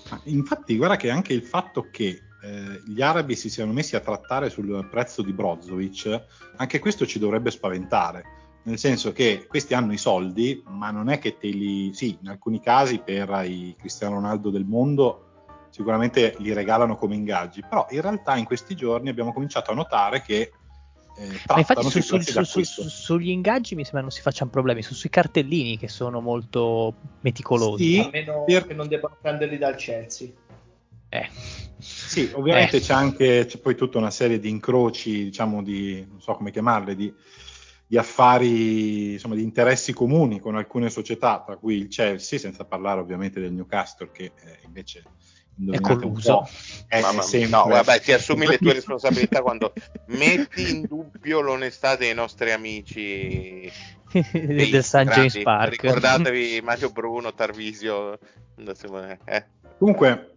Ma 0.10 0.20
Infatti, 0.26 0.76
guarda 0.76 0.98
che 0.98 1.10
anche 1.10 1.34
il 1.34 1.44
fatto 1.44 1.88
che 1.90 2.22
eh, 2.44 2.82
gli 2.86 3.02
arabi 3.02 3.36
si 3.36 3.50
siano 3.50 3.72
messi 3.72 3.96
a 3.96 4.02
trattare 4.02 4.50
sul 4.50 4.88
prezzo 4.90 5.22
di 5.22 5.32
Brozovic, 5.32 6.24
anche 6.58 6.80
questo 6.80 7.06
ci 7.06 7.18
dovrebbe 7.18 7.52
spaventare. 7.52 8.24
Nel 8.66 8.78
senso 8.78 9.12
che 9.12 9.46
questi 9.48 9.74
hanno 9.74 9.94
i 9.94 9.98
soldi, 9.98 10.64
ma 10.68 10.92
non 10.92 11.10
è 11.10 11.20
che 11.20 11.38
te 11.38 11.48
li. 11.48 11.94
Sì, 11.94 12.18
in 12.22 12.30
alcuni 12.30 12.62
casi 12.62 13.00
per 13.00 13.30
i 13.46 13.76
Cristiano 13.78 14.16
Ronaldo 14.16 14.50
del 14.50 14.66
mondo 14.66 15.28
sicuramente 15.70 16.36
li 16.38 16.54
regalano 16.54 16.98
come 16.98 17.16
ingaggi, 17.16 17.62
però 17.62 17.88
in 17.90 18.02
realtà 18.02 18.36
in 18.38 18.46
questi 18.46 18.76
giorni 18.76 19.10
abbiamo 19.10 19.34
cominciato 19.34 19.72
a 19.72 19.74
notare 19.74 20.22
che 20.22 20.52
eh, 21.16 21.28
Ma 21.48 21.60
infatti 21.60 21.90
su- 21.90 22.02
su- 22.02 22.64
su- 22.64 22.88
sugli 22.88 23.30
ingaggi 23.30 23.76
mi 23.76 23.84
sembra 23.84 24.02
non 24.02 24.10
si 24.10 24.22
facciano 24.22 24.50
problemi, 24.50 24.82
su- 24.82 24.96
sui 24.96 25.10
cartellini 25.10 25.78
che 25.78 25.88
sono 25.88 26.22
molto 26.22 26.96
meticolosi. 27.22 27.94
Sì. 27.94 28.00
A 28.00 28.10
meno 28.12 28.44
per- 28.46 28.66
che 28.66 28.74
non 28.74 28.88
debbano 28.88 29.18
prenderli 29.22 29.58
dal 29.58 29.76
Chelsea. 29.76 30.30
Eh. 31.14 31.30
Sì, 31.78 32.32
ovviamente 32.34 32.78
Eh. 32.78 32.80
c'è 32.80 32.94
anche 32.94 33.46
c'è 33.46 33.58
poi 33.60 33.76
tutta 33.76 33.98
una 33.98 34.10
serie 34.10 34.40
di 34.40 34.50
incroci, 34.50 35.26
diciamo 35.26 35.62
di 35.62 36.04
non 36.10 36.22
so 36.22 36.34
come 36.34 36.50
chiamarle, 36.52 36.96
di, 36.96 37.14
di 37.86 37.98
affari, 37.98 39.14
insomma, 39.14 39.36
di 39.36 39.44
interessi 39.44 39.94
comuni 39.94 40.40
con 40.40 40.56
alcune 40.56 40.90
società, 40.90 41.44
tra 41.46 41.58
cui 41.58 41.76
il 41.76 41.88
Chelsea, 41.90 42.40
senza 42.40 42.66
parlare 42.66 43.00
ovviamente 43.02 43.40
del 43.40 43.52
Newcastle, 43.52 44.10
che 44.12 44.24
eh, 44.24 44.60
invece 44.66 45.04
un 45.56 45.80
colluso. 45.82 46.48
è 46.88 47.00
Mamma 47.02 47.22
sempre- 47.22 47.50
No, 47.50 47.66
vabbè, 47.68 48.02
ti 48.02 48.12
assumi 48.12 48.48
le 48.48 48.58
tue 48.58 48.74
responsabilità 48.74 49.44
quando 49.44 49.74
metti 50.08 50.68
in 50.68 50.86
dubbio 50.88 51.42
l'onestà 51.42 51.96
dei 51.96 52.14
nostri 52.16 52.52
amici 52.52 53.72
del 54.32 54.84
St. 54.84 55.04
grandi. 55.04 55.28
James 55.28 55.44
Park. 55.44 55.70
Ricordatevi 55.70 56.62
Mario 56.64 56.90
Bruno, 56.92 57.34
Tarvisio. 57.36 58.18
Eh. 59.26 59.46
Comunque, 59.78 60.34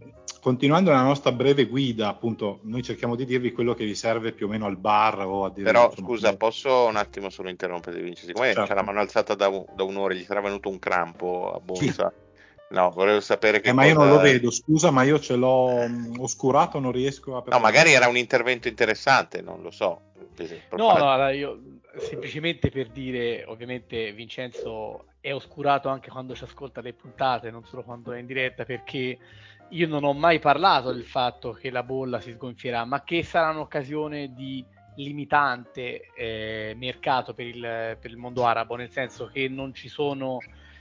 continuando 0.47 0.93
la 0.93 1.03
nostra 1.03 1.33
breve 1.33 1.67
guida, 1.67 2.07
appunto, 2.07 2.61
noi 2.63 2.81
cerchiamo 2.81 3.17
di 3.17 3.25
dirvi 3.25 3.51
quello 3.51 3.75
che 3.75 3.85
vi 3.85 3.97
serve 3.97 4.31
più 4.31 4.47
o 4.47 4.49
meno 4.49 4.67
al 4.67 4.77
bar 4.77 5.27
o 5.27 5.45
a 5.45 5.51
dire, 5.51 5.65
Però 5.65 5.89
insomma, 5.89 6.07
scusa, 6.07 6.37
posso 6.37 6.87
un 6.87 6.95
attimo 6.95 7.31
solo 7.31 7.49
interrompere 7.49 8.01
Vinci? 8.01 8.27
Siccome 8.27 8.53
Certo. 8.53 8.69
c'è 8.69 8.75
la 8.75 8.85
mano 8.85 9.01
alzata 9.01 9.35
da, 9.35 9.51
da 9.75 9.83
un'ora, 9.83 10.15
gli 10.15 10.23
sarà 10.23 10.41
venuto 10.41 10.69
un 10.69 10.79
crampo 10.79 11.53
a 11.53 11.59
Bonza. 11.59 12.13
No, 12.69 12.91
volevo 12.91 13.19
sapere 13.21 13.59
che 13.59 13.71
Eh, 13.71 13.73
ma 13.73 13.87
io 13.87 13.95
non 13.95 14.05
cosa- 14.05 14.19
lo 14.19 14.23
vedo, 14.23 14.51
scusa, 14.53 14.93
ma 14.93 15.03
io 15.03 15.19
ce 15.19 15.35
l'ho 15.35 15.89
mh, 15.89 16.21
oscurato, 16.21 16.79
non 16.79 16.93
riesco 16.93 17.37
a... 17.37 17.43
No, 17.45 17.59
magari 17.59 17.93
era 17.93 18.07
un 18.07 18.17
intervento 18.17 18.69
interessante, 18.69 19.43
non 19.43 19.63
lo 19.63 19.73
so. 19.73 20.01
No, 20.39 20.47
fare- 20.47 20.77
no, 20.77 20.91
allora 20.93 21.31
io 21.33 21.59
semplicemente 21.99 22.71
per 22.71 22.91
dire, 22.91 23.45
ovviamente 23.47 24.13
Vincenzo 24.13 25.07
è 25.21 25.35
oscurato 25.35 25.89
anche 25.89 26.11
quando 26.11 26.37
ci 26.37 26.45
ascolta 26.45 26.81
le 26.81 26.93
puntate, 26.93 27.51
non 27.51 27.65
solo 27.65 27.83
quando 27.83 28.13
è 28.13 28.19
in 28.19 28.27
diretta, 28.27 28.65
perché 28.65 29.19
io 29.71 29.89
non 29.89 30.05
ho 30.05 30.13
mai 30.13 30.39
parlato 30.39 30.93
del 30.93 31.05
fatto 31.05 31.53
che 31.53 31.71
la 31.71 31.83
bolla 31.83 32.21
si 32.21 32.33
sgonfierà, 32.33 32.85
ma 32.85 33.03
che 33.03 33.23
sarà 33.23 33.51
un'occasione 33.51 34.33
di 34.33 34.65
limitante 34.97 36.11
eh, 36.15 36.75
mercato 36.77 37.35
per 37.35 37.47
il, 37.47 37.61
per 38.01 38.11
il 38.11 38.17
mondo 38.17 38.45
arabo, 38.45 38.77
nel 38.77 38.91
senso 38.91 39.27
che 39.27 39.49
non 39.49 39.75
ci 39.75 39.89
sono, 39.89 40.39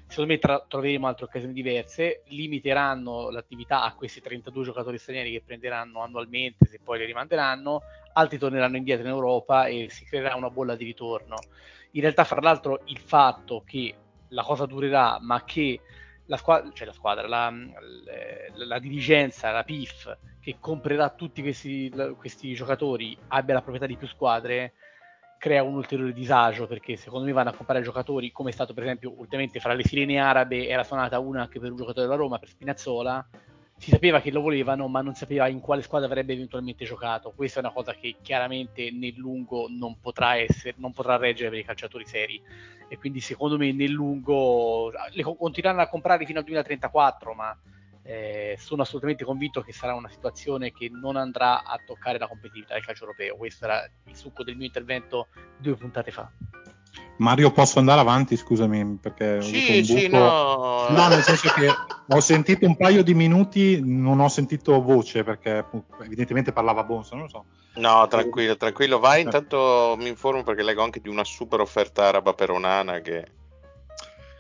secondo 0.07 0.31
me 0.31 0.39
tra- 0.39 0.63
troveremo 0.67 1.07
altre 1.07 1.25
occasioni 1.25 1.53
diverse, 1.53 2.23
limiteranno 2.27 3.29
l'attività 3.29 3.83
a 3.83 3.93
questi 3.93 4.21
32 4.21 4.63
giocatori 4.63 4.97
stranieri 4.97 5.31
che 5.31 5.43
prenderanno 5.45 6.01
annualmente, 6.01 6.67
se 6.67 6.79
poi 6.83 6.99
li 6.99 7.05
rimanderanno, 7.05 7.81
altri 8.13 8.37
torneranno 8.37 8.77
indietro 8.77 9.05
in 9.05 9.13
Europa 9.13 9.65
e 9.65 9.87
si 9.89 10.05
creerà 10.05 10.35
una 10.35 10.49
bolla 10.49 10.75
di 10.75 10.85
ritorno. 10.85 11.35
In 11.91 12.01
realtà, 12.01 12.23
fra 12.23 12.41
l'altro, 12.41 12.81
il 12.85 12.99
fatto 12.99 13.63
che 13.65 13.93
la 14.29 14.43
cosa 14.43 14.65
durerà, 14.65 15.17
ma 15.21 15.43
che 15.43 15.81
la 16.27 16.37
squadra, 16.37 16.71
cioè 16.73 16.87
la, 16.87 16.93
squadra 16.93 17.27
la, 17.27 17.49
la, 17.49 18.65
la 18.65 18.79
dirigenza, 18.79 19.51
la 19.51 19.63
PIF, 19.63 20.17
che 20.39 20.57
comprerà 20.59 21.09
tutti 21.09 21.41
questi, 21.41 21.91
questi 22.17 22.53
giocatori, 22.53 23.17
abbia 23.29 23.55
la 23.55 23.61
proprietà 23.61 23.87
di 23.87 23.97
più 23.97 24.07
squadre, 24.07 24.73
crea 25.37 25.63
un 25.63 25.75
ulteriore 25.75 26.13
disagio 26.13 26.65
perché 26.65 26.95
secondo 26.95 27.25
me 27.25 27.31
vanno 27.31 27.49
a 27.49 27.53
comprare 27.53 27.83
giocatori 27.83 28.31
come 28.31 28.49
è 28.49 28.53
stato 28.53 28.73
per 28.73 28.83
esempio 28.83 29.13
ultimamente 29.17 29.59
fra 29.59 29.73
le 29.73 29.83
sirene 29.83 30.17
arabe 30.17 30.67
era 30.67 30.83
suonata 30.83 31.19
una 31.19 31.41
anche 31.41 31.59
per 31.59 31.69
un 31.69 31.77
giocatore 31.77 32.07
della 32.07 32.17
Roma 32.17 32.39
per 32.39 32.49
Spinazzola 32.49 33.27
si 33.77 33.91
sapeva 33.91 34.21
che 34.21 34.31
lo 34.31 34.41
volevano, 34.41 34.87
ma 34.87 35.01
non 35.01 35.15
sapeva 35.15 35.47
in 35.47 35.59
quale 35.59 35.81
squadra 35.81 36.07
avrebbe 36.07 36.33
eventualmente 36.33 36.85
giocato. 36.85 37.33
Questa 37.35 37.59
è 37.59 37.63
una 37.63 37.73
cosa 37.73 37.93
che 37.93 38.15
chiaramente 38.21 38.89
nel 38.91 39.15
lungo 39.15 39.67
non 39.69 39.99
potrà, 39.99 40.37
essere, 40.37 40.75
non 40.77 40.93
potrà 40.93 41.17
reggere 41.17 41.49
per 41.49 41.59
i 41.59 41.65
calciatori 41.65 42.05
seri. 42.05 42.41
E 42.87 42.97
quindi 42.97 43.19
secondo 43.19 43.57
me 43.57 43.71
nel 43.73 43.91
lungo 43.91 44.91
le 45.11 45.23
continueranno 45.23 45.81
a 45.81 45.89
comprare 45.89 46.25
fino 46.25 46.39
al 46.39 46.45
2034, 46.45 47.33
ma 47.33 47.57
eh, 48.03 48.55
sono 48.59 48.83
assolutamente 48.83 49.25
convinto 49.25 49.61
che 49.61 49.73
sarà 49.73 49.93
una 49.95 50.09
situazione 50.09 50.71
che 50.71 50.89
non 50.89 51.15
andrà 51.15 51.63
a 51.63 51.79
toccare 51.83 52.19
la 52.19 52.27
competitività 52.27 52.75
del 52.75 52.85
calcio 52.85 53.03
europeo. 53.03 53.35
Questo 53.35 53.65
era 53.65 53.89
il 54.05 54.15
succo 54.15 54.43
del 54.43 54.55
mio 54.55 54.67
intervento 54.67 55.27
due 55.57 55.75
puntate 55.75 56.11
fa. 56.11 56.31
Mario, 57.17 57.51
posso 57.51 57.79
andare 57.79 58.01
avanti? 58.01 58.35
Scusami, 58.35 58.97
perché 59.01 59.41
sì, 59.41 59.83
sì, 59.85 60.07
no. 60.07 60.87
no, 60.89 61.07
nel 61.07 61.23
senso 61.23 61.49
che 61.49 61.67
ho 62.07 62.19
sentito 62.19 62.65
un 62.65 62.75
paio 62.75 63.03
di 63.03 63.13
minuti, 63.13 63.79
non 63.83 64.19
ho 64.19 64.27
sentito 64.27 64.81
voce 64.81 65.23
perché 65.23 65.65
evidentemente 66.03 66.51
parlava 66.51 66.83
Bonso, 66.83 67.15
non 67.15 67.23
lo 67.23 67.29
so. 67.29 67.45
No, 67.75 68.05
tranquillo, 68.07 68.57
tranquillo. 68.57 68.99
Vai, 68.99 69.21
intanto 69.21 69.95
mi 69.97 70.09
informo 70.09 70.43
perché 70.43 70.63
leggo 70.63 70.83
anche 70.83 70.99
di 70.99 71.09
una 71.09 71.23
super 71.23 71.61
offerta 71.61 72.05
araba 72.05 72.33
per 72.33 72.51
Onana 72.51 72.99
che 72.99 73.25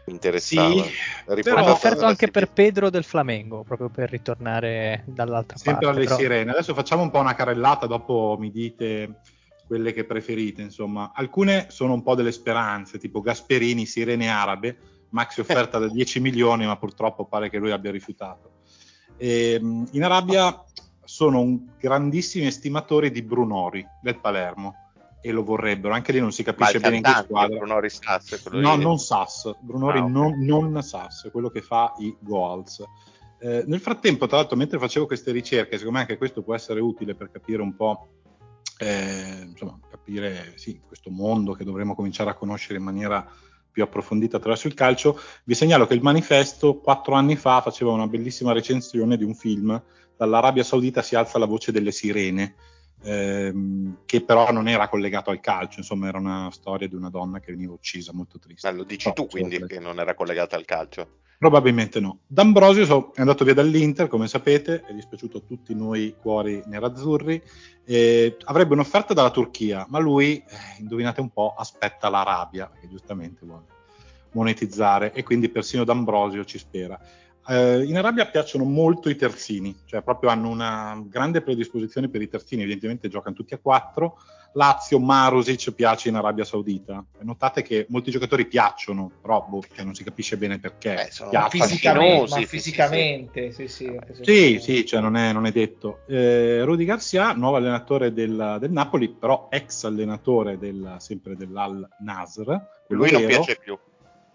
mi 0.05 0.13
interessava. 0.13 0.83
Sì, 0.83 1.41
però 1.41 1.57
hanno 1.57 1.71
offerto 1.71 2.05
anche 2.05 2.29
per 2.29 2.49
Pedro 2.51 2.89
del 2.89 3.03
Flamengo, 3.03 3.63
proprio 3.63 3.89
per 3.89 4.09
ritornare 4.09 5.03
dall'altra 5.05 5.57
Sempre 5.57 5.85
parte. 5.85 5.85
Sempre 5.85 5.89
alle 5.89 6.05
però... 6.05 6.17
sirene. 6.17 6.51
Adesso 6.51 6.73
facciamo 6.73 7.03
un 7.03 7.09
po' 7.09 7.19
una 7.19 7.35
carrellata, 7.35 7.87
dopo 7.87 8.35
mi 8.39 8.51
dite 8.51 9.21
quelle 9.65 9.93
che 9.93 10.05
preferite, 10.05 10.61
insomma. 10.61 11.11
Alcune 11.13 11.67
sono 11.69 11.93
un 11.93 12.03
po' 12.03 12.15
delle 12.15 12.31
speranze, 12.31 12.97
tipo 12.97 13.21
Gasperini, 13.21 13.85
Sirene 13.85 14.29
Arabe, 14.29 14.77
maxi 15.09 15.39
offerta 15.39 15.79
da 15.79 15.87
10 15.91 16.19
milioni, 16.19 16.65
ma 16.65 16.77
purtroppo 16.77 17.25
pare 17.25 17.49
che 17.49 17.57
lui 17.57 17.71
abbia 17.71 17.91
rifiutato. 17.91 18.61
E, 19.17 19.53
ehm, 19.53 19.87
in 19.91 20.03
Arabia 20.03 20.63
sono 21.03 21.39
un 21.39 21.67
grandissimi 21.79 22.47
estimatori 22.47 23.11
di 23.11 23.21
Brunori 23.21 23.85
del 24.01 24.19
Palermo 24.19 24.85
e 25.21 25.31
lo 25.31 25.43
vorrebbero, 25.43 25.93
anche 25.93 26.11
lì 26.11 26.19
non 26.19 26.31
si 26.31 26.43
capisce 26.43 26.79
bene 26.79 26.97
in 26.97 27.01
che 27.01 27.11
squadra. 27.23 27.57
Brunori 27.57 27.89
Sass, 27.89 28.47
no, 28.51 28.75
non 28.75 28.99
Sass, 28.99 29.55
Brunori 29.59 29.97
ah, 29.97 30.03
okay. 30.03 30.13
non, 30.13 30.39
non 30.71 30.83
Sass, 30.83 31.31
quello 31.31 31.49
che 31.49 31.61
fa 31.61 31.93
i 31.97 32.15
Goals. 32.19 32.83
Eh, 33.39 33.63
nel 33.65 33.79
frattempo, 33.79 34.27
tra 34.27 34.37
l'altro, 34.37 34.55
mentre 34.55 34.77
facevo 34.77 35.07
queste 35.07 35.31
ricerche, 35.31 35.77
secondo 35.77 35.93
me 35.97 36.01
anche 36.01 36.17
questo 36.17 36.43
può 36.43 36.53
essere 36.53 36.79
utile 36.79 37.15
per 37.15 37.31
capire 37.31 37.63
un 37.63 37.75
po' 37.75 38.07
eh, 38.77 39.47
insomma, 39.47 39.79
capire 39.89 40.53
sì, 40.55 40.81
questo 40.85 41.09
mondo 41.09 41.53
che 41.53 41.63
dovremmo 41.63 41.95
cominciare 41.95 42.29
a 42.29 42.35
conoscere 42.35 42.77
in 42.77 42.83
maniera 42.83 43.25
più 43.71 43.83
approfondita 43.83 44.37
attraverso 44.37 44.67
il 44.67 44.73
calcio, 44.73 45.19
vi 45.43 45.53
segnalo 45.53 45.85
che 45.85 45.93
il 45.93 46.01
manifesto 46.01 46.77
quattro 46.77 47.13
anni 47.13 47.35
fa 47.35 47.61
faceva 47.61 47.91
una 47.91 48.07
bellissima 48.07 48.53
recensione 48.53 49.17
di 49.17 49.23
un 49.23 49.35
film, 49.35 49.81
dall'Arabia 50.15 50.63
Saudita 50.63 51.01
si 51.01 51.15
alza 51.15 51.37
la 51.39 51.45
voce 51.45 51.73
delle 51.73 51.91
sirene, 51.91 52.55
ehm, 53.03 53.99
che 54.05 54.21
però 54.21 54.51
non 54.51 54.67
era 54.67 54.87
collegato 54.89 55.29
al 55.29 55.39
calcio, 55.39 55.79
insomma 55.79 56.07
era 56.07 56.17
una 56.17 56.49
storia 56.51 56.87
di 56.87 56.95
una 56.95 57.09
donna 57.09 57.39
che 57.39 57.51
veniva 57.51 57.73
uccisa, 57.73 58.13
molto 58.13 58.39
triste. 58.39 58.69
Ma 58.69 58.77
lo 58.77 58.83
dici 58.83 59.09
però, 59.09 59.13
tu 59.13 59.27
quindi 59.27 59.63
che 59.65 59.79
non 59.79 59.99
era 59.99 60.13
collegata 60.13 60.55
al 60.55 60.65
calcio? 60.65 61.19
Probabilmente 61.37 61.99
no. 61.99 62.19
D'Ambrosio 62.27 63.13
è 63.13 63.19
andato 63.19 63.43
via 63.43 63.53
dall'Inter, 63.53 64.07
come 64.07 64.27
sapete, 64.27 64.83
è 64.83 64.93
dispiaciuto 64.93 65.37
a 65.37 65.41
tutti 65.41 65.75
noi 65.75 66.15
cuori 66.19 66.63
nerazzurri. 66.65 67.41
Eh, 67.83 68.37
avrebbe 68.45 68.73
un'offerta 68.73 69.13
dalla 69.13 69.31
Turchia, 69.31 69.85
ma 69.89 69.99
lui, 69.99 70.37
eh, 70.37 70.79
indovinate 70.79 71.21
un 71.21 71.29
po', 71.29 71.53
aspetta 71.55 72.09
l'Arabia, 72.09 72.71
che 72.79 72.87
giustamente 72.87 73.45
vuole 73.45 73.65
monetizzare, 74.31 75.13
e 75.13 75.23
quindi 75.23 75.49
persino 75.49 75.83
D'Ambrosio 75.83 76.45
ci 76.45 76.57
spera. 76.57 76.99
Eh, 77.47 77.83
in 77.83 77.97
Arabia 77.97 78.25
piacciono 78.25 78.63
molto 78.63 79.09
i 79.09 79.15
terzini, 79.15 79.75
cioè 79.85 80.01
proprio 80.01 80.29
hanno 80.29 80.49
una 80.49 81.01
grande 81.07 81.41
predisposizione 81.41 82.09
per 82.09 82.21
i 82.21 82.27
terzini, 82.27 82.63
evidentemente 82.63 83.07
giocano 83.07 83.35
tutti 83.35 83.53
a 83.53 83.59
quattro, 83.59 84.17
Lazio, 84.55 84.99
Marusic 84.99 85.71
piace 85.73 86.09
in 86.09 86.15
Arabia 86.15 86.45
Saudita. 86.45 87.03
Notate 87.21 87.61
che 87.61 87.85
molti 87.89 88.09
giocatori 88.09 88.45
piacciono, 88.45 89.11
però 89.21 89.45
boh, 89.47 89.61
cioè 89.73 89.83
non 89.83 89.93
si 89.93 90.03
capisce 90.03 90.37
bene 90.37 90.59
perché. 90.59 90.93
Eh, 90.93 91.09
ma 91.31 91.49
fisicamente, 91.49 92.39
ma 92.39 92.45
fisicamente 92.45 93.51
sì, 93.51 93.67
sì. 93.67 93.99
Sì, 94.13 94.23
sì, 94.23 94.59
sì 94.59 94.85
cioè 94.85 95.01
non, 95.01 95.17
è, 95.17 95.33
non, 95.33 95.45
è, 95.45 95.51
detto. 95.51 95.99
Eh, 96.07 96.63
Rudy 96.63 96.85
Garcia, 96.85 97.33
nuovo 97.33 97.57
allenatore 97.57 98.13
del, 98.13 98.57
del, 98.59 98.71
Napoli, 98.71 99.09
però 99.09 99.47
ex 99.51 99.83
allenatore 99.83 100.57
del, 100.57 100.95
sempre 100.99 101.35
dell'Al 101.35 101.85
Nasr. 101.99 102.55
Lui 102.87 103.11
non 103.11 103.25
piace 103.25 103.57
più. 103.57 103.77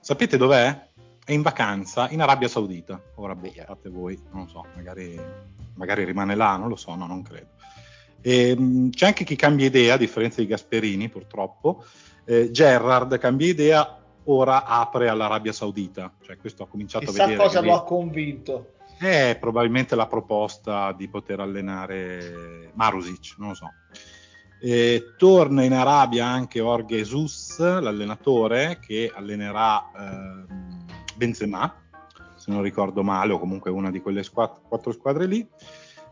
Sapete 0.01 0.37
dov'è? 0.37 0.89
È 1.31 1.33
in 1.33 1.43
vacanza 1.43 2.11
in 2.11 2.21
Arabia 2.21 2.49
Saudita. 2.49 3.01
Ora, 3.15 3.37
boh, 3.37 3.53
fate 3.65 3.89
voi, 3.89 4.21
non 4.33 4.49
so, 4.49 4.67
magari, 4.75 5.17
magari 5.75 6.03
rimane 6.03 6.35
là, 6.35 6.57
non 6.57 6.67
lo 6.67 6.75
so, 6.75 6.93
no, 6.97 7.07
non 7.07 7.23
credo. 7.23 7.51
E, 8.21 8.49
ehm, 8.49 8.91
c'è 8.91 9.07
anche 9.07 9.23
chi 9.23 9.37
cambia 9.37 9.67
idea, 9.67 9.95
a 9.95 9.97
differenza 9.97 10.41
di 10.41 10.49
Gasperini 10.49 11.09
purtroppo. 11.09 11.85
Eh, 12.25 12.51
Gerrard 12.51 13.17
cambia 13.19 13.47
idea, 13.47 14.03
ora 14.25 14.65
apre 14.65 15.09
all'Arabia 15.09 15.53
Saudita. 15.53 16.13
Cioè, 16.21 16.37
questo 16.37 16.65
ha 16.65 16.67
cominciato 16.67 17.05
Chissà 17.05 17.23
a 17.23 17.27
vedere. 17.29 17.47
cosa 17.47 17.61
lo 17.61 17.75
ha 17.75 17.85
convinto. 17.85 18.73
È 18.99 19.39
probabilmente 19.39 19.95
la 19.95 20.09
proposta 20.09 20.91
di 20.91 21.09
poter 21.09 21.39
allenare 21.39 22.73
Marusic, 22.75 23.37
non 23.39 23.51
lo 23.51 23.55
so. 23.55 23.71
E 24.61 25.15
torna 25.17 25.63
in 25.63 25.75
Arabia 25.75 26.27
anche 26.27 26.59
Jorge 26.59 26.97
Jesus, 26.97 27.61
l'allenatore 27.61 28.81
che 28.81 29.13
allenerà 29.15 29.91
eh, 29.97 30.79
Benzema, 31.21 31.71
se 32.35 32.51
non 32.51 32.63
ricordo 32.63 33.03
male, 33.03 33.35
o 33.35 33.39
comunque 33.39 33.71
una 33.71 33.91
di 33.91 34.01
quelle 34.01 34.23
squad- 34.23 34.63
quattro 34.67 34.91
squadre 34.91 35.27
lì. 35.27 35.47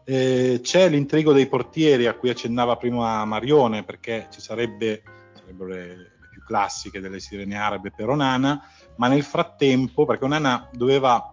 Eh, 0.04 0.60
c'è 0.62 0.90
l'intrigo 0.90 1.32
dei 1.32 1.46
portieri 1.46 2.06
a 2.06 2.12
cui 2.12 2.28
accennava 2.28 2.76
prima 2.76 3.24
Marione, 3.24 3.84
perché 3.84 4.28
ci 4.30 4.42
sarebbe, 4.42 5.02
sarebbero 5.32 5.70
le, 5.70 5.86
le 5.86 6.28
più 6.30 6.42
classiche 6.44 7.00
delle 7.00 7.20
sirene 7.20 7.56
arabe 7.56 7.90
per 7.90 8.10
Onana, 8.10 8.60
ma 8.96 9.08
nel 9.08 9.22
frattempo, 9.22 10.04
perché 10.04 10.24
Onana 10.24 10.68
doveva, 10.74 11.32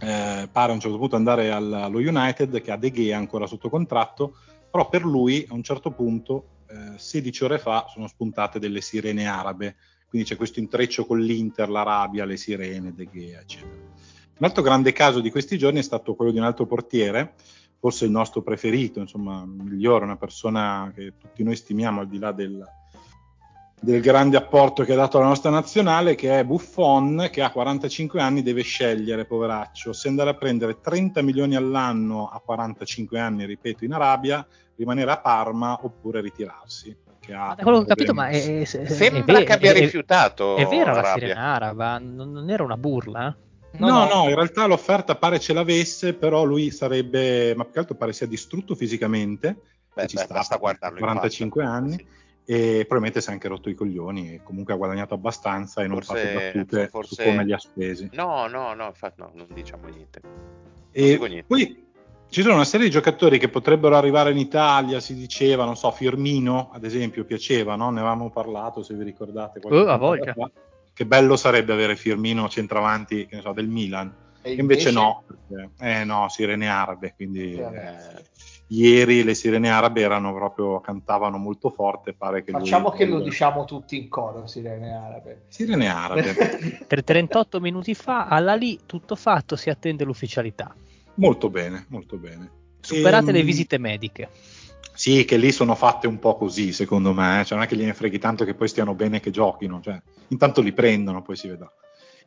eh, 0.00 0.48
pare 0.50 0.72
a 0.72 0.74
un 0.74 0.80
certo 0.80 0.98
punto, 0.98 1.14
andare 1.14 1.52
al, 1.52 1.72
allo 1.72 1.98
United, 1.98 2.60
che 2.60 2.72
ha 2.72 2.76
De 2.76 2.90
Gea 2.90 3.16
ancora 3.16 3.46
sotto 3.46 3.70
contratto, 3.70 4.34
però 4.68 4.88
per 4.88 5.04
lui 5.04 5.46
a 5.48 5.54
un 5.54 5.62
certo 5.62 5.92
punto, 5.92 6.64
eh, 6.68 6.98
16 6.98 7.44
ore 7.44 7.58
fa, 7.58 7.86
sono 7.88 8.08
spuntate 8.08 8.58
delle 8.58 8.80
sirene 8.80 9.28
arabe, 9.28 9.76
quindi 10.08 10.28
c'è 10.28 10.36
questo 10.36 10.60
intreccio 10.60 11.04
con 11.04 11.20
l'Inter, 11.20 11.68
l'Arabia, 11.68 12.24
le 12.24 12.36
sirene, 12.36 12.94
De 12.94 13.08
Gea, 13.12 13.40
eccetera. 13.40 13.94
Un 14.38 14.46
altro 14.46 14.62
grande 14.62 14.92
caso 14.92 15.20
di 15.20 15.30
questi 15.30 15.56
giorni 15.56 15.78
è 15.78 15.82
stato 15.82 16.14
quello 16.14 16.30
di 16.30 16.38
un 16.38 16.44
altro 16.44 16.66
portiere, 16.66 17.34
forse 17.78 18.04
il 18.04 18.10
nostro 18.10 18.42
preferito, 18.42 19.00
insomma, 19.00 19.44
migliore, 19.46 20.04
una 20.04 20.16
persona 20.16 20.92
che 20.94 21.14
tutti 21.18 21.42
noi 21.42 21.56
stimiamo 21.56 22.00
al 22.00 22.08
di 22.08 22.18
là 22.18 22.32
del, 22.32 22.62
del 23.80 24.00
grande 24.00 24.36
apporto 24.36 24.84
che 24.84 24.92
ha 24.92 24.96
dato 24.96 25.18
alla 25.18 25.28
nostra 25.28 25.50
nazionale, 25.50 26.14
che 26.14 26.38
è 26.38 26.44
Buffon, 26.44 27.28
che 27.30 27.42
ha 27.42 27.50
45 27.50 28.20
anni, 28.20 28.42
deve 28.42 28.62
scegliere, 28.62 29.26
poveraccio, 29.26 29.92
se 29.92 30.08
andare 30.08 30.30
a 30.30 30.34
prendere 30.34 30.80
30 30.80 31.22
milioni 31.22 31.56
all'anno 31.56 32.28
a 32.28 32.40
45 32.40 33.18
anni, 33.18 33.46
ripeto, 33.46 33.84
in 33.84 33.92
Arabia, 33.92 34.46
rimanere 34.76 35.10
a 35.10 35.20
Parma 35.20 35.78
oppure 35.82 36.20
ritirarsi. 36.20 37.05
Da 37.26 37.56
quello 37.60 37.78
che 37.78 37.84
ho 37.84 37.86
capito, 37.86 38.14
ma 38.14 38.28
è, 38.28 38.60
è, 38.60 38.64
sembra 38.64 39.38
è, 39.38 39.44
che 39.44 39.52
abbia 39.52 39.72
rifiutato. 39.72 40.56
È, 40.56 40.66
vera 40.66 40.92
la 40.92 41.12
sirena 41.14 41.54
araba, 41.54 41.98
non, 41.98 42.30
non 42.32 42.50
era 42.50 42.62
una 42.62 42.76
burla? 42.76 43.36
No, 43.78 43.88
no, 43.88 44.06
no, 44.06 44.28
in 44.28 44.34
realtà 44.34 44.66
l'offerta 44.66 45.16
pare 45.16 45.38
ce 45.38 45.52
l'avesse, 45.52 46.14
però 46.14 46.44
lui 46.44 46.70
sarebbe, 46.70 47.54
ma 47.54 47.64
più 47.64 47.72
che 47.72 47.78
altro 47.80 47.94
pare 47.94 48.12
sia 48.12 48.26
distrutto 48.26 48.74
fisicamente. 48.74 49.56
Beh, 49.92 50.06
ci 50.06 50.16
beh, 50.16 50.22
sta, 50.22 50.34
basta 50.34 50.56
guardarlo 50.56 50.98
45 50.98 51.64
anni. 51.64 51.92
Sì. 51.92 52.06
E 52.48 52.84
probabilmente 52.86 53.20
si 53.20 53.28
è 53.28 53.32
anche 53.32 53.48
rotto 53.48 53.68
i 53.68 53.74
coglioni 53.74 54.34
e 54.34 54.40
comunque 54.44 54.72
ha 54.72 54.76
guadagnato 54.76 55.14
abbastanza 55.14 55.82
e 55.82 55.88
non 55.88 56.00
forse, 56.00 56.26
fa 56.28 56.40
battute 56.40 56.88
forse... 56.88 57.14
su 57.16 57.28
come 57.28 57.44
li 57.44 57.52
ha 57.52 57.58
spesi. 57.58 58.08
No, 58.12 58.46
no, 58.46 58.72
no, 58.72 58.86
infatti 58.86 59.20
no, 59.20 59.32
non 59.34 59.48
diciamo 59.52 59.88
niente. 59.88 60.20
e 60.92 61.18
niente. 61.18 61.44
poi 61.48 61.85
ci 62.28 62.42
sono 62.42 62.54
una 62.54 62.64
serie 62.64 62.86
di 62.86 62.92
giocatori 62.92 63.38
che 63.38 63.48
potrebbero 63.48 63.96
arrivare 63.96 64.30
in 64.30 64.38
Italia, 64.38 65.00
si 65.00 65.14
diceva, 65.14 65.64
non 65.64 65.76
so, 65.76 65.90
Firmino 65.90 66.70
ad 66.72 66.84
esempio 66.84 67.24
piaceva, 67.24 67.76
no? 67.76 67.90
ne 67.90 68.00
avevamo 68.00 68.30
parlato 68.30 68.82
se 68.82 68.94
vi 68.94 69.04
ricordate. 69.04 69.60
Oh, 69.62 69.86
a 69.86 69.96
voglia. 69.96 70.32
Fa 70.32 70.50
che 70.96 71.04
bello 71.04 71.36
sarebbe 71.36 71.74
avere 71.74 71.94
Firmino 71.94 72.48
centravanti 72.48 73.28
so, 73.42 73.52
del 73.52 73.68
Milan. 73.68 74.10
E 74.40 74.54
invece, 74.54 74.88
invece 74.88 74.90
no, 74.92 75.24
perché, 75.26 75.70
eh 75.78 76.04
no, 76.04 76.26
sirene 76.30 76.70
arabe, 76.70 77.12
quindi 77.14 77.52
eh, 77.52 78.24
ieri 78.68 79.22
le 79.22 79.34
sirene 79.34 79.70
arabe 79.70 80.00
erano 80.00 80.32
proprio, 80.32 80.80
cantavano 80.80 81.36
molto 81.36 81.68
forte, 81.68 82.14
pare 82.14 82.42
che 82.42 82.52
Facciamo 82.52 82.88
lui, 82.88 82.96
che 82.96 83.04
lo 83.04 83.20
diciamo 83.20 83.66
tutti 83.66 83.98
in 83.98 84.08
coro, 84.08 84.46
sirene 84.46 84.94
arabe. 84.94 85.42
Sirene 85.48 85.86
arabe. 85.86 86.80
per 86.88 87.04
38 87.04 87.60
minuti 87.60 87.94
fa, 87.94 88.28
alla 88.28 88.54
lì, 88.54 88.80
tutto 88.86 89.16
fatto, 89.16 89.54
si 89.54 89.68
attende 89.68 90.02
l'ufficialità. 90.02 90.74
Molto 91.16 91.50
bene, 91.50 91.86
molto 91.88 92.16
bene. 92.16 92.50
Superate 92.80 93.30
e, 93.30 93.32
le 93.32 93.40
ehm, 93.40 93.44
visite 93.44 93.78
mediche. 93.78 94.28
Sì, 94.94 95.24
che 95.24 95.36
lì 95.36 95.52
sono 95.52 95.74
fatte 95.74 96.06
un 96.06 96.18
po' 96.18 96.36
così, 96.36 96.72
secondo 96.72 97.12
me. 97.12 97.40
Eh. 97.40 97.44
Cioè, 97.44 97.56
non 97.56 97.66
è 97.66 97.68
che 97.68 97.76
gliene 97.76 97.94
freghi 97.94 98.18
tanto 98.18 98.44
che 98.44 98.54
poi 98.54 98.68
stiano 98.68 98.94
bene 98.94 99.20
che 99.20 99.30
giochino. 99.30 99.80
Cioè, 99.80 100.00
intanto 100.28 100.60
li 100.60 100.72
prendono, 100.72 101.22
poi 101.22 101.36
si 101.36 101.48
vedrà. 101.48 101.70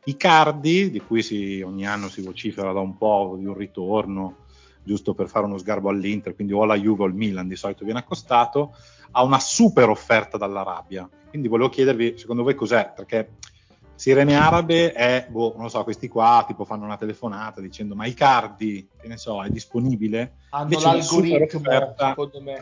I 0.04 0.16
cardi, 0.16 0.90
di 0.90 1.00
cui 1.00 1.22
si, 1.22 1.60
ogni 1.60 1.86
anno 1.86 2.08
si 2.08 2.22
vocifera 2.22 2.72
da 2.72 2.80
un 2.80 2.96
po' 2.96 3.36
di 3.38 3.46
un 3.46 3.54
ritorno, 3.54 4.46
giusto 4.82 5.14
per 5.14 5.28
fare 5.28 5.46
uno 5.46 5.58
sgarbo 5.58 5.88
all'Inter, 5.88 6.34
quindi 6.34 6.52
o 6.52 6.64
la 6.64 6.78
Juve 6.78 7.02
o 7.02 7.06
il 7.06 7.14
Milan 7.14 7.48
di 7.48 7.56
solito 7.56 7.84
viene 7.84 8.00
accostato, 8.00 8.74
ha 9.10 9.22
una 9.22 9.38
super 9.38 9.88
offerta 9.88 10.36
dall'Arabia. 10.38 11.08
Quindi 11.28 11.48
volevo 11.48 11.68
chiedervi, 11.68 12.14
secondo 12.16 12.42
voi 12.42 12.54
cos'è? 12.54 12.92
Perché 12.94 13.32
Sirene 14.00 14.34
Arabe 14.34 14.94
è, 14.94 15.26
boh, 15.28 15.52
non 15.56 15.64
lo 15.64 15.68
so, 15.68 15.84
questi 15.84 16.08
qua 16.08 16.42
tipo 16.46 16.64
fanno 16.64 16.86
una 16.86 16.96
telefonata 16.96 17.60
dicendo 17.60 17.94
ma 17.94 18.06
i 18.06 18.14
cardi, 18.14 18.88
che 18.98 19.06
ne 19.06 19.18
so, 19.18 19.44
è 19.44 19.50
disponibile? 19.50 20.36
Hanno 20.48 20.62
Invece 20.62 20.86
l'algoritmo, 20.86 21.58
offerta- 21.58 22.08
secondo 22.08 22.40
me. 22.40 22.54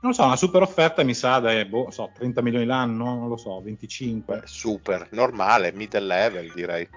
Non 0.00 0.10
lo 0.10 0.12
so, 0.12 0.24
una 0.24 0.34
super 0.34 0.62
offerta 0.62 1.04
mi 1.04 1.14
sa 1.14 1.38
da, 1.38 1.64
boh, 1.66 1.92
so, 1.92 2.10
30 2.12 2.42
milioni 2.42 2.64
l'anno, 2.64 3.14
non 3.14 3.28
lo 3.28 3.36
so, 3.36 3.60
25. 3.60 4.38
Beh, 4.40 4.42
super, 4.44 5.06
normale, 5.12 5.70
middle 5.72 6.00
level 6.00 6.52
direi. 6.52 6.88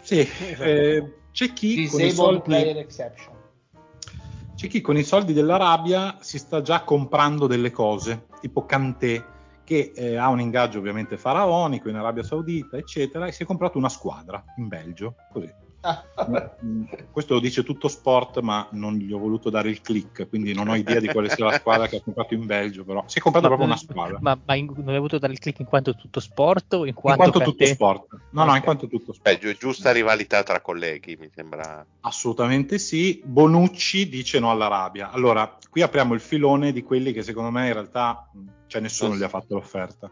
Sì, 0.00 0.20
eh, 0.60 1.14
c'è 1.32 1.52
chi 1.52 1.88
con 1.88 1.98
i 1.98 2.04
Disable 2.04 2.12
soldi 2.12 2.40
player 2.42 2.76
exception. 2.76 3.34
C'è 4.54 4.68
chi 4.68 4.80
con 4.80 4.96
i 4.96 5.02
soldi 5.02 5.32
dell'Arabia 5.32 6.18
si 6.20 6.38
sta 6.38 6.62
già 6.62 6.82
comprando 6.82 7.48
delle 7.48 7.72
cose, 7.72 8.26
tipo 8.40 8.64
Kanté, 8.64 9.32
che 9.64 9.92
eh, 9.94 10.16
ha 10.16 10.28
un 10.28 10.40
ingaggio 10.40 10.78
ovviamente 10.78 11.16
faraonico 11.16 11.88
in 11.88 11.96
Arabia 11.96 12.22
Saudita, 12.22 12.76
eccetera, 12.76 13.26
e 13.26 13.32
si 13.32 13.42
è 13.42 13.46
comprato 13.46 13.78
una 13.78 13.88
squadra 13.88 14.42
in 14.58 14.68
Belgio, 14.68 15.14
così. 15.32 15.52
Questo 17.12 17.34
lo 17.34 17.40
dice 17.40 17.62
tutto 17.62 17.88
sport, 17.88 18.40
ma 18.40 18.66
non 18.72 18.94
gli 18.94 19.12
ho 19.12 19.18
voluto 19.18 19.50
dare 19.50 19.68
il 19.68 19.80
click, 19.82 20.28
quindi 20.28 20.54
non 20.54 20.68
ho 20.68 20.74
idea 20.74 20.98
di 20.98 21.08
quale 21.08 21.28
sia 21.28 21.44
la 21.44 21.52
squadra 21.52 21.86
che 21.86 21.96
ha 21.96 22.02
comprato 22.02 22.34
in 22.34 22.46
Belgio, 22.46 22.84
però 22.84 23.04
si 23.06 23.18
è 23.18 23.20
comprato 23.20 23.46
proprio 23.48 23.66
una 23.66 23.76
squadra. 23.76 24.18
Ma, 24.20 24.38
ma 24.44 24.54
in- 24.54 24.72
non 24.74 24.88
hai 24.88 24.96
voluto 24.96 25.18
dare 25.18 25.32
il 25.34 25.38
click 25.38 25.58
in 25.60 25.66
quanto 25.66 25.94
tutto 25.94 26.20
sport 26.20 26.72
o 26.72 26.82
in 26.82 26.88
In 26.88 26.94
quanto, 26.94 27.20
quanto 27.22 27.38
per 27.38 27.48
tutto 27.48 27.64
te- 27.64 27.70
sport. 27.70 28.06
No, 28.30 28.44
no, 28.44 28.50
Ok. 28.50 28.56
in 28.56 28.62
quanto 28.62 28.86
tutto 28.88 29.12
Beh, 29.12 29.32
sport. 29.32 29.38
giu- 29.40 29.56
giusta 29.58 29.92
rivalità 29.92 30.42
tra 30.42 30.60
colleghi, 30.60 31.16
mi 31.20 31.28
sembra. 31.32 31.86
Assolutamente 32.00 32.78
sì. 32.78 33.20
Bonucci 33.24 34.08
dice 34.08 34.38
no 34.40 34.50
all'Arabia. 34.50 35.10
Allora, 35.10 35.56
qui 35.70 35.82
apriamo 35.82 36.14
il 36.14 36.20
filone 36.20 36.72
di 36.72 36.82
quelli 36.82 37.12
che 37.12 37.22
secondo 37.22 37.50
me 37.50 37.66
in 37.66 37.72
realtà 37.74 38.28
mh, 38.32 38.38
cioè 38.74 38.82
nessuno 38.82 39.14
gli 39.14 39.22
ha 39.22 39.28
fatto 39.28 39.54
l'offerta. 39.54 40.10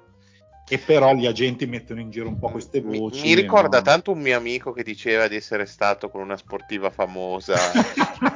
E 0.69 0.79
però 0.79 1.13
gli 1.15 1.27
agenti 1.27 1.67
mettono 1.67 2.01
in 2.01 2.11
giro 2.11 2.29
un 2.29 2.39
po' 2.39 2.49
queste 2.49 2.81
Mi, 2.81 2.99
voci. 2.99 3.23
mi 3.23 3.35
ricorda 3.35 3.79
no? 3.79 3.83
tanto 3.83 4.13
un 4.13 4.21
mio 4.21 4.37
amico 4.37 4.71
che 4.71 4.85
diceva 4.85 5.27
di 5.27 5.35
essere 5.35 5.67
stato 5.67 6.09
con 6.09 6.21
una 6.21 6.37
sportiva 6.37 6.91
famosa. 6.91 7.57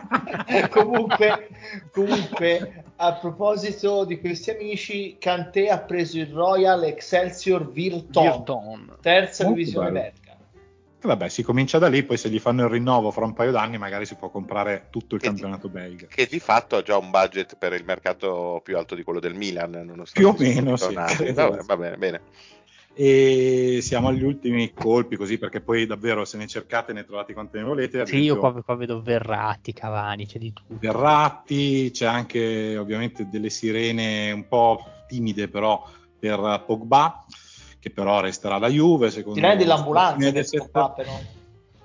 comunque, 0.70 1.48
comunque, 1.92 2.84
a 2.96 3.12
proposito 3.14 4.04
di 4.04 4.18
questi 4.18 4.50
amici, 4.50 5.16
Kanté 5.18 5.68
ha 5.68 5.78
preso 5.78 6.18
il 6.18 6.32
Royal 6.32 6.82
Excelsior 6.82 7.70
Virton, 7.70 8.24
Virton. 8.24 8.96
terza 9.00 9.44
Molto 9.44 9.58
divisione 9.58 9.90
bello. 9.90 10.25
E 11.06 11.08
vabbè, 11.08 11.28
si 11.28 11.44
comincia 11.44 11.78
da 11.78 11.86
lì, 11.86 12.02
poi 12.02 12.16
se 12.16 12.28
gli 12.28 12.40
fanno 12.40 12.64
il 12.64 12.68
rinnovo 12.68 13.12
fra 13.12 13.24
un 13.24 13.32
paio 13.32 13.52
d'anni 13.52 13.78
magari 13.78 14.04
si 14.06 14.16
può 14.16 14.28
comprare 14.28 14.88
tutto 14.90 15.14
il 15.14 15.20
Che 15.20 15.28
di- 15.28 15.34
campionato 15.34 15.68
belga. 15.68 16.06
che 16.08 16.26
di 16.26 16.40
fatto 16.40 16.74
ha 16.74 16.82
già 16.82 16.96
un 16.96 17.10
budget 17.10 17.56
per 17.56 17.72
il 17.74 17.84
mercato 17.84 18.60
più 18.64 18.76
alto 18.76 18.96
di 18.96 19.04
quello 19.04 19.20
del 19.20 19.34
Milan. 19.34 19.70
nonostante 19.70 20.12
Più 20.18 20.28
o 20.28 20.34
meno, 20.36 20.76
sì. 20.76 20.94
Vabbè, 20.94 21.62
va 21.64 21.76
bene, 21.76 21.96
bene. 21.96 22.20
E 22.98 23.78
siamo 23.82 24.08
agli 24.08 24.24
ultimi 24.24 24.72
colpi 24.72 25.16
così 25.16 25.38
perché 25.38 25.60
poi 25.60 25.86
davvero 25.86 26.24
se 26.24 26.38
ne 26.38 26.46
cercate 26.48 26.92
ne 26.92 27.04
trovate 27.04 27.34
quante 27.34 27.58
ne 27.58 27.64
volete. 27.64 28.04
Sì, 28.06 28.16
io 28.22 28.38
qua, 28.38 28.52
qua 28.62 28.74
vedo 28.74 29.00
Verratti, 29.00 29.72
Cavani, 29.72 30.26
c'è 30.26 30.38
di 30.38 30.52
tutto. 30.52 30.74
Verratti, 30.80 31.90
c'è 31.92 32.06
anche 32.06 32.76
ovviamente 32.76 33.28
delle 33.28 33.50
sirene 33.50 34.32
un 34.32 34.48
po' 34.48 34.82
timide 35.06 35.46
però 35.48 35.86
per 36.18 36.64
Pogba, 36.66 37.24
che 37.78 37.90
però 37.90 38.20
resterà 38.20 38.58
la 38.58 38.68
Juve. 38.68 39.10
Secondo 39.10 39.38
Direi 39.40 39.56
dell'ambulanza 39.56 40.32
questo 40.32 40.68
qua, 40.70 40.90
però. 40.92 41.10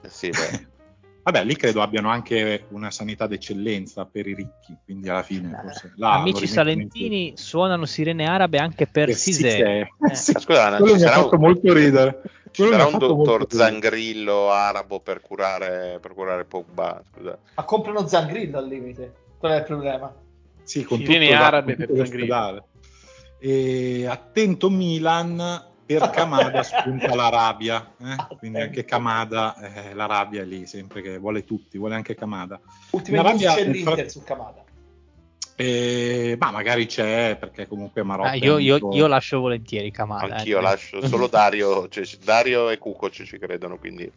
Eh 0.01 0.09
Sì, 0.09 0.29
beh. 0.29 0.69
Vabbè, 1.23 1.43
lì 1.43 1.55
credo 1.55 1.83
abbiano 1.83 2.09
anche 2.09 2.65
una 2.69 2.89
sanità 2.89 3.27
d'eccellenza 3.27 4.05
per 4.05 4.25
i 4.25 4.33
ricchi, 4.33 4.75
quindi 4.83 5.07
alla 5.07 5.21
fine 5.21 5.55
forse 5.61 5.93
là 5.97 6.13
Amici 6.13 6.47
salentini 6.47 7.33
suonano 7.35 7.85
sirene 7.85 8.25
arabe 8.25 8.57
anche 8.57 8.87
per 8.87 9.13
Sisè. 9.13 9.81
Eh. 9.81 10.15
Sì, 10.15 10.31
Ma 10.33 10.39
scusa, 10.39 10.77
quello 10.77 10.97
ci 10.97 11.03
mi 11.03 11.03
ha 11.03 11.11
fatto 11.11 11.35
un- 11.35 11.41
molto 11.41 11.73
ridere. 11.73 12.21
Ci 12.49 12.63
Quello 12.63 12.71
sarà 12.71 12.85
un 12.87 12.97
dottor. 12.97 13.45
Zangrillo 13.49 14.49
arabo 14.49 14.99
per 14.99 15.21
curare, 15.21 15.99
per 16.01 16.13
curare 16.15 16.43
Pogba. 16.45 17.03
Scusa. 17.13 17.37
Ma 17.55 17.63
comprano 17.65 18.07
Zangrillo 18.07 18.57
al 18.57 18.67
limite. 18.67 19.13
Qual 19.37 19.51
è 19.51 19.57
il 19.57 19.63
problema? 19.63 20.11
Sì, 20.63 20.83
con 20.83 20.97
Sirene 20.97 21.27
tutto, 21.29 21.43
arabe 21.43 21.75
con 21.75 21.85
per 21.85 21.95
Zangrillo. 21.97 22.65
E 23.39 24.07
attento 24.07 24.69
Milan, 24.71 25.65
per 25.97 26.09
Camada 26.11 26.63
spunta 26.63 27.15
l'Arabia, 27.15 27.93
eh? 27.99 28.35
quindi 28.37 28.59
anche 28.61 28.85
Camada, 28.85 29.55
eh, 29.57 29.93
l'Arabia 29.93 30.41
è 30.41 30.45
lì 30.45 30.65
sempre 30.65 31.01
che 31.01 31.17
vuole 31.17 31.43
tutti, 31.43 31.77
vuole 31.77 31.95
anche 31.95 32.15
Arabia, 33.19 33.49
news 33.53 33.61
c'è 33.61 33.67
l'Inter 33.69 33.93
fra- 33.95 34.09
su 34.09 34.23
Kamada. 34.23 34.63
Eh, 35.55 36.37
ma 36.39 36.49
magari 36.49 36.87
c'è 36.87 37.37
perché 37.39 37.67
comunque 37.67 38.01
Marotta 38.03 38.29
Ah, 38.29 38.33
è 38.33 38.37
io, 38.37 38.57
io- 38.57 38.93
io 38.93 39.05
lascio 39.05 39.39
volentieri 39.39 39.91
Kamada. 39.91 40.37
Anch'io 40.37 40.57
eh. 40.57 40.61
lascio 40.61 41.05
solo 41.05 41.27
Dario, 41.27 41.87
cioè, 41.87 42.03
Dario 42.23 42.69
e 42.69 42.79
Kukoc 42.79 43.23
ci 43.23 43.37
credono, 43.37 43.77
quindi 43.77 44.11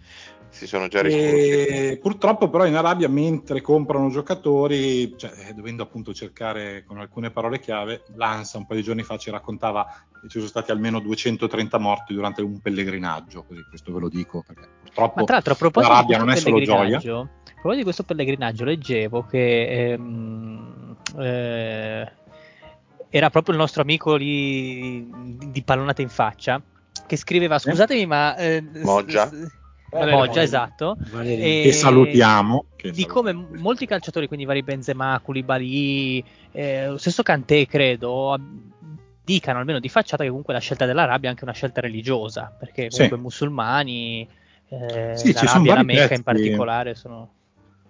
si 0.48 0.66
sono 0.66 0.88
già 0.88 1.02
risposti. 1.02 1.26
E 1.26 1.98
purtroppo 2.00 2.48
però 2.48 2.64
in 2.64 2.76
Arabia 2.76 3.08
mentre 3.10 3.60
comprano 3.60 4.08
giocatori, 4.08 5.18
cioè, 5.18 5.32
eh, 5.48 5.52
dovendo 5.52 5.82
appunto 5.82 6.14
cercare 6.14 6.84
con 6.86 6.98
alcune 6.98 7.30
parole 7.30 7.58
chiave, 7.58 8.04
l'ANSA 8.14 8.58
un 8.58 8.66
paio 8.66 8.78
di 8.78 8.86
giorni 8.86 9.02
fa 9.02 9.18
ci 9.18 9.30
raccontava 9.30 9.86
che 10.24 10.30
ci 10.30 10.38
sono 10.38 10.48
stati 10.48 10.70
almeno 10.70 11.00
230 11.00 11.78
morti 11.78 12.14
durante 12.14 12.40
un 12.40 12.58
pellegrinaggio, 12.60 13.44
così 13.44 13.62
questo 13.68 13.92
ve 13.92 14.00
lo 14.00 14.08
dico 14.08 14.42
perché 14.46 14.66
purtroppo 14.80 15.20
Ma 15.20 15.24
tra 15.24 15.34
l'altro, 15.34 15.52
a 15.52 15.56
proposito 15.56 15.92
di 15.92 15.98
l'Arabia 15.98 16.22
questo 16.22 16.24
non 16.24 16.34
è 16.34 16.36
solo 16.40 16.64
gioia. 16.64 16.78
pellegrinaggio, 16.98 17.20
a 17.20 17.28
proposito 17.44 17.76
di 17.76 17.82
questo 17.82 18.02
pellegrinaggio, 18.04 18.64
leggevo 18.64 19.22
che 19.24 19.90
ehm, 19.92 20.96
eh, 21.18 22.12
era 23.10 23.30
proprio 23.30 23.54
il 23.54 23.60
nostro 23.60 23.82
amico 23.82 24.14
lì 24.16 25.06
di 25.50 25.62
pallonata 25.62 26.00
in 26.02 26.08
faccia 26.08 26.60
che 27.06 27.16
scriveva: 27.16 27.58
Scusatemi, 27.58 28.06
ma 28.06 28.34
eh, 28.36 28.64
Moggia. 28.82 29.28
s- 29.28 29.62
Valerio 29.90 30.16
Moggia, 30.16 30.42
esatto. 30.42 30.96
Valerio. 31.12 31.44
E- 31.44 31.60
Che 31.64 31.72
salutiamo. 31.72 32.64
che 32.74 32.90
di 32.90 33.02
salutiamo. 33.02 33.12
come 33.46 33.58
molti 33.60 33.86
calciatori, 33.86 34.26
quindi 34.26 34.44
vari 34.44 34.62
Benzema, 34.64 35.20
Koulibaly, 35.22 36.24
eh, 36.50 36.88
lo 36.88 36.96
stesso 36.98 37.22
Kanté, 37.22 37.66
credo, 37.66 38.36
dicano 39.24 39.58
almeno 39.58 39.80
di 39.80 39.88
facciata 39.88 40.22
che 40.22 40.28
comunque 40.28 40.52
la 40.52 40.60
scelta 40.60 40.84
dell'Arabia 40.84 41.28
è 41.28 41.32
anche 41.32 41.44
una 41.44 41.54
scelta 41.54 41.80
religiosa, 41.80 42.54
perché 42.56 42.90
Sì. 42.90 42.96
comunque 42.96 43.18
musulmani, 43.18 44.28
eh, 44.68 45.16
Sì, 45.16 45.32
l'Arabia 45.32 45.72
e 45.72 45.76
la 45.76 45.82
Mecca 45.82 46.00
pezzi. 46.02 46.14
in 46.14 46.22
particolare 46.22 46.94
sono... 46.94 47.32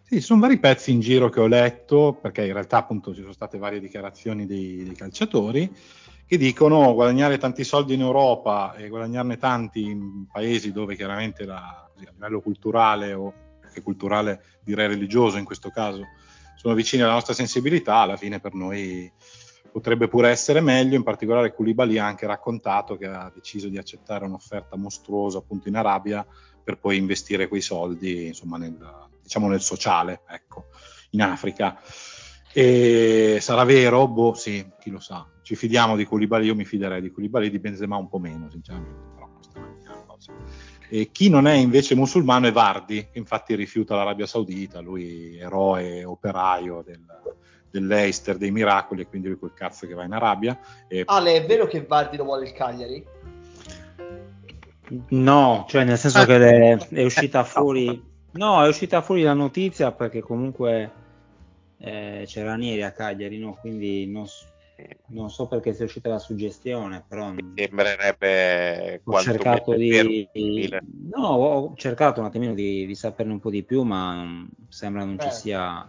Sì, 0.02 0.16
ci 0.16 0.20
sono 0.20 0.40
vari 0.40 0.59
pezzi 0.59 0.93
in 0.93 1.01
giro 1.01 1.31
che 1.31 1.40
ho 1.40 1.47
letto, 1.47 2.19
perché 2.20 2.44
in 2.44 2.52
realtà 2.52 2.77
appunto 2.78 3.15
ci 3.15 3.20
sono 3.23 3.32
state 3.32 3.59
varie 3.59 3.81
dichiarazioni 3.81 4.47
dei, 4.47 4.85
dei 4.85 4.94
calciatori 4.94 5.74
che 6.27 6.36
dicono 6.36 6.94
guadagnare 6.94 7.36
tanti 7.39 7.65
soldi 7.65 7.94
in 7.94 8.01
Europa 8.01 8.74
e 8.77 8.89
guadagnarne 8.89 9.36
tanti 9.39 9.82
in 9.82 10.27
paesi 10.31 10.73
dove 10.73 10.94
chiaramente 10.94 11.44
la- 11.44 11.89
a 11.97 12.12
livello 12.12 12.40
culturale 12.40 13.12
o 13.12 13.32
che 13.73 13.82
culturale 13.82 14.43
direi 14.62 14.89
religioso 14.89 15.36
in 15.36 15.44
questo 15.44 15.70
caso 15.70 16.06
sono 16.55 16.74
vicini 16.74 17.02
alla 17.02 17.12
nostra 17.12 17.35
sensibilità, 17.35 17.97
alla 17.97 18.16
fine 18.16 18.40
per 18.40 18.55
noi 18.55 19.11
potrebbe 19.75 20.07
pure 20.07 20.29
essere 20.29 20.61
meglio, 20.61 20.95
in 20.95 21.03
particolare 21.03 21.53
Koulibaly 21.53 21.99
ha 21.99 22.07
anche 22.07 22.29
raccontato 22.29 22.97
che 22.97 23.07
ha 23.07 23.29
deciso 23.35 23.67
di 23.67 23.77
accettare 23.77 24.25
un'offerta 24.25 24.77
mostruosa 24.77 25.39
appunto 25.39 25.67
in 25.67 25.75
Arabia 25.75 26.25
per 26.63 26.79
poi 26.79 26.97
investire 26.97 27.49
quei 27.49 27.61
soldi 27.61 28.29
insomma 28.29 28.57
nel, 28.57 28.79
diciamo 29.21 29.49
nel 29.49 29.61
sociale, 29.61 30.21
ecco, 30.29 30.67
in 31.11 31.23
Africa. 31.23 31.81
E 32.53 33.39
sarà 33.41 33.65
vero? 33.65 34.07
Boh, 34.07 34.35
sì, 34.35 34.65
chi 34.79 34.91
lo 34.91 35.01
sa. 35.01 35.29
Ci 35.43 35.57
fidiamo 35.57 35.97
di 35.97 36.05
Koulibaly, 36.05 36.47
io 36.47 36.55
mi 36.55 36.65
fiderei 36.65 37.01
di 37.01 37.11
Koulibaly, 37.11 37.51
di 37.51 37.59
Benzema 37.59 37.97
un 37.97 38.09
po' 38.09 38.21
meno, 38.21 38.49
sinceramente, 38.49 39.01
però 39.13 39.29
questa 39.35 39.59
è 39.59 39.91
una 39.91 40.05
cosa. 40.07 40.33
E 40.89 41.11
chi 41.11 41.29
non 41.29 41.49
è 41.49 41.55
invece 41.55 41.97
musulmano 41.97 42.47
è 42.47 42.53
Vardi, 42.53 43.09
infatti 43.15 43.57
rifiuta 43.57 43.97
l'Arabia 43.97 44.29
Saudita, 44.29 44.79
lui 44.79 45.37
eroe 45.37 46.05
operaio 46.05 46.85
del, 46.87 47.05
dell'Eister 47.79 48.37
dei 48.37 48.53
miracoli 48.53 49.03
e 49.03 49.09
quindi 49.09 49.27
lui 49.29 49.37
quel 49.37 49.53
cazzo 49.53 49.87
che 49.89 49.95
va 49.95 50.05
in 50.05 50.13
Arabia. 50.13 50.57
E 50.87 51.03
Ale, 51.07 51.35
è 51.43 51.47
vero 51.47 51.67
che 51.67 51.85
Vardi 51.85 52.17
lo 52.17 52.23
vuole 52.25 52.45
il 52.45 52.53
Cagliari? 52.53 53.05
No, 55.09 55.65
cioè 55.69 55.83
nel 55.85 55.99
senso 55.99 56.25
che 56.25 56.39
le- 56.39 56.89
è 56.91 57.05
uscita 57.05 57.43
fuori. 57.45 58.01
No, 58.33 58.63
è 58.65 58.69
uscita 58.69 59.01
fuori 59.03 59.23
la 59.23 59.33
notizia 59.35 59.91
perché 59.93 60.21
comunque 60.21 60.93
eh, 61.79 62.23
c'era 62.27 62.51
Ranieri 62.51 62.83
a 62.83 62.93
Cagliari, 62.93 63.39
no? 63.39 63.57
Quindi 63.61 64.07
non, 64.07 64.25
non 65.09 65.31
so 65.31 65.49
perché 65.49 65.73
sia 65.73 65.85
uscita 65.85 66.09
la 66.11 66.19
suggestione, 66.21 67.05
però 67.09 67.31
Mi 67.33 67.43
sembrerebbe 67.57 69.01
ho 69.05 69.21
cercato 69.21 69.75
di, 69.75 69.91
verosimile. 69.91 70.81
no, 71.13 71.27
ho 71.27 71.75
cercato 71.77 72.21
un 72.21 72.27
attimino 72.27 72.55
di, 72.55 72.87
di 72.87 72.95
saperne 72.95 73.33
un 73.33 73.41
po' 73.41 73.51
di 73.51 73.63
più, 73.65 73.83
ma 73.83 74.47
sembra 74.69 75.05
non 75.05 75.19
ci 75.19 75.27
Eh. 75.29 75.33
sia 75.33 75.89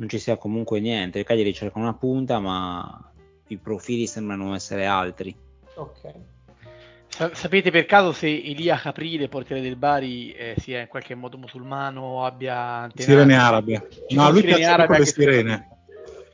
non 0.00 0.08
ci 0.08 0.18
sia 0.18 0.36
comunque 0.36 0.80
niente. 0.80 1.18
Il 1.18 1.24
Cagliari 1.26 1.52
cerca 1.52 1.78
una 1.78 1.92
punta, 1.92 2.40
ma 2.40 3.12
i 3.48 3.56
profili 3.58 4.06
sembrano 4.06 4.54
essere 4.54 4.86
altri. 4.86 5.36
Ok. 5.74 6.14
Sapete 7.32 7.70
per 7.70 7.84
caso 7.84 8.12
se 8.12 8.28
Elia 8.28 8.78
Caprile, 8.78 9.28
portiere 9.28 9.60
del 9.60 9.76
Bari, 9.76 10.32
eh, 10.32 10.54
sia 10.58 10.80
in 10.80 10.88
qualche 10.88 11.14
modo 11.14 11.36
musulmano 11.36 12.00
o 12.00 12.24
abbia 12.24 12.56
antenato? 12.56 13.02
Sirene 13.02 13.36
arabe. 13.36 13.88
Ci 14.08 14.14
No, 14.14 14.30
lui 14.30 14.42
piace 14.42 14.64
arabe 14.64 14.98
le 14.98 15.06
sirene. 15.06 15.68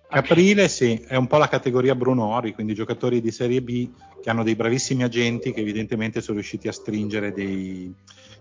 Caprile 0.08 0.68
sì, 0.68 1.04
è 1.08 1.16
un 1.16 1.26
po' 1.26 1.38
la 1.38 1.48
categoria 1.48 1.96
Brunori, 1.96 2.54
quindi 2.54 2.74
giocatori 2.74 3.20
di 3.20 3.32
Serie 3.32 3.60
B 3.60 3.90
che 4.22 4.30
hanno 4.30 4.44
dei 4.44 4.54
bravissimi 4.54 5.02
agenti 5.02 5.52
che 5.52 5.60
evidentemente 5.60 6.20
sono 6.20 6.36
riusciti 6.38 6.68
a 6.68 6.72
stringere 6.72 7.32
dei, 7.32 7.92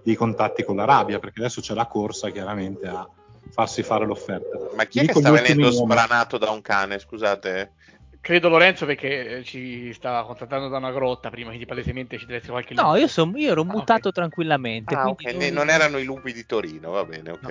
dei 0.04 0.16
contatti 0.16 0.64
con 0.64 0.76
l'Arabia, 0.76 1.18
perché 1.18 1.40
adesso 1.40 1.62
c'è 1.62 1.74
la 1.74 1.88
corsa 1.88 2.30
chiaramente 2.30 2.86
a 2.86 3.10
farsi 3.50 3.84
fare 3.84 4.06
l'offerta. 4.06 4.58
Ma 4.76 4.86
chi 4.86 5.00
è 5.00 5.06
che 5.06 5.14
sta 5.14 5.32
venendo 5.32 5.70
sbranato 5.70 6.38
da 6.38 6.50
un 6.52 6.62
cane? 6.62 7.00
Scusate. 7.00 7.74
Credo 8.22 8.50
Lorenzo 8.50 8.86
perché 8.88 9.38
eh, 9.38 9.44
ci 9.44 9.94
stava 9.94 10.26
contattando 10.26 10.68
da 10.68 10.78
una 10.78 10.92
grotta 10.92 11.30
prima, 11.30 11.50
quindi 11.50 11.68
palesemente 11.68 12.18
ci 12.18 12.26
deve 12.26 12.38
essere 12.38 12.54
qualche 12.54 12.74
No, 12.74 12.96
io, 12.96 13.08
son- 13.08 13.38
io 13.38 13.52
ero 13.52 13.62
Ah, 13.62 13.66
mutato 13.66 14.08
ok. 14.08 14.14
tranquillamente. 14.16 14.96
Ah, 14.96 15.10
ok, 15.10 15.22
quindi 15.22 15.46
ne- 15.46 15.52
non 15.52 15.70
erano 15.70 16.00
i 16.00 16.04
lupi 16.04 16.34
di 16.34 16.46
Torino, 16.46 16.90
va 16.92 17.06
bene, 17.06 17.32
ok. 17.32 17.42
No. 17.42 17.50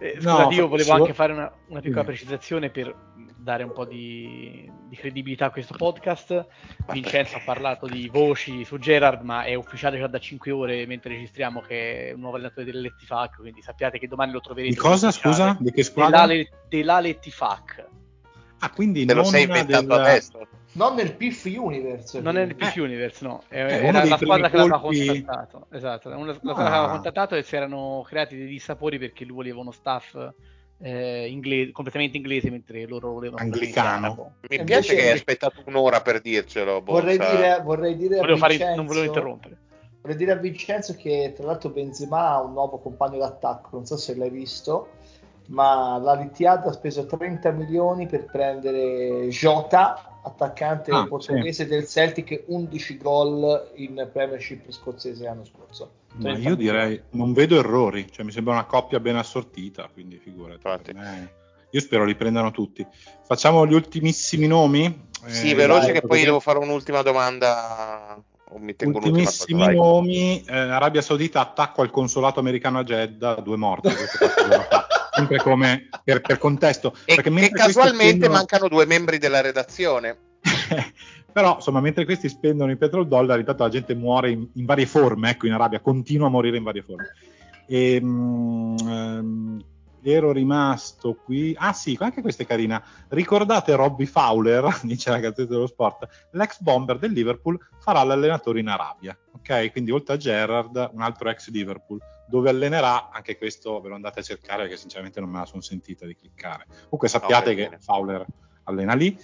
Eh, 0.00 0.14
No, 0.14 0.20
scusate, 0.20 0.54
io 0.54 0.62
fa- 0.62 0.68
volevo 0.68 0.92
anche 0.92 1.14
fare 1.14 1.32
una, 1.32 1.52
una 1.68 1.80
piccola 1.80 2.04
precisazione 2.04 2.70
per 2.70 2.94
dare 3.42 3.64
un 3.64 3.72
po' 3.72 3.84
di, 3.84 4.70
di 4.88 4.96
credibilità 4.96 5.46
a 5.46 5.50
questo 5.50 5.74
podcast. 5.76 6.46
Vincenzo 6.92 7.36
ha 7.36 7.42
parlato 7.44 7.86
di 7.86 8.08
voci 8.08 8.64
su 8.64 8.78
Gerard, 8.78 9.22
ma 9.22 9.42
è 9.44 9.54
ufficiale 9.54 9.98
già 9.98 10.06
da 10.06 10.18
5 10.18 10.50
ore 10.52 10.86
mentre 10.86 11.14
registriamo 11.14 11.60
che 11.60 12.08
è 12.08 12.12
un 12.12 12.20
nuovo 12.20 12.36
allenatore 12.36 12.66
dell'Ettifac, 12.66 13.36
quindi 13.36 13.60
sappiate 13.62 13.98
che 13.98 14.06
domani 14.08 14.32
lo 14.32 14.40
troverete. 14.40 14.72
Di 14.74 14.78
cosa, 14.80 15.10
scusa? 15.10 15.56
Di 15.58 15.72
che 15.72 15.82
squadra? 15.82 16.26
Dell'Ale- 16.26 16.48
Dell'Ettifac. 16.68 17.86
Ah, 18.60 18.70
quindi 18.70 19.04
Te 19.04 19.14
lo 19.14 19.22
non 19.22 19.30
sei 19.30 19.42
inventato 19.42 19.86
del- 19.86 19.98
adesso? 20.00 20.46
Non 20.74 20.94
nel 20.94 21.14
PIF 21.16 21.44
Universe. 21.44 22.20
Non 22.20 22.38
è 22.38 22.42
il 22.42 22.54
quindi. 22.54 22.64
PC 22.72 22.76
Universe, 22.80 23.24
no. 23.26 23.42
È- 23.48 23.56
Eh, 23.56 23.86
era 23.86 23.92
la 23.92 24.16
primi 24.16 24.16
squadra 24.18 24.48
che 24.50 24.56
l'aveva 24.56 24.80
contattato. 24.80 25.66
Esatto, 25.70 26.08
una, 26.10 26.26
la 26.26 26.32
squadra 26.34 26.62
che 26.62 26.68
aveva 26.68 26.84
Ah. 26.86 26.90
contattato 26.92 27.34
e 27.34 27.42
si 27.42 27.56
erano 27.56 28.02
creati 28.06 28.36
dei 28.36 28.46
dissapori 28.46 28.98
perché 28.98 29.24
lui 29.24 29.34
voleva 29.34 29.60
uno 29.60 29.72
staff 29.72 30.16
eh, 30.82 31.28
inglese, 31.28 31.72
completamente 31.72 32.16
inglese, 32.16 32.50
mentre 32.50 32.86
loro 32.86 33.12
volevano 33.12 33.40
Anglicano. 33.42 34.34
Mi 34.48 34.56
Invece- 34.56 34.64
piace 34.64 34.94
che 34.94 35.02
hai 35.02 35.12
aspettato 35.12 35.62
un'ora 35.66 36.00
per 36.02 36.20
dircelo. 36.20 36.82
Vorrei 36.82 37.16
Borsa. 37.16 37.34
dire, 37.36 37.60
vorrei 37.62 37.96
dire 37.96 38.16
Volevo 38.18 38.38
fare- 38.38 38.74
non 38.74 38.86
volevo 38.86 39.06
interrompere. 39.06 39.58
vorrei 40.00 40.16
dire 40.16 40.32
a 40.32 40.36
Vincenzo 40.36 40.94
che 40.96 41.32
tra 41.36 41.46
l'altro 41.46 41.70
Benzema 41.70 42.30
ha 42.30 42.42
un 42.42 42.52
nuovo 42.52 42.78
compagno 42.80 43.18
d'attacco, 43.18 43.68
non 43.72 43.86
so 43.86 43.96
se 43.96 44.16
l'hai 44.16 44.30
visto, 44.30 44.88
ma 45.52 45.98
la 45.98 46.14
Litiad 46.14 46.66
ha 46.66 46.72
speso 46.72 47.04
30 47.06 47.50
milioni 47.50 48.06
per 48.06 48.24
prendere 48.24 49.28
Jota, 49.28 50.18
attaccante 50.24 50.90
Ah, 50.92 51.06
portoghese 51.06 51.66
del 51.66 51.86
Celtic, 51.86 52.44
11 52.46 52.96
gol 52.96 53.70
in 53.76 54.08
Premiership 54.12 54.70
scozzese 54.70 55.24
l'anno 55.24 55.44
scorso. 55.44 55.90
Ma 56.14 56.30
30 56.30 56.38
io 56.48 56.56
milioni. 56.56 56.56
direi, 56.88 57.02
non 57.10 57.32
vedo 57.32 57.58
errori, 57.58 58.10
cioè 58.10 58.24
mi 58.24 58.32
sembra 58.32 58.54
una 58.54 58.64
coppia 58.64 58.98
ben 59.00 59.16
assortita, 59.16 59.88
quindi 59.92 60.16
figurati. 60.18 60.92
Io 61.70 61.80
spero 61.80 62.04
li 62.04 62.14
prendano 62.14 62.50
tutti. 62.50 62.86
Facciamo 63.24 63.66
gli 63.66 63.72
ultimissimi 63.74 64.46
nomi? 64.46 65.08
Sì, 65.26 65.50
Eh, 65.50 65.54
veloce 65.54 65.92
dai, 65.92 66.00
che 66.00 66.06
poi 66.06 66.22
devo 66.24 66.40
fare 66.40 66.58
un'ultima 66.58 67.02
domanda. 67.02 68.22
O 68.50 68.58
mi 68.58 68.76
tengo 68.76 68.98
Ultimissimi 68.98 69.60
cosa, 69.60 69.72
vai. 69.72 69.76
nomi, 69.76 70.44
eh, 70.44 70.54
Arabia 70.58 71.00
Saudita 71.00 71.40
attacco 71.40 71.80
al 71.80 71.90
consolato 71.90 72.40
americano 72.40 72.78
a 72.80 72.84
Jeddah, 72.84 73.34
due 73.36 73.56
morti, 73.56 73.88
sempre 75.14 75.38
come 75.38 75.88
per, 76.02 76.20
per 76.20 76.38
contesto. 76.38 76.94
E, 77.04 77.14
e 77.14 77.50
casualmente 77.50 78.06
spendono- 78.06 78.32
mancano 78.32 78.68
due 78.68 78.86
membri 78.86 79.18
della 79.18 79.40
redazione. 79.40 80.16
Però, 81.32 81.56
insomma, 81.56 81.80
mentre 81.80 82.04
questi 82.04 82.28
spendono 82.28 82.70
i 82.70 82.76
petrodollari, 82.76 83.40
intanto 83.40 83.62
la 83.62 83.68
gente 83.70 83.94
muore 83.94 84.30
in, 84.30 84.48
in 84.54 84.64
varie 84.64 84.86
forme, 84.86 85.30
ecco, 85.30 85.46
in 85.46 85.52
Arabia 85.52 85.80
continua 85.80 86.26
a 86.26 86.30
morire 86.30 86.58
in 86.58 86.62
varie 86.62 86.82
forme. 86.82 87.12
E, 87.66 88.00
mm, 88.02 88.76
ehm, 88.86 89.64
ero 90.02 90.32
rimasto 90.32 91.14
qui. 91.14 91.54
Ah, 91.56 91.72
sì, 91.72 91.96
anche 92.00 92.20
questa 92.20 92.42
è 92.42 92.46
carina. 92.46 92.82
Ricordate 93.08 93.74
Robbie 93.74 94.06
Fowler, 94.06 94.80
dice 94.82 95.10
la 95.10 95.18
Gazzetta 95.18 95.52
dello 95.52 95.66
Sport, 95.66 96.28
l'ex 96.32 96.60
bomber 96.60 96.98
del 96.98 97.12
Liverpool 97.12 97.58
farà 97.78 98.02
l'allenatore 98.02 98.60
in 98.60 98.68
Arabia. 98.68 99.16
Ok, 99.32 99.70
quindi 99.72 99.90
oltre 99.90 100.14
a 100.14 100.16
Gerrard, 100.18 100.90
un 100.92 101.00
altro 101.00 101.30
ex 101.30 101.48
Liverpool, 101.50 101.98
dove 102.32 102.48
allenerà. 102.48 103.10
Anche 103.10 103.36
questo 103.36 103.78
ve 103.82 103.90
lo 103.90 103.94
andate 103.94 104.20
a 104.20 104.22
cercare, 104.22 104.62
perché 104.62 104.78
sinceramente 104.78 105.20
non 105.20 105.28
me 105.28 105.40
la 105.40 105.44
sono 105.44 105.60
sentita 105.60 106.06
di 106.06 106.16
cliccare. 106.16 106.64
Comunque 106.84 107.08
sappiate 107.08 107.50
Ok, 107.50 107.56
che. 107.56 107.78
Fowler 107.78 108.24
allena 108.64 108.94
lì. 108.94 109.14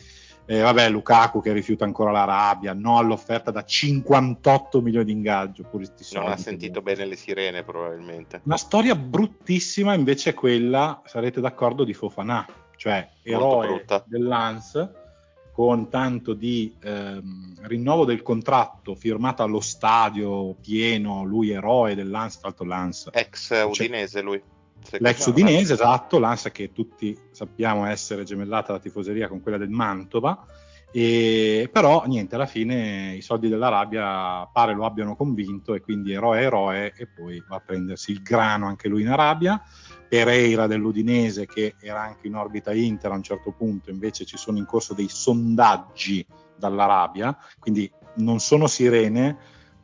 Eh, 0.44 0.60
vabbè, 0.60 0.90
Lukaku 0.90 1.42
che 1.42 1.52
rifiuta 1.52 1.84
ancora 1.84 2.10
l'Arabia, 2.10 2.72
no 2.74 2.98
all'offerta 2.98 3.50
da 3.50 3.64
58 3.64 4.80
milioni 4.82 5.06
di 5.06 5.12
ingaggio. 5.12 5.66
Non 6.12 6.26
ha 6.26 6.36
sentito 6.36 6.82
bene 6.82 7.06
le 7.06 7.16
sirene, 7.16 7.64
probabilmente. 7.64 8.42
Una 8.44 8.56
storia 8.56 8.94
bruttissima 8.94 9.94
invece 9.94 10.30
è 10.30 10.34
quella, 10.34 11.02
sarete 11.04 11.40
d'accordo, 11.40 11.84
di 11.84 11.94
Fofana, 11.94 12.46
cioè 12.76 13.08
eroe 13.22 13.84
dell'Ans 14.06 14.90
con 15.58 15.88
tanto 15.88 16.34
di 16.34 16.72
ehm, 16.80 17.54
rinnovo 17.62 18.04
del 18.04 18.22
contratto 18.22 18.94
firmato 18.94 19.42
allo 19.42 19.58
stadio 19.58 20.54
pieno, 20.54 21.24
lui 21.24 21.50
eroe 21.50 21.96
dell'Ans, 21.96 22.38
tra 22.38 22.46
l'altro 22.46 22.64
l'Ans 22.64 23.10
Ex 23.12 23.66
udinese 23.66 24.22
lui. 24.22 24.40
L'ex 25.00 25.26
udinese, 25.26 25.72
esatto, 25.72 26.20
l'Ansa 26.20 26.52
che 26.52 26.70
tutti 26.70 27.18
sappiamo 27.32 27.86
essere 27.86 28.22
gemellata 28.22 28.70
alla 28.70 28.78
tifoseria 28.78 29.26
con 29.26 29.42
quella 29.42 29.58
del 29.58 29.70
Mantova, 29.70 30.46
e, 30.90 31.68
però 31.70 32.04
niente, 32.06 32.34
alla 32.34 32.46
fine 32.46 33.14
i 33.14 33.20
soldi 33.20 33.48
dell'Arabia 33.48 34.46
pare 34.46 34.74
lo 34.74 34.86
abbiano 34.86 35.16
convinto 35.16 35.74
e 35.74 35.80
quindi 35.80 36.12
eroe 36.12 36.40
eroe 36.40 36.94
e 36.96 37.06
poi 37.06 37.42
va 37.46 37.56
a 37.56 37.60
prendersi 37.60 38.10
il 38.12 38.22
grano 38.22 38.66
anche 38.66 38.88
lui 38.88 39.02
in 39.02 39.08
Arabia. 39.08 39.62
Pereira 40.08 40.66
dell'Udinese 40.66 41.44
che 41.44 41.74
era 41.78 42.00
anche 42.00 42.28
in 42.28 42.34
orbita 42.34 42.72
Inter 42.72 43.12
a 43.12 43.16
un 43.16 43.22
certo 43.22 43.52
punto, 43.52 43.90
invece 43.90 44.24
ci 44.24 44.38
sono 44.38 44.56
in 44.56 44.64
corso 44.64 44.94
dei 44.94 45.08
sondaggi 45.08 46.26
dall'Arabia, 46.56 47.36
quindi 47.58 47.92
non 48.16 48.40
sono 48.40 48.66
sirene, 48.66 49.36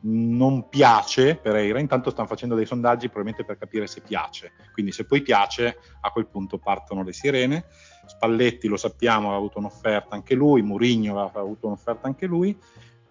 non 0.07 0.67
piace 0.67 1.35
Pereira, 1.35 1.79
intanto 1.79 2.09
stanno 2.09 2.27
facendo 2.27 2.55
dei 2.55 2.65
sondaggi 2.65 3.07
probabilmente 3.09 3.45
per 3.45 3.57
capire 3.57 3.85
se 3.85 4.01
piace, 4.01 4.53
quindi 4.73 4.91
se 4.91 5.05
poi 5.05 5.21
piace 5.21 5.77
a 6.01 6.09
quel 6.09 6.27
punto 6.27 6.57
partono 6.57 7.03
le 7.03 7.13
sirene, 7.13 7.65
Spalletti 8.07 8.67
lo 8.67 8.77
sappiamo 8.77 9.27
aveva 9.27 9.37
avuto 9.37 9.59
un'offerta 9.59 10.15
anche 10.15 10.35
lui, 10.35 10.61
Mourinho 10.61 11.19
aveva 11.19 11.39
avuto 11.41 11.67
un'offerta 11.67 12.07
anche 12.07 12.25
lui, 12.25 12.57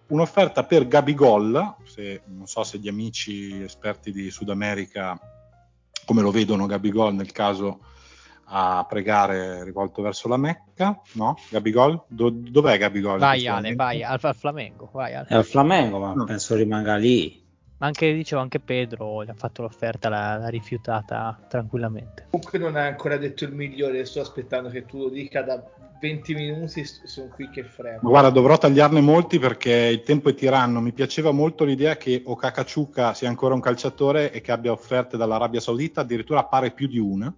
un'offerta 0.07 0.63
per 0.63 0.87
Gabigol, 0.87 1.75
se, 1.83 2.21
non 2.27 2.47
so 2.47 2.63
se 2.63 2.77
gli 2.77 2.87
amici 2.87 3.61
esperti 3.61 4.11
di 4.11 4.29
Sud 4.29 4.49
America 4.49 5.19
come 6.05 6.21
lo 6.21 6.29
vedono 6.31 6.65
Gabigol 6.67 7.15
nel 7.15 7.31
caso 7.31 7.79
a 8.49 8.85
pregare 8.87 9.63
rivolto 9.63 10.03
verso 10.03 10.27
la 10.27 10.37
Mecca, 10.37 11.01
no? 11.13 11.35
Gabigol? 11.49 12.03
Do- 12.07 12.29
dov'è 12.29 12.77
Gabigol? 12.77 13.17
Vai 13.17 13.47
Ale, 13.47 13.55
momento? 13.73 13.83
vai 13.83 14.03
al, 14.03 14.19
al 14.21 14.35
Flamengo, 14.35 14.89
vai 14.93 15.15
Ale. 15.15 15.27
È 15.27 15.33
al 15.33 15.45
Flamengo, 15.45 15.97
ma 15.97 16.13
No. 16.13 16.25
penso 16.25 16.53
rimanga 16.55 16.95
lì. 16.95 17.43
Ma 17.77 17.87
anche, 17.87 18.13
dicevo, 18.13 18.41
anche 18.41 18.59
Pedro 18.59 19.23
gli 19.23 19.29
ha 19.29 19.33
fatto 19.33 19.61
l'offerta, 19.61 20.07
l'ha, 20.07 20.37
l'ha 20.37 20.47
rifiutata 20.47 21.37
tranquillamente. 21.49 22.27
Comunque 22.29 22.57
non 22.57 22.75
hai 22.75 22.87
ancora 22.87 23.17
detto 23.17 23.43
il 23.43 23.53
migliore, 23.53 24.05
sto 24.05 24.21
aspettando 24.21 24.69
che 24.69 24.85
tu 24.85 24.99
lo 24.99 25.09
dica 25.09 25.41
da 25.41 25.61
20 25.99 26.33
minuti, 26.33 26.85
sono 26.85 27.29
qui 27.33 27.49
che 27.49 27.63
fremo. 27.63 27.99
Ma 28.01 28.09
guarda, 28.09 28.29
dovrò 28.29 28.57
tagliarne 28.57 29.01
molti 29.01 29.39
perché 29.39 29.71
il 29.71 30.03
tempo 30.03 30.29
è 30.29 30.33
tiranno. 30.33 30.79
Mi 30.79 30.93
piaceva 30.93 31.31
molto 31.31 31.63
l'idea 31.63 31.97
che 31.97 32.21
Okakachuka 32.23 33.13
sia 33.13 33.27
ancora 33.27 33.53
un 33.53 33.61
calciatore 33.61 34.31
e 34.31 34.41
che 34.41 34.51
abbia 34.51 34.71
offerte 34.71 35.17
dall'Arabia 35.17 35.59
Saudita, 35.59 36.01
addirittura 36.01 36.45
pare 36.45 36.71
più 36.71 36.87
di 36.87 36.99
una. 36.99 37.33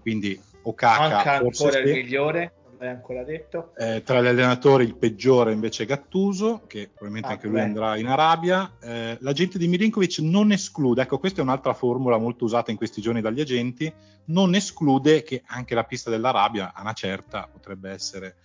Quindi 0.00 0.40
Okaka 0.62 1.00
Manca 1.00 1.38
forse 1.38 1.64
ancora 1.64 1.82
il 1.82 1.88
sì. 1.88 2.02
migliore, 2.02 2.52
l'hai 2.82 2.94
ancora 2.94 3.22
detto. 3.22 3.72
Eh, 3.76 4.02
tra 4.02 4.20
gli 4.20 4.26
allenatori 4.26 4.84
il 4.84 4.96
peggiore 4.96 5.52
invece 5.52 5.84
è 5.84 5.86
Gattuso, 5.86 6.62
che 6.66 6.88
probabilmente 6.92 7.28
Ah, 7.28 7.32
anche 7.32 7.46
lui 7.46 7.56
beh. 7.56 7.62
andrà 7.62 7.96
in 7.96 8.06
Arabia. 8.06 8.72
Eh, 8.80 9.16
l'agente 9.20 9.58
di 9.58 9.68
Milinkovic 9.68 10.18
non 10.18 10.50
esclude, 10.52 11.02
ecco 11.02 11.18
questa 11.18 11.40
è 11.40 11.44
un'altra 11.44 11.74
formula 11.74 12.18
molto 12.18 12.44
usata 12.44 12.70
in 12.70 12.76
questi 12.76 13.00
giorni 13.00 13.20
dagli 13.20 13.40
agenti, 13.40 13.92
non 14.26 14.54
esclude 14.54 15.22
che 15.22 15.42
anche 15.46 15.74
la 15.74 15.84
pista 15.84 16.10
dell'Arabia 16.10 16.72
a 16.74 16.80
una 16.80 16.92
certa 16.92 17.48
potrebbe 17.50 17.90
essere, 17.90 18.36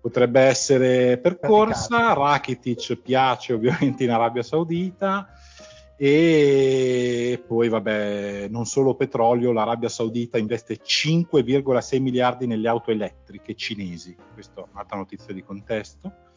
potrebbe 0.00 0.40
essere 0.40 1.18
percorsa. 1.18 2.12
Rakitic 2.14 2.96
piace 2.96 3.52
ovviamente 3.52 4.04
in 4.04 4.10
Arabia 4.10 4.42
Saudita. 4.42 5.28
E 6.00 7.42
poi, 7.44 7.68
vabbè, 7.68 8.46
non 8.48 8.66
solo 8.66 8.94
petrolio, 8.94 9.50
l'Arabia 9.50 9.88
Saudita 9.88 10.38
investe 10.38 10.78
5,6 10.80 12.00
miliardi 12.00 12.46
nelle 12.46 12.68
auto 12.68 12.92
elettriche 12.92 13.56
cinesi. 13.56 14.16
Questa 14.32 14.60
è 14.60 14.64
un'altra 14.70 14.96
notizia 14.96 15.34
di 15.34 15.42
contesto. 15.42 16.27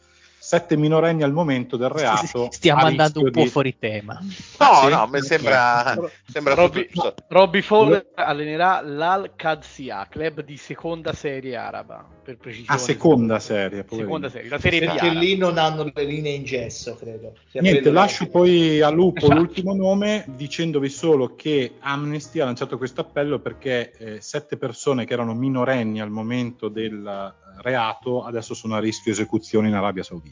Sette 0.42 0.76
minorenni 0.76 1.22
al 1.22 1.32
momento 1.32 1.76
del 1.76 1.88
reato. 1.88 2.48
Stiamo 2.50 2.84
andando 2.84 3.20
un 3.20 3.30
po' 3.30 3.42
di... 3.42 3.48
fuori 3.48 3.78
tema. 3.78 4.18
No, 4.58 4.80
sì, 4.82 4.88
no, 4.88 5.06
mi 5.06 5.22
sembra, 5.22 5.96
sembra 6.26 6.54
Robby, 6.54 6.88
no, 6.94 7.14
Robby 7.28 7.62
Fowler 7.62 8.08
allenerà 8.16 8.80
l'Al 8.80 9.34
Qadsia, 9.36 10.08
club 10.10 10.42
di 10.42 10.56
seconda 10.56 11.12
serie 11.12 11.54
araba, 11.54 12.04
per 12.24 12.38
precisione. 12.38 12.76
A 12.76 12.82
seconda 12.82 13.38
serie, 13.38 13.84
seconda 13.88 14.28
serie, 14.28 14.48
la 14.48 14.58
serie 14.58 14.80
Perché 14.80 15.10
lì 15.10 15.36
non 15.36 15.58
hanno 15.58 15.88
le 15.94 16.04
linee 16.04 16.32
in 16.32 16.42
gesso, 16.42 16.96
credo. 16.96 17.34
Niente, 17.52 17.92
lascio 17.92 18.28
poi 18.28 18.80
a 18.80 18.90
Lupo 18.90 19.20
esatto. 19.20 19.34
l'ultimo 19.34 19.74
nome 19.74 20.24
dicendovi 20.26 20.88
solo 20.88 21.36
che 21.36 21.74
Amnesty 21.78 22.40
ha 22.40 22.46
lanciato 22.46 22.78
questo 22.78 23.02
appello 23.02 23.38
perché 23.38 23.92
eh, 23.96 24.20
sette 24.20 24.56
persone 24.56 25.04
che 25.04 25.12
erano 25.12 25.34
minorenni 25.34 26.00
al 26.00 26.10
momento 26.10 26.66
del 26.68 27.32
reato 27.58 28.24
adesso 28.24 28.54
sono 28.54 28.74
a 28.74 28.80
rischio 28.80 29.12
esecuzione 29.12 29.68
in 29.68 29.74
Arabia 29.74 30.02
Saudita. 30.02 30.31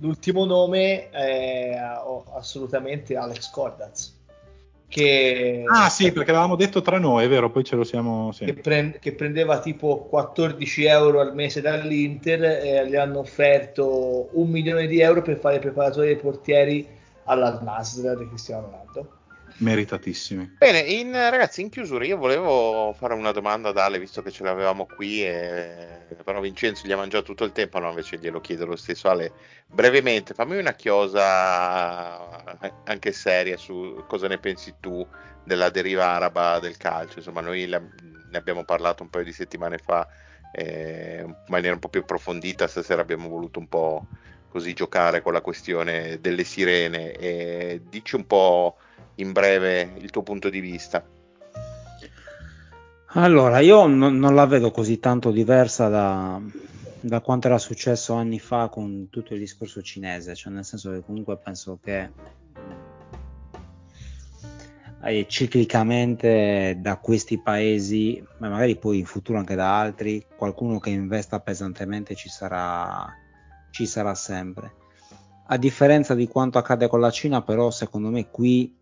L'ultimo 0.00 0.44
nome 0.44 1.10
è 1.10 1.76
assolutamente 2.34 3.16
Alex 3.16 3.50
Cordaz. 3.50 4.16
Che, 4.88 5.64
ah 5.66 5.90
sì, 5.90 6.12
perché 6.12 6.32
l'avevamo 6.32 6.56
detto 6.56 6.80
tra 6.80 6.98
noi, 6.98 7.24
è 7.24 7.28
vero, 7.28 7.50
poi 7.50 7.62
ce 7.62 7.76
lo 7.76 7.84
siamo... 7.84 8.32
Sì. 8.32 8.46
Che, 8.46 8.54
prend- 8.54 8.98
che, 8.98 9.12
prendeva 9.12 9.60
tipo 9.60 10.06
14 10.08 10.84
euro 10.84 11.20
al 11.20 11.34
mese 11.34 11.60
dall'Inter 11.60 12.42
e 12.42 12.88
gli 12.88 12.96
hanno 12.96 13.18
offerto 13.18 14.30
un 14.32 14.48
milione 14.48 14.86
di 14.86 15.00
euro 15.00 15.20
per 15.20 15.38
fare 15.38 15.56
i 15.56 15.60
preparatori 15.60 16.06
dei 16.06 16.16
portieri 16.16 16.88
alla 17.24 17.60
Nasr 17.60 18.16
di 18.16 18.28
Cristiano 18.28 18.62
Ronaldo 18.62 19.17
meritatissimi. 19.58 20.56
Bene, 20.58 20.80
in, 20.80 21.12
ragazzi, 21.12 21.60
in 21.60 21.70
chiusura 21.70 22.04
io 22.04 22.16
volevo 22.16 22.94
fare 22.96 23.14
una 23.14 23.32
domanda 23.32 23.68
ad 23.68 23.78
Ale, 23.78 23.98
visto 23.98 24.22
che 24.22 24.30
ce 24.30 24.42
l'avevamo 24.42 24.86
qui, 24.86 25.24
e, 25.24 26.06
però 26.24 26.40
Vincenzo 26.40 26.86
gli 26.86 26.92
ha 26.92 26.96
mangiato 26.96 27.24
tutto 27.24 27.44
il 27.44 27.52
tempo, 27.52 27.78
no, 27.78 27.88
invece 27.88 28.18
glielo 28.18 28.40
chiedo 28.40 28.66
lo 28.66 28.76
stesso. 28.76 29.08
Ale, 29.08 29.32
brevemente, 29.66 30.34
fammi 30.34 30.56
una 30.58 30.74
chiosa 30.74 32.42
anche 32.84 33.12
seria 33.12 33.56
su 33.56 34.04
cosa 34.06 34.28
ne 34.28 34.38
pensi 34.38 34.74
tu 34.80 35.06
della 35.44 35.70
deriva 35.70 36.06
araba 36.06 36.58
del 36.58 36.76
calcio. 36.76 37.18
Insomma, 37.18 37.40
noi 37.40 37.66
la, 37.66 37.78
ne 37.80 38.36
abbiamo 38.36 38.64
parlato 38.64 39.02
un 39.02 39.10
paio 39.10 39.24
di 39.24 39.32
settimane 39.32 39.78
fa 39.78 40.06
eh, 40.52 41.22
in 41.24 41.34
maniera 41.48 41.74
un 41.74 41.80
po' 41.80 41.88
più 41.88 42.00
approfondita, 42.00 42.66
stasera 42.66 43.02
abbiamo 43.02 43.28
voluto 43.28 43.58
un 43.58 43.68
po' 43.68 44.06
così 44.48 44.72
giocare 44.72 45.20
con 45.20 45.32
la 45.32 45.42
questione 45.42 46.20
delle 46.20 46.44
sirene 46.44 47.12
e 47.12 47.82
dici 47.88 48.16
un 48.16 48.26
po' 48.26 48.76
in 49.16 49.32
breve 49.32 49.94
il 49.98 50.10
tuo 50.10 50.22
punto 50.22 50.48
di 50.48 50.60
vista. 50.60 51.04
Allora, 53.12 53.60
io 53.60 53.86
non, 53.86 54.18
non 54.18 54.34
la 54.34 54.46
vedo 54.46 54.70
così 54.70 54.98
tanto 54.98 55.30
diversa 55.30 55.88
da, 55.88 56.40
da, 57.00 57.20
quanto 57.20 57.46
era 57.46 57.58
successo 57.58 58.12
anni 58.12 58.38
fa 58.38 58.68
con 58.68 59.08
tutto 59.10 59.32
il 59.32 59.40
discorso 59.40 59.80
cinese, 59.80 60.34
cioè 60.34 60.52
nel 60.52 60.64
senso 60.64 60.90
che 60.90 61.00
comunque 61.00 61.38
penso 61.38 61.78
che 61.82 62.10
eh, 65.02 65.26
ciclicamente 65.26 66.76
da 66.80 66.98
questi 66.98 67.40
paesi, 67.40 68.22
ma 68.38 68.50
magari 68.50 68.76
poi 68.76 68.98
in 68.98 69.06
futuro 69.06 69.38
anche 69.38 69.54
da 69.54 69.78
altri, 69.78 70.24
qualcuno 70.36 70.78
che 70.78 70.90
investa 70.90 71.40
pesantemente 71.40 72.14
ci 72.14 72.28
sarà, 72.28 73.06
ci 73.70 73.86
sarà 73.86 74.14
sempre. 74.14 74.74
A 75.46 75.56
differenza 75.56 76.14
di 76.14 76.28
quanto 76.28 76.58
accade 76.58 76.88
con 76.88 77.00
la 77.00 77.10
Cina, 77.10 77.40
però 77.40 77.70
secondo 77.70 78.10
me 78.10 78.28
qui 78.28 78.77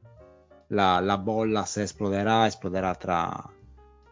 la, 0.68 1.00
la 1.00 1.18
bolla 1.18 1.64
se 1.64 1.82
esploderà, 1.82 2.46
esploderà 2.46 2.94
tra, 2.94 3.50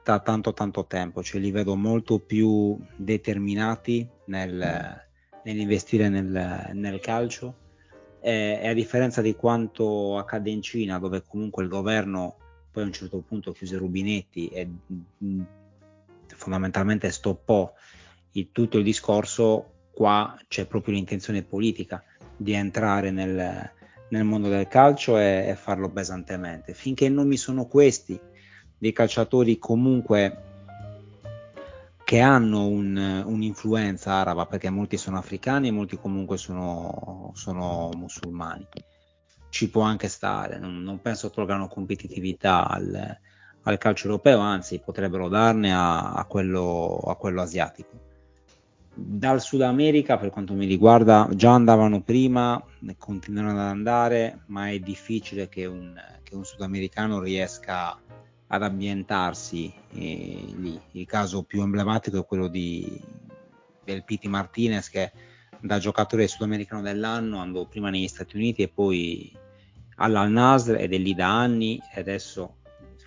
tra, 0.02 0.20
tanto 0.20 0.52
tanto 0.52 0.86
tempo, 0.86 1.22
cioè 1.22 1.40
li 1.40 1.50
vedo 1.50 1.74
molto 1.74 2.18
più 2.18 2.78
determinati 2.96 4.08
nel, 4.26 5.02
nell'investire 5.42 6.08
nel, 6.08 6.70
nel 6.72 7.00
calcio. 7.00 7.62
E, 8.20 8.60
e, 8.62 8.68
a 8.68 8.72
differenza 8.72 9.20
di 9.20 9.34
quanto 9.34 10.16
accade 10.16 10.50
in 10.50 10.62
Cina 10.62 10.98
dove 10.98 11.22
comunque 11.26 11.62
il 11.62 11.68
governo 11.68 12.36
poi 12.70 12.82
a 12.82 12.86
un 12.86 12.92
certo 12.92 13.18
punto 13.20 13.52
chiuse 13.52 13.74
i 13.74 13.78
rubinetti 13.78 14.48
e 14.48 14.68
mm, 15.22 15.42
fondamentalmente 16.26 17.10
stoppò 17.10 17.72
il, 18.32 18.48
tutto 18.50 18.78
il 18.78 18.84
discorso, 18.84 19.88
qua 19.92 20.36
c'è 20.48 20.66
proprio 20.66 20.94
l'intenzione 20.94 21.42
politica 21.42 22.02
di 22.36 22.52
entrare 22.52 23.12
nel, 23.12 23.70
nel 24.08 24.24
mondo 24.24 24.48
del 24.48 24.68
calcio 24.68 25.18
e, 25.18 25.46
e 25.48 25.54
farlo 25.54 25.90
pesantemente. 25.90 26.74
Finché 26.74 27.08
non 27.08 27.26
mi 27.26 27.36
sono 27.36 27.66
questi 27.66 28.18
dei 28.78 28.92
calciatori 28.92 29.58
comunque 29.58 30.42
che 32.04 32.20
hanno 32.20 32.66
un, 32.66 33.22
un'influenza 33.24 34.12
araba, 34.12 34.46
perché 34.46 34.68
molti 34.68 34.98
sono 34.98 35.16
africani 35.16 35.68
e 35.68 35.72
molti 35.72 35.96
comunque 35.96 36.36
sono, 36.36 37.32
sono 37.34 37.90
musulmani. 37.96 38.66
Ci 39.48 39.70
può 39.70 39.82
anche 39.82 40.08
stare, 40.08 40.58
non, 40.58 40.82
non 40.82 41.00
penso 41.00 41.30
tolgano 41.30 41.68
competitività 41.68 42.68
al, 42.68 43.18
al, 43.62 43.78
calcio 43.78 44.08
europeo, 44.08 44.40
anzi 44.40 44.80
potrebbero 44.80 45.28
darne 45.28 45.72
a, 45.72 46.12
a, 46.12 46.24
quello, 46.26 46.98
a 47.06 47.16
quello 47.16 47.40
asiatico 47.40 48.12
dal 48.94 49.40
Sud 49.40 49.62
America 49.62 50.16
per 50.16 50.30
quanto 50.30 50.54
mi 50.54 50.66
riguarda 50.66 51.28
già 51.32 51.52
andavano 51.52 52.02
prima 52.02 52.62
continuano 52.96 53.50
ad 53.50 53.58
andare 53.58 54.42
ma 54.46 54.70
è 54.70 54.78
difficile 54.78 55.48
che 55.48 55.66
un, 55.66 55.94
che 56.22 56.36
un 56.36 56.44
sudamericano 56.44 57.20
riesca 57.20 57.98
ad 58.46 58.62
ambientarsi 58.62 59.72
eh, 59.94 60.44
lì. 60.56 60.80
Il 60.92 61.06
caso 61.06 61.42
più 61.42 61.62
emblematico 61.62 62.20
è 62.20 62.24
quello 62.24 62.46
di, 62.46 63.00
del 63.82 64.04
Piti 64.04 64.28
Martinez 64.28 64.88
che 64.88 65.10
da 65.60 65.78
giocatore 65.78 66.28
sudamericano 66.28 66.82
dell'anno 66.82 67.38
andò 67.38 67.66
prima 67.66 67.90
negli 67.90 68.06
Stati 68.06 68.36
Uniti 68.36 68.62
e 68.62 68.68
poi 68.68 69.36
all'Al 69.96 70.30
Nasr 70.30 70.76
ed 70.76 70.92
è 70.92 70.98
lì 70.98 71.14
da 71.14 71.36
anni 71.36 71.80
e 71.92 72.00
adesso 72.00 72.58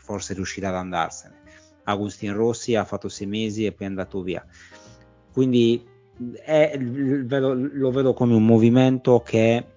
forse 0.01 0.33
riuscirà 0.33 0.69
ad 0.69 0.75
andarsene. 0.75 1.35
Agustin 1.83 2.33
Rossi 2.33 2.75
ha 2.75 2.83
fatto 2.83 3.07
sei 3.07 3.27
mesi 3.27 3.65
e 3.65 3.71
poi 3.71 3.85
è 3.85 3.89
andato 3.89 4.21
via 4.21 4.45
quindi 5.37 5.85
è, 6.43 6.75
lo 6.79 7.91
vedo 7.91 8.15
come 8.15 8.33
un 8.33 8.43
movimento 8.43 9.21
che 9.21 9.67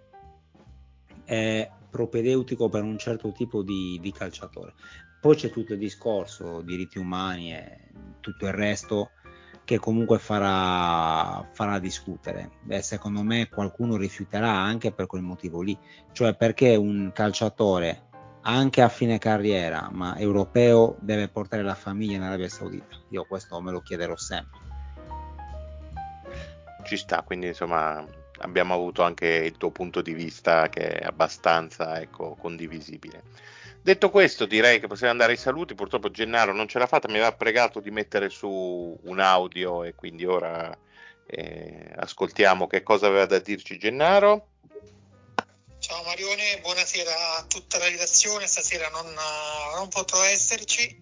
è 1.22 1.70
propedeutico 1.90 2.70
per 2.70 2.82
un 2.82 2.96
certo 2.96 3.30
tipo 3.32 3.62
di, 3.62 3.98
di 4.00 4.10
calciatore. 4.10 4.72
Poi 5.20 5.36
c'è 5.36 5.50
tutto 5.50 5.74
il 5.74 5.78
discorso, 5.78 6.62
diritti 6.62 6.96
umani 6.96 7.52
e 7.52 7.90
tutto 8.20 8.46
il 8.46 8.54
resto 8.54 9.10
che 9.62 9.78
comunque 9.78 10.18
farà, 10.18 11.46
farà 11.52 11.78
discutere. 11.78 12.52
Beh, 12.62 12.80
secondo 12.80 13.22
me 13.22 13.50
qualcuno 13.50 13.98
rifiuterà 13.98 14.50
anche 14.50 14.92
per 14.92 15.04
quel 15.04 15.20
motivo 15.20 15.60
lì, 15.60 15.78
cioè 16.12 16.34
perché 16.36 16.74
un 16.74 17.10
calciatore 17.12 18.08
anche 18.44 18.80
a 18.80 18.88
fine 18.88 19.18
carriera, 19.18 19.90
ma 19.92 20.16
europeo, 20.16 20.96
deve 21.00 21.28
portare 21.28 21.62
la 21.62 21.74
famiglia 21.74 22.16
in 22.16 22.22
Arabia 22.22 22.48
Saudita. 22.48 22.96
Io 23.10 23.26
questo 23.26 23.60
me 23.60 23.72
lo 23.72 23.82
chiederò 23.82 24.16
sempre 24.16 24.69
ci 26.90 26.96
sta, 26.96 27.22
quindi 27.22 27.46
insomma 27.46 28.04
abbiamo 28.38 28.74
avuto 28.74 29.04
anche 29.04 29.26
il 29.26 29.56
tuo 29.56 29.70
punto 29.70 30.02
di 30.02 30.12
vista 30.12 30.68
che 30.68 30.88
è 30.88 31.06
abbastanza 31.06 32.00
ecco, 32.00 32.34
condivisibile. 32.34 33.22
Detto 33.80 34.10
questo, 34.10 34.44
direi 34.44 34.80
che 34.80 34.88
possiamo 34.88 35.12
andare 35.12 35.32
ai 35.32 35.38
saluti. 35.38 35.74
Purtroppo 35.74 36.10
Gennaro 36.10 36.52
non 36.52 36.66
ce 36.66 36.80
l'ha 36.80 36.88
fatta, 36.88 37.06
mi 37.06 37.14
aveva 37.14 37.32
pregato 37.32 37.78
di 37.78 37.92
mettere 37.92 38.28
su 38.28 38.98
un 39.00 39.20
audio 39.20 39.84
e 39.84 39.94
quindi 39.94 40.26
ora 40.26 40.76
eh, 41.26 41.92
ascoltiamo 41.96 42.66
che 42.66 42.82
cosa 42.82 43.06
aveva 43.06 43.26
da 43.26 43.38
dirci 43.38 43.78
Gennaro. 43.78 44.48
Ciao 45.78 46.02
Marione, 46.02 46.58
buonasera 46.60 47.36
a 47.38 47.44
tutta 47.44 47.78
la 47.78 47.86
redazione. 47.86 48.48
Stasera 48.48 48.88
non, 48.88 49.14
non 49.76 49.88
potrò 49.88 50.20
esserci 50.24 51.00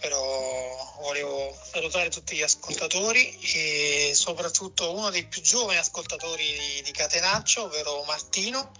però 0.00 0.96
volevo 1.00 1.56
salutare 1.60 2.08
tutti 2.08 2.36
gli 2.36 2.42
ascoltatori 2.42 3.38
e 3.40 4.12
soprattutto 4.14 4.94
uno 4.94 5.10
dei 5.10 5.26
più 5.26 5.42
giovani 5.42 5.78
ascoltatori 5.78 6.44
di, 6.44 6.82
di 6.82 6.90
Catenaccio, 6.92 7.64
ovvero 7.64 8.04
Martino, 8.04 8.70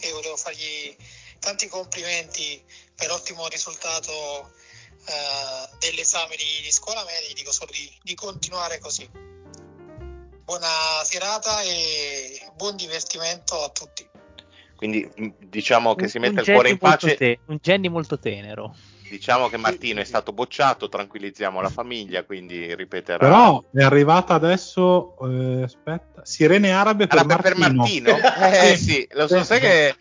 e 0.00 0.10
volevo 0.12 0.36
fargli 0.36 0.96
tanti 1.38 1.66
complimenti 1.66 2.62
per 2.94 3.08
l'ottimo 3.08 3.48
risultato 3.48 4.52
eh, 5.06 5.68
dell'esame 5.80 6.36
di, 6.36 6.62
di, 6.62 6.70
scuola 6.70 7.04
media, 7.04 7.34
dico 7.34 7.52
solo 7.52 7.72
di, 7.72 7.90
di 8.02 8.14
continuare 8.14 8.78
così. 8.78 9.08
Buona 10.44 11.02
serata 11.02 11.62
e 11.62 12.50
buon 12.54 12.76
divertimento 12.76 13.62
a 13.62 13.70
tutti. 13.70 14.08
Quindi 14.76 15.08
diciamo 15.38 15.94
che 15.94 16.04
un, 16.04 16.08
si 16.10 16.18
mette 16.18 16.40
il 16.40 16.46
cuore 16.46 16.70
in 16.70 16.78
pace. 16.78 17.16
Te, 17.16 17.40
un 17.46 17.58
Jenny 17.60 17.88
molto 17.88 18.18
tenero. 18.18 18.74
Diciamo 19.12 19.50
che 19.50 19.58
Martino 19.58 20.00
è 20.00 20.04
stato 20.04 20.32
bocciato, 20.32 20.88
tranquillizziamo 20.88 21.60
la 21.60 21.68
famiglia, 21.68 22.24
quindi 22.24 22.74
ripeterà. 22.74 23.18
Però 23.18 23.62
è 23.70 23.82
arrivata 23.82 24.32
adesso, 24.32 25.18
eh, 25.28 25.64
aspetta, 25.64 26.24
Sirene 26.24 26.72
Arabe 26.72 27.06
per 27.06 27.18
Arabe 27.18 27.54
Martino. 27.54 28.14
Per 28.14 28.22
Martino? 28.22 28.72
eh 28.72 28.76
sì, 28.78 29.06
lo 29.12 29.28
so, 29.28 29.44
sai 29.44 29.60
che 29.60 29.94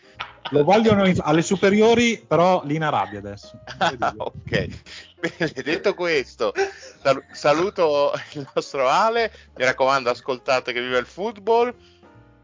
Lo 0.52 0.64
vogliono 0.64 1.06
in- 1.06 1.18
alle 1.20 1.42
superiori, 1.42 2.24
però 2.26 2.62
lì 2.64 2.76
in 2.76 2.84
Arabia 2.84 3.20
adesso. 3.20 3.60
Ah, 3.80 3.94
ok, 4.16 4.68
bene, 5.20 5.52
detto 5.62 5.94
questo, 5.94 6.54
sal- 7.04 7.26
saluto 7.34 8.14
il 8.32 8.50
nostro 8.56 8.88
Ale, 8.88 9.30
mi 9.58 9.66
raccomando 9.66 10.10
ascoltate 10.10 10.72
che 10.72 10.80
vive 10.82 11.00
il 11.00 11.06
football. 11.06 11.76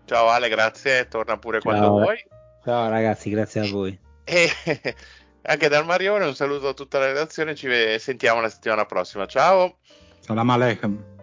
Ciao 0.04 0.28
Ale, 0.28 0.50
grazie, 0.50 1.08
torna 1.08 1.38
pure 1.38 1.62
Ciao. 1.62 1.72
quando 1.72 1.90
vuoi. 1.92 2.22
Ciao 2.66 2.90
ragazzi, 2.90 3.30
grazie 3.30 3.62
a 3.62 3.70
voi. 3.70 3.98
E 4.26 4.50
anche 5.42 5.68
dal 5.68 5.86
Marione 5.86 6.26
un 6.26 6.36
saluto 6.36 6.70
a 6.70 6.74
tutta 6.74 7.00
la 7.00 7.08
redazione, 7.08 7.56
ci 7.56 7.70
sentiamo 8.00 8.42
la 8.42 8.50
settimana 8.50 8.86
prossima. 8.86 9.26
Ciao. 9.26 9.78
Salam 10.20 10.50
alaikum. 10.50 11.17